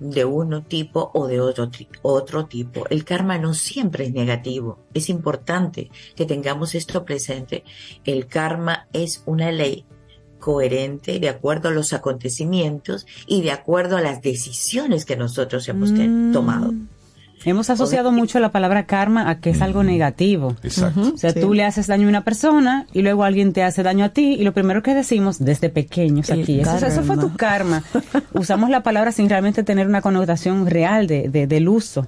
de 0.00 0.24
uno 0.24 0.64
tipo 0.64 1.10
o 1.14 1.26
de 1.28 1.40
otro, 1.40 1.70
otro 2.02 2.46
tipo. 2.46 2.86
El 2.88 3.04
karma 3.04 3.38
no 3.38 3.54
siempre 3.54 4.06
es 4.06 4.12
negativo. 4.12 4.80
Es 4.94 5.08
importante 5.08 5.90
que 6.16 6.26
tengamos 6.26 6.74
esto 6.74 7.04
presente. 7.04 7.64
El 8.04 8.26
karma 8.26 8.88
es 8.92 9.22
una 9.26 9.52
ley 9.52 9.86
coherente 10.40 11.20
de 11.20 11.28
acuerdo 11.28 11.68
a 11.68 11.72
los 11.72 11.92
acontecimientos 11.92 13.06
y 13.26 13.42
de 13.42 13.52
acuerdo 13.52 13.98
a 13.98 14.00
las 14.00 14.22
decisiones 14.22 15.04
que 15.04 15.16
nosotros 15.16 15.68
hemos 15.68 15.92
Mm. 15.92 16.32
tomado. 16.32 16.72
Hemos 17.44 17.70
asociado 17.70 18.12
mucho 18.12 18.38
la 18.38 18.50
palabra 18.52 18.84
karma 18.86 19.30
a 19.30 19.40
que 19.40 19.50
es 19.50 19.62
algo 19.62 19.82
negativo. 19.82 20.56
Exacto. 20.62 21.12
O 21.14 21.16
sea, 21.16 21.30
Sí. 21.30 21.40
tú 21.40 21.54
le 21.54 21.64
haces 21.64 21.86
daño 21.86 22.06
a 22.06 22.10
una 22.10 22.22
persona 22.24 22.86
y 22.92 23.00
luego 23.02 23.24
alguien 23.24 23.52
te 23.54 23.62
hace 23.62 23.82
daño 23.82 24.04
a 24.04 24.08
ti 24.10 24.34
y 24.34 24.44
lo 24.44 24.52
primero 24.52 24.82
que 24.82 24.94
decimos 24.94 25.38
desde 25.38 25.70
pequeños 25.70 26.28
El 26.28 26.42
aquí, 26.42 26.60
eso, 26.60 26.84
eso 26.86 27.02
fue 27.02 27.16
tu 27.16 27.34
karma. 27.36 27.82
Usamos 28.34 28.68
la 28.68 28.82
palabra 28.82 29.10
sin 29.12 29.28
realmente 29.30 29.62
tener 29.62 29.86
una 29.86 30.02
connotación 30.02 30.66
real 30.66 31.06
de, 31.06 31.28
de- 31.30 31.46
del 31.46 31.68
uso. 31.68 32.06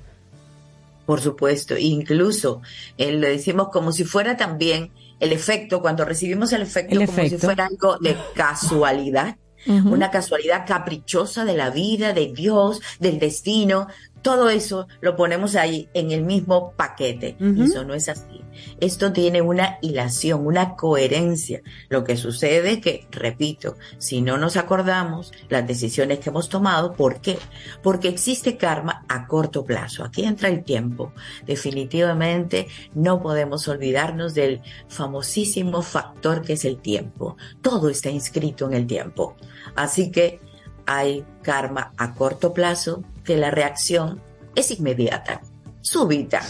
Por 1.07 1.21
supuesto, 1.21 1.77
incluso 1.79 2.61
eh, 2.99 3.13
lo 3.13 3.27
decimos 3.27 3.69
como 3.73 3.93
si 3.93 4.05
fuera 4.05 4.37
también 4.37 4.91
el 5.19 5.33
efecto, 5.33 5.81
cuando 5.81 6.05
recibimos 6.05 6.53
el 6.53 6.63
efecto, 6.63 7.01
El 7.01 7.07
como 7.07 7.23
si 7.29 7.39
fuera 7.39 7.67
algo 7.67 7.97
de 7.99 8.17
casualidad, 8.35 9.37
una 9.85 10.11
casualidad 10.11 10.65
caprichosa 10.67 11.45
de 11.45 11.57
la 11.57 11.71
vida, 11.71 12.13
de 12.13 12.33
Dios, 12.35 12.81
del 12.99 13.19
destino. 13.21 13.87
Todo 14.23 14.51
eso 14.51 14.87
lo 15.01 15.17
ponemos 15.17 15.57
ahí 15.57 15.89
en 15.95 16.13
el 16.13 16.23
mismo 16.23 16.73
paquete. 16.77 17.37
Eso 17.41 17.85
no 17.85 17.95
es 17.95 18.09
así. 18.09 18.43
Esto 18.81 19.13
tiene 19.13 19.43
una 19.43 19.79
hilación, 19.83 20.47
una 20.47 20.77
coherencia. 20.77 21.63
Lo 21.89 22.05
que 22.05 22.17
sucede 22.17 22.81
que, 22.81 23.07
repito, 23.11 23.77
si 23.99 24.23
no 24.23 24.39
nos 24.39 24.57
acordamos 24.57 25.33
las 25.49 25.67
decisiones 25.67 26.21
que 26.21 26.31
hemos 26.31 26.49
tomado, 26.49 26.93
¿por 26.93 27.21
qué? 27.21 27.39
Porque 27.83 28.09
existe 28.09 28.57
karma 28.57 29.05
a 29.09 29.27
corto 29.27 29.65
plazo. 29.65 30.05
Aquí 30.05 30.25
entra 30.25 30.49
el 30.49 30.65
tiempo. 30.65 31.13
Definitivamente 31.47 32.69
no 32.95 33.23
podemos 33.23 33.67
olvidarnos 33.69 34.35
del 34.35 34.63
famosísimo 34.89 35.83
factor 35.83 36.43
que 36.43 36.55
es 36.55 36.65
el 36.65 36.79
tiempo. 36.79 37.37
Todo 37.61 37.89
está 37.89 38.11
inscrito 38.11 38.67
en 38.67 38.75
el 38.75 38.87
tiempo. 38.87 39.37
Así 39.75 40.11
que 40.11 40.41
hay 40.87 41.25
karma 41.43 41.93
a 41.97 42.15
corto 42.15 42.53
plazo 42.53 43.03
que 43.25 43.37
la 43.37 43.51
reacción 43.51 44.21
es 44.55 44.71
inmediata, 44.71 45.41
súbita. 45.81 46.43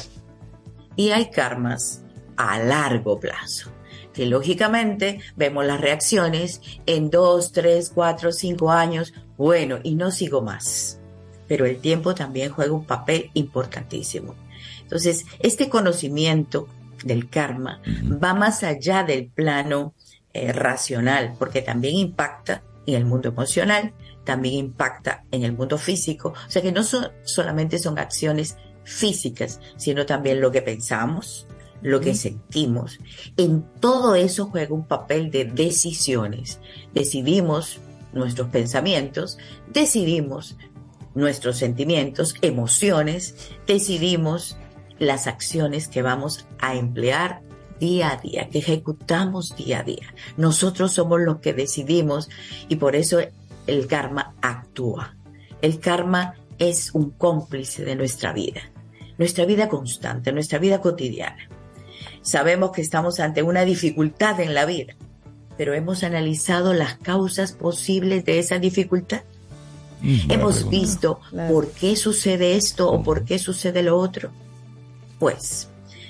Y 0.97 1.11
hay 1.11 1.31
karmas 1.31 2.03
a 2.37 2.59
largo 2.59 3.19
plazo, 3.19 3.71
que 4.13 4.27
lógicamente 4.27 5.21
vemos 5.37 5.65
las 5.65 5.81
reacciones 5.81 6.61
en 6.87 7.11
dos, 7.11 7.53
tres, 7.53 7.91
cuatro, 7.95 8.33
cinco 8.33 8.71
años, 8.71 9.15
bueno, 9.37 9.79
y 9.83 9.95
no 9.95 10.11
sigo 10.11 10.43
más. 10.43 10.99
Pero 11.49 11.67
el 11.67 11.79
tiempo 11.79 12.15
también 12.15 12.53
juega 12.53 12.73
un 12.73 12.85
papel 12.85 13.31
importantísimo. 13.35 14.35
Entonces, 14.83 15.25
este 15.41 15.69
conocimiento 15.69 16.69
del 17.05 17.29
karma 17.29 17.81
va 18.23 18.35
más 18.35 18.63
allá 18.63 19.03
del 19.03 19.29
plano 19.29 19.95
eh, 20.35 20.53
racional, 20.53 21.35
porque 21.39 21.63
también 21.63 21.97
impacta 21.97 22.63
en 22.87 22.95
el 22.95 23.05
mundo 23.05 23.29
emocional, 23.29 23.93
también 24.25 24.55
impacta 24.55 25.25
en 25.31 25.45
el 25.45 25.53
mundo 25.53 25.79
físico. 25.79 26.35
O 26.47 26.51
sea 26.51 26.63
que 26.63 26.73
no 26.73 26.83
son, 26.83 27.09
solamente 27.25 27.79
son 27.79 27.99
acciones 27.99 28.57
físicas, 28.85 29.61
sino 29.77 30.07
también 30.07 30.41
lo 30.41 30.51
que 30.51 30.63
pensamos, 30.63 31.47
lo 31.83 32.01
que 32.01 32.15
sentimos. 32.15 32.99
En 33.37 33.65
todo 33.81 34.15
eso 34.15 34.47
juega 34.47 34.75
un 34.75 34.87
papel 34.87 35.31
de 35.31 35.45
decisiones. 35.45 36.61
Decidimos 36.95 37.81
nuestros 38.13 38.49
pensamientos, 38.49 39.39
decidimos 39.69 40.57
nuestros 41.15 41.59
sentimientos, 41.59 42.35
emociones, 42.43 43.51
decidimos 43.67 44.57
las 44.99 45.27
acciones 45.27 45.89
que 45.89 46.03
vamos 46.03 46.47
a 46.61 46.75
emplear 46.77 47.43
día 47.81 48.13
a 48.13 48.17
día, 48.17 48.49
que 48.49 48.59
ejecutamos 48.59 49.57
día 49.57 49.81
a 49.81 49.83
día. 49.83 50.15
Nosotros 50.37 50.93
somos 50.93 51.21
los 51.21 51.41
que 51.41 51.53
decidimos 51.53 52.31
y 52.69 52.77
por 52.77 52.95
eso 52.95 53.19
el 53.67 53.87
karma 53.87 54.35
actúa. 54.41 55.17
El 55.61 55.79
karma 55.79 56.35
es 56.59 56.95
un 56.95 57.11
cómplice 57.11 57.85
de 57.85 57.97
nuestra 57.97 58.33
vida, 58.33 58.63
nuestra 59.19 59.45
vida 59.45 59.69
constante, 59.69 60.33
nuestra 60.33 60.59
vida 60.59 60.81
cotidiana. 60.81 61.49
Sabemos 62.23 62.71
que 62.73 62.83
estamos 62.83 63.21
ante 63.21 63.43
una 63.43 63.65
dificultad 63.65 64.41
en 64.41 64.55
la 64.55 64.65
vida, 64.65 64.95
pero 65.57 65.75
hemos 65.75 66.03
analizado 66.05 66.73
las 66.73 66.97
causas 66.97 67.53
posibles 67.53 68.25
de 68.25 68.39
esa 68.39 68.59
dificultad. 68.59 69.23
Hemos 70.29 70.69
visto 70.69 71.21
por 71.49 71.71
qué 71.71 71.95
sucede 71.95 72.57
esto 72.57 72.91
o 72.91 73.03
por 73.05 73.25
qué 73.25 73.39
sucede 73.39 73.85
lo 73.85 73.99
otro. 73.99 74.31
Pues 75.21 75.69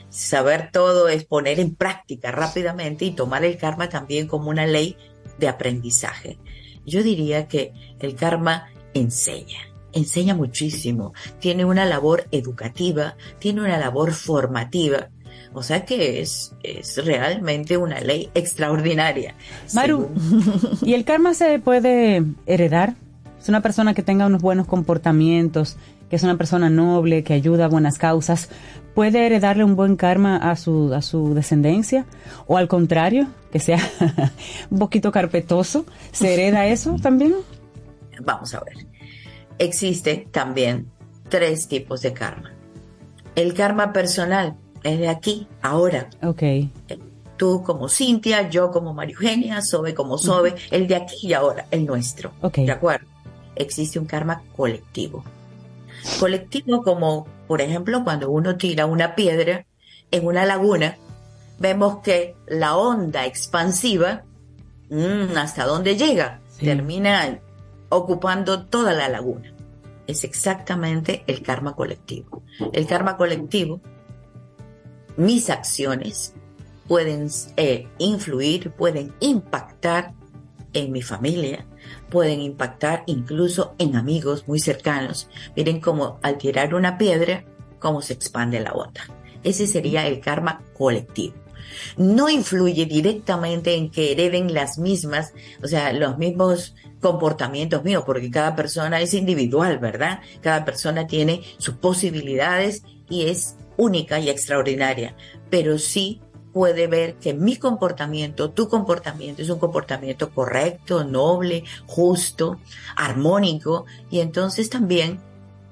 saber 0.08 0.70
todo 0.72 1.08
es 1.08 1.24
poner 1.24 1.60
en 1.60 1.74
práctica 1.74 2.30
rápidamente 2.30 3.04
y 3.04 3.12
tomar 3.12 3.44
el 3.44 3.58
karma 3.58 3.90
también 3.90 4.28
como 4.28 4.48
una 4.48 4.66
ley 4.66 4.96
de 5.38 5.48
aprendizaje. 5.48 6.38
Yo 6.86 7.02
diría 7.02 7.48
que 7.48 7.72
el 8.00 8.14
karma 8.14 8.66
enseña, 8.94 9.58
enseña 9.92 10.34
muchísimo, 10.34 11.12
tiene 11.38 11.64
una 11.64 11.84
labor 11.84 12.26
educativa, 12.30 13.16
tiene 13.38 13.60
una 13.60 13.78
labor 13.78 14.12
formativa. 14.12 15.08
O 15.54 15.62
sea 15.62 15.84
que 15.84 16.20
es, 16.20 16.54
es 16.62 17.04
realmente 17.04 17.76
una 17.76 18.00
ley 18.00 18.30
extraordinaria. 18.34 19.34
Maru, 19.74 20.08
¿y 20.82 20.94
el 20.94 21.04
karma 21.04 21.34
se 21.34 21.58
puede 21.58 22.24
heredar? 22.46 22.94
Es 23.40 23.48
una 23.48 23.60
persona 23.60 23.92
que 23.92 24.02
tenga 24.02 24.26
unos 24.26 24.40
buenos 24.40 24.66
comportamientos, 24.66 25.76
que 26.08 26.16
es 26.16 26.22
una 26.22 26.36
persona 26.36 26.70
noble, 26.70 27.24
que 27.24 27.32
ayuda 27.32 27.64
a 27.64 27.68
buenas 27.68 27.98
causas, 27.98 28.50
¿puede 28.94 29.26
heredarle 29.26 29.64
un 29.64 29.76
buen 29.76 29.96
karma 29.96 30.36
a 30.36 30.56
su, 30.56 30.92
a 30.94 31.02
su 31.02 31.34
descendencia? 31.34 32.06
¿O 32.46 32.56
al 32.56 32.68
contrario, 32.68 33.28
que 33.50 33.58
sea 33.58 33.78
un 34.70 34.78
poquito 34.78 35.12
carpetoso? 35.12 35.86
¿Se 36.12 36.34
hereda 36.34 36.66
eso 36.66 36.96
también? 37.00 37.34
Vamos 38.24 38.54
a 38.54 38.60
ver. 38.60 38.86
Existe 39.58 40.28
también 40.30 40.90
tres 41.28 41.68
tipos 41.68 42.02
de 42.02 42.12
karma. 42.12 42.52
El 43.34 43.54
karma 43.54 43.92
personal 43.92 44.56
es 44.82 44.98
de 44.98 45.08
aquí, 45.08 45.46
ahora. 45.62 46.08
Ok. 46.22 46.42
Tú 47.36 47.62
como 47.62 47.88
Cintia, 47.88 48.48
yo 48.50 48.70
como 48.70 48.92
María 48.92 49.14
Eugenia, 49.14 49.62
Sobe 49.62 49.94
como 49.94 50.18
Sobe, 50.18 50.54
el 50.70 50.86
de 50.86 50.96
aquí 50.96 51.28
y 51.28 51.32
ahora, 51.32 51.66
el 51.70 51.86
nuestro. 51.86 52.32
Ok. 52.42 52.58
¿De 52.58 52.72
acuerdo? 52.72 53.06
Existe 53.56 53.98
un 53.98 54.06
karma 54.06 54.42
colectivo. 54.56 55.24
Colectivo 56.20 56.82
como, 56.82 57.26
por 57.52 57.60
ejemplo, 57.60 58.02
cuando 58.02 58.30
uno 58.30 58.56
tira 58.56 58.86
una 58.86 59.14
piedra 59.14 59.66
en 60.10 60.26
una 60.26 60.46
laguna, 60.46 60.96
vemos 61.58 61.98
que 61.98 62.34
la 62.46 62.76
onda 62.76 63.26
expansiva, 63.26 64.22
mm, 64.88 65.36
¿hasta 65.36 65.66
dónde 65.66 65.98
llega? 65.98 66.40
Termina 66.58 67.40
ocupando 67.90 68.64
toda 68.64 68.94
la 68.94 69.10
laguna. 69.10 69.52
Es 70.06 70.24
exactamente 70.24 71.24
el 71.26 71.42
karma 71.42 71.76
colectivo. 71.76 72.42
El 72.72 72.86
karma 72.86 73.18
colectivo, 73.18 73.82
mis 75.18 75.50
acciones 75.50 76.32
pueden 76.88 77.28
eh, 77.58 77.86
influir, 77.98 78.70
pueden 78.70 79.12
impactar 79.20 80.14
en 80.72 80.90
mi 80.90 81.02
familia, 81.02 81.66
pueden 82.10 82.40
impactar 82.40 83.04
incluso 83.06 83.74
en 83.78 83.96
amigos 83.96 84.46
muy 84.46 84.60
cercanos. 84.60 85.28
Miren 85.56 85.80
cómo 85.80 86.18
al 86.22 86.38
tirar 86.38 86.74
una 86.74 86.98
piedra, 86.98 87.44
cómo 87.78 88.02
se 88.02 88.12
expande 88.12 88.60
la 88.60 88.72
onda. 88.72 89.02
Ese 89.42 89.66
sería 89.66 90.06
el 90.06 90.20
karma 90.20 90.62
colectivo. 90.74 91.34
No 91.96 92.28
influye 92.28 92.86
directamente 92.86 93.74
en 93.74 93.90
que 93.90 94.12
hereden 94.12 94.52
las 94.52 94.78
mismas, 94.78 95.32
o 95.62 95.68
sea, 95.68 95.92
los 95.92 96.18
mismos 96.18 96.74
comportamientos 97.00 97.82
míos, 97.82 98.04
porque 98.06 98.30
cada 98.30 98.54
persona 98.54 99.00
es 99.00 99.14
individual, 99.14 99.78
¿verdad? 99.78 100.20
Cada 100.40 100.64
persona 100.64 101.06
tiene 101.06 101.42
sus 101.58 101.74
posibilidades 101.74 102.82
y 103.08 103.26
es 103.26 103.56
única 103.76 104.20
y 104.20 104.30
extraordinaria, 104.30 105.16
pero 105.50 105.78
sí 105.78 106.20
puede 106.52 106.86
ver 106.86 107.16
que 107.16 107.34
mi 107.34 107.56
comportamiento, 107.56 108.50
tu 108.50 108.68
comportamiento 108.68 109.42
es 109.42 109.50
un 109.50 109.58
comportamiento 109.58 110.30
correcto, 110.30 111.04
noble, 111.04 111.64
justo, 111.86 112.58
armónico 112.96 113.86
y 114.10 114.20
entonces 114.20 114.70
también 114.70 115.20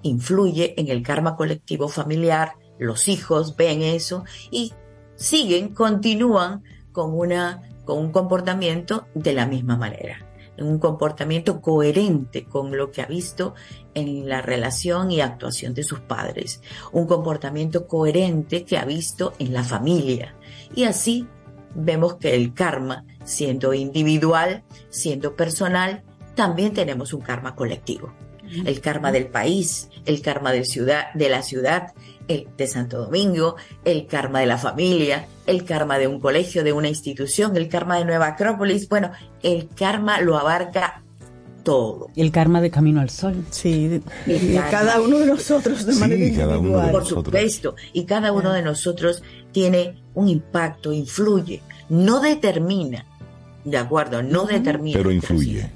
influye 0.02 0.74
en 0.80 0.88
el 0.88 1.02
karma 1.02 1.36
colectivo 1.36 1.88
familiar, 1.88 2.54
los 2.78 3.08
hijos 3.08 3.56
ven 3.56 3.82
eso 3.82 4.24
y 4.50 4.72
siguen, 5.16 5.74
continúan 5.74 6.62
con 6.92 7.16
una 7.16 7.62
con 7.84 7.98
un 7.98 8.12
comportamiento 8.12 9.08
de 9.14 9.32
la 9.32 9.46
misma 9.46 9.76
manera, 9.76 10.24
un 10.58 10.78
comportamiento 10.78 11.60
coherente 11.60 12.44
con 12.44 12.76
lo 12.76 12.92
que 12.92 13.02
ha 13.02 13.06
visto 13.06 13.54
en 13.94 14.28
la 14.28 14.42
relación 14.42 15.10
y 15.10 15.20
actuación 15.20 15.74
de 15.74 15.82
sus 15.82 15.98
padres, 15.98 16.62
un 16.92 17.06
comportamiento 17.06 17.88
coherente 17.88 18.64
que 18.64 18.78
ha 18.78 18.84
visto 18.84 19.32
en 19.40 19.52
la 19.52 19.64
familia. 19.64 20.36
Y 20.74 20.84
así 20.84 21.26
vemos 21.74 22.16
que 22.16 22.34
el 22.34 22.54
karma, 22.54 23.04
siendo 23.24 23.74
individual, 23.74 24.62
siendo 24.88 25.36
personal, 25.36 26.02
también 26.34 26.72
tenemos 26.72 27.12
un 27.12 27.20
karma 27.20 27.54
colectivo. 27.54 28.12
El 28.64 28.80
karma 28.80 29.12
del 29.12 29.28
país, 29.28 29.88
el 30.06 30.22
karma 30.22 30.50
de, 30.50 30.64
ciudad, 30.64 31.12
de 31.14 31.28
la 31.28 31.42
ciudad, 31.42 31.92
el 32.26 32.48
de 32.56 32.66
Santo 32.66 32.98
Domingo, 32.98 33.54
el 33.84 34.06
karma 34.06 34.40
de 34.40 34.46
la 34.46 34.58
familia, 34.58 35.28
el 35.46 35.64
karma 35.64 35.98
de 35.98 36.08
un 36.08 36.18
colegio, 36.18 36.64
de 36.64 36.72
una 36.72 36.88
institución, 36.88 37.56
el 37.56 37.68
karma 37.68 37.98
de 37.98 38.04
Nueva 38.04 38.28
Acrópolis. 38.28 38.88
Bueno, 38.88 39.12
el 39.42 39.68
karma 39.68 40.20
lo 40.20 40.36
abarca 40.36 41.04
todo. 41.62 42.08
El 42.16 42.30
karma 42.30 42.60
de 42.60 42.70
Camino 42.70 43.00
al 43.00 43.10
Sol. 43.10 43.44
Sí, 43.50 44.02
y 44.26 44.54
cada 44.70 45.00
uno 45.00 45.18
de 45.18 45.26
nosotros 45.26 45.86
de 45.86 45.94
manera 45.94 46.24
individual. 46.24 46.90
Por 46.90 47.06
supuesto, 47.06 47.74
y 47.92 48.04
cada 48.04 48.32
uno 48.32 48.52
de 48.52 48.62
nosotros 48.62 49.22
tiene 49.52 50.02
un 50.14 50.28
impacto, 50.28 50.92
influye, 50.92 51.62
no 51.88 52.20
determina, 52.20 53.06
de 53.64 53.76
acuerdo, 53.76 54.22
no 54.22 54.44
determina. 54.44 54.98
Pero 54.98 55.10
influye. 55.10 55.70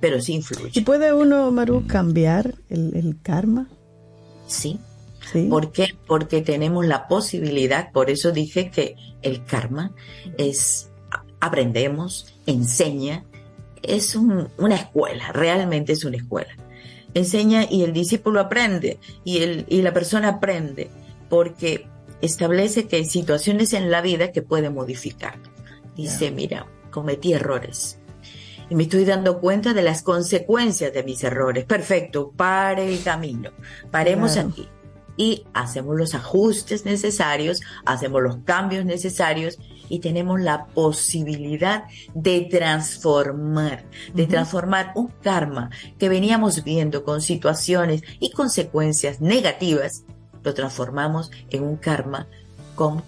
Pero 0.00 0.20
sí 0.20 0.34
influye. 0.34 0.70
¿Y 0.74 0.80
puede 0.82 1.12
uno, 1.12 1.50
Maru, 1.50 1.86
cambiar 1.86 2.54
el, 2.68 2.94
el 2.94 3.20
karma? 3.22 3.68
Sí, 4.46 4.78
¿Por 5.48 5.72
qué? 5.72 5.96
Porque 6.06 6.42
tenemos 6.42 6.86
la 6.86 7.08
posibilidad, 7.08 7.90
por 7.92 8.10
eso 8.10 8.32
dije 8.32 8.70
que 8.70 8.96
el 9.22 9.44
karma 9.44 9.92
es, 10.38 10.90
aprendemos, 11.40 12.34
enseña, 12.46 13.24
es 13.88 14.14
una 14.16 14.74
escuela, 14.74 15.32
realmente 15.32 15.92
es 15.92 16.04
una 16.04 16.16
escuela. 16.16 16.50
Enseña 17.14 17.66
y 17.70 17.84
el 17.84 17.92
discípulo 17.92 18.40
aprende 18.40 18.98
y, 19.24 19.38
el, 19.38 19.66
y 19.68 19.82
la 19.82 19.92
persona 19.92 20.28
aprende 20.28 20.90
porque 21.28 21.86
establece 22.20 22.86
que 22.86 22.96
hay 22.96 23.04
situaciones 23.04 23.72
en 23.72 23.90
la 23.90 24.00
vida 24.00 24.32
que 24.32 24.42
puede 24.42 24.70
modificar. 24.70 25.38
Dice, 25.96 26.30
mira, 26.30 26.66
cometí 26.90 27.32
errores, 27.32 27.98
y 28.68 28.74
me 28.74 28.84
estoy 28.84 29.04
dando 29.04 29.40
cuenta 29.40 29.74
de 29.74 29.82
las 29.82 30.02
consecuencias 30.02 30.92
de 30.92 31.04
mis 31.04 31.22
errores. 31.22 31.64
Perfecto, 31.64 32.32
pare 32.34 32.92
el 32.92 33.02
camino, 33.02 33.50
paremos 33.90 34.36
aquí 34.36 34.68
y 35.16 35.44
hacemos 35.54 35.96
los 35.96 36.14
ajustes 36.14 36.84
necesarios, 36.84 37.60
hacemos 37.84 38.22
los 38.22 38.36
cambios 38.44 38.84
necesarios 38.84 39.58
y 39.88 40.00
tenemos 40.00 40.40
la 40.40 40.66
posibilidad 40.66 41.84
de 42.14 42.48
transformar, 42.50 43.84
de 44.14 44.26
transformar 44.26 44.92
un 44.94 45.08
karma 45.22 45.70
que 45.98 46.08
veníamos 46.08 46.64
viendo 46.64 47.04
con 47.04 47.20
situaciones 47.20 48.02
y 48.20 48.30
consecuencias 48.30 49.20
negativas, 49.20 50.04
lo 50.42 50.54
transformamos 50.54 51.30
en 51.50 51.64
un 51.64 51.76
karma 51.76 52.26
con 52.74 53.02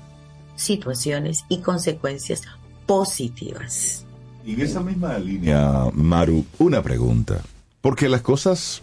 situaciones 0.54 1.44
y 1.48 1.58
consecuencias 1.58 2.42
positivas. 2.86 4.04
Y 4.44 4.54
en 4.54 4.60
esa 4.60 4.80
misma 4.80 5.18
línea, 5.18 5.90
Maru, 5.92 6.44
una 6.58 6.82
pregunta. 6.82 7.40
Porque 7.80 8.08
las 8.08 8.22
cosas 8.22 8.80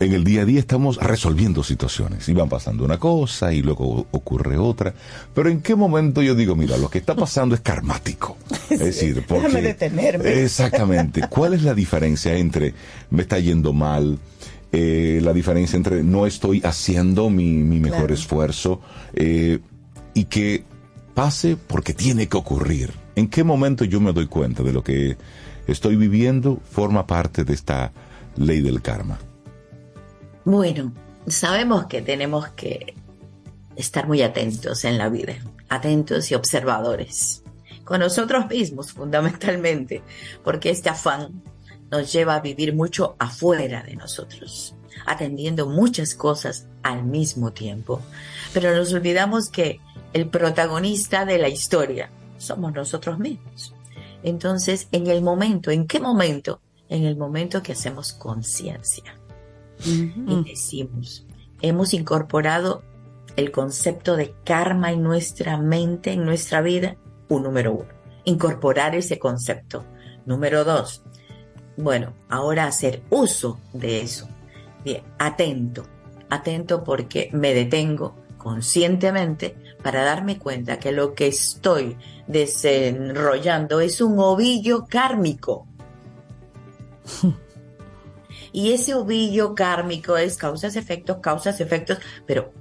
en 0.00 0.12
el 0.12 0.22
día 0.24 0.42
a 0.42 0.44
día 0.44 0.60
estamos 0.60 0.96
resolviendo 0.98 1.62
situaciones 1.62 2.28
y 2.28 2.34
van 2.34 2.48
pasando 2.48 2.84
una 2.84 2.98
cosa 2.98 3.52
y 3.52 3.62
luego 3.62 4.06
ocurre 4.10 4.56
otra. 4.58 4.94
Pero 5.34 5.48
en 5.48 5.60
qué 5.60 5.74
momento 5.74 6.22
yo 6.22 6.34
digo, 6.34 6.54
mira, 6.56 6.76
lo 6.76 6.88
que 6.90 6.98
está 6.98 7.14
pasando 7.14 7.54
es 7.54 7.60
karmático. 7.60 8.36
Es 8.70 8.80
decir, 8.80 9.24
porque. 9.26 9.46
Déjame 9.46 9.62
detenerme. 9.62 10.42
Exactamente. 10.42 11.22
¿Cuál 11.28 11.54
es 11.54 11.62
la 11.62 11.74
diferencia 11.74 12.36
entre 12.36 12.74
me 13.10 13.22
está 13.22 13.38
yendo 13.38 13.72
mal? 13.72 14.18
Eh, 14.70 15.20
la 15.22 15.32
diferencia 15.32 15.76
entre 15.78 16.02
no 16.04 16.26
estoy 16.26 16.60
haciendo 16.62 17.30
mi, 17.30 17.46
mi 17.52 17.80
mejor 17.80 18.00
Claro. 18.00 18.14
esfuerzo 18.14 18.80
eh, 19.14 19.60
y 20.12 20.24
que 20.24 20.64
pase 21.14 21.56
porque 21.56 21.94
tiene 21.94 22.28
que 22.28 22.36
ocurrir. 22.36 22.92
¿En 23.16 23.28
qué 23.28 23.42
momento 23.44 23.84
yo 23.84 23.98
me 24.00 24.12
doy 24.12 24.26
cuenta 24.26 24.62
de 24.62 24.72
lo 24.74 24.84
que 24.84 25.16
estoy 25.66 25.96
viviendo 25.96 26.60
forma 26.70 27.06
parte 27.06 27.44
de 27.44 27.54
esta 27.54 27.92
ley 28.36 28.60
del 28.60 28.82
karma? 28.82 29.18
Bueno, 30.50 30.94
sabemos 31.26 31.88
que 31.88 32.00
tenemos 32.00 32.48
que 32.52 32.94
estar 33.76 34.06
muy 34.06 34.22
atentos 34.22 34.82
en 34.86 34.96
la 34.96 35.10
vida, 35.10 35.34
atentos 35.68 36.30
y 36.30 36.34
observadores, 36.34 37.42
con 37.84 38.00
nosotros 38.00 38.48
mismos 38.48 38.92
fundamentalmente, 38.92 40.02
porque 40.42 40.70
este 40.70 40.88
afán 40.88 41.42
nos 41.90 42.10
lleva 42.10 42.36
a 42.36 42.40
vivir 42.40 42.74
mucho 42.74 43.14
afuera 43.18 43.82
de 43.82 43.96
nosotros, 43.96 44.74
atendiendo 45.04 45.68
muchas 45.68 46.14
cosas 46.14 46.66
al 46.82 47.04
mismo 47.04 47.52
tiempo. 47.52 48.00
Pero 48.54 48.74
nos 48.74 48.90
olvidamos 48.94 49.50
que 49.50 49.82
el 50.14 50.30
protagonista 50.30 51.26
de 51.26 51.36
la 51.36 51.50
historia 51.50 52.08
somos 52.38 52.72
nosotros 52.72 53.18
mismos. 53.18 53.74
Entonces, 54.22 54.88
en 54.92 55.08
el 55.08 55.20
momento, 55.20 55.70
¿en 55.70 55.86
qué 55.86 56.00
momento? 56.00 56.62
En 56.88 57.04
el 57.04 57.18
momento 57.18 57.62
que 57.62 57.72
hacemos 57.72 58.14
conciencia 58.14 59.17
y 59.84 60.44
decimos, 60.44 61.26
hemos 61.60 61.94
incorporado 61.94 62.82
el 63.36 63.52
concepto 63.52 64.16
de 64.16 64.34
karma 64.44 64.92
en 64.92 65.02
nuestra 65.02 65.56
mente, 65.58 66.12
en 66.12 66.24
nuestra 66.24 66.60
vida, 66.60 66.96
un 67.28 67.44
número 67.44 67.72
uno. 67.72 67.88
Incorporar 68.24 68.94
ese 68.94 69.18
concepto. 69.18 69.84
Número 70.26 70.64
dos, 70.64 71.04
bueno, 71.76 72.12
ahora 72.28 72.66
hacer 72.66 73.02
uso 73.08 73.60
de 73.72 74.00
eso. 74.00 74.28
Bien, 74.84 75.04
atento, 75.18 75.84
atento 76.28 76.82
porque 76.82 77.30
me 77.32 77.54
detengo 77.54 78.16
conscientemente 78.36 79.56
para 79.82 80.02
darme 80.02 80.38
cuenta 80.38 80.80
que 80.80 80.90
lo 80.90 81.14
que 81.14 81.28
estoy 81.28 81.96
desenrollando 82.26 83.80
es 83.80 84.00
un 84.00 84.18
ovillo 84.18 84.86
kármico. 84.88 85.68
Y 88.58 88.72
ese 88.72 88.92
ovillo 88.92 89.54
kármico 89.54 90.16
es 90.16 90.36
causas, 90.36 90.74
efectos, 90.74 91.18
causas, 91.18 91.60
efectos, 91.60 91.98
pero 92.26 92.52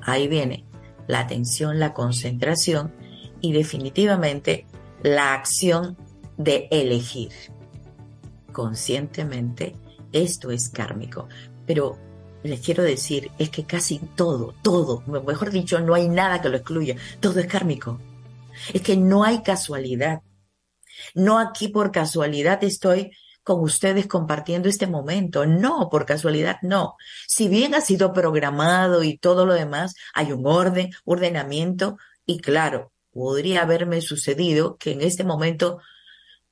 ahí 0.00 0.26
viene 0.26 0.64
la 1.06 1.20
atención, 1.20 1.78
la 1.78 1.92
concentración 1.92 2.90
y 3.42 3.52
definitivamente 3.52 4.64
la 5.02 5.34
acción 5.34 5.98
de 6.38 6.68
elegir 6.70 7.32
conscientemente 8.50 9.76
esto 10.10 10.50
es 10.50 10.70
kármico. 10.70 11.28
Pero 11.66 11.98
les 12.42 12.60
quiero 12.60 12.82
decir, 12.82 13.30
es 13.38 13.50
que 13.50 13.66
casi 13.66 13.98
todo, 13.98 14.54
todo, 14.62 15.02
mejor 15.06 15.50
dicho, 15.50 15.80
no 15.80 15.92
hay 15.92 16.08
nada 16.08 16.40
que 16.40 16.48
lo 16.48 16.56
excluya, 16.56 16.96
todo 17.20 17.40
es 17.40 17.46
kármico. 17.46 18.00
Es 18.72 18.80
que 18.80 18.96
no 18.96 19.22
hay 19.22 19.42
casualidad. 19.42 20.22
No 21.14 21.38
aquí 21.38 21.68
por 21.68 21.92
casualidad 21.92 22.64
estoy 22.64 23.10
con 23.42 23.60
ustedes 23.60 24.06
compartiendo 24.06 24.68
este 24.68 24.86
momento. 24.86 25.46
No, 25.46 25.88
por 25.90 26.06
casualidad 26.06 26.56
no. 26.62 26.96
Si 27.26 27.48
bien 27.48 27.74
ha 27.74 27.80
sido 27.80 28.12
programado 28.12 29.02
y 29.02 29.18
todo 29.18 29.46
lo 29.46 29.54
demás, 29.54 29.94
hay 30.14 30.32
un 30.32 30.46
orden, 30.46 30.90
ordenamiento 31.04 31.98
y 32.26 32.40
claro, 32.40 32.92
podría 33.12 33.62
haberme 33.62 34.00
sucedido 34.00 34.76
que 34.76 34.92
en 34.92 35.02
este 35.02 35.24
momento, 35.24 35.78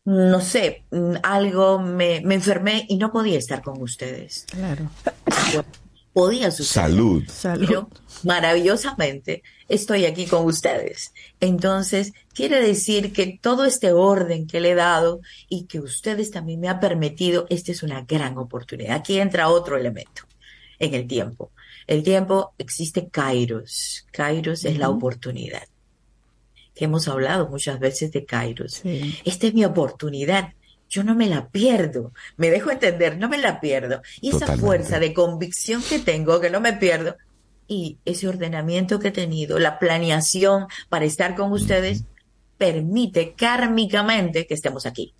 no 0.04 0.40
sé, 0.40 0.84
mm, 0.90 1.14
algo 1.22 1.78
me, 1.78 2.20
me 2.24 2.34
enfermé 2.34 2.86
y 2.88 2.96
no 2.96 3.12
podía 3.12 3.38
estar 3.38 3.62
con 3.62 3.80
ustedes. 3.80 4.46
Claro. 4.50 4.90
Podía 6.12 6.50
suceder. 6.50 6.90
Salud. 7.28 7.66
Pero 7.66 7.88
maravillosamente 8.24 9.42
estoy 9.70 10.04
aquí 10.04 10.26
con 10.26 10.44
ustedes. 10.44 11.14
Entonces, 11.40 12.12
quiere 12.34 12.60
decir 12.60 13.12
que 13.12 13.38
todo 13.40 13.64
este 13.64 13.92
orden 13.92 14.46
que 14.46 14.60
le 14.60 14.72
he 14.72 14.74
dado 14.74 15.20
y 15.48 15.64
que 15.64 15.80
ustedes 15.80 16.30
también 16.30 16.60
me 16.60 16.68
han 16.68 16.80
permitido, 16.80 17.46
esta 17.48 17.72
es 17.72 17.82
una 17.82 18.02
gran 18.02 18.36
oportunidad. 18.36 18.96
Aquí 18.96 19.18
entra 19.18 19.48
otro 19.48 19.78
elemento 19.78 20.24
en 20.78 20.94
el 20.94 21.06
tiempo. 21.06 21.52
El 21.86 22.02
tiempo 22.02 22.52
existe 22.58 23.08
Kairos. 23.08 24.06
Kairos 24.10 24.64
es 24.64 24.76
la 24.76 24.90
oportunidad. 24.90 25.62
Que 26.74 26.84
hemos 26.86 27.08
hablado 27.08 27.48
muchas 27.48 27.78
veces 27.78 28.12
de 28.12 28.24
Kairos. 28.24 28.82
Esta 29.24 29.46
es 29.46 29.54
mi 29.54 29.64
oportunidad. 29.64 30.52
Yo 30.88 31.04
no 31.04 31.14
me 31.14 31.28
la 31.28 31.48
pierdo. 31.48 32.12
Me 32.36 32.50
dejo 32.50 32.72
entender, 32.72 33.16
no 33.18 33.28
me 33.28 33.38
la 33.38 33.60
pierdo. 33.60 34.02
Y 34.20 34.30
esa 34.30 34.56
fuerza 34.56 34.98
de 34.98 35.14
convicción 35.14 35.82
que 35.88 36.00
tengo, 36.00 36.40
que 36.40 36.50
no 36.50 36.60
me 36.60 36.72
pierdo, 36.72 37.16
y 37.70 37.98
ese 38.04 38.26
ordenamiento 38.26 38.98
que 38.98 39.08
he 39.08 39.12
tenido, 39.12 39.60
la 39.60 39.78
planeación 39.78 40.66
para 40.88 41.04
estar 41.04 41.36
con 41.36 41.52
ustedes, 41.52 42.02
permite 42.58 43.34
kármicamente 43.34 44.48
que 44.48 44.54
estemos 44.54 44.86
aquí. 44.86 45.14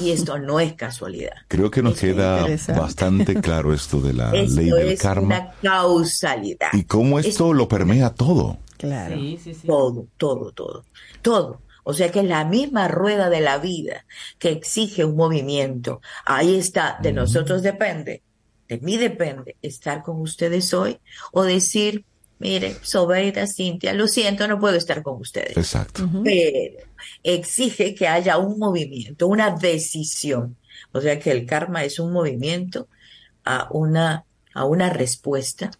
Y 0.00 0.10
esto 0.12 0.38
no 0.38 0.58
es 0.58 0.72
casualidad. 0.72 1.34
Creo 1.48 1.70
que 1.70 1.82
nos 1.82 1.98
queda 2.00 2.46
bastante 2.74 3.42
claro 3.42 3.74
esto 3.74 4.00
de 4.00 4.14
la 4.14 4.30
Esto 4.34 4.58
ley 4.58 4.70
del 4.70 4.88
es 4.92 5.02
karma 5.02 5.26
una 5.26 5.52
causalidad. 5.62 6.68
y 6.72 6.84
cómo 6.84 7.18
esto 7.18 7.52
lo 7.52 7.68
permea 7.68 8.14
todo. 8.14 8.56
Claro. 8.78 9.14
Sí, 9.14 9.38
sí, 9.44 9.52
sí. 9.52 9.66
Todo, 9.66 10.06
todo, 10.16 10.50
todo, 10.52 10.84
todo. 11.20 11.60
O 11.82 11.92
sea 11.92 12.10
que 12.10 12.20
es 12.20 12.26
la 12.26 12.46
misma 12.46 12.88
rueda 12.88 13.28
de 13.28 13.42
la 13.42 13.58
vida 13.58 14.06
que 14.38 14.48
exige 14.48 15.04
un 15.04 15.14
movimiento. 15.14 16.00
Ahí 16.24 16.56
está, 16.56 16.98
de 17.02 17.12
nosotros 17.12 17.62
depende, 17.62 18.22
de 18.68 18.78
mí 18.78 18.96
depende 18.96 19.56
estar 19.62 20.02
con 20.02 20.20
ustedes 20.20 20.72
hoy 20.72 20.98
o 21.32 21.42
decir, 21.42 22.04
mire, 22.38 22.76
Sobeida, 22.82 23.46
Cintia, 23.46 23.92
lo 23.92 24.08
siento, 24.08 24.48
no 24.48 24.58
puedo 24.58 24.76
estar 24.76 25.02
con 25.02 25.20
ustedes. 25.20 25.56
Exacto. 25.56 26.08
Pero 26.22 26.78
exige 27.22 27.94
que 27.94 28.08
haya 28.08 28.38
un 28.38 28.58
movimiento, 28.58 29.26
una 29.26 29.50
decisión. 29.50 30.56
O 30.92 31.00
sea 31.00 31.18
que 31.18 31.30
el 31.30 31.46
karma 31.46 31.84
es 31.84 31.98
un 31.98 32.12
movimiento 32.12 32.88
a 33.44 33.68
una, 33.70 34.24
a 34.54 34.64
una 34.64 34.90
respuesta 34.90 35.70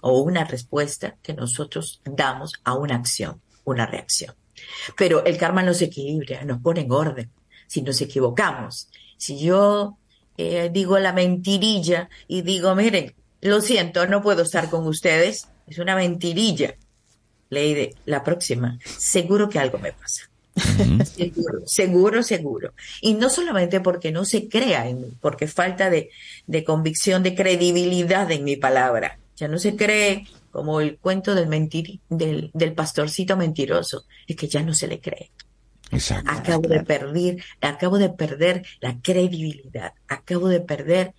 o 0.00 0.20
una 0.20 0.44
respuesta 0.44 1.16
que 1.22 1.34
nosotros 1.34 2.00
damos 2.04 2.54
a 2.64 2.74
una 2.74 2.96
acción, 2.96 3.40
una 3.64 3.86
reacción. 3.86 4.34
Pero 4.96 5.24
el 5.24 5.38
karma 5.38 5.62
nos 5.62 5.80
equilibra, 5.80 6.44
nos 6.44 6.60
pone 6.60 6.80
en 6.80 6.92
orden. 6.92 7.30
Si 7.66 7.82
nos 7.82 8.00
equivocamos, 8.00 8.88
si 9.16 9.38
yo 9.38 9.96
eh, 10.36 10.70
digo 10.72 10.98
la 10.98 11.12
mentirilla 11.12 12.08
y 12.28 12.42
digo, 12.42 12.74
miren, 12.74 13.14
lo 13.40 13.60
siento, 13.60 14.06
no 14.06 14.22
puedo 14.22 14.42
estar 14.42 14.70
con 14.70 14.86
ustedes, 14.86 15.48
es 15.66 15.78
una 15.78 15.96
mentirilla. 15.96 16.76
Leide, 17.50 17.94
la 18.06 18.24
próxima, 18.24 18.78
seguro 18.84 19.48
que 19.48 19.58
algo 19.58 19.78
me 19.78 19.92
pasa. 19.92 20.28
Seguro, 21.06 21.62
seguro, 21.64 22.22
seguro. 22.22 22.74
Y 23.00 23.14
no 23.14 23.30
solamente 23.30 23.80
porque 23.80 24.12
no 24.12 24.26
se 24.26 24.48
crea 24.48 24.86
en 24.86 25.00
mí, 25.00 25.08
porque 25.18 25.46
falta 25.46 25.88
de, 25.88 26.10
de 26.46 26.62
convicción, 26.62 27.22
de 27.22 27.34
credibilidad 27.34 28.30
en 28.30 28.44
mi 28.44 28.56
palabra. 28.56 29.18
Ya 29.36 29.48
no 29.48 29.58
se 29.58 29.76
cree 29.76 30.26
como 30.50 30.82
el 30.82 30.98
cuento 30.98 31.34
del, 31.34 31.48
mentir, 31.48 32.00
del, 32.10 32.50
del 32.52 32.74
pastorcito 32.74 33.36
mentiroso, 33.36 34.04
es 34.26 34.36
que 34.36 34.46
ya 34.46 34.62
no 34.62 34.74
se 34.74 34.86
le 34.86 35.00
cree. 35.00 35.30
Exacto. 35.92 36.30
Acabo 36.30 36.68
de 36.68 36.82
perder, 36.82 37.44
acabo 37.60 37.98
de 37.98 38.08
perder 38.08 38.64
la 38.80 38.98
credibilidad, 39.00 39.92
acabo 40.08 40.48
de 40.48 40.60
perder 40.60 41.14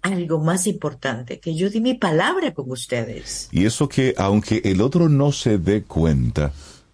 algo 0.00 0.40
más 0.40 0.66
importante, 0.66 1.38
que 1.38 1.54
yo 1.54 1.70
di 1.70 1.80
mi 1.80 1.94
palabra 1.94 2.52
con 2.54 2.70
ustedes. 2.70 3.48
Y 3.52 3.66
eso 3.66 3.88
que 3.88 4.14
aunque 4.16 4.62
el 4.64 4.80
otro 4.80 5.08
no 5.08 5.32
se 5.32 5.58
dé 5.58 5.82
cuenta, 5.82 6.52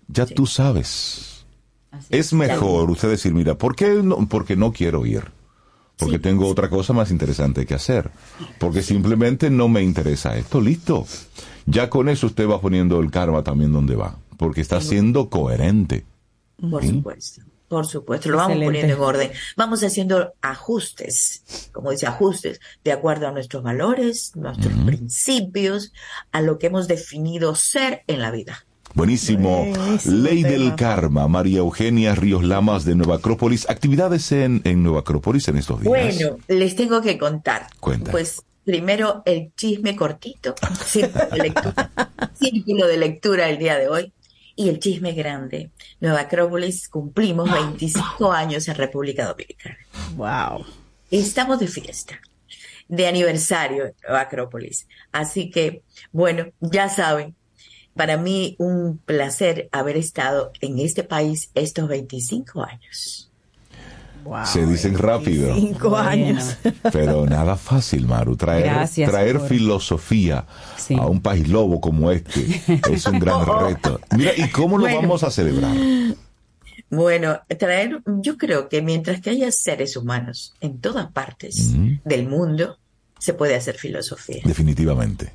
ya 0.08 0.26
tú 0.26 0.46
sabes. 0.46 1.44
Es 2.10 2.32
mejor 2.32 2.90
usted 2.90 3.08
decir, 3.08 3.32
mira, 3.32 3.56
¿por 3.56 3.74
qué 3.74 4.02
no? 4.02 4.26
Porque 4.28 4.56
no 4.56 4.72
quiero 4.72 5.06
ir. 5.06 5.24
Porque 5.96 6.18
tengo 6.18 6.46
otra 6.46 6.70
cosa 6.70 6.92
más 6.92 7.10
interesante 7.10 7.66
que 7.66 7.74
hacer. 7.74 8.10
Porque 8.60 8.82
simplemente 8.82 9.50
no 9.50 9.68
me 9.68 9.82
interesa 9.82 10.36
esto. 10.36 10.60
Listo. 10.60 11.06
Ya 11.66 11.90
con 11.90 12.08
eso 12.08 12.28
usted 12.28 12.48
va 12.48 12.60
poniendo 12.60 13.00
el 13.00 13.10
karma 13.10 13.42
también 13.42 13.72
donde 13.72 13.96
va. 13.96 14.16
Porque 14.36 14.60
está 14.60 14.80
siendo 14.80 15.28
coherente. 15.28 16.04
Por 16.58 16.84
supuesto, 16.84 17.42
por 17.68 17.86
supuesto, 17.86 18.30
lo 18.30 18.38
vamos 18.38 18.58
poniendo 18.64 18.94
en 18.94 19.00
orden. 19.00 19.30
Vamos 19.56 19.82
haciendo 19.84 20.32
ajustes, 20.40 21.70
como 21.72 21.90
dice, 21.90 22.06
ajustes, 22.06 22.60
de 22.82 22.92
acuerdo 22.92 23.28
a 23.28 23.32
nuestros 23.32 23.62
valores, 23.62 24.32
nuestros 24.34 24.72
principios, 24.86 25.92
a 26.32 26.40
lo 26.40 26.58
que 26.58 26.68
hemos 26.68 26.88
definido 26.88 27.54
ser 27.54 28.04
en 28.06 28.20
la 28.20 28.30
vida. 28.30 28.64
Buenísimo. 28.94 29.66
Buenísimo 29.66 30.16
Ley 30.16 30.42
del. 30.42 30.74
Karma, 30.74 31.28
María 31.28 31.58
Eugenia 31.58 32.14
Ríos 32.14 32.42
Lamas 32.42 32.84
de 32.84 32.94
Nueva 32.94 33.16
Acrópolis. 33.16 33.68
Actividades 33.68 34.32
en, 34.32 34.62
en 34.64 34.82
Nueva 34.82 35.00
Acrópolis 35.00 35.46
en 35.48 35.58
estos 35.58 35.80
días. 35.80 35.88
Bueno, 35.88 36.38
les 36.48 36.74
tengo 36.74 37.02
que 37.02 37.18
contar. 37.18 37.66
Cuenta. 37.80 38.10
Pues 38.10 38.42
primero 38.64 39.22
el 39.24 39.52
chisme 39.56 39.96
cortito, 39.96 40.54
círculo 40.86 41.26
de 41.30 41.38
lectura, 41.38 41.90
círculo 42.34 42.86
de 42.86 42.96
lectura 42.98 43.48
el 43.48 43.58
día 43.58 43.78
de 43.78 43.88
hoy, 43.88 44.12
y 44.58 44.68
el 44.68 44.80
chisme 44.80 45.12
grande. 45.12 45.70
Nueva 46.00 46.22
Acrópolis 46.22 46.88
cumplimos 46.88 47.50
25 47.50 48.32
años 48.32 48.66
en 48.66 48.74
República 48.74 49.26
Dominicana. 49.26 49.78
Wow. 50.16 50.66
Estamos 51.12 51.60
de 51.60 51.68
fiesta, 51.68 52.20
de 52.88 53.06
aniversario 53.06 53.86
en 53.86 53.94
Nueva 54.02 54.22
Acrópolis. 54.22 54.88
Así 55.12 55.48
que, 55.48 55.84
bueno, 56.10 56.46
ya 56.60 56.88
saben, 56.88 57.36
para 57.94 58.16
mí 58.16 58.56
un 58.58 58.98
placer 58.98 59.68
haber 59.70 59.96
estado 59.96 60.50
en 60.60 60.80
este 60.80 61.04
país 61.04 61.52
estos 61.54 61.86
25 61.86 62.64
años. 62.64 63.27
Wow. 64.28 64.44
Se 64.46 64.66
dicen 64.66 64.98
rápido. 64.98 65.54
Cinco 65.54 65.96
años. 65.96 66.56
Pero 66.92 67.24
nada 67.26 67.56
fácil, 67.56 68.06
Maru. 68.06 68.36
Traer, 68.36 68.64
Gracias 68.64 69.10
traer 69.10 69.38
por- 69.38 69.48
filosofía 69.48 70.44
a 70.98 71.06
un 71.06 71.20
país 71.22 71.48
lobo 71.48 71.80
como 71.80 72.10
este 72.10 72.40
es 72.92 73.06
un 73.06 73.18
gran 73.18 73.44
reto. 73.46 74.00
Mira, 74.16 74.32
¿y 74.36 74.48
cómo 74.50 74.76
lo 74.76 74.82
Bueno. 74.84 75.00
vamos 75.00 75.22
a 75.22 75.30
celebrar? 75.30 75.74
Bueno, 76.90 77.40
traer, 77.58 78.00
yo 78.22 78.36
creo 78.38 78.68
que 78.68 78.80
mientras 78.82 79.20
que 79.20 79.30
haya 79.30 79.50
seres 79.52 79.96
humanos 79.96 80.54
en 80.60 80.78
todas 80.80 81.10
partes 81.12 81.72
del 82.04 82.26
mundo, 82.28 82.78
se 83.18 83.34
puede 83.34 83.54
hacer 83.56 83.76
filosofía. 83.76 84.42
Definitivamente. 84.44 85.32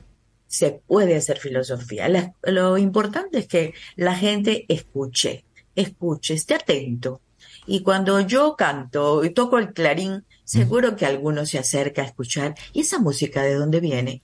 se 0.47 0.69
puede 0.85 1.15
hacer 1.15 1.39
filosofía. 1.39 2.07
La- 2.09 2.33
lo 2.43 2.77
importante 2.77 3.39
es 3.39 3.47
que 3.47 3.73
la 3.95 4.15
gente 4.15 4.65
escuche, 4.69 5.45
escuche, 5.75 6.35
esté 6.35 6.53
atento. 6.53 7.21
Y 7.65 7.81
cuando 7.81 8.19
yo 8.19 8.55
canto 8.55 9.23
y 9.23 9.29
toco 9.31 9.57
el 9.57 9.73
clarín, 9.73 10.25
seguro 10.43 10.95
que 10.95 11.05
alguno 11.05 11.45
se 11.45 11.59
acerca 11.59 12.01
a 12.01 12.05
escuchar. 12.05 12.55
¿Y 12.73 12.81
esa 12.81 12.99
música 12.99 13.41
de 13.43 13.55
dónde 13.55 13.79
viene? 13.79 14.21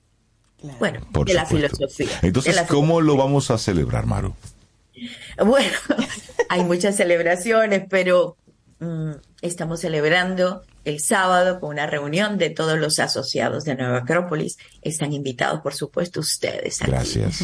Bueno, 0.80 1.02
Por 1.11 1.28
de 1.28 1.34
la 1.34 1.45
filosofía. 1.45 2.20
Entonces, 2.22 2.56
de 2.56 2.61
la 2.61 2.68
¿cómo 2.68 3.02
lo 3.02 3.16
vamos 3.16 3.49
a 3.52 3.57
celebrar, 3.57 4.06
Maru? 4.06 4.34
Bueno, 5.44 5.78
hay 6.49 6.64
muchas 6.64 6.98
celebraciones, 6.98 7.84
pero 7.90 8.36
mm, 8.80 9.11
estamos 9.41 9.80
celebrando 9.80 10.64
el 10.84 10.99
sábado 10.99 11.60
con 11.60 11.70
una 11.70 11.88
reunión 11.88 12.38
de 12.38 12.49
todos 12.49 12.78
los 12.78 12.99
asociados 12.99 13.64
de 13.64 13.76
Nueva 13.76 13.99
Acrópolis. 13.99 14.57
Están 14.82 15.14
invitados, 15.14 15.61
por 15.61 15.74
supuesto, 15.74 16.20
ustedes. 16.20 16.82
aquí. 16.82 16.91
Gracias. 16.91 17.44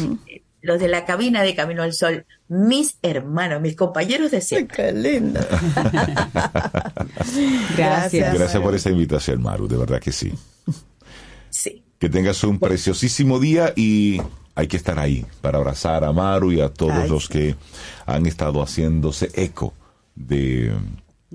Los 0.62 0.80
de 0.80 0.88
la 0.88 1.04
cabina 1.04 1.42
de 1.42 1.54
Camino 1.54 1.82
al 1.82 1.92
Sol, 1.92 2.26
mis 2.48 2.98
hermanos, 3.02 3.60
mis 3.60 3.76
compañeros 3.76 4.30
de 4.30 4.40
siempre. 4.40 4.86
Qué 4.86 4.92
lindo. 4.92 5.40
Gracias. 7.76 8.34
Gracias 8.34 8.62
por 8.62 8.74
esa 8.74 8.90
invitación, 8.90 9.42
Maru. 9.42 9.68
De 9.68 9.76
verdad 9.76 10.00
que 10.00 10.12
sí. 10.12 10.32
Sí. 11.50 11.84
Que 11.98 12.08
tengas 12.08 12.42
un 12.42 12.58
preciosísimo 12.58 13.38
día 13.38 13.72
y 13.76 14.20
hay 14.54 14.66
que 14.66 14.76
estar 14.76 14.98
ahí 14.98 15.24
para 15.40 15.58
abrazar 15.58 16.02
a 16.04 16.12
Maru 16.12 16.52
y 16.52 16.60
a 16.60 16.70
todos 16.70 16.94
Ay, 16.94 17.08
los 17.08 17.28
que 17.28 17.54
han 18.06 18.26
estado 18.26 18.62
haciéndose 18.62 19.30
eco 19.34 19.74
de, 20.14 20.72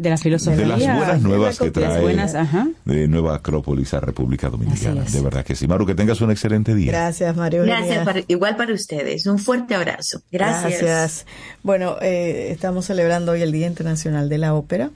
De 0.02 0.10
la 0.10 0.18
filosofía. 0.18 0.57
de 0.57 0.65
las 0.65 0.80
buenas 0.80 1.22
nuevas 1.22 1.60
que 1.60 1.69
trae 1.69 2.02
buenas, 2.02 2.34
ajá. 2.34 2.68
de 2.86 3.07
Nueva 3.07 3.36
Acrópolis 3.36 3.94
a 3.94 3.99
República 3.99 4.49
Dominicana. 4.49 5.03
De 5.03 5.22
verdad 5.22 5.45
que 5.45 5.56
sí. 5.56 5.68
Maru, 5.68 5.86
que 5.86 5.94
tengas 5.95 6.19
un 6.22 6.32
excelente 6.32 6.73
día. 6.73 6.91
Gracias, 6.91 7.36
Mario. 7.36 7.64
Gracias, 7.64 8.03
para- 8.03 8.22
igual 8.28 8.56
para 8.56 8.73
ustedes. 8.73 9.26
Un 9.28 9.38
fuerte 9.38 9.76
abrazo. 9.76 10.22
Gracias. 10.32 10.82
Gracias. 10.82 11.26
Bueno, 11.61 11.98
eh, 12.02 12.48
estamos 12.52 12.86
celebrando 12.86 13.34
hoy 13.34 13.41
el 13.44 13.52
Día 13.52 13.68
Internacional 13.68 14.28
de 14.28 14.38
la 14.40 14.53
Ópera 14.56 14.90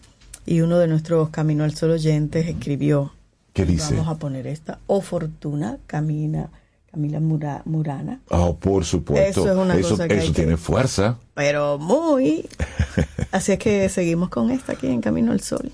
y 0.46 0.62
uno 0.62 0.80
de 0.80 0.88
nuestros 0.88 1.30
Camino 1.30 1.64
al 1.64 1.76
Sol 1.76 1.92
oyentes 1.92 2.48
escribió. 2.48 3.14
¿Qué 3.54 3.66
dice? 3.66 3.94
Vamos 3.96 4.16
a 4.16 4.18
poner 4.18 4.48
esta. 4.48 4.80
O 4.88 5.02
Fortuna, 5.02 5.78
Camina, 5.88 6.50
Camila 6.96 7.20
Mura- 7.20 7.62
Murana. 7.66 8.22
Oh, 8.30 8.56
por 8.56 8.86
supuesto. 8.86 9.42
Eso 9.42 9.52
es 9.52 9.58
una 9.58 9.76
eso 9.76 9.90
cosa 9.90 10.08
que 10.08 10.16
eso 10.16 10.28
que- 10.28 10.42
tiene 10.44 10.56
fuerza. 10.56 11.18
Pero 11.34 11.78
muy. 11.78 12.48
Así 13.34 13.52
es 13.52 13.60
que 13.60 13.90
seguimos 13.90 14.30
con 14.30 14.50
esta 14.50 14.72
aquí 14.72 14.88
en 14.88 15.02
Camino 15.02 15.34
al 15.34 15.42
Sol. 15.42 15.74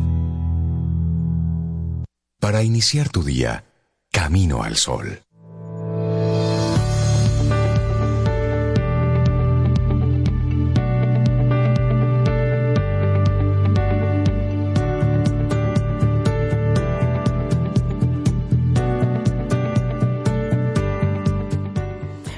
Para 2.41 2.63
iniciar 2.63 3.09
tu 3.09 3.21
día, 3.23 3.65
Camino 4.11 4.63
al 4.63 4.75
Sol. 4.75 5.21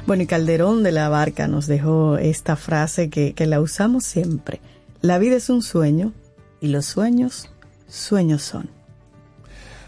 Bueno, 0.06 0.24
y 0.24 0.28
Calderón 0.28 0.84
de 0.84 0.92
la 0.92 1.08
Barca 1.08 1.48
nos 1.48 1.66
dejó 1.66 2.18
esta 2.18 2.58
frase 2.58 3.10
que, 3.10 3.34
que 3.34 3.46
la 3.46 3.62
usamos 3.62 4.04
siempre. 4.04 4.60
La 5.00 5.18
vida 5.18 5.38
es 5.38 5.50
un 5.50 5.62
sueño 5.62 6.12
y 6.60 6.68
los 6.68 6.88
sueños, 6.88 7.50
sueños 7.88 8.42
son. 8.42 8.83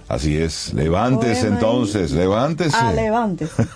Así 0.08 0.38
es, 0.38 0.72
levántese 0.74 1.48
entonces, 1.48 2.12
levántese. 2.12 2.78
Ah, 2.80 2.94
levántese. 2.94 3.66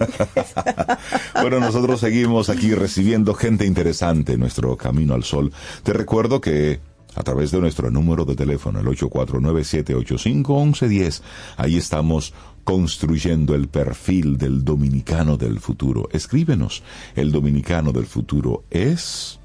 Bueno, 1.41 1.59
nosotros 1.59 1.99
seguimos 2.01 2.49
aquí 2.49 2.75
recibiendo 2.75 3.33
gente 3.33 3.65
interesante 3.65 4.33
en 4.33 4.41
nuestro 4.41 4.77
Camino 4.77 5.15
al 5.15 5.23
Sol. 5.23 5.51
Te 5.83 5.93
recuerdo 5.93 6.41
que 6.41 6.79
a 7.15 7.23
través 7.23 7.49
de 7.51 7.59
nuestro 7.59 7.89
número 7.89 8.23
de 8.25 8.35
teléfono, 8.35 8.79
el 8.79 8.85
849-785-1110, 8.87 11.21
ahí 11.57 11.77
estamos 11.77 12.33
construyendo 12.63 13.55
el 13.55 13.67
perfil 13.67 14.37
del 14.37 14.63
dominicano 14.63 15.35
del 15.37 15.59
futuro. 15.59 16.07
Escríbenos, 16.11 16.83
el 17.15 17.31
dominicano 17.31 17.91
del 17.91 18.05
futuro 18.05 18.65
es... 18.69 19.38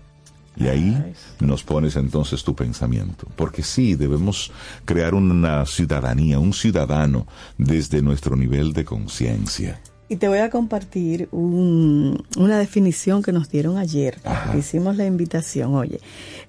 Y 0.56 0.68
ahí 0.68 1.14
nos 1.40 1.62
pones 1.64 1.96
entonces 1.96 2.44
tu 2.44 2.54
pensamiento. 2.54 3.26
Porque 3.36 3.62
sí, 3.62 3.94
debemos 3.96 4.52
crear 4.84 5.14
una 5.14 5.66
ciudadanía, 5.66 6.38
un 6.38 6.52
ciudadano 6.52 7.26
desde 7.58 8.02
nuestro 8.02 8.36
nivel 8.36 8.72
de 8.72 8.84
conciencia. 8.84 9.80
Y 10.08 10.16
te 10.16 10.28
voy 10.28 10.38
a 10.38 10.50
compartir 10.50 11.28
un- 11.32 12.22
una 12.36 12.58
definición 12.58 13.22
que 13.22 13.32
nos 13.32 13.48
dieron 13.50 13.78
ayer. 13.78 14.18
Hicimos 14.56 14.96
la 14.96 15.06
invitación. 15.06 15.74
Oye, 15.74 15.98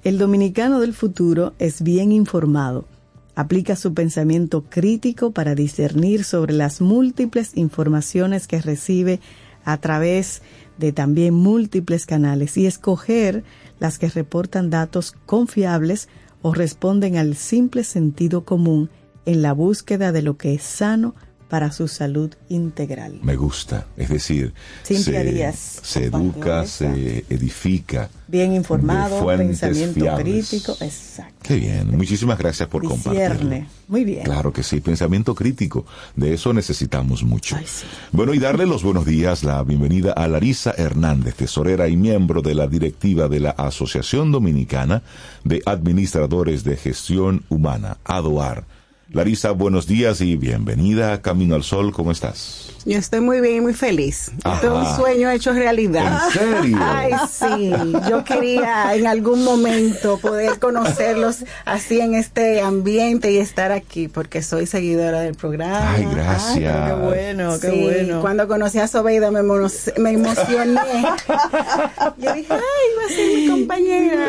el 0.03 0.18
dominicano 0.18 0.80
del 0.82 0.94
futuro 0.94 1.53
es 1.57 1.82
bien 1.82 2.11
informado. 2.11 2.86
Aplica 3.34 3.76
su 3.76 3.94
pensamiento 3.94 4.64
crítico 4.69 5.32
para 5.32 5.56
discernir 5.56 6.26
sobre 6.26 6.53
las 6.53 6.80
múltiples 6.80 7.52
informaciones 7.56 8.45
que 8.48 8.61
recibe 8.61 9.19
a 9.64 9.77
través 9.77 10.41
de 10.77 10.91
también 10.91 11.34
múltiples 11.34 12.06
canales 12.06 12.56
y 12.57 12.65
escoger 12.65 13.44
las 13.80 13.98
que 14.00 14.08
reportan 14.08 14.70
datos 14.70 15.14
confiables 15.26 16.10
o 16.42 16.54
responden 16.54 17.18
al 17.18 17.36
simple 17.36 17.84
sentido 17.84 18.46
común 18.46 18.90
en 19.26 19.42
la 19.42 19.54
búsqueda 19.54 20.12
de 20.12 20.22
lo 20.22 20.38
que 20.38 20.54
es 20.54 20.64
sano 20.64 21.16
para 21.50 21.72
su 21.72 21.88
salud 21.88 22.34
integral. 22.50 23.20
Me 23.22 23.36
gusta. 23.36 23.86
Es 23.98 24.10
decir, 24.10 24.54
se, 24.84 26.06
educa, 26.06 26.66
se 26.66 27.26
edifica. 27.30 28.10
Bien 28.28 28.54
informado, 28.54 29.26
pensamiento 29.28 29.94
fiables. 30.00 30.50
crítico, 30.50 30.76
exacto. 30.82 31.34
Qué 31.44 31.56
bien. 31.58 31.96
Muchísimas 31.96 32.40
gracias 32.40 32.68
por 32.68 32.84
compartirlo. 32.84 33.20
Discierne. 33.20 33.68
Muy 33.88 34.04
bien. 34.04 34.24
Claro 34.24 34.52
que 34.52 34.64
sí, 34.64 34.82
pensamiento 34.82 35.36
crítico. 35.36 35.86
De 36.16 36.34
eso 36.34 36.52
necesitamos 36.52 37.24
mucho. 37.24 37.56
Bueno, 38.12 38.34
y 38.34 38.40
darle 38.40 38.66
los 38.66 38.84
buenos 38.84 39.06
días, 39.06 39.44
la 39.44 39.64
bienvenida 39.64 40.12
a 40.14 40.28
Larisa 40.28 40.74
Hernández, 40.76 41.36
tesorera 41.36 41.88
y 41.88 41.96
miembro 41.96 42.42
de 42.42 42.56
la 42.56 42.68
directiva 42.68 43.28
de 43.28 43.40
la 43.40 43.52
Asociación 43.52 44.32
Dominicana 44.32 45.04
de 45.44 45.62
Administradores 45.66 46.64
de 46.64 46.78
Gestión 46.78 47.44
Humana, 47.50 47.98
ADOAR. 48.04 48.66
Larisa, 49.11 49.52
buenos 49.52 49.86
días 49.88 50.19
y 50.22 50.36
bienvenida 50.36 51.14
a 51.14 51.22
Camino 51.22 51.53
al 51.56 51.64
Sol. 51.64 51.91
¿Cómo 51.94 52.11
estás? 52.11 52.72
Yo 52.86 52.98
estoy 52.98 53.19
muy 53.19 53.40
bien 53.40 53.57
y 53.57 53.61
muy 53.61 53.73
feliz. 53.73 54.32
Esto 54.38 54.82
es 54.82 54.90
un 54.90 54.95
sueño 54.95 55.30
hecho 55.30 55.53
realidad. 55.53 56.22
¿En 56.27 56.32
serio? 56.34 56.77
Ay, 56.82 57.14
sí. 57.32 57.72
Yo 58.10 58.23
quería 58.23 58.95
en 58.95 59.06
algún 59.07 59.44
momento 59.44 60.18
poder 60.18 60.60
conocerlos 60.60 61.45
así 61.65 61.99
en 61.99 62.15
este 62.15 62.61
ambiente 62.61 63.32
y 63.32 63.38
estar 63.38 63.72
aquí 63.72 64.07
porque 64.07 64.41
soy 64.41 64.65
seguidora 64.65 65.22
del 65.22 65.36
programa. 65.36 65.94
Ay, 65.94 66.07
gracias. 66.11 66.90
Qué 66.90 66.94
bueno, 67.06 67.60
qué 67.60 67.69
Sí, 67.72 67.82
bueno. 67.84 68.22
Cuando 68.22 68.48
conocí 68.48 68.80
a 68.80 68.88
Sobeida 68.88 69.30
me, 69.32 69.40
emo- 69.41 69.69
me 69.99 70.11
emocioné. 70.11 70.82
Yo 72.18 72.34
dije, 72.34 72.53
ay, 72.53 72.90
va 72.98 73.06
a 73.06 73.10
ser 73.10 73.36
mi 73.36 73.48
compañera. 73.49 74.27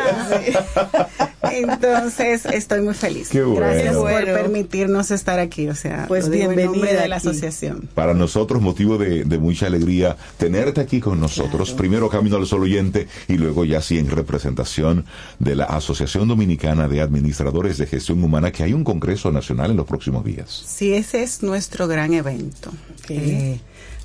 Entonces, 1.43 2.45
estoy 2.45 2.81
muy 2.81 2.93
feliz. 2.93 3.29
Qué 3.29 3.43
bueno. 3.43 3.59
Gracias 3.67 3.93
por 3.95 4.11
bueno. 4.11 4.33
permitirnos 4.33 5.11
estar 5.11 5.39
aquí. 5.39 5.67
O 5.67 5.75
sea, 5.75 6.05
Pues 6.07 6.29
bienvenida 6.29 7.01
de 7.01 7.07
la 7.07 7.17
asociación. 7.17 7.89
Para 7.93 8.13
nosotros 8.13 8.61
motivo 8.61 8.97
de, 8.97 9.23
de 9.23 9.37
mucha 9.37 9.67
alegría 9.67 10.17
tenerte 10.37 10.81
aquí 10.81 10.99
con 10.99 11.19
nosotros. 11.19 11.71
Primero 11.73 12.09
Camino 12.09 12.37
al 12.37 12.47
Sol 12.47 12.63
Oyente 12.63 13.07
y 13.27 13.37
luego 13.37 13.65
ya 13.65 13.81
sí 13.81 13.99
en 13.99 14.09
representación 14.09 15.05
de 15.39 15.55
la 15.55 15.65
Asociación 15.65 16.27
Dominicana 16.27 16.87
de 16.87 17.01
Administradores 17.01 17.77
de 17.77 17.85
Gestión 17.87 18.23
Humana 18.23 18.51
que 18.51 18.63
hay 18.63 18.73
un 18.73 18.83
Congreso 18.83 19.31
Nacional 19.31 19.71
en 19.71 19.77
los 19.77 19.85
próximos 19.85 20.23
días. 20.25 20.63
Sí, 20.65 20.93
ese 20.93 21.23
es 21.23 21.43
nuestro 21.43 21.87
gran 21.87 22.13
evento. 22.13 22.71
Eh, 23.09 23.59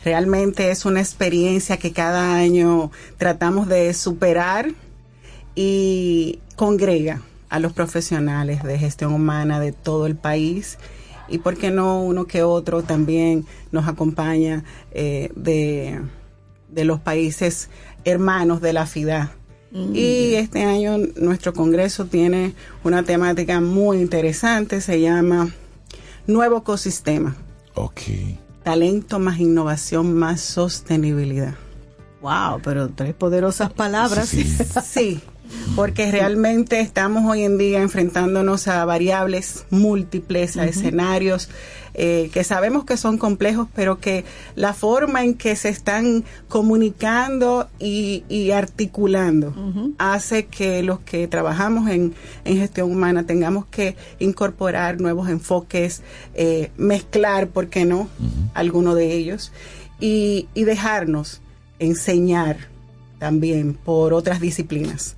realmente 0.04 0.70
es 0.70 0.84
una 0.84 1.00
experiencia 1.00 1.76
que 1.76 1.92
cada 1.92 2.34
año 2.36 2.90
tratamos 3.18 3.68
de 3.68 3.94
superar 3.94 4.70
y 5.54 6.38
congrega 6.56 7.22
a 7.48 7.58
los 7.58 7.72
profesionales 7.72 8.62
de 8.62 8.78
gestión 8.78 9.12
humana 9.12 9.60
de 9.60 9.72
todo 9.72 10.06
el 10.06 10.16
país 10.16 10.78
y 11.28 11.38
por 11.38 11.56
qué 11.56 11.70
no 11.70 12.02
uno 12.02 12.26
que 12.26 12.42
otro 12.42 12.82
también 12.82 13.46
nos 13.70 13.88
acompaña 13.88 14.64
eh, 14.90 15.30
de, 15.36 16.00
de 16.68 16.84
los 16.84 17.00
países 17.00 17.68
hermanos 18.04 18.60
de 18.60 18.72
la 18.72 18.86
FIDA. 18.86 19.32
Mm, 19.70 19.94
Y 19.94 20.34
este 20.34 20.64
año 20.64 20.98
nuestro 21.16 21.52
congreso 21.52 22.06
tiene 22.06 22.54
una 22.84 23.02
temática 23.02 23.60
muy 23.60 23.98
interesante, 24.00 24.80
se 24.80 25.00
llama 25.00 25.50
Nuevo 26.26 26.58
Ecosistema. 26.58 27.34
Ok. 27.74 28.00
Talento 28.62 29.18
más 29.18 29.38
innovación 29.40 30.14
más 30.14 30.40
sostenibilidad. 30.40 31.54
Wow, 32.20 32.60
pero 32.62 32.88
tres 32.88 33.14
poderosas 33.14 33.72
palabras. 33.72 34.28
Sí, 34.28 34.44
porque 35.76 36.10
realmente 36.10 36.80
estamos 36.80 37.24
hoy 37.30 37.42
en 37.42 37.58
día 37.58 37.82
enfrentándonos 37.82 38.68
a 38.68 38.84
variables 38.84 39.64
múltiples, 39.70 40.56
a 40.56 40.66
escenarios 40.66 41.48
eh, 41.94 42.30
que 42.32 42.42
sabemos 42.42 42.84
que 42.84 42.96
son 42.96 43.18
complejos, 43.18 43.68
pero 43.74 43.98
que 44.00 44.24
la 44.54 44.72
forma 44.72 45.24
en 45.24 45.34
que 45.34 45.56
se 45.56 45.68
están 45.68 46.24
comunicando 46.48 47.68
y, 47.78 48.24
y 48.30 48.50
articulando 48.52 49.54
hace 49.98 50.46
que 50.46 50.82
los 50.82 51.00
que 51.00 51.28
trabajamos 51.28 51.90
en, 51.90 52.14
en 52.46 52.56
gestión 52.56 52.90
humana 52.90 53.26
tengamos 53.26 53.66
que 53.66 53.96
incorporar 54.20 55.00
nuevos 55.00 55.28
enfoques, 55.28 56.02
eh, 56.34 56.70
mezclar, 56.78 57.48
¿por 57.48 57.68
qué 57.68 57.84
no?, 57.84 58.08
alguno 58.54 58.94
de 58.94 59.12
ellos, 59.12 59.52
y, 60.00 60.48
y 60.54 60.64
dejarnos 60.64 61.42
enseñar 61.78 62.56
también 63.18 63.74
por 63.74 64.14
otras 64.14 64.40
disciplinas 64.40 65.16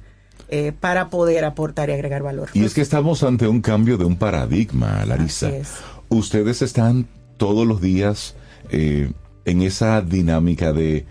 eh, 0.57 0.71
para 0.71 1.11
poder 1.11 1.45
aportar 1.45 1.91
y 1.91 1.95
agregar 1.95 2.23
valor. 2.23 2.49
Y 2.55 2.65
es 2.65 2.75
que 2.75 2.81
estamos 2.81 3.25
ante 3.25 3.49
un 3.49 3.61
cambio 3.61 3.99
de 3.99 4.05
un 4.05 4.15
paradigma, 4.15 5.05
Larisa. 5.05 5.49
Así 5.49 5.57
es. 5.57 5.73
Ustedes 6.09 6.63
están 6.63 7.09
todos 7.39 7.67
los 7.67 7.81
días 7.81 8.37
eh, 8.71 9.11
en 9.47 9.63
esa 9.63 10.01
dinámica 10.01 10.73
de 10.73 11.07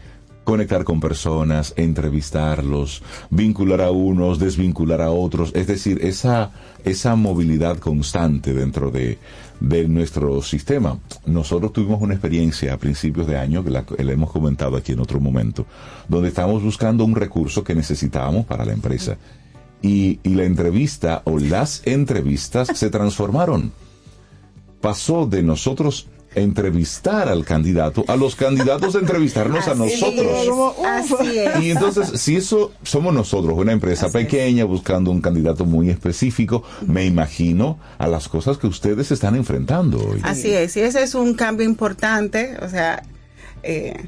conectar 0.45 0.85
con 0.85 1.01
personas, 1.01 1.73
entrevistarlos, 1.75 3.03
vincular 3.31 3.81
a 3.81 3.91
unos, 3.91 4.39
desvincular 4.39 5.01
a 5.01 5.11
otros, 5.11 5.51
es 5.55 5.67
decir, 5.67 5.99
esa, 6.05 6.51
esa 6.85 7.17
movilidad 7.17 7.79
constante 7.79 8.53
dentro 8.53 8.91
de, 8.91 9.17
de 9.64 9.88
nuestro 9.88 10.41
sistema. 10.41 10.99
Nosotros 11.26 11.72
tuvimos 11.72 12.02
una 12.02 12.14
experiencia 12.14 12.73
a 12.73 12.77
principios 12.77 13.26
de 13.27 13.38
año, 13.38 13.64
que 13.64 13.69
la, 13.72 13.85
la 13.98 14.11
hemos 14.11 14.30
comentado 14.30 14.76
aquí 14.76 14.91
en 14.91 14.99
otro 14.99 15.22
momento, 15.22 15.65
donde 16.10 16.27
estábamos 16.27 16.61
buscando 16.61 17.06
un 17.06 17.15
recurso 17.15 17.64
que 17.64 17.73
necesitábamos 17.73 18.45
para 18.45 18.65
la 18.65 18.73
empresa. 18.73 19.18
Y, 19.81 20.19
y 20.23 20.35
la 20.35 20.44
entrevista 20.44 21.22
o 21.26 21.40
las 21.40 21.81
entrevistas 21.85 22.68
se 22.76 22.90
transformaron. 22.90 23.72
Pasó 24.81 25.26
de 25.26 25.44
nosotros 25.44 26.07
entrevistar 26.35 27.30
al 27.30 27.45
candidato 27.45 28.03
a 28.07 28.15
los 28.15 28.35
candidatos 28.35 28.95
a 28.95 28.99
entrevistarnos 28.99 29.68
a 29.68 29.76
nosotros. 29.76 30.77
es, 30.77 31.11
así 31.11 31.39
es. 31.39 31.64
Y 31.64 31.72
entonces, 31.72 32.19
si 32.22 32.35
eso 32.35 32.72
somos 32.84 33.14
nosotros, 33.14 33.57
una 33.57 33.72
empresa 33.72 34.10
pequeña 34.10 34.65
buscando 34.65 35.11
un 35.11 35.22
candidato 35.22 35.65
muy 35.65 35.89
específico, 35.89 36.64
me 36.85 37.05
imagino 37.05 37.80
a 37.97 38.07
las 38.07 38.27
cosas 38.27 38.57
que 38.57 38.68
ustedes 38.68 39.11
están 39.11 39.35
enfrentando 39.35 39.99
hoy. 39.99 40.19
Así 40.23 40.51
es, 40.53 40.76
y 40.77 40.81
ese 40.81 41.03
es 41.03 41.15
un 41.15 41.34
cambio 41.34 41.65
importante. 41.65 42.57
O 42.61 42.69
sea, 42.69 43.03
eh, 43.64 44.07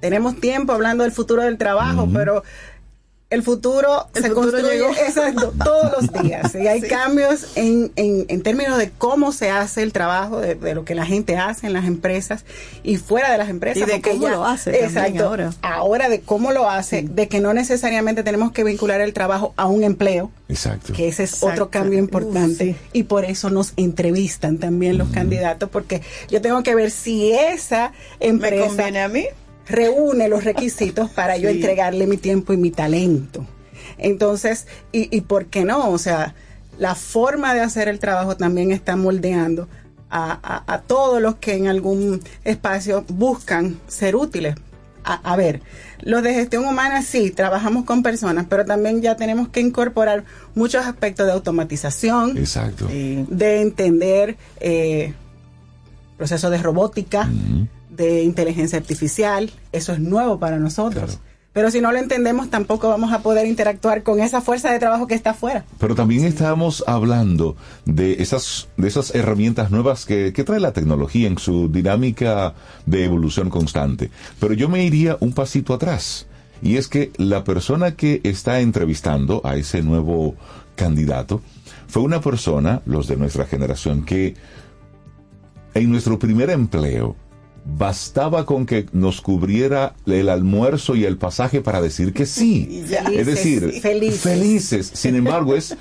tenemos 0.00 0.36
tiempo 0.36 0.72
hablando 0.72 1.04
del 1.04 1.12
futuro 1.12 1.42
del 1.42 1.58
trabajo, 1.58 2.08
pero 2.12 2.42
el 3.28 3.42
futuro 3.42 4.06
El 4.14 4.22
se 4.22 4.28
futuro 4.28 4.52
construye 4.52 4.74
llegó. 4.78 4.90
exacto, 4.92 5.52
todos 5.64 5.92
los 5.92 6.12
días. 6.22 6.54
Y 6.54 6.66
hay 6.68 6.80
Sí. 6.80 6.86
cambios 6.88 7.56
en, 7.56 7.90
en, 7.96 8.24
en 8.28 8.42
términos 8.42 8.78
de 8.78 8.90
cómo 8.90 9.32
se 9.32 9.50
hace 9.50 9.82
el 9.82 9.92
trabajo, 9.92 10.40
de, 10.40 10.54
de 10.54 10.74
lo 10.76 10.84
que 10.84 10.94
la 10.94 11.04
gente 11.06 11.36
hace 11.36 11.66
en 11.66 11.72
las 11.72 11.86
empresas 11.86 12.44
y 12.84 12.98
fuera 12.98 13.32
de 13.32 13.38
las 13.38 13.48
empresas. 13.48 13.82
Y 13.88 13.90
de 13.90 14.00
cómo 14.00 14.28
lo 14.28 14.44
hace 14.44 14.84
Exacto. 14.84 15.24
ahora. 15.26 15.52
Ahora 15.62 16.08
de 16.08 16.20
cómo 16.20 16.52
lo 16.52 16.70
hace, 16.70 17.02
de 17.02 17.26
que 17.28 17.40
no 17.40 17.52
necesariamente 17.52 18.22
tenemos 18.22 18.52
que 18.52 18.62
vincular 18.62 19.00
el 19.00 19.12
trabajo 19.12 19.52
a 19.56 19.66
un 19.66 19.82
empleo. 19.82 20.30
Exacto. 20.48 20.92
Que 20.92 21.08
ese 21.08 21.24
es 21.24 21.32
Exacto. 21.32 21.52
otro 21.52 21.70
cambio 21.70 21.98
importante. 21.98 22.76
Y 22.92 23.02
por 23.04 23.24
eso 23.24 23.50
nos 23.50 23.72
entrevistan 23.76 24.58
también 24.58 24.98
los 24.98 25.08
candidatos, 25.08 25.68
porque 25.68 26.00
yo 26.28 26.40
tengo 26.40 26.62
que 26.62 26.76
ver 26.76 26.92
si 26.92 27.32
esa 27.32 27.92
empresa 28.20 28.66
conviene 28.68 29.00
a 29.02 29.08
mí? 29.08 29.26
Reúne 29.66 30.28
los 30.28 30.44
requisitos 30.44 31.10
para 31.10 31.36
yo 31.36 31.48
entregarle 31.48 32.06
mi 32.06 32.16
tiempo 32.16 32.52
y 32.52 32.56
mi 32.56 32.70
talento. 32.70 33.44
Entonces, 33.98 34.66
y, 34.92 35.14
y 35.16 35.20
por 35.22 35.46
qué 35.46 35.64
no? 35.64 35.90
O 35.90 35.98
sea, 35.98 36.34
la 36.78 36.94
forma 36.94 37.54
de 37.54 37.60
hacer 37.60 37.88
el 37.88 37.98
trabajo 37.98 38.36
también 38.36 38.70
está 38.72 38.96
moldeando 38.96 39.68
a, 40.10 40.38
a- 40.66 40.72
a 40.74 40.80
todos 40.82 41.20
los 41.20 41.36
que 41.36 41.54
en 41.54 41.66
algún 41.68 42.22
espacio 42.44 43.04
buscan 43.08 43.78
ser 43.88 44.14
útiles. 44.16 44.54
A, 45.04 45.14
a 45.32 45.36
ver, 45.36 45.62
los 46.00 46.22
de 46.22 46.34
gestión 46.34 46.64
humana 46.64 47.00
sí, 47.02 47.30
trabajamos 47.30 47.84
con 47.84 48.02
personas, 48.02 48.46
pero 48.48 48.64
también 48.64 49.00
ya 49.02 49.14
tenemos 49.16 49.48
que 49.48 49.60
incorporar 49.60 50.24
muchos 50.54 50.84
aspectos 50.84 51.26
de 51.26 51.32
automatización, 51.32 52.36
Exacto. 52.38 52.86
de 52.88 53.60
entender 53.62 54.36
eh, 54.60 55.14
procesos 56.16 56.50
de 56.50 56.58
robótica, 56.58 57.28
de 57.96 58.22
inteligencia 58.22 58.78
artificial. 58.78 59.50
Eso 59.72 59.92
es 59.92 60.00
nuevo 60.00 60.38
para 60.38 60.58
nosotros. 60.58 61.18
Pero 61.56 61.70
si 61.70 61.80
no 61.80 61.90
lo 61.90 61.98
entendemos, 61.98 62.50
tampoco 62.50 62.90
vamos 62.90 63.14
a 63.14 63.20
poder 63.20 63.46
interactuar 63.46 64.02
con 64.02 64.20
esa 64.20 64.42
fuerza 64.42 64.70
de 64.70 64.78
trabajo 64.78 65.06
que 65.06 65.14
está 65.14 65.30
afuera. 65.30 65.64
Pero 65.78 65.94
también 65.94 66.26
estábamos 66.26 66.84
hablando 66.86 67.56
de 67.86 68.22
esas, 68.22 68.68
de 68.76 68.88
esas 68.88 69.14
herramientas 69.14 69.70
nuevas 69.70 70.04
que, 70.04 70.34
que 70.34 70.44
trae 70.44 70.60
la 70.60 70.74
tecnología 70.74 71.26
en 71.26 71.38
su 71.38 71.70
dinámica 71.70 72.52
de 72.84 73.06
evolución 73.06 73.48
constante. 73.48 74.10
Pero 74.38 74.52
yo 74.52 74.68
me 74.68 74.84
iría 74.84 75.16
un 75.20 75.32
pasito 75.32 75.72
atrás. 75.72 76.26
Y 76.60 76.76
es 76.76 76.88
que 76.88 77.10
la 77.16 77.42
persona 77.42 77.96
que 77.96 78.20
está 78.22 78.60
entrevistando 78.60 79.40
a 79.42 79.56
ese 79.56 79.80
nuevo 79.80 80.34
candidato 80.74 81.40
fue 81.88 82.02
una 82.02 82.20
persona, 82.20 82.82
los 82.84 83.08
de 83.08 83.16
nuestra 83.16 83.46
generación, 83.46 84.04
que 84.04 84.34
en 85.72 85.90
nuestro 85.90 86.18
primer 86.18 86.50
empleo 86.50 87.16
bastaba 87.66 88.46
con 88.46 88.64
que 88.66 88.86
nos 88.92 89.20
cubriera 89.20 89.94
el 90.06 90.28
almuerzo 90.28 90.94
y 90.94 91.04
el 91.04 91.16
pasaje 91.18 91.60
para 91.60 91.80
decir 91.82 92.12
que 92.12 92.26
sí. 92.26 92.84
Ya. 92.88 93.00
es 93.04 93.26
decir, 93.26 93.60
Felices, 93.80 93.82
felices. 93.82 94.20
felices. 94.20 94.90
Sin 94.94 95.16
embargo, 95.16 95.54
es 95.54 95.76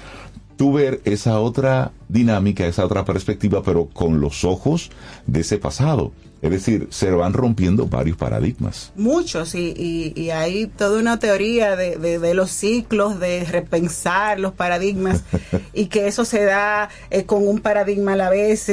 tú 0.57 0.73
ver 0.73 1.01
esa 1.05 1.39
otra 1.39 1.91
dinámica, 2.09 2.65
esa 2.65 2.85
otra 2.85 3.05
perspectiva, 3.05 3.61
pero 3.63 3.87
con 3.87 4.19
los 4.21 4.43
ojos 4.43 4.89
de 5.27 5.41
ese 5.41 5.57
pasado. 5.57 6.11
Es 6.41 6.51
decir, 6.51 6.87
se 6.91 7.09
van 7.09 7.33
rompiendo 7.33 7.87
varios 7.87 8.17
paradigmas. 8.17 8.91
Muchos, 8.95 9.55
y, 9.55 9.73
y, 9.75 10.13
y 10.19 10.29
hay 10.29 10.67
toda 10.67 10.99
una 10.99 11.17
teoría 11.17 11.75
de, 11.75 11.95
de, 11.95 12.19
de 12.19 12.33
los 12.35 12.51
ciclos, 12.51 13.19
de 13.19 13.45
repensar 13.45 14.39
los 14.39 14.53
paradigmas, 14.53 15.23
y 15.73 15.87
que 15.87 16.07
eso 16.07 16.23
se 16.23 16.43
da 16.43 16.89
eh, 17.09 17.25
con 17.25 17.47
un 17.47 17.59
paradigma 17.59 18.13
a 18.13 18.15
la 18.17 18.29
vez. 18.29 18.69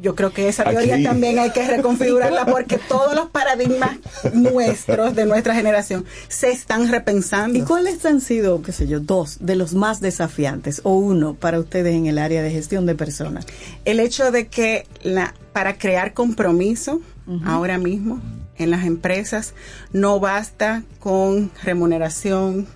Yo 0.00 0.14
creo 0.14 0.32
que 0.32 0.48
esa 0.48 0.64
teoría 0.64 0.94
Aquí. 0.94 1.04
también 1.04 1.38
hay 1.38 1.50
que 1.50 1.66
reconfigurarla 1.66 2.46
porque 2.50 2.78
todos 2.78 3.14
los 3.14 3.30
paradigmas 3.30 3.96
nuestros, 4.34 5.14
de 5.14 5.26
nuestra 5.26 5.54
generación, 5.54 6.04
se 6.28 6.50
están 6.50 6.88
repensando. 6.90 7.58
¿Y 7.58 7.62
cuáles 7.62 8.04
han 8.04 8.20
sido, 8.20 8.62
qué 8.62 8.72
sé 8.72 8.86
yo, 8.86 9.00
dos 9.00 9.38
de 9.40 9.56
los 9.56 9.74
más 9.74 10.00
desafiantes 10.00 10.80
o 10.84 10.94
uno 10.94 11.34
para 11.34 11.58
ustedes 11.58 11.94
en 11.94 12.06
el 12.06 12.18
área 12.18 12.42
de 12.42 12.50
gestión 12.50 12.86
de 12.86 12.94
personas? 12.94 13.46
el 13.84 14.00
hecho 14.00 14.30
de 14.30 14.48
que 14.48 14.86
la, 15.02 15.34
para 15.52 15.78
crear 15.78 16.12
compromiso 16.12 17.00
ahora 17.44 17.78
mismo 17.78 18.20
en 18.56 18.70
las 18.70 18.84
empresas 18.84 19.54
no 19.92 20.20
basta 20.20 20.84
con 21.00 21.50
remuneración, 21.64 22.66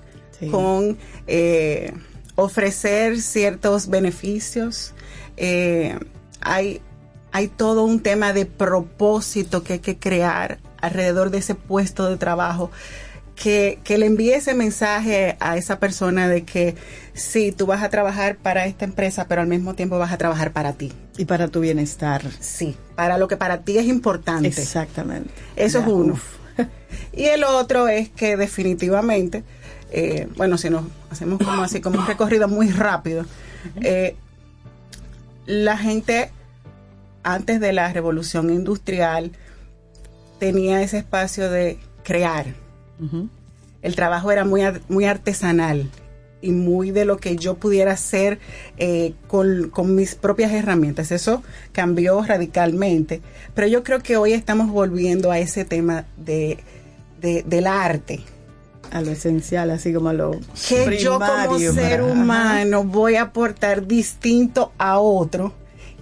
con 0.50 0.98
eh, 1.26 1.92
ofrecer 2.34 3.20
ciertos 3.20 3.88
beneficios. 3.88 4.94
Eh, 5.36 5.98
hay, 6.40 6.80
hay 7.32 7.48
todo 7.48 7.84
un 7.84 8.00
tema 8.00 8.32
de 8.32 8.46
propósito 8.46 9.62
que 9.62 9.74
hay 9.74 9.78
que 9.80 9.98
crear 9.98 10.58
alrededor 10.80 11.30
de 11.30 11.38
ese 11.38 11.54
puesto 11.54 12.08
de 12.08 12.16
trabajo. 12.16 12.70
Que, 13.36 13.78
que 13.84 13.96
le 13.96 14.04
envíe 14.04 14.32
ese 14.34 14.52
mensaje 14.52 15.38
a 15.40 15.56
esa 15.56 15.78
persona 15.78 16.28
de 16.28 16.44
que 16.44 16.74
sí, 17.14 17.52
tú 17.52 17.64
vas 17.64 17.82
a 17.82 17.88
trabajar 17.88 18.36
para 18.36 18.66
esta 18.66 18.84
empresa, 18.84 19.28
pero 19.28 19.40
al 19.40 19.46
mismo 19.46 19.72
tiempo 19.74 19.98
vas 19.98 20.12
a 20.12 20.18
trabajar 20.18 20.52
para 20.52 20.74
ti. 20.74 20.92
Y 21.16 21.24
para 21.24 21.48
tu 21.48 21.60
bienestar. 21.60 22.20
Sí, 22.38 22.76
para 22.96 23.16
lo 23.16 23.28
que 23.28 23.38
para 23.38 23.62
ti 23.62 23.78
es 23.78 23.86
importante. 23.86 24.48
Exactamente. 24.48 25.30
Eso 25.56 25.78
Ya, 25.78 25.86
es 25.86 25.90
uno. 25.90 26.12
uf. 26.14 26.22
Y 27.14 27.24
el 27.24 27.44
otro 27.44 27.88
es 27.88 28.10
que 28.10 28.36
definitivamente, 28.36 29.42
eh, 29.90 30.28
bueno, 30.36 30.58
si 30.58 30.68
nos 30.68 30.84
hacemos 31.10 31.38
como 31.38 31.62
así, 31.62 31.80
como 31.80 31.98
un 31.98 32.06
recorrido 32.06 32.46
muy 32.46 32.68
rápido, 32.70 33.24
eh, 33.80 34.16
la 35.46 35.78
gente 35.78 36.30
antes 37.22 37.60
de 37.60 37.72
la 37.72 37.92
revolución 37.92 38.50
industrial 38.50 39.32
tenía 40.38 40.82
ese 40.82 40.98
espacio 40.98 41.50
de 41.50 41.78
crear. 42.02 42.46
El 43.82 43.94
trabajo 43.94 44.30
era 44.30 44.44
muy, 44.44 44.62
muy 44.88 45.04
artesanal 45.06 45.88
y 46.42 46.50
muy 46.52 46.90
de 46.90 47.04
lo 47.04 47.18
que 47.18 47.36
yo 47.36 47.54
pudiera 47.56 47.92
hacer 47.92 48.38
eh, 48.78 49.14
con, 49.26 49.68
con 49.70 49.94
mis 49.94 50.14
propias 50.14 50.52
herramientas. 50.52 51.10
Eso 51.12 51.42
cambió 51.72 52.22
radicalmente. 52.22 53.20
Pero 53.54 53.66
yo 53.66 53.82
creo 53.84 54.00
que 54.00 54.16
hoy 54.16 54.32
estamos 54.32 54.70
volviendo 54.70 55.30
a 55.30 55.38
ese 55.38 55.64
tema 55.64 56.06
de, 56.16 56.58
de- 57.20 57.42
del 57.46 57.66
arte. 57.66 58.20
A 58.92 59.02
lo 59.02 59.12
esencial, 59.12 59.70
así 59.70 59.92
como 59.94 60.08
a 60.08 60.12
lo 60.14 60.32
Que 60.68 60.98
yo 60.98 61.18
como 61.46 61.58
ser 61.74 62.02
humano 62.02 62.82
voy 62.84 63.14
a 63.16 63.22
aportar 63.22 63.86
distinto 63.86 64.72
a 64.78 64.98
otro. 64.98 65.52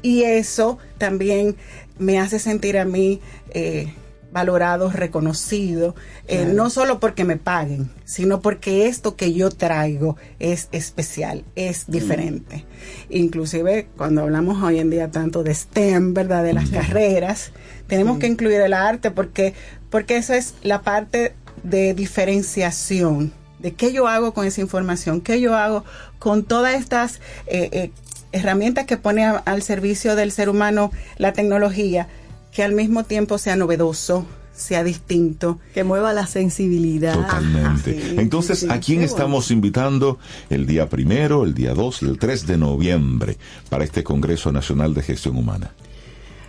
Y 0.02 0.22
eso 0.22 0.78
también 0.98 1.56
me 1.98 2.18
hace 2.18 2.38
sentir 2.38 2.78
a 2.78 2.84
mí 2.84 3.20
eh, 3.50 3.92
valorado, 4.30 4.90
reconocido, 4.90 5.94
eh, 6.26 6.38
Claro. 6.40 6.52
no 6.52 6.70
solo 6.70 7.00
porque 7.00 7.24
me 7.24 7.36
paguen, 7.36 7.90
sino 8.04 8.40
porque 8.40 8.86
esto 8.86 9.16
que 9.16 9.32
yo 9.32 9.50
traigo 9.50 10.16
es 10.38 10.68
especial, 10.72 11.44
es 11.56 11.86
diferente. 11.88 12.64
Inclusive 13.08 13.88
cuando 13.96 14.22
hablamos 14.22 14.62
hoy 14.62 14.78
en 14.78 14.90
día 14.90 15.10
tanto 15.10 15.42
de 15.42 15.54
STEM, 15.54 16.12
¿verdad? 16.14 16.44
De 16.44 16.52
las 16.52 16.68
carreras, 16.70 17.52
tenemos 17.86 18.18
que 18.18 18.26
incluir 18.26 18.60
el 18.60 18.74
arte 18.74 19.10
porque, 19.10 19.54
porque 19.90 20.18
eso 20.18 20.34
es 20.34 20.54
la 20.62 20.82
parte 20.82 21.34
de 21.62 21.94
diferenciación 21.94 23.32
de 23.58 23.74
qué 23.74 23.92
yo 23.92 24.06
hago 24.06 24.34
con 24.34 24.46
esa 24.46 24.60
información, 24.60 25.20
qué 25.20 25.40
yo 25.40 25.56
hago 25.56 25.84
con 26.18 26.44
todas 26.44 26.74
estas 26.74 27.16
eh, 27.46 27.68
eh, 27.72 27.90
herramientas 28.32 28.86
que 28.86 28.96
pone 28.96 29.24
a- 29.24 29.36
al 29.38 29.62
servicio 29.62 30.16
del 30.16 30.32
ser 30.32 30.48
humano 30.48 30.90
la 31.16 31.32
tecnología, 31.32 32.08
que 32.52 32.62
al 32.62 32.72
mismo 32.72 33.04
tiempo 33.04 33.38
sea 33.38 33.56
novedoso, 33.56 34.26
sea 34.54 34.82
distinto. 34.82 35.60
Que 35.72 35.84
mueva 35.84 36.12
la 36.12 36.26
sensibilidad. 36.26 37.14
Totalmente. 37.14 38.20
Entonces, 38.20 38.66
¿a 38.68 38.80
quién 38.80 39.02
estamos 39.02 39.50
invitando 39.52 40.18
el 40.50 40.66
día 40.66 40.88
primero, 40.88 41.44
el 41.44 41.54
día 41.54 41.74
2 41.74 42.02
y 42.02 42.06
el 42.06 42.18
3 42.18 42.46
de 42.46 42.58
noviembre 42.58 43.36
para 43.68 43.84
este 43.84 44.02
Congreso 44.02 44.50
Nacional 44.50 44.94
de 44.94 45.02
Gestión 45.02 45.36
Humana? 45.36 45.70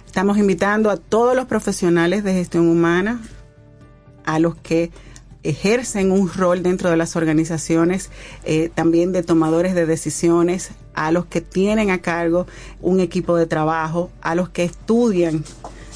Estamos 0.07 0.39
invitando 0.39 0.89
a 0.89 0.97
todos 0.97 1.35
los 1.35 1.45
profesionales 1.45 2.23
de 2.23 2.33
gestión 2.33 2.67
humana, 2.67 3.21
a 4.25 4.39
los 4.39 4.55
que 4.55 4.89
ejercen 5.43 6.11
un 6.11 6.31
rol 6.31 6.63
dentro 6.63 6.89
de 6.89 6.97
las 6.97 7.15
organizaciones, 7.15 8.09
eh, 8.43 8.69
también 8.73 9.11
de 9.11 9.23
tomadores 9.23 9.73
de 9.73 9.85
decisiones, 9.85 10.71
a 10.93 11.11
los 11.11 11.25
que 11.25 11.41
tienen 11.41 11.91
a 11.91 11.99
cargo 11.99 12.45
un 12.81 12.99
equipo 12.99 13.37
de 13.37 13.45
trabajo, 13.45 14.11
a 14.21 14.35
los 14.35 14.49
que 14.49 14.63
estudian 14.63 15.45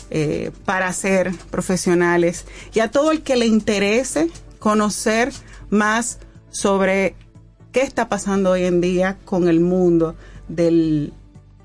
eh, 0.09 0.51
para 0.65 0.91
ser 0.93 1.33
profesionales 1.49 2.45
y 2.73 2.79
a 2.79 2.91
todo 2.91 3.11
el 3.11 3.21
que 3.21 3.35
le 3.35 3.47
interese 3.47 4.29
conocer 4.59 5.33
más 5.69 6.19
sobre 6.51 7.15
qué 7.71 7.81
está 7.81 8.07
pasando 8.07 8.51
hoy 8.51 8.63
en 8.63 8.79
día 8.79 9.17
con 9.25 9.49
el 9.49 9.59
mundo 9.59 10.15
del, 10.47 11.11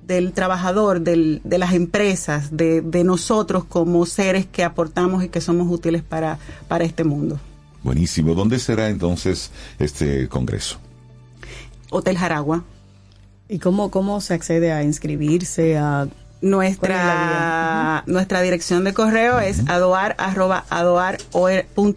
del 0.03 0.33
trabajador, 0.33 1.03
del, 1.03 1.41
de 1.45 1.59
las 1.59 1.75
empresas, 1.75 2.57
de, 2.57 2.81
de 2.81 3.05
nosotros 3.05 3.65
como 3.65 4.05
seres 4.07 4.47
que 4.47 4.65
aportamos 4.65 5.23
y 5.23 5.29
que 5.29 5.41
somos 5.41 5.71
útiles 5.71 6.03
para, 6.03 6.39
para 6.67 6.85
este 6.85 7.05
mundo. 7.05 7.39
Buenísimo. 7.89 8.35
¿Dónde 8.35 8.59
será 8.59 8.90
entonces 8.90 9.51
este 9.78 10.28
congreso? 10.28 10.77
Hotel 11.89 12.19
Jaragua. 12.19 12.62
¿Y 13.48 13.60
cómo, 13.60 13.90
cómo 13.90 14.20
se 14.20 14.35
accede 14.35 14.73
a 14.73 14.82
inscribirse? 14.82 15.78
A 15.78 16.06
nuestra 16.43 18.05
nuestra 18.06 18.43
dirección 18.43 18.85
de 18.85 18.93
correo 18.93 19.40
es 19.40 19.66
adoar 19.70 20.16
arroba 20.19 20.66
adoar.org 20.69 21.97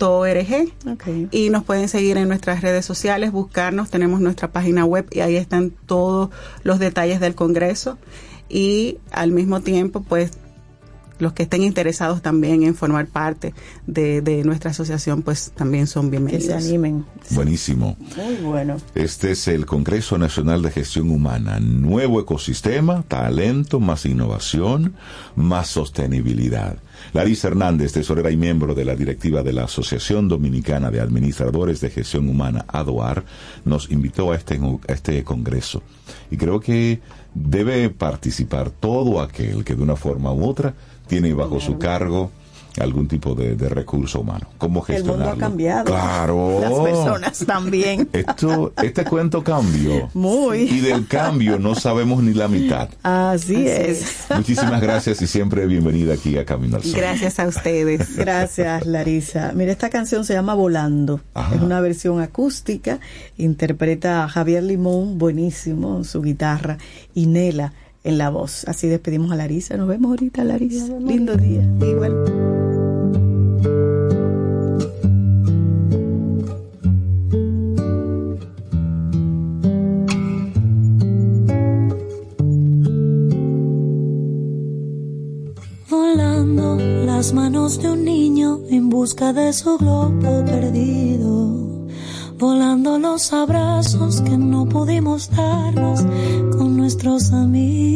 okay. 0.94 1.28
y 1.30 1.50
nos 1.50 1.66
pueden 1.66 1.90
seguir 1.90 2.16
en 2.16 2.30
nuestras 2.30 2.62
redes 2.62 2.86
sociales, 2.86 3.34
buscarnos, 3.34 3.90
tenemos 3.90 4.22
nuestra 4.22 4.48
página 4.48 4.86
web 4.86 5.06
y 5.12 5.20
ahí 5.20 5.36
están 5.36 5.72
todos 5.72 6.30
los 6.64 6.80
detalles 6.80 7.20
del 7.20 7.36
congreso 7.36 7.98
y 8.48 8.98
al 9.12 9.32
mismo 9.32 9.60
tiempo 9.60 10.02
pues 10.02 10.32
los 11.22 11.34
que 11.34 11.44
estén 11.44 11.64
interesados 11.64 12.22
también 12.22 12.64
en 12.64 12.74
formar 12.74 13.06
parte 13.06 13.54
de, 13.86 14.22
de 14.22 14.44
nuestra 14.44 14.72
asociación, 14.72 15.22
pues 15.22 15.52
también 15.56 15.86
son 15.88 16.10
bienvenidos. 16.10 16.48
Que 16.48 16.62
se 16.62 16.68
animen. 16.68 17.06
Buenísimo. 17.30 17.96
Muy 18.18 18.36
bueno. 18.38 18.78
Este 18.96 19.32
es 19.32 19.48
el 19.48 19.66
Congreso 19.66 20.18
Nacional 20.18 20.64
de 20.64 20.72
Gestión 20.72 21.12
Humana. 21.12 21.60
Nuevo 21.60 22.20
ecosistema, 22.20 23.04
talento, 23.08 23.80
más 23.80 24.06
innovación, 24.06 24.96
más 25.36 25.68
sostenibilidad. 25.68 26.78
Larisa 27.14 27.50
Hernández, 27.50 27.94
tesorera 27.94 28.32
y 28.32 28.38
miembro 28.38 28.74
de 28.74 28.86
la 28.86 28.96
directiva 28.96 29.44
de 29.44 29.54
la 29.54 29.66
Asociación 29.66 30.28
Dominicana 30.28 30.92
de 30.92 31.02
Administradores 31.02 31.82
de 31.82 31.90
Gestión 31.90 32.30
Humana, 32.30 32.66
ADOAR, 32.68 33.26
nos 33.66 33.92
invitó 33.92 34.32
a 34.32 34.36
este, 34.36 34.60
a 34.88 34.92
este 34.92 35.24
congreso. 35.24 35.84
Y 36.30 36.38
creo 36.38 36.60
que 36.60 37.02
debe 37.34 37.90
participar 37.90 38.70
todo 38.70 39.22
aquel 39.22 39.64
que 39.64 39.76
de 39.76 39.84
una 39.84 39.96
forma 39.96 40.34
u 40.34 40.46
otra 40.46 40.74
tiene 41.12 41.34
bajo 41.34 41.60
su 41.60 41.78
cargo 41.78 42.32
algún 42.80 43.06
tipo 43.06 43.36
de, 43.36 43.58
de, 43.58 43.68
recurso 43.68 44.22
humano. 44.22 44.48
¿Cómo 44.58 44.82
gestionarlo? 44.82 45.24
El 45.24 45.30
mundo 45.30 45.46
ha 45.46 45.50
cambiado. 45.50 45.84
Claro. 45.84 46.60
Las 46.62 46.72
personas 46.72 47.46
también. 47.46 48.08
Esto, 48.14 48.72
este 48.82 49.04
cuento 49.04 49.44
cambió. 49.44 50.10
Muy. 50.14 50.62
Y 50.62 50.80
del 50.80 51.06
cambio 51.06 51.60
no 51.60 51.76
sabemos 51.76 52.24
ni 52.24 52.34
la 52.34 52.48
mitad. 52.48 52.88
Así, 53.04 53.56
Así 53.56 53.68
es. 53.68 54.02
es. 54.02 54.26
Muchísimas 54.38 54.80
gracias 54.80 55.22
y 55.22 55.28
siempre 55.28 55.68
bienvenida 55.68 56.14
aquí 56.14 56.38
a 56.38 56.46
Camino 56.46 56.78
al 56.78 56.84
Sol. 56.84 56.94
Gracias 56.96 57.40
a 57.42 57.48
ustedes. 57.50 58.16
Gracias, 58.16 58.86
Larisa. 58.86 59.52
Mira, 59.54 59.74
esta 59.74 59.90
canción 59.90 60.24
se 60.24 60.34
llama 60.34 60.54
Volando. 60.54 61.20
Ajá. 61.34 61.56
Es 61.56 61.62
una 61.62 61.82
versión 61.82 62.22
acústica. 62.22 63.02
Interpreta 63.38 64.24
a 64.24 64.30
Javier 64.30 64.64
Limón, 64.64 65.18
buenísimo, 65.18 66.06
su 66.06 66.22
guitarra. 66.22 66.78
Y 67.14 67.26
Nela 67.26 67.74
en 68.04 68.18
la 68.18 68.30
voz. 68.30 68.68
Así 68.68 68.88
despedimos 68.88 69.32
a 69.32 69.36
Larisa. 69.36 69.78
Nos 69.78 69.88
vemos 69.88 70.10
ahorita, 70.10 70.44
Larisa. 70.44 70.86
Vemos. 70.86 71.04
Lindo 71.04 71.36
día. 71.36 71.62
Igual. 71.82 72.14
Volando 85.90 86.78
las 87.06 87.34
manos 87.34 87.82
de 87.82 87.92
un 87.92 88.06
niño 88.06 88.62
en 88.70 88.90
busca 88.90 89.34
de 89.34 89.54
su 89.54 89.78
globo 89.78 90.46
perdido 90.46 91.72
volando 92.42 92.98
los 92.98 93.32
abrazos 93.34 94.20
que 94.22 94.36
no 94.36 94.68
pudimos 94.68 95.30
darnos 95.30 96.02
con 96.58 96.76
nuestros 96.76 97.32
amigos, 97.32 97.91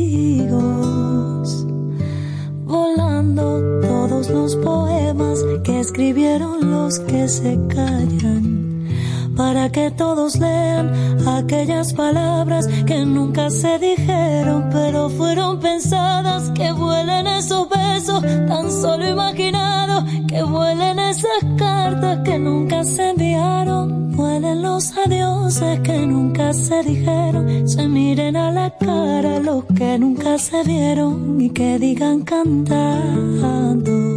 los 4.29 4.55
poemas 4.57 5.43
que 5.63 5.79
escribieron 5.79 6.71
los 6.71 6.99
que 6.99 7.27
se 7.27 7.59
callan. 7.67 8.87
Para 9.35 9.69
que 9.69 9.91
todos 9.91 10.37
lean 10.37 10.93
aquellas 11.27 11.93
palabras 11.93 12.67
que 12.85 13.05
nunca 13.05 13.49
se 13.49 13.77
dijeron, 13.79 14.69
pero 14.71 15.09
fueron 15.09 15.59
pensadas, 15.59 16.49
que 16.51 16.71
vuelen 16.71 17.27
esos 17.27 17.67
besos 17.69 18.21
tan 18.21 18.71
solo 18.71 19.07
imaginados, 19.07 20.05
que 20.27 20.41
vuelen 20.43 20.99
esas 20.99 21.43
cartas 21.57 22.19
que 22.23 22.39
nunca 22.39 22.83
se 22.83 23.09
enviaron 23.09 24.05
Vuelen 24.15 24.61
los 24.61 24.95
adioses 24.97 25.81
que 25.81 26.07
nunca 26.07 26.53
se 26.53 26.81
dijeron, 26.83 27.67
se 27.67 27.85
miren 27.85 28.37
a 28.37 28.49
la 28.49 28.69
cara 28.77 29.39
los 29.41 29.65
que 29.65 29.99
nunca 29.99 30.37
se 30.37 30.63
vieron 30.63 31.41
y 31.41 31.49
que 31.49 31.77
digan 31.77 32.21
cantando. 32.21 34.14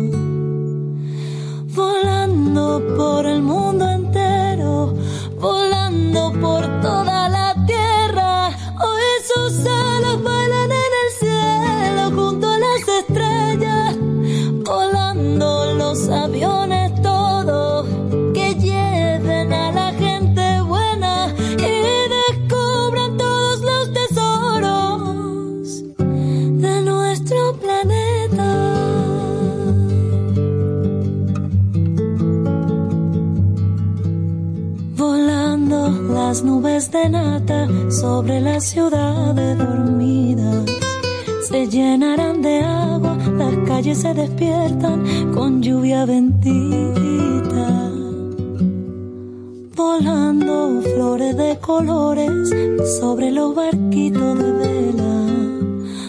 Volando 1.79 2.83
por 2.97 3.25
el 3.25 3.41
mundo 3.41 3.89
entero, 3.89 4.95
volando 5.37 6.33
por 6.41 6.63
toda 6.81 7.29
la 7.29 7.55
tierra, 7.67 8.49
hoy 8.49 9.03
sus 9.31 9.65
alas 9.65 10.21
bailan 10.25 10.73
en 10.73 10.93
el 11.03 11.11
cielo 11.21 12.21
junto 12.21 12.49
a 12.51 12.59
las 12.59 12.83
estrellas, 13.01 13.97
volando 14.65 15.75
los 15.75 16.09
aviones 16.09 16.78
las 36.29 36.45
nubes 36.45 36.91
de 36.91 37.09
nata 37.09 37.67
sobre 37.91 38.39
las 38.43 38.63
ciudades 38.67 39.57
dormidas 39.57 40.63
se 41.49 41.67
llenarán 41.67 42.43
de 42.43 42.61
agua, 42.61 43.17
las 43.39 43.57
calles 43.67 44.03
se 44.03 44.13
despiertan 44.13 45.33
con 45.33 45.63
lluvia 45.63 46.05
bendita. 46.05 47.67
Volando 49.75 50.83
flores 50.83 51.35
de 51.35 51.59
colores 51.61 52.51
sobre 53.01 53.31
los 53.31 53.55
barquitos 53.55 54.39
de 54.39 54.53
vela. 54.53 55.08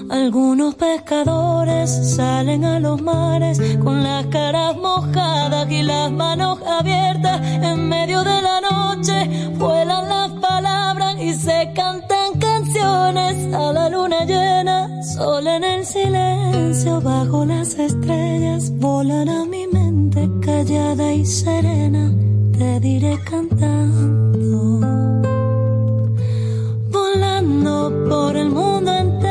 Algunos 0.09 0.75
pescadores 0.75 2.15
salen 2.15 2.65
a 2.65 2.79
los 2.79 3.01
mares 3.01 3.59
con 3.83 4.03
las 4.03 4.25
caras 4.27 4.75
mojadas 4.77 5.69
y 5.69 5.83
las 5.83 6.11
manos 6.11 6.59
abiertas 6.63 7.39
en 7.43 7.87
medio 7.87 8.23
de 8.23 8.41
la 8.41 8.59
noche. 8.61 9.49
Vuelan 9.57 10.09
las 10.09 10.31
palabras 10.41 11.15
y 11.19 11.33
se 11.33 11.71
cantan 11.75 12.39
canciones 12.39 13.53
a 13.53 13.71
la 13.71 13.89
luna 13.89 14.25
llena. 14.25 15.03
Sola 15.03 15.57
en 15.57 15.63
el 15.63 15.85
silencio 15.85 17.01
bajo 17.01 17.45
las 17.45 17.77
estrellas 17.77 18.71
volan 18.79 19.29
a 19.29 19.45
mi 19.45 19.67
mente 19.67 20.29
callada 20.41 21.13
y 21.13 21.25
serena. 21.25 22.11
Te 22.57 22.79
diré 22.79 23.17
cantando. 23.29 24.79
Volando 26.91 28.09
por 28.09 28.35
el 28.35 28.49
mundo 28.49 28.91
entero, 28.91 29.28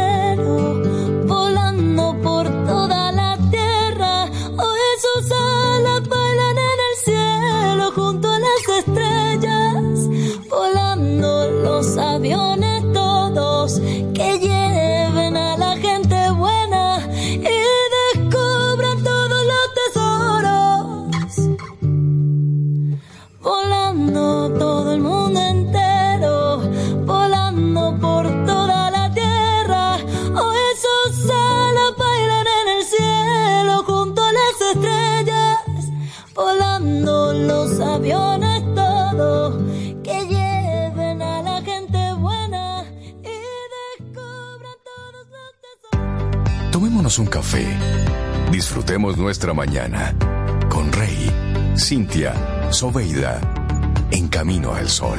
Tomémonos 47.08 47.18
un 47.18 47.26
café. 47.26 47.66
Disfrutemos 48.52 49.16
nuestra 49.16 49.54
mañana 49.54 50.14
con 50.68 50.92
Rey, 50.92 51.30
Cintia, 51.76 52.70
Soveida, 52.70 53.40
en 54.10 54.28
camino 54.28 54.74
al 54.74 54.90
sol. 54.90 55.18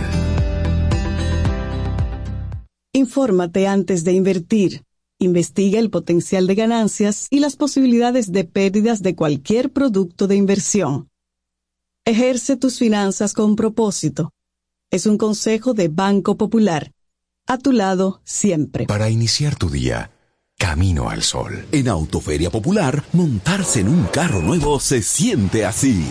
Infórmate 2.94 3.68
antes 3.68 4.04
de 4.04 4.14
invertir. 4.14 4.84
Investiga 5.20 5.80
el 5.80 5.90
potencial 5.90 6.46
de 6.46 6.56
ganancias 6.56 7.28
y 7.32 7.40
las 7.40 7.56
posibilidades 7.56 8.32
de 8.32 8.44
pérdidas 8.44 9.02
de 9.02 9.16
cualquier 9.16 9.72
producto 9.72 10.28
de 10.28 10.36
inversión. 10.36 11.10
Ejerce 12.06 12.56
tus 12.56 12.78
finanzas 12.78 13.34
con 13.34 13.56
propósito. 13.56 14.32
Es 14.92 15.08
un 15.08 15.18
consejo 15.18 15.74
de 15.74 15.88
Banco 15.88 16.38
Popular. 16.38 16.92
A 17.48 17.58
tu 17.58 17.72
lado 17.72 18.22
siempre. 18.26 18.86
Para 18.86 19.10
iniciar 19.10 19.56
tu 19.56 19.70
día, 19.70 20.12
camino 20.60 21.10
al 21.10 21.24
sol. 21.24 21.66
En 21.72 21.88
Autoferia 21.88 22.52
Popular, 22.52 23.04
montarse 23.14 23.80
en 23.80 23.88
un 23.88 24.04
carro 24.04 24.42
nuevo 24.42 24.80
se 24.80 25.02
siente 25.02 25.66
así. 25.66 26.08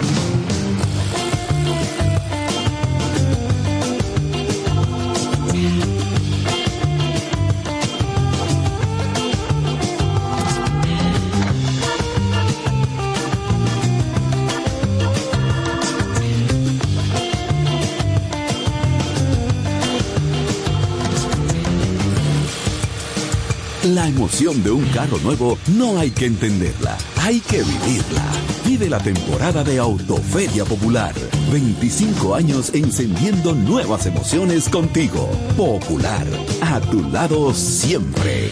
La 24.08 24.14
emoción 24.14 24.64
de 24.64 24.70
un 24.70 24.86
carro 24.86 25.18
nuevo 25.18 25.58
no 25.76 25.98
hay 25.98 26.10
que 26.10 26.24
entenderla, 26.24 26.96
hay 27.20 27.40
que 27.40 27.58
vivirla. 27.58 28.24
Vive 28.64 28.88
la 28.88 28.98
temporada 28.98 29.62
de 29.62 29.78
Autoferia 29.78 30.64
Popular. 30.64 31.14
25 31.52 32.34
años 32.34 32.70
encendiendo 32.72 33.54
nuevas 33.54 34.06
emociones 34.06 34.70
contigo. 34.70 35.28
Popular, 35.58 36.26
a 36.62 36.80
tu 36.80 37.02
lado 37.10 37.52
siempre. 37.52 38.50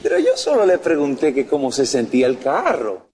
Pero 0.00 0.20
yo 0.20 0.36
solo 0.36 0.64
le 0.64 0.78
pregunté 0.78 1.34
que 1.34 1.48
cómo 1.48 1.72
se 1.72 1.84
sentía 1.84 2.28
el 2.28 2.38
carro. 2.38 3.10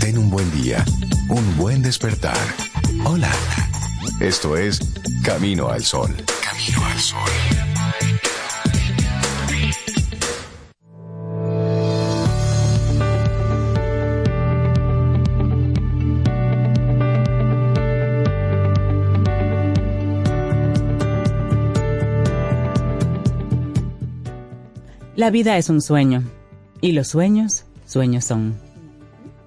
Ten 0.00 0.18
un 0.18 0.30
buen 0.30 0.50
día, 0.50 0.84
un 1.28 1.56
buen 1.56 1.80
despertar. 1.80 2.36
Hola. 3.04 3.30
Esto 4.20 4.56
es 4.56 4.80
Camino 5.24 5.68
al 5.68 5.84
Sol. 5.84 6.14
Camino 6.42 6.84
al 6.86 6.98
Sol. 6.98 7.30
La 25.14 25.30
vida 25.30 25.56
es 25.56 25.68
un 25.68 25.80
sueño. 25.80 26.24
Y 26.80 26.92
los 26.92 27.06
sueños, 27.06 27.64
sueños 27.86 28.24
son. 28.24 28.54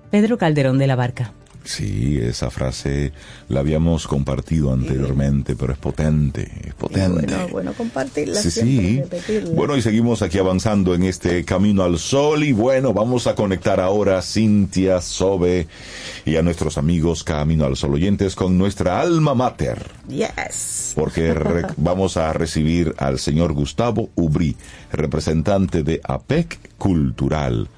Pedro 0.09 0.37
Calderón 0.37 0.77
de 0.77 0.87
la 0.87 0.95
Barca. 0.95 1.33
Sí, 1.65 2.19
esa 2.21 2.51
frase 2.51 3.11
la 3.49 3.61
habíamos 3.61 4.05
compartido 4.07 4.71
anteriormente, 4.71 5.55
pero 5.55 5.73
es 5.73 5.79
potente, 5.79 6.47
es 6.63 6.75
potente. 6.75 7.25
Bueno, 7.25 7.47
bueno 7.49 7.73
compartirla. 7.73 8.39
Sí, 8.39 8.51
siempre, 8.51 9.19
sí. 9.19 9.39
Bueno, 9.51 9.75
y 9.75 9.81
seguimos 9.81 10.21
aquí 10.21 10.37
avanzando 10.37 10.93
en 10.93 11.03
este 11.03 11.43
camino 11.43 11.83
al 11.83 11.97
sol. 11.97 12.43
Y 12.43 12.51
bueno, 12.51 12.93
vamos 12.93 13.25
a 13.25 13.33
conectar 13.33 13.79
ahora 13.79 14.19
a 14.19 14.21
Cintia, 14.21 15.01
Sobe 15.01 15.67
y 16.23 16.35
a 16.35 16.43
nuestros 16.43 16.77
amigos 16.77 17.23
Camino 17.23 17.65
al 17.65 17.75
Sol 17.75 17.95
oyentes 17.95 18.35
con 18.35 18.59
nuestra 18.59 19.01
alma 19.01 19.33
mater. 19.33 19.89
Yes. 20.07 20.93
Porque 20.93 21.33
vamos 21.77 22.15
a 22.17 22.31
recibir 22.31 22.93
al 22.99 23.17
señor 23.17 23.53
Gustavo 23.53 24.09
Ubrí, 24.13 24.55
representante 24.91 25.81
de 25.81 25.99
APEC 26.03 26.59
Cultural. 26.77 27.69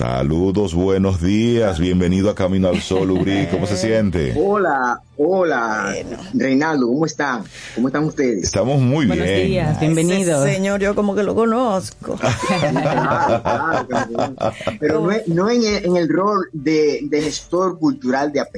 Saludos, 0.00 0.74
buenos 0.74 1.22
días, 1.22 1.80
bienvenido 1.80 2.28
a 2.28 2.34
Camino 2.34 2.68
al 2.68 2.82
Sol, 2.82 3.10
Ubrí, 3.12 3.46
¿cómo 3.50 3.66
se 3.66 3.78
siente? 3.78 4.34
Hola, 4.38 5.00
hola, 5.16 5.94
Reinaldo, 6.34 6.86
¿cómo 6.88 7.06
están? 7.06 7.44
¿Cómo 7.74 7.88
están 7.88 8.04
ustedes? 8.04 8.44
Estamos 8.44 8.78
muy 8.78 9.06
Buenos 9.06 9.24
bien. 9.26 9.46
días, 9.46 9.80
bienvenidos. 9.80 10.44
Ese 10.46 10.56
señor, 10.56 10.80
yo 10.82 10.94
como 10.94 11.14
que 11.14 11.22
lo 11.22 11.34
conozco. 11.34 12.18
Pero 14.80 15.00
no, 15.00 15.10
es- 15.12 15.26
no 15.28 15.48
en, 15.48 15.64
el, 15.64 15.86
en 15.86 15.96
el 15.96 16.10
rol 16.10 16.44
de, 16.52 17.00
de 17.04 17.22
gestor 17.22 17.78
cultural 17.78 18.32
de 18.32 18.40
AP, 18.40 18.52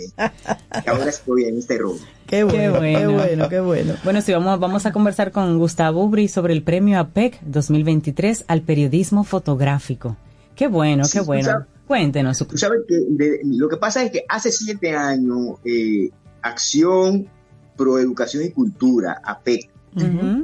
que 0.82 0.90
ahora 0.90 1.08
estoy 1.08 1.44
en 1.44 1.58
este 1.58 1.78
rol. 1.78 1.98
Qué 2.26 2.42
bueno, 2.42 2.80
qué 2.80 3.06
bueno, 3.06 3.48
qué 3.48 3.60
bueno. 3.60 3.94
Bueno, 4.02 4.20
sí, 4.22 4.32
vamos, 4.32 4.58
vamos 4.58 4.86
a 4.86 4.92
conversar 4.92 5.30
con 5.30 5.56
Gustavo 5.56 6.02
Ubri 6.02 6.26
sobre 6.26 6.52
el 6.52 6.64
premio 6.64 6.98
APEC 6.98 7.38
2023 7.42 8.44
al 8.48 8.62
periodismo 8.62 9.22
fotográfico. 9.22 10.16
Qué 10.58 10.66
bueno, 10.66 11.04
Sí, 11.04 11.18
qué 11.18 11.24
bueno. 11.24 11.44
sabes- 11.44 11.66
Cuéntenos. 11.86 12.38
Tú 12.46 12.58
sabes 12.58 12.80
que 12.88 12.96
de- 13.08 13.40
lo 13.44 13.68
que 13.68 13.76
pasa 13.78 14.02
es 14.04 14.10
que 14.10 14.24
hace 14.28 14.50
siete 14.52 14.94
años, 14.94 15.54
eh, 15.64 16.10
Acción 16.42 17.28
Pro 17.76 17.98
Educación 17.98 18.42
y 18.44 18.50
Cultura, 18.50 19.22
APEC, 19.24 19.70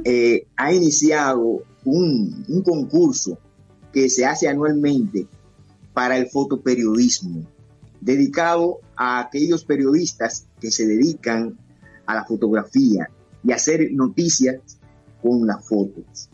eh, 0.05 0.47
ha 0.55 0.73
iniciado 0.73 1.63
un, 1.83 2.45
un 2.47 2.61
concurso 2.63 3.37
que 3.93 4.09
se 4.09 4.25
hace 4.25 4.47
anualmente 4.47 5.27
para 5.93 6.17
el 6.17 6.27
fotoperiodismo, 6.29 7.43
dedicado 8.01 8.79
a 8.95 9.19
aquellos 9.19 9.65
periodistas 9.65 10.47
que 10.61 10.71
se 10.71 10.87
dedican 10.87 11.57
a 12.05 12.15
la 12.15 12.23
fotografía 12.25 13.09
y 13.43 13.51
a 13.51 13.55
hacer 13.55 13.89
noticias 13.91 14.57
con 15.21 15.45
las 15.45 15.65
fotos. 15.67 16.29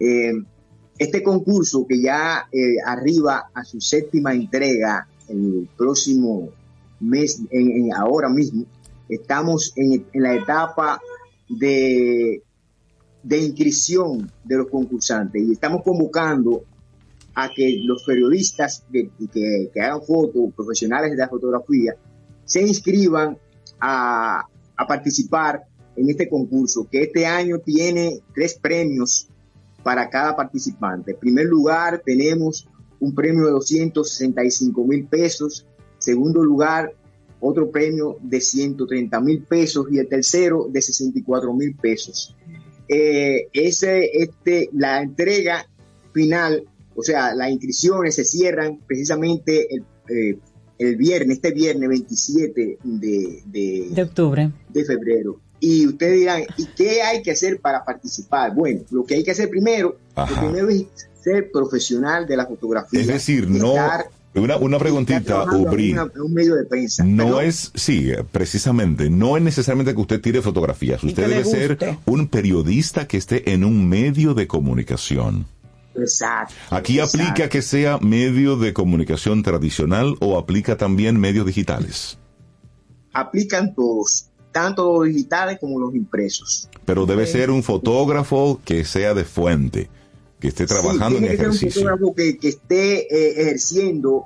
Eh, 0.00 0.32
este 0.98 1.22
concurso 1.22 1.86
que 1.86 2.00
ya 2.00 2.48
eh, 2.52 2.76
arriba 2.84 3.50
a 3.54 3.64
su 3.64 3.80
séptima 3.80 4.34
entrega 4.34 5.06
el 5.28 5.68
próximo 5.76 6.48
mes, 7.00 7.40
en- 7.50 7.92
ahora 7.94 8.28
mismo, 8.28 8.64
estamos 9.08 9.72
en, 9.76 10.04
la 10.14 10.34
etapa 10.34 11.00
de, 11.48 12.42
inscripción 13.30 14.30
de 14.44 14.56
los 14.56 14.68
concursantes 14.68 15.42
y 15.42 15.52
estamos 15.52 15.82
convocando 15.82 16.64
a 17.34 17.48
que 17.50 17.80
los 17.84 18.02
periodistas 18.04 18.84
que, 18.92 19.70
hagan 19.80 20.02
fotos, 20.02 20.52
profesionales 20.56 21.12
de 21.12 21.16
la 21.18 21.28
fotografía, 21.28 21.94
se 22.44 22.62
inscriban 22.62 23.38
a 23.80 24.44
participar 24.88 25.62
en 25.98 26.08
este 26.08 26.28
concurso, 26.28 26.88
que 26.90 27.02
este 27.02 27.26
año 27.26 27.58
tiene 27.58 28.20
tres 28.34 28.58
premios 28.60 29.28
para 29.82 30.08
cada 30.08 30.36
participante. 30.36 31.12
En 31.12 31.18
primer 31.18 31.46
lugar, 31.46 32.02
tenemos 32.04 32.68
un 33.00 33.14
premio 33.14 33.46
de 33.46 33.52
265 33.52 34.84
mil 34.84 35.06
pesos. 35.06 35.66
Segundo 35.98 36.42
lugar, 36.42 36.92
otro 37.40 37.70
premio 37.70 38.16
de 38.20 38.40
130 38.40 39.20
mil 39.20 39.42
pesos. 39.42 39.86
Y 39.90 39.98
el 39.98 40.08
tercero, 40.08 40.68
de 40.70 40.82
64 40.82 41.52
mil 41.54 41.74
pesos. 41.76 42.34
Eh, 42.88 43.48
ese, 43.52 44.10
este, 44.14 44.70
la 44.72 45.02
entrega 45.02 45.66
final, 46.12 46.64
o 46.94 47.02
sea, 47.02 47.34
las 47.34 47.50
inscripciones 47.50 48.14
se 48.14 48.24
cierran 48.24 48.80
precisamente 48.86 49.74
el, 49.74 49.84
eh, 50.08 50.38
el 50.78 50.96
viernes, 50.96 51.36
este 51.36 51.50
viernes 51.52 51.88
27 51.88 52.78
de, 52.82 53.42
de, 53.44 53.88
De 53.90 54.02
octubre. 54.02 54.50
de 54.70 54.84
febrero. 54.84 55.40
Y 55.60 55.86
ustedes 55.88 56.20
dirán, 56.20 56.42
¿y 56.56 56.66
qué 56.66 57.02
hay 57.02 57.22
que 57.22 57.32
hacer 57.32 57.60
para 57.60 57.84
participar? 57.84 58.54
Bueno, 58.54 58.82
lo 58.90 59.04
que 59.04 59.16
hay 59.16 59.24
que 59.24 59.32
hacer 59.32 59.48
primero, 59.50 59.98
Ajá. 60.14 60.30
lo 60.30 60.40
primero 60.48 60.68
es 60.68 60.84
ser 61.22 61.50
profesional 61.50 62.26
de 62.26 62.36
la 62.36 62.46
fotografía. 62.46 63.00
Es 63.00 63.06
decir, 63.08 63.48
no. 63.50 63.74
estar- 63.74 64.06
Una, 64.34 64.56
una 64.56 64.78
preguntita, 64.78 65.44
Ubrí. 65.52 65.92
una- 65.92 66.08
en 66.14 66.20
un 66.20 66.32
medio 66.32 66.54
de 66.54 66.64
prensa. 66.64 67.02
No 67.02 67.24
Perdón. 67.24 67.44
es, 67.46 67.72
sí, 67.74 68.12
precisamente, 68.30 69.10
no 69.10 69.36
es 69.36 69.42
necesariamente 69.42 69.94
que 69.94 70.00
usted 70.00 70.20
tire 70.20 70.42
fotografías. 70.42 71.02
Usted 71.02 71.28
debe 71.28 71.44
ser 71.44 71.76
un 72.04 72.28
periodista 72.28 73.08
que 73.08 73.16
esté 73.16 73.50
en 73.52 73.64
un 73.64 73.88
medio 73.88 74.34
de 74.34 74.46
comunicación. 74.46 75.46
Exacto. 75.96 76.54
Aquí 76.70 77.00
exacto. 77.00 77.26
aplica 77.26 77.48
que 77.48 77.62
sea 77.62 77.98
medio 77.98 78.56
de 78.56 78.72
comunicación 78.72 79.42
tradicional 79.42 80.14
o 80.20 80.38
aplica 80.38 80.76
también 80.76 81.18
medios 81.18 81.44
digitales. 81.46 82.18
Aplican 83.12 83.74
todos, 83.74 84.27
tanto 84.60 84.92
los 85.04 85.06
digitales 85.12 85.58
como 85.60 85.78
los 85.78 85.94
impresos. 85.94 86.68
Pero 86.84 87.06
debe 87.06 87.26
ser 87.26 87.50
un 87.50 87.62
fotógrafo 87.62 88.60
que 88.64 88.84
sea 88.84 89.14
de 89.14 89.24
fuente, 89.24 89.88
que 90.40 90.48
esté 90.48 90.66
trabajando 90.66 91.18
Sí, 91.18 91.24
en 91.24 91.30
que 91.30 91.36
ser 91.36 91.46
un 91.48 91.54
ejercicio. 91.54 91.82
fotógrafo 91.82 92.14
que, 92.14 92.36
que 92.38 92.48
esté 92.48 92.98
eh, 93.14 93.42
ejerciendo 93.42 94.24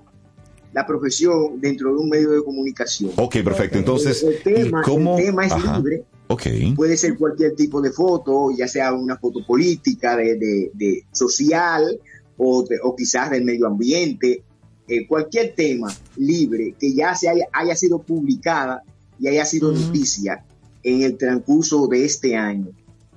la 0.73 0.87
profesión 0.87 1.61
dentro 1.61 1.91
de 1.95 1.99
un 1.99 2.09
medio 2.09 2.31
de 2.31 2.43
comunicación. 2.43 3.11
Ok, 3.17 3.37
perfecto. 3.45 3.77
Entonces, 3.79 4.23
el, 4.23 4.33
el 4.35 4.43
tema, 4.43 4.81
¿y 4.81 4.85
cómo? 4.91 5.19
el 5.19 5.25
tema 5.27 5.45
es 5.47 5.53
Ajá. 5.53 5.77
libre. 5.77 6.05
Ok. 6.29 6.43
Puede 6.77 6.97
ser 6.97 7.19
cualquier 7.19 7.55
tipo 7.55 7.83
de 7.83 7.91
foto, 7.91 8.51
ya 8.57 8.67
sea 8.67 8.95
una 8.95 9.19
foto 9.19 9.45
política, 9.47 10.17
de, 10.17 10.37
de- 10.39 10.71
de 10.73 11.05
social 11.13 12.01
o, 12.39 12.65
de- 12.67 12.79
o 12.83 12.97
quizás 12.97 13.31
del 13.31 13.45
medio 13.45 13.67
ambiente, 13.67 14.43
eh, 14.89 15.07
cualquier 15.07 15.55
tema 15.55 15.95
libre 16.17 16.75
que 16.81 16.95
ya 16.95 17.15
se 17.15 17.29
haya, 17.29 17.45
haya 17.53 17.77
sido 17.77 17.99
publicada 18.01 18.83
y 19.23 19.29
haya 19.29 19.45
sido 19.45 19.71
noticia 19.71 20.45
en 20.83 21.03
el 21.03 21.17
transcurso 21.17 21.87
de 21.87 22.05
este 22.05 22.35
año, 22.35 22.71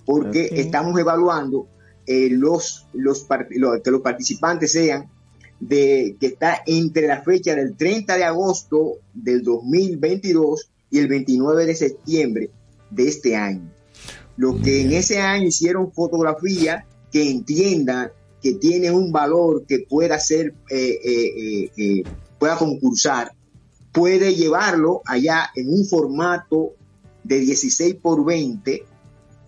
porque 0.06 0.52
estamos 0.54 1.00
evaluando 1.00 1.68
eh, 2.06 2.30
los, 2.30 2.86
los, 2.94 3.26
que 3.84 3.90
los 3.90 4.02
participantes 4.02 4.72
sean 4.72 5.10
de 5.60 6.16
que 6.20 6.28
está 6.28 6.62
entre 6.68 7.08
la 7.08 7.24
fecha 7.24 7.56
del 7.56 7.76
30 7.76 8.18
de 8.18 8.24
agosto 8.24 9.00
del 9.16 9.42
2022 9.42 10.70
y 10.92 11.00
el 11.00 11.08
29 11.08 11.66
de 11.66 11.76
septiembre 11.76 12.52
de 12.92 13.08
este 13.08 13.36
año. 13.36 13.68
Los 14.38 14.62
que 14.62 14.82
en 14.82 14.92
ese 14.92 15.20
año 15.20 15.48
hicieron 15.48 15.92
fotografía 15.92 16.86
que 17.12 17.32
entiendan 17.32 18.12
que 18.44 18.54
tiene 18.54 18.92
un 18.92 19.12
valor 19.12 19.66
que 19.66 19.80
pueda 19.90 20.20
ser, 20.20 20.54
eh, 20.70 21.72
eh, 21.76 22.04
pueda 22.38 22.58
concursar, 22.58 23.32
puede 23.96 24.36
llevarlo 24.36 25.02
allá 25.06 25.50
en 25.56 25.70
un 25.70 25.86
formato 25.86 26.74
de 27.24 27.40
16 27.40 27.96
por 27.96 28.24
20, 28.26 28.84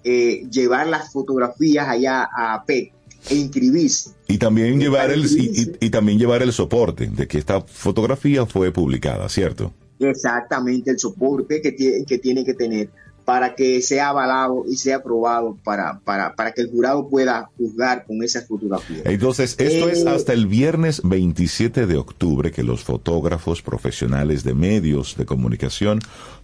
eh, 0.04 0.48
llevar 0.50 0.88
las 0.88 1.12
fotografías 1.12 1.88
allá 1.88 2.28
a 2.36 2.64
PET 2.66 2.92
e 3.30 3.36
inscribirse. 3.36 4.12
Y 4.28 4.38
también 4.38 4.80
llevar 4.80 5.12
el 5.12 5.26
y, 5.26 5.62
y- 5.62 5.86
y 5.88 5.90
también 5.90 6.18
llevar 6.18 6.42
el 6.42 6.54
soporte 6.54 7.08
de 7.08 7.28
que 7.28 7.38
esta 7.38 7.62
fotografía 7.62 8.46
fue 8.46 8.72
publicada, 8.72 9.28
¿cierto? 9.30 9.74
exactamente 10.00 10.92
el 10.92 11.00
soporte 11.00 11.60
que 11.60 11.76
que, 12.06 12.18
tiene 12.20 12.46
que 12.46 12.54
tener 12.54 12.90
para 13.28 13.56
que 13.56 13.82
sea 13.82 14.08
avalado 14.08 14.64
y 14.70 14.78
sea 14.78 14.96
aprobado 14.98 15.58
para, 15.62 16.00
para, 16.00 16.34
para 16.34 16.54
que 16.54 16.62
el 16.62 16.72
jurado 16.72 17.10
pueda 17.10 17.50
juzgar 17.58 18.06
con 18.06 18.24
esas 18.24 18.48
fotografías. 18.48 19.02
Entonces, 19.04 19.58
esto 19.60 19.90
es 19.90 20.06
Eh, 20.06 20.10
hasta 20.10 20.32
el 20.32 20.48
viernes 20.48 21.02
27 21.04 21.88
de 21.88 21.98
octubre 21.98 22.54
que 22.54 22.64
los 22.64 22.86
fotógrafos 22.86 23.62
profesionales 23.62 24.46
de 24.46 24.54
medios 24.54 25.18
de 25.18 25.26
comunicación 25.26 26.00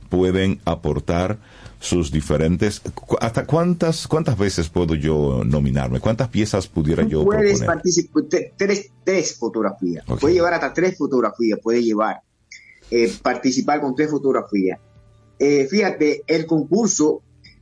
pueden 0.10 0.60
aportar 0.65 1.38
sus 1.80 2.11
diferentes 2.11 2.81
hasta 3.22 3.45
cuántas 3.45 4.05
cuántas 4.05 4.38
veces 4.38 4.68
puedo 4.68 4.93
yo 4.95 5.43
nominarme, 5.45 6.01
cuántas 6.01 6.27
piezas 6.27 6.68
pudiera 6.68 7.03
yo 7.03 7.23
puedes 7.23 7.60
proponer. 7.60 7.65
participar, 7.65 8.23
te- 8.30 8.53
tres, 8.57 8.89
tres 9.05 9.38
fotografías. 9.38 10.03
Puede 10.19 10.34
llevar 10.34 10.53
hasta 10.53 10.73
tres 10.73 10.97
fotografías, 10.97 11.60
puede 11.64 11.81
llevar, 11.81 12.19
eh, 12.91 13.10
participar 13.22 13.80
con 13.80 13.95
tres 13.95 14.11
fotografías. 14.11 14.80
Eh, 15.45 15.68
fíjate, 15.68 16.24
el 16.28 16.45
concurso 16.45 17.22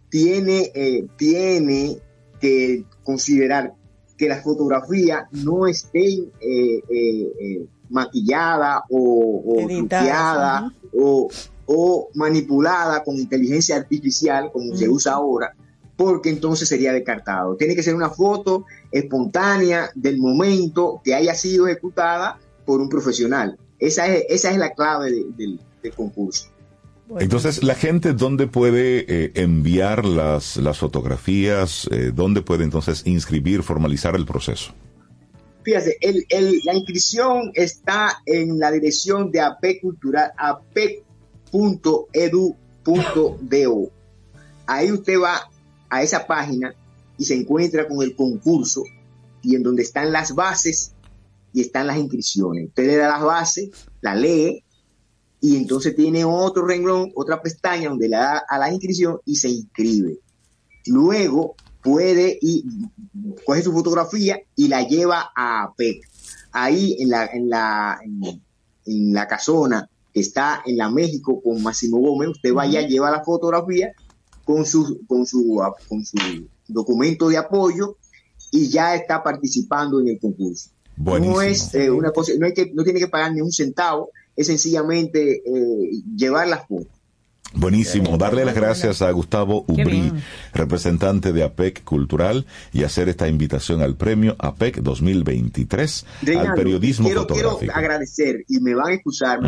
tiene, 0.10 0.72
eh, 0.76 1.06
tiene 1.18 1.98
que 2.40 2.84
considerar 3.04 3.74
que 4.18 4.28
la 4.28 4.42
fotografía 4.42 5.28
no 5.32 5.66
estén 5.68 6.32
eh, 6.40 7.66
maquillada 7.90 8.84
o, 8.90 9.42
o 9.46 9.60
Editadas, 9.96 10.72
o, 10.94 11.28
o 11.66 12.10
manipulada 12.16 13.04
con 13.04 13.16
inteligencia 13.18 13.76
artificial, 13.78 14.52
como 14.52 14.76
se 14.76 14.88
usa 14.90 15.14
ahora, 15.14 15.56
porque 15.96 16.30
entonces 16.30 16.68
sería 16.70 16.94
descartado. 16.94 17.56
Tiene 17.56 17.76
que 17.76 17.84
ser 17.84 17.96
una 17.96 18.10
foto 18.10 18.66
espontánea 18.92 19.90
del 19.96 20.18
momento 20.20 21.02
que 21.04 21.16
haya 21.16 21.34
sido 21.34 21.68
ejecutada 21.68 22.40
por 22.66 22.80
un 22.82 22.90
profesional. 22.90 23.58
Esa 23.80 24.08
es, 24.08 24.26
esa 24.30 24.52
es 24.52 24.58
la 24.58 24.74
clave 24.74 25.12
de- 25.12 25.26
del, 25.36 25.60
del 25.82 25.94
concurso. 25.94 26.46
Entonces, 27.20 27.64
la 27.64 27.76
gente 27.76 28.14
dónde 28.14 28.48
puede 28.48 29.06
eh, 29.08 29.32
enviar 29.36 30.06
las 30.06 30.58
las 30.58 30.78
fotografías, 30.78 31.88
Eh, 31.92 32.12
dónde 32.14 32.42
puede 32.42 32.64
entonces 32.64 33.04
inscribir, 33.06 33.64
formalizar 33.64 34.16
el 34.16 34.26
proceso. 34.26 34.74
Fíjate, 35.64 35.98
el- 36.02 36.26
el- 36.30 36.60
la 36.66 36.74
inscripción 36.74 37.52
está 37.54 38.22
en 38.26 38.58
la 38.60 38.72
dirección 38.72 39.30
de 39.32 39.42
AP 39.42 39.80
Cultural, 39.82 40.32
apec.edu.do. 42.84 43.92
Ahí 44.68 44.92
usted 44.92 45.20
va 45.20 45.50
a 45.90 46.04
esa 46.04 46.26
página 46.26 46.74
y 47.18 47.26
se 47.26 47.36
encuentra 47.36 47.88
con 47.88 48.02
el 48.02 48.16
concurso 48.16 48.84
y 49.42 49.56
en 49.56 49.64
donde 49.64 49.84
están 49.84 50.12
las 50.12 50.34
bases 50.34 50.94
y 51.54 51.62
están 51.62 51.88
las 51.88 51.98
inscripciones. 51.98 52.68
Usted 52.70 52.88
le 52.88 52.96
da 52.96 53.10
las 53.10 53.22
bases, 53.24 53.70
la 54.02 54.16
lee 54.16 54.64
y 55.42 55.58
entonces 55.58 55.96
tiene 55.96 56.24
otro 56.24 56.66
renglón, 56.66 57.12
otra 57.16 57.42
pestaña 57.42 57.90
donde 57.90 58.08
le 58.08 58.16
da 58.16 58.44
a 58.48 58.60
la 58.60 58.72
inscripción 58.72 59.20
y 59.26 59.36
se 59.36 59.50
inscribe. 59.50 60.20
Luego 60.86 61.56
puede 61.82 62.38
y 62.40 62.64
coge 63.44 63.64
su 63.64 63.74
fotografía 63.74 64.40
y 64.56 64.68
la 64.68 64.88
lleva 64.88 65.32
a 65.36 65.64
APEC. 65.64 66.08
Ahí 66.52 66.96
en 67.00 67.10
la, 67.10 67.26
en 67.26 67.50
la, 67.50 68.00
en, 68.04 68.42
en 68.86 69.14
la 69.14 69.28
casona 69.28 69.90
que 70.14 70.20
está 70.20 70.62
en 70.66 70.78
la 70.78 70.90
México 70.90 71.42
con 71.42 71.64
Máximo 71.64 71.98
Gómez, 72.00 72.30
usted 72.30 72.54
vaya, 72.54 72.82
lleva 72.82 73.10
la 73.10 73.24
fotografía 73.24 73.94
con 74.44 74.66
su, 74.66 75.02
con 75.08 75.26
su, 75.26 75.60
con 75.88 76.06
su 76.06 76.18
documento 76.68 77.30
de 77.30 77.38
apoyo 77.38 77.98
y 78.52 78.70
ya 78.70 78.96
está 78.96 79.24
participando 79.24 80.00
en 80.02 80.10
el 80.10 80.20
concurso. 80.20 80.70
Buenísimo. 80.98 81.36
No 81.36 81.42
es 81.42 81.74
eh, 81.74 81.90
una 81.90 82.12
cosa, 82.12 82.34
no, 82.38 82.46
hay 82.46 82.54
que, 82.54 82.72
no 82.74 82.84
tiene 82.84 83.00
que 83.00 83.08
pagar 83.08 83.34
ni 83.34 83.42
un 83.42 83.52
centavo, 83.52 84.10
es 84.36 84.48
sencillamente 84.48 85.44
eh, 85.46 85.92
llevar 86.16 86.48
la 86.48 86.66
foto. 86.66 86.88
Buenísimo. 87.54 88.18
Darle 88.18 88.46
las 88.46 88.56
gracias 88.56 89.02
a 89.02 89.12
Gustavo 89.12 89.66
Ubrí, 89.68 90.12
representante 90.54 91.34
de 91.34 91.44
APEC 91.44 91.84
Cultural, 91.84 92.46
y 92.72 92.84
hacer 92.84 93.10
esta 93.10 93.28
invitación 93.28 93.82
al 93.82 93.98
premio 93.98 94.36
APEC 94.40 94.78
2023 94.78 96.06
al 96.22 96.28
Reinaldo, 96.28 96.56
periodismo 96.56 97.06
quiero, 97.08 97.28
quiero 97.28 97.50
fotográfico. 97.52 97.78
agradecer, 97.78 98.46
y 98.48 98.60
me 98.62 98.74
van 98.74 98.92
a 98.92 98.94
excusar, 98.94 99.40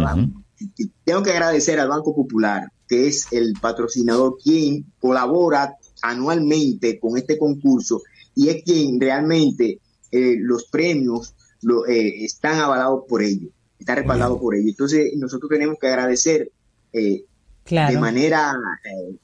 tengo 1.06 1.24
que 1.24 1.32
agradecer 1.32 1.80
al 1.80 1.88
Banco 1.88 2.14
Popular, 2.14 2.70
que 2.88 3.08
es 3.08 3.28
el 3.32 3.54
patrocinador 3.62 4.38
quien 4.44 4.86
colabora 5.00 5.76
anualmente 6.02 7.00
con 7.00 7.18
este 7.18 7.38
concurso 7.38 8.02
y 8.36 8.50
es 8.50 8.64
quien 8.64 9.00
realmente 9.00 9.80
eh, 10.12 10.36
los 10.40 10.66
premios 10.66 11.34
lo, 11.62 11.88
eh, 11.88 12.26
están 12.26 12.60
avalados 12.60 13.04
por 13.08 13.24
ellos, 13.24 13.52
están 13.84 13.98
respaldados 13.98 14.40
por 14.40 14.56
ellos. 14.56 14.70
Entonces 14.70 15.12
nosotros 15.18 15.50
tenemos 15.50 15.78
que 15.80 15.88
agradecer 15.88 16.52
eh, 16.94 17.24
Claro. 17.64 17.94
de 17.94 18.00
manera, 18.00 18.54
eh, 18.84 19.16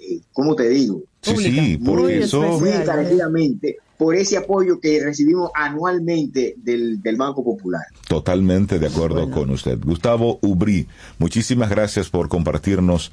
eh, 0.00 0.20
¿cómo 0.32 0.56
te 0.56 0.68
digo? 0.68 1.02
Sí, 1.22 1.36
sí, 1.36 1.78
porque 1.84 2.02
muy, 2.02 2.12
eso- 2.14 2.58
muy 2.60 2.70
encarecidamente 2.70 3.76
por 3.96 4.16
ese 4.16 4.36
apoyo 4.36 4.80
que 4.80 5.02
recibimos 5.02 5.50
anualmente 5.54 6.54
del, 6.58 7.00
del 7.00 7.16
Banco 7.16 7.44
Popular. 7.44 7.82
Totalmente 8.08 8.78
de 8.80 8.88
acuerdo 8.88 9.30
con 9.30 9.50
usted. 9.50 9.78
Gustavo 9.80 10.38
Ubrí, 10.42 10.88
muchísimas 11.18 11.70
gracias 11.70 12.10
por 12.10 12.28
compartirnos 12.28 13.12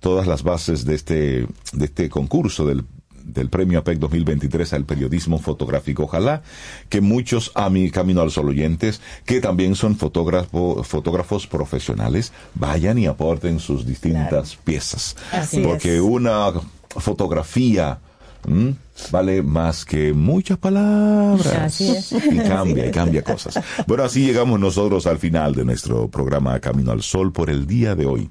todas 0.00 0.26
las 0.26 0.42
bases 0.42 0.84
de 0.86 0.94
este, 0.94 1.46
de 1.74 1.84
este 1.84 2.08
concurso 2.08 2.66
del, 2.66 2.84
del 3.24 3.48
premio 3.48 3.78
APEC 3.78 3.98
2023 3.98 4.72
al 4.72 4.84
periodismo 4.84 5.38
fotográfico. 5.38 6.04
Ojalá 6.04 6.42
que 6.88 7.00
muchos 7.00 7.52
a 7.54 7.70
mi 7.70 7.90
Camino 7.90 8.20
al 8.20 8.30
Sol 8.30 8.48
oyentes, 8.48 9.00
que 9.24 9.40
también 9.40 9.74
son 9.74 9.96
fotógrafo, 9.96 10.82
fotógrafos 10.84 11.46
profesionales, 11.46 12.32
vayan 12.54 12.98
y 12.98 13.06
aporten 13.06 13.58
sus 13.58 13.86
distintas 13.86 14.56
piezas. 14.56 15.16
Así 15.30 15.60
Porque 15.60 15.96
es. 15.96 16.00
una 16.00 16.52
fotografía 16.88 17.98
vale 19.10 19.42
más 19.42 19.84
que 19.84 20.12
muchas 20.12 20.58
palabras. 20.58 21.46
Así 21.46 21.90
es. 21.90 22.12
Y 22.12 22.38
cambia, 22.38 22.86
y 22.86 22.90
cambia 22.90 23.22
cosas. 23.22 23.58
Bueno, 23.86 24.04
así 24.04 24.24
llegamos 24.24 24.58
nosotros 24.58 25.06
al 25.06 25.18
final 25.18 25.54
de 25.54 25.64
nuestro 25.64 26.08
programa 26.08 26.58
Camino 26.60 26.92
al 26.92 27.02
Sol 27.02 27.32
por 27.32 27.50
el 27.50 27.66
día 27.66 27.94
de 27.94 28.06
hoy. 28.06 28.30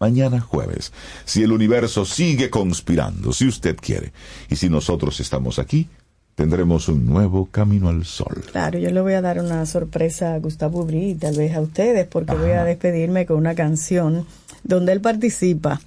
Mañana 0.00 0.40
jueves, 0.40 0.92
si 1.24 1.42
el 1.42 1.52
universo 1.52 2.04
sigue 2.04 2.50
conspirando, 2.50 3.32
si 3.32 3.46
usted 3.46 3.76
quiere, 3.76 4.12
y 4.50 4.56
si 4.56 4.68
nosotros 4.68 5.20
estamos 5.20 5.58
aquí, 5.58 5.88
tendremos 6.34 6.88
un 6.88 7.06
nuevo 7.06 7.48
Camino 7.50 7.88
al 7.88 8.04
Sol. 8.04 8.42
Claro, 8.50 8.78
yo 8.78 8.90
le 8.90 9.00
voy 9.00 9.14
a 9.14 9.22
dar 9.22 9.38
una 9.38 9.64
sorpresa 9.66 10.34
a 10.34 10.38
Gustavo 10.38 10.80
Ubrí 10.80 11.10
y 11.10 11.14
tal 11.14 11.36
vez 11.36 11.54
a 11.54 11.60
ustedes, 11.60 12.06
porque 12.06 12.34
voy 12.34 12.50
a 12.50 12.64
despedirme 12.64 13.24
con 13.24 13.36
una 13.36 13.54
canción 13.54 14.26
donde 14.64 14.92
él 14.92 15.00
participa, 15.00 15.80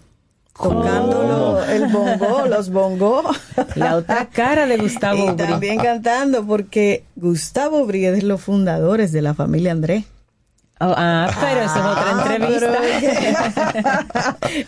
tocando 0.53 1.63
el 1.65 1.87
bongo, 1.87 2.47
los 2.47 2.69
bongos. 2.69 3.25
La 3.75 3.95
otra 3.95 4.29
cara 4.29 4.65
de 4.65 4.77
Gustavo 4.77 5.31
Y 5.31 5.35
también 5.35 5.77
cantando, 5.79 6.45
porque 6.45 7.03
Gustavo 7.15 7.81
Ubrí 7.81 8.05
es 8.05 8.15
de 8.15 8.21
los 8.23 8.41
fundadores 8.41 9.11
de 9.11 9.21
la 9.21 9.33
familia 9.33 9.71
Andrés. 9.71 10.05
Oh, 10.79 10.93
ah, 10.95 11.27
pero 11.39 11.61
eso 11.61 11.79
es 11.79 11.85
otra 11.85 12.11
entrevista. 12.11 12.77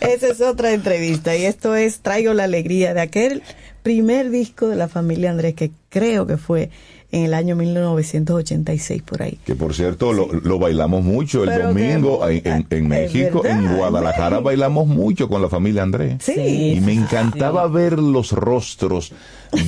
Esa 0.00 0.26
es 0.26 0.40
otra 0.40 0.72
entrevista 0.72 1.36
y 1.36 1.44
esto 1.44 1.76
es 1.76 2.00
Traigo 2.00 2.34
la 2.34 2.42
alegría 2.44 2.94
de 2.94 3.00
aquel 3.00 3.44
primer 3.84 4.30
disco 4.30 4.66
de 4.68 4.74
la 4.74 4.88
familia 4.88 5.30
Andrés 5.30 5.54
que 5.54 5.70
creo 5.88 6.26
que 6.26 6.36
fue 6.36 6.70
en 7.12 7.24
el 7.24 7.34
año 7.34 7.56
1986 7.56 9.02
por 9.02 9.22
ahí. 9.22 9.38
Que 9.44 9.54
por 9.54 9.74
cierto, 9.74 10.12
lo, 10.12 10.32
lo 10.32 10.58
bailamos 10.58 11.02
mucho 11.04 11.42
el 11.44 11.50
Pero 11.50 11.68
domingo 11.68 12.20
que- 12.26 12.38
en, 12.38 12.46
en- 12.46 12.66
en 12.70 12.88
México, 12.88 13.42
verdad, 13.42 13.58
en 13.64 13.76
Guadalajara 13.76 14.38
sí. 14.38 14.44
bailamos 14.44 14.86
mucho 14.86 15.28
con 15.28 15.42
la 15.42 15.48
familia 15.48 15.82
Andrés. 15.82 16.16
Sí. 16.20 16.74
Y 16.76 16.80
me 16.80 16.92
encantaba 16.92 17.66
ver 17.66 17.98
los 17.98 18.32
rostros 18.32 19.12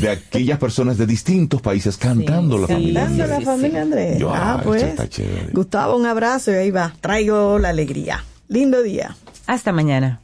de 0.01 0.09
aquellas 0.11 0.59
personas 0.59 0.97
de 0.99 1.07
distintos 1.07 1.61
países 1.61 1.97
cantando 1.97 2.59
la 2.59 2.69
familia 2.69 3.01
Cantando 3.01 3.25
Andrés. 3.25 3.39
la 3.45 3.53
familia 3.53 3.83
Andrés. 3.83 4.19
Yo, 4.19 4.31
ah, 4.31 4.55
ah, 4.59 4.61
pues. 4.63 4.83
está 4.83 5.09
chévere. 5.09 5.49
Gustavo, 5.53 5.97
un 5.97 6.07
abrazo 6.07 6.53
y 6.53 6.55
ahí 6.55 6.71
va. 6.71 6.95
Traigo 7.01 7.59
la 7.59 7.71
alegría. 7.71 8.25
Lindo 8.49 8.83
día. 8.83 9.17
Hasta 9.47 9.73
mañana. 9.73 10.21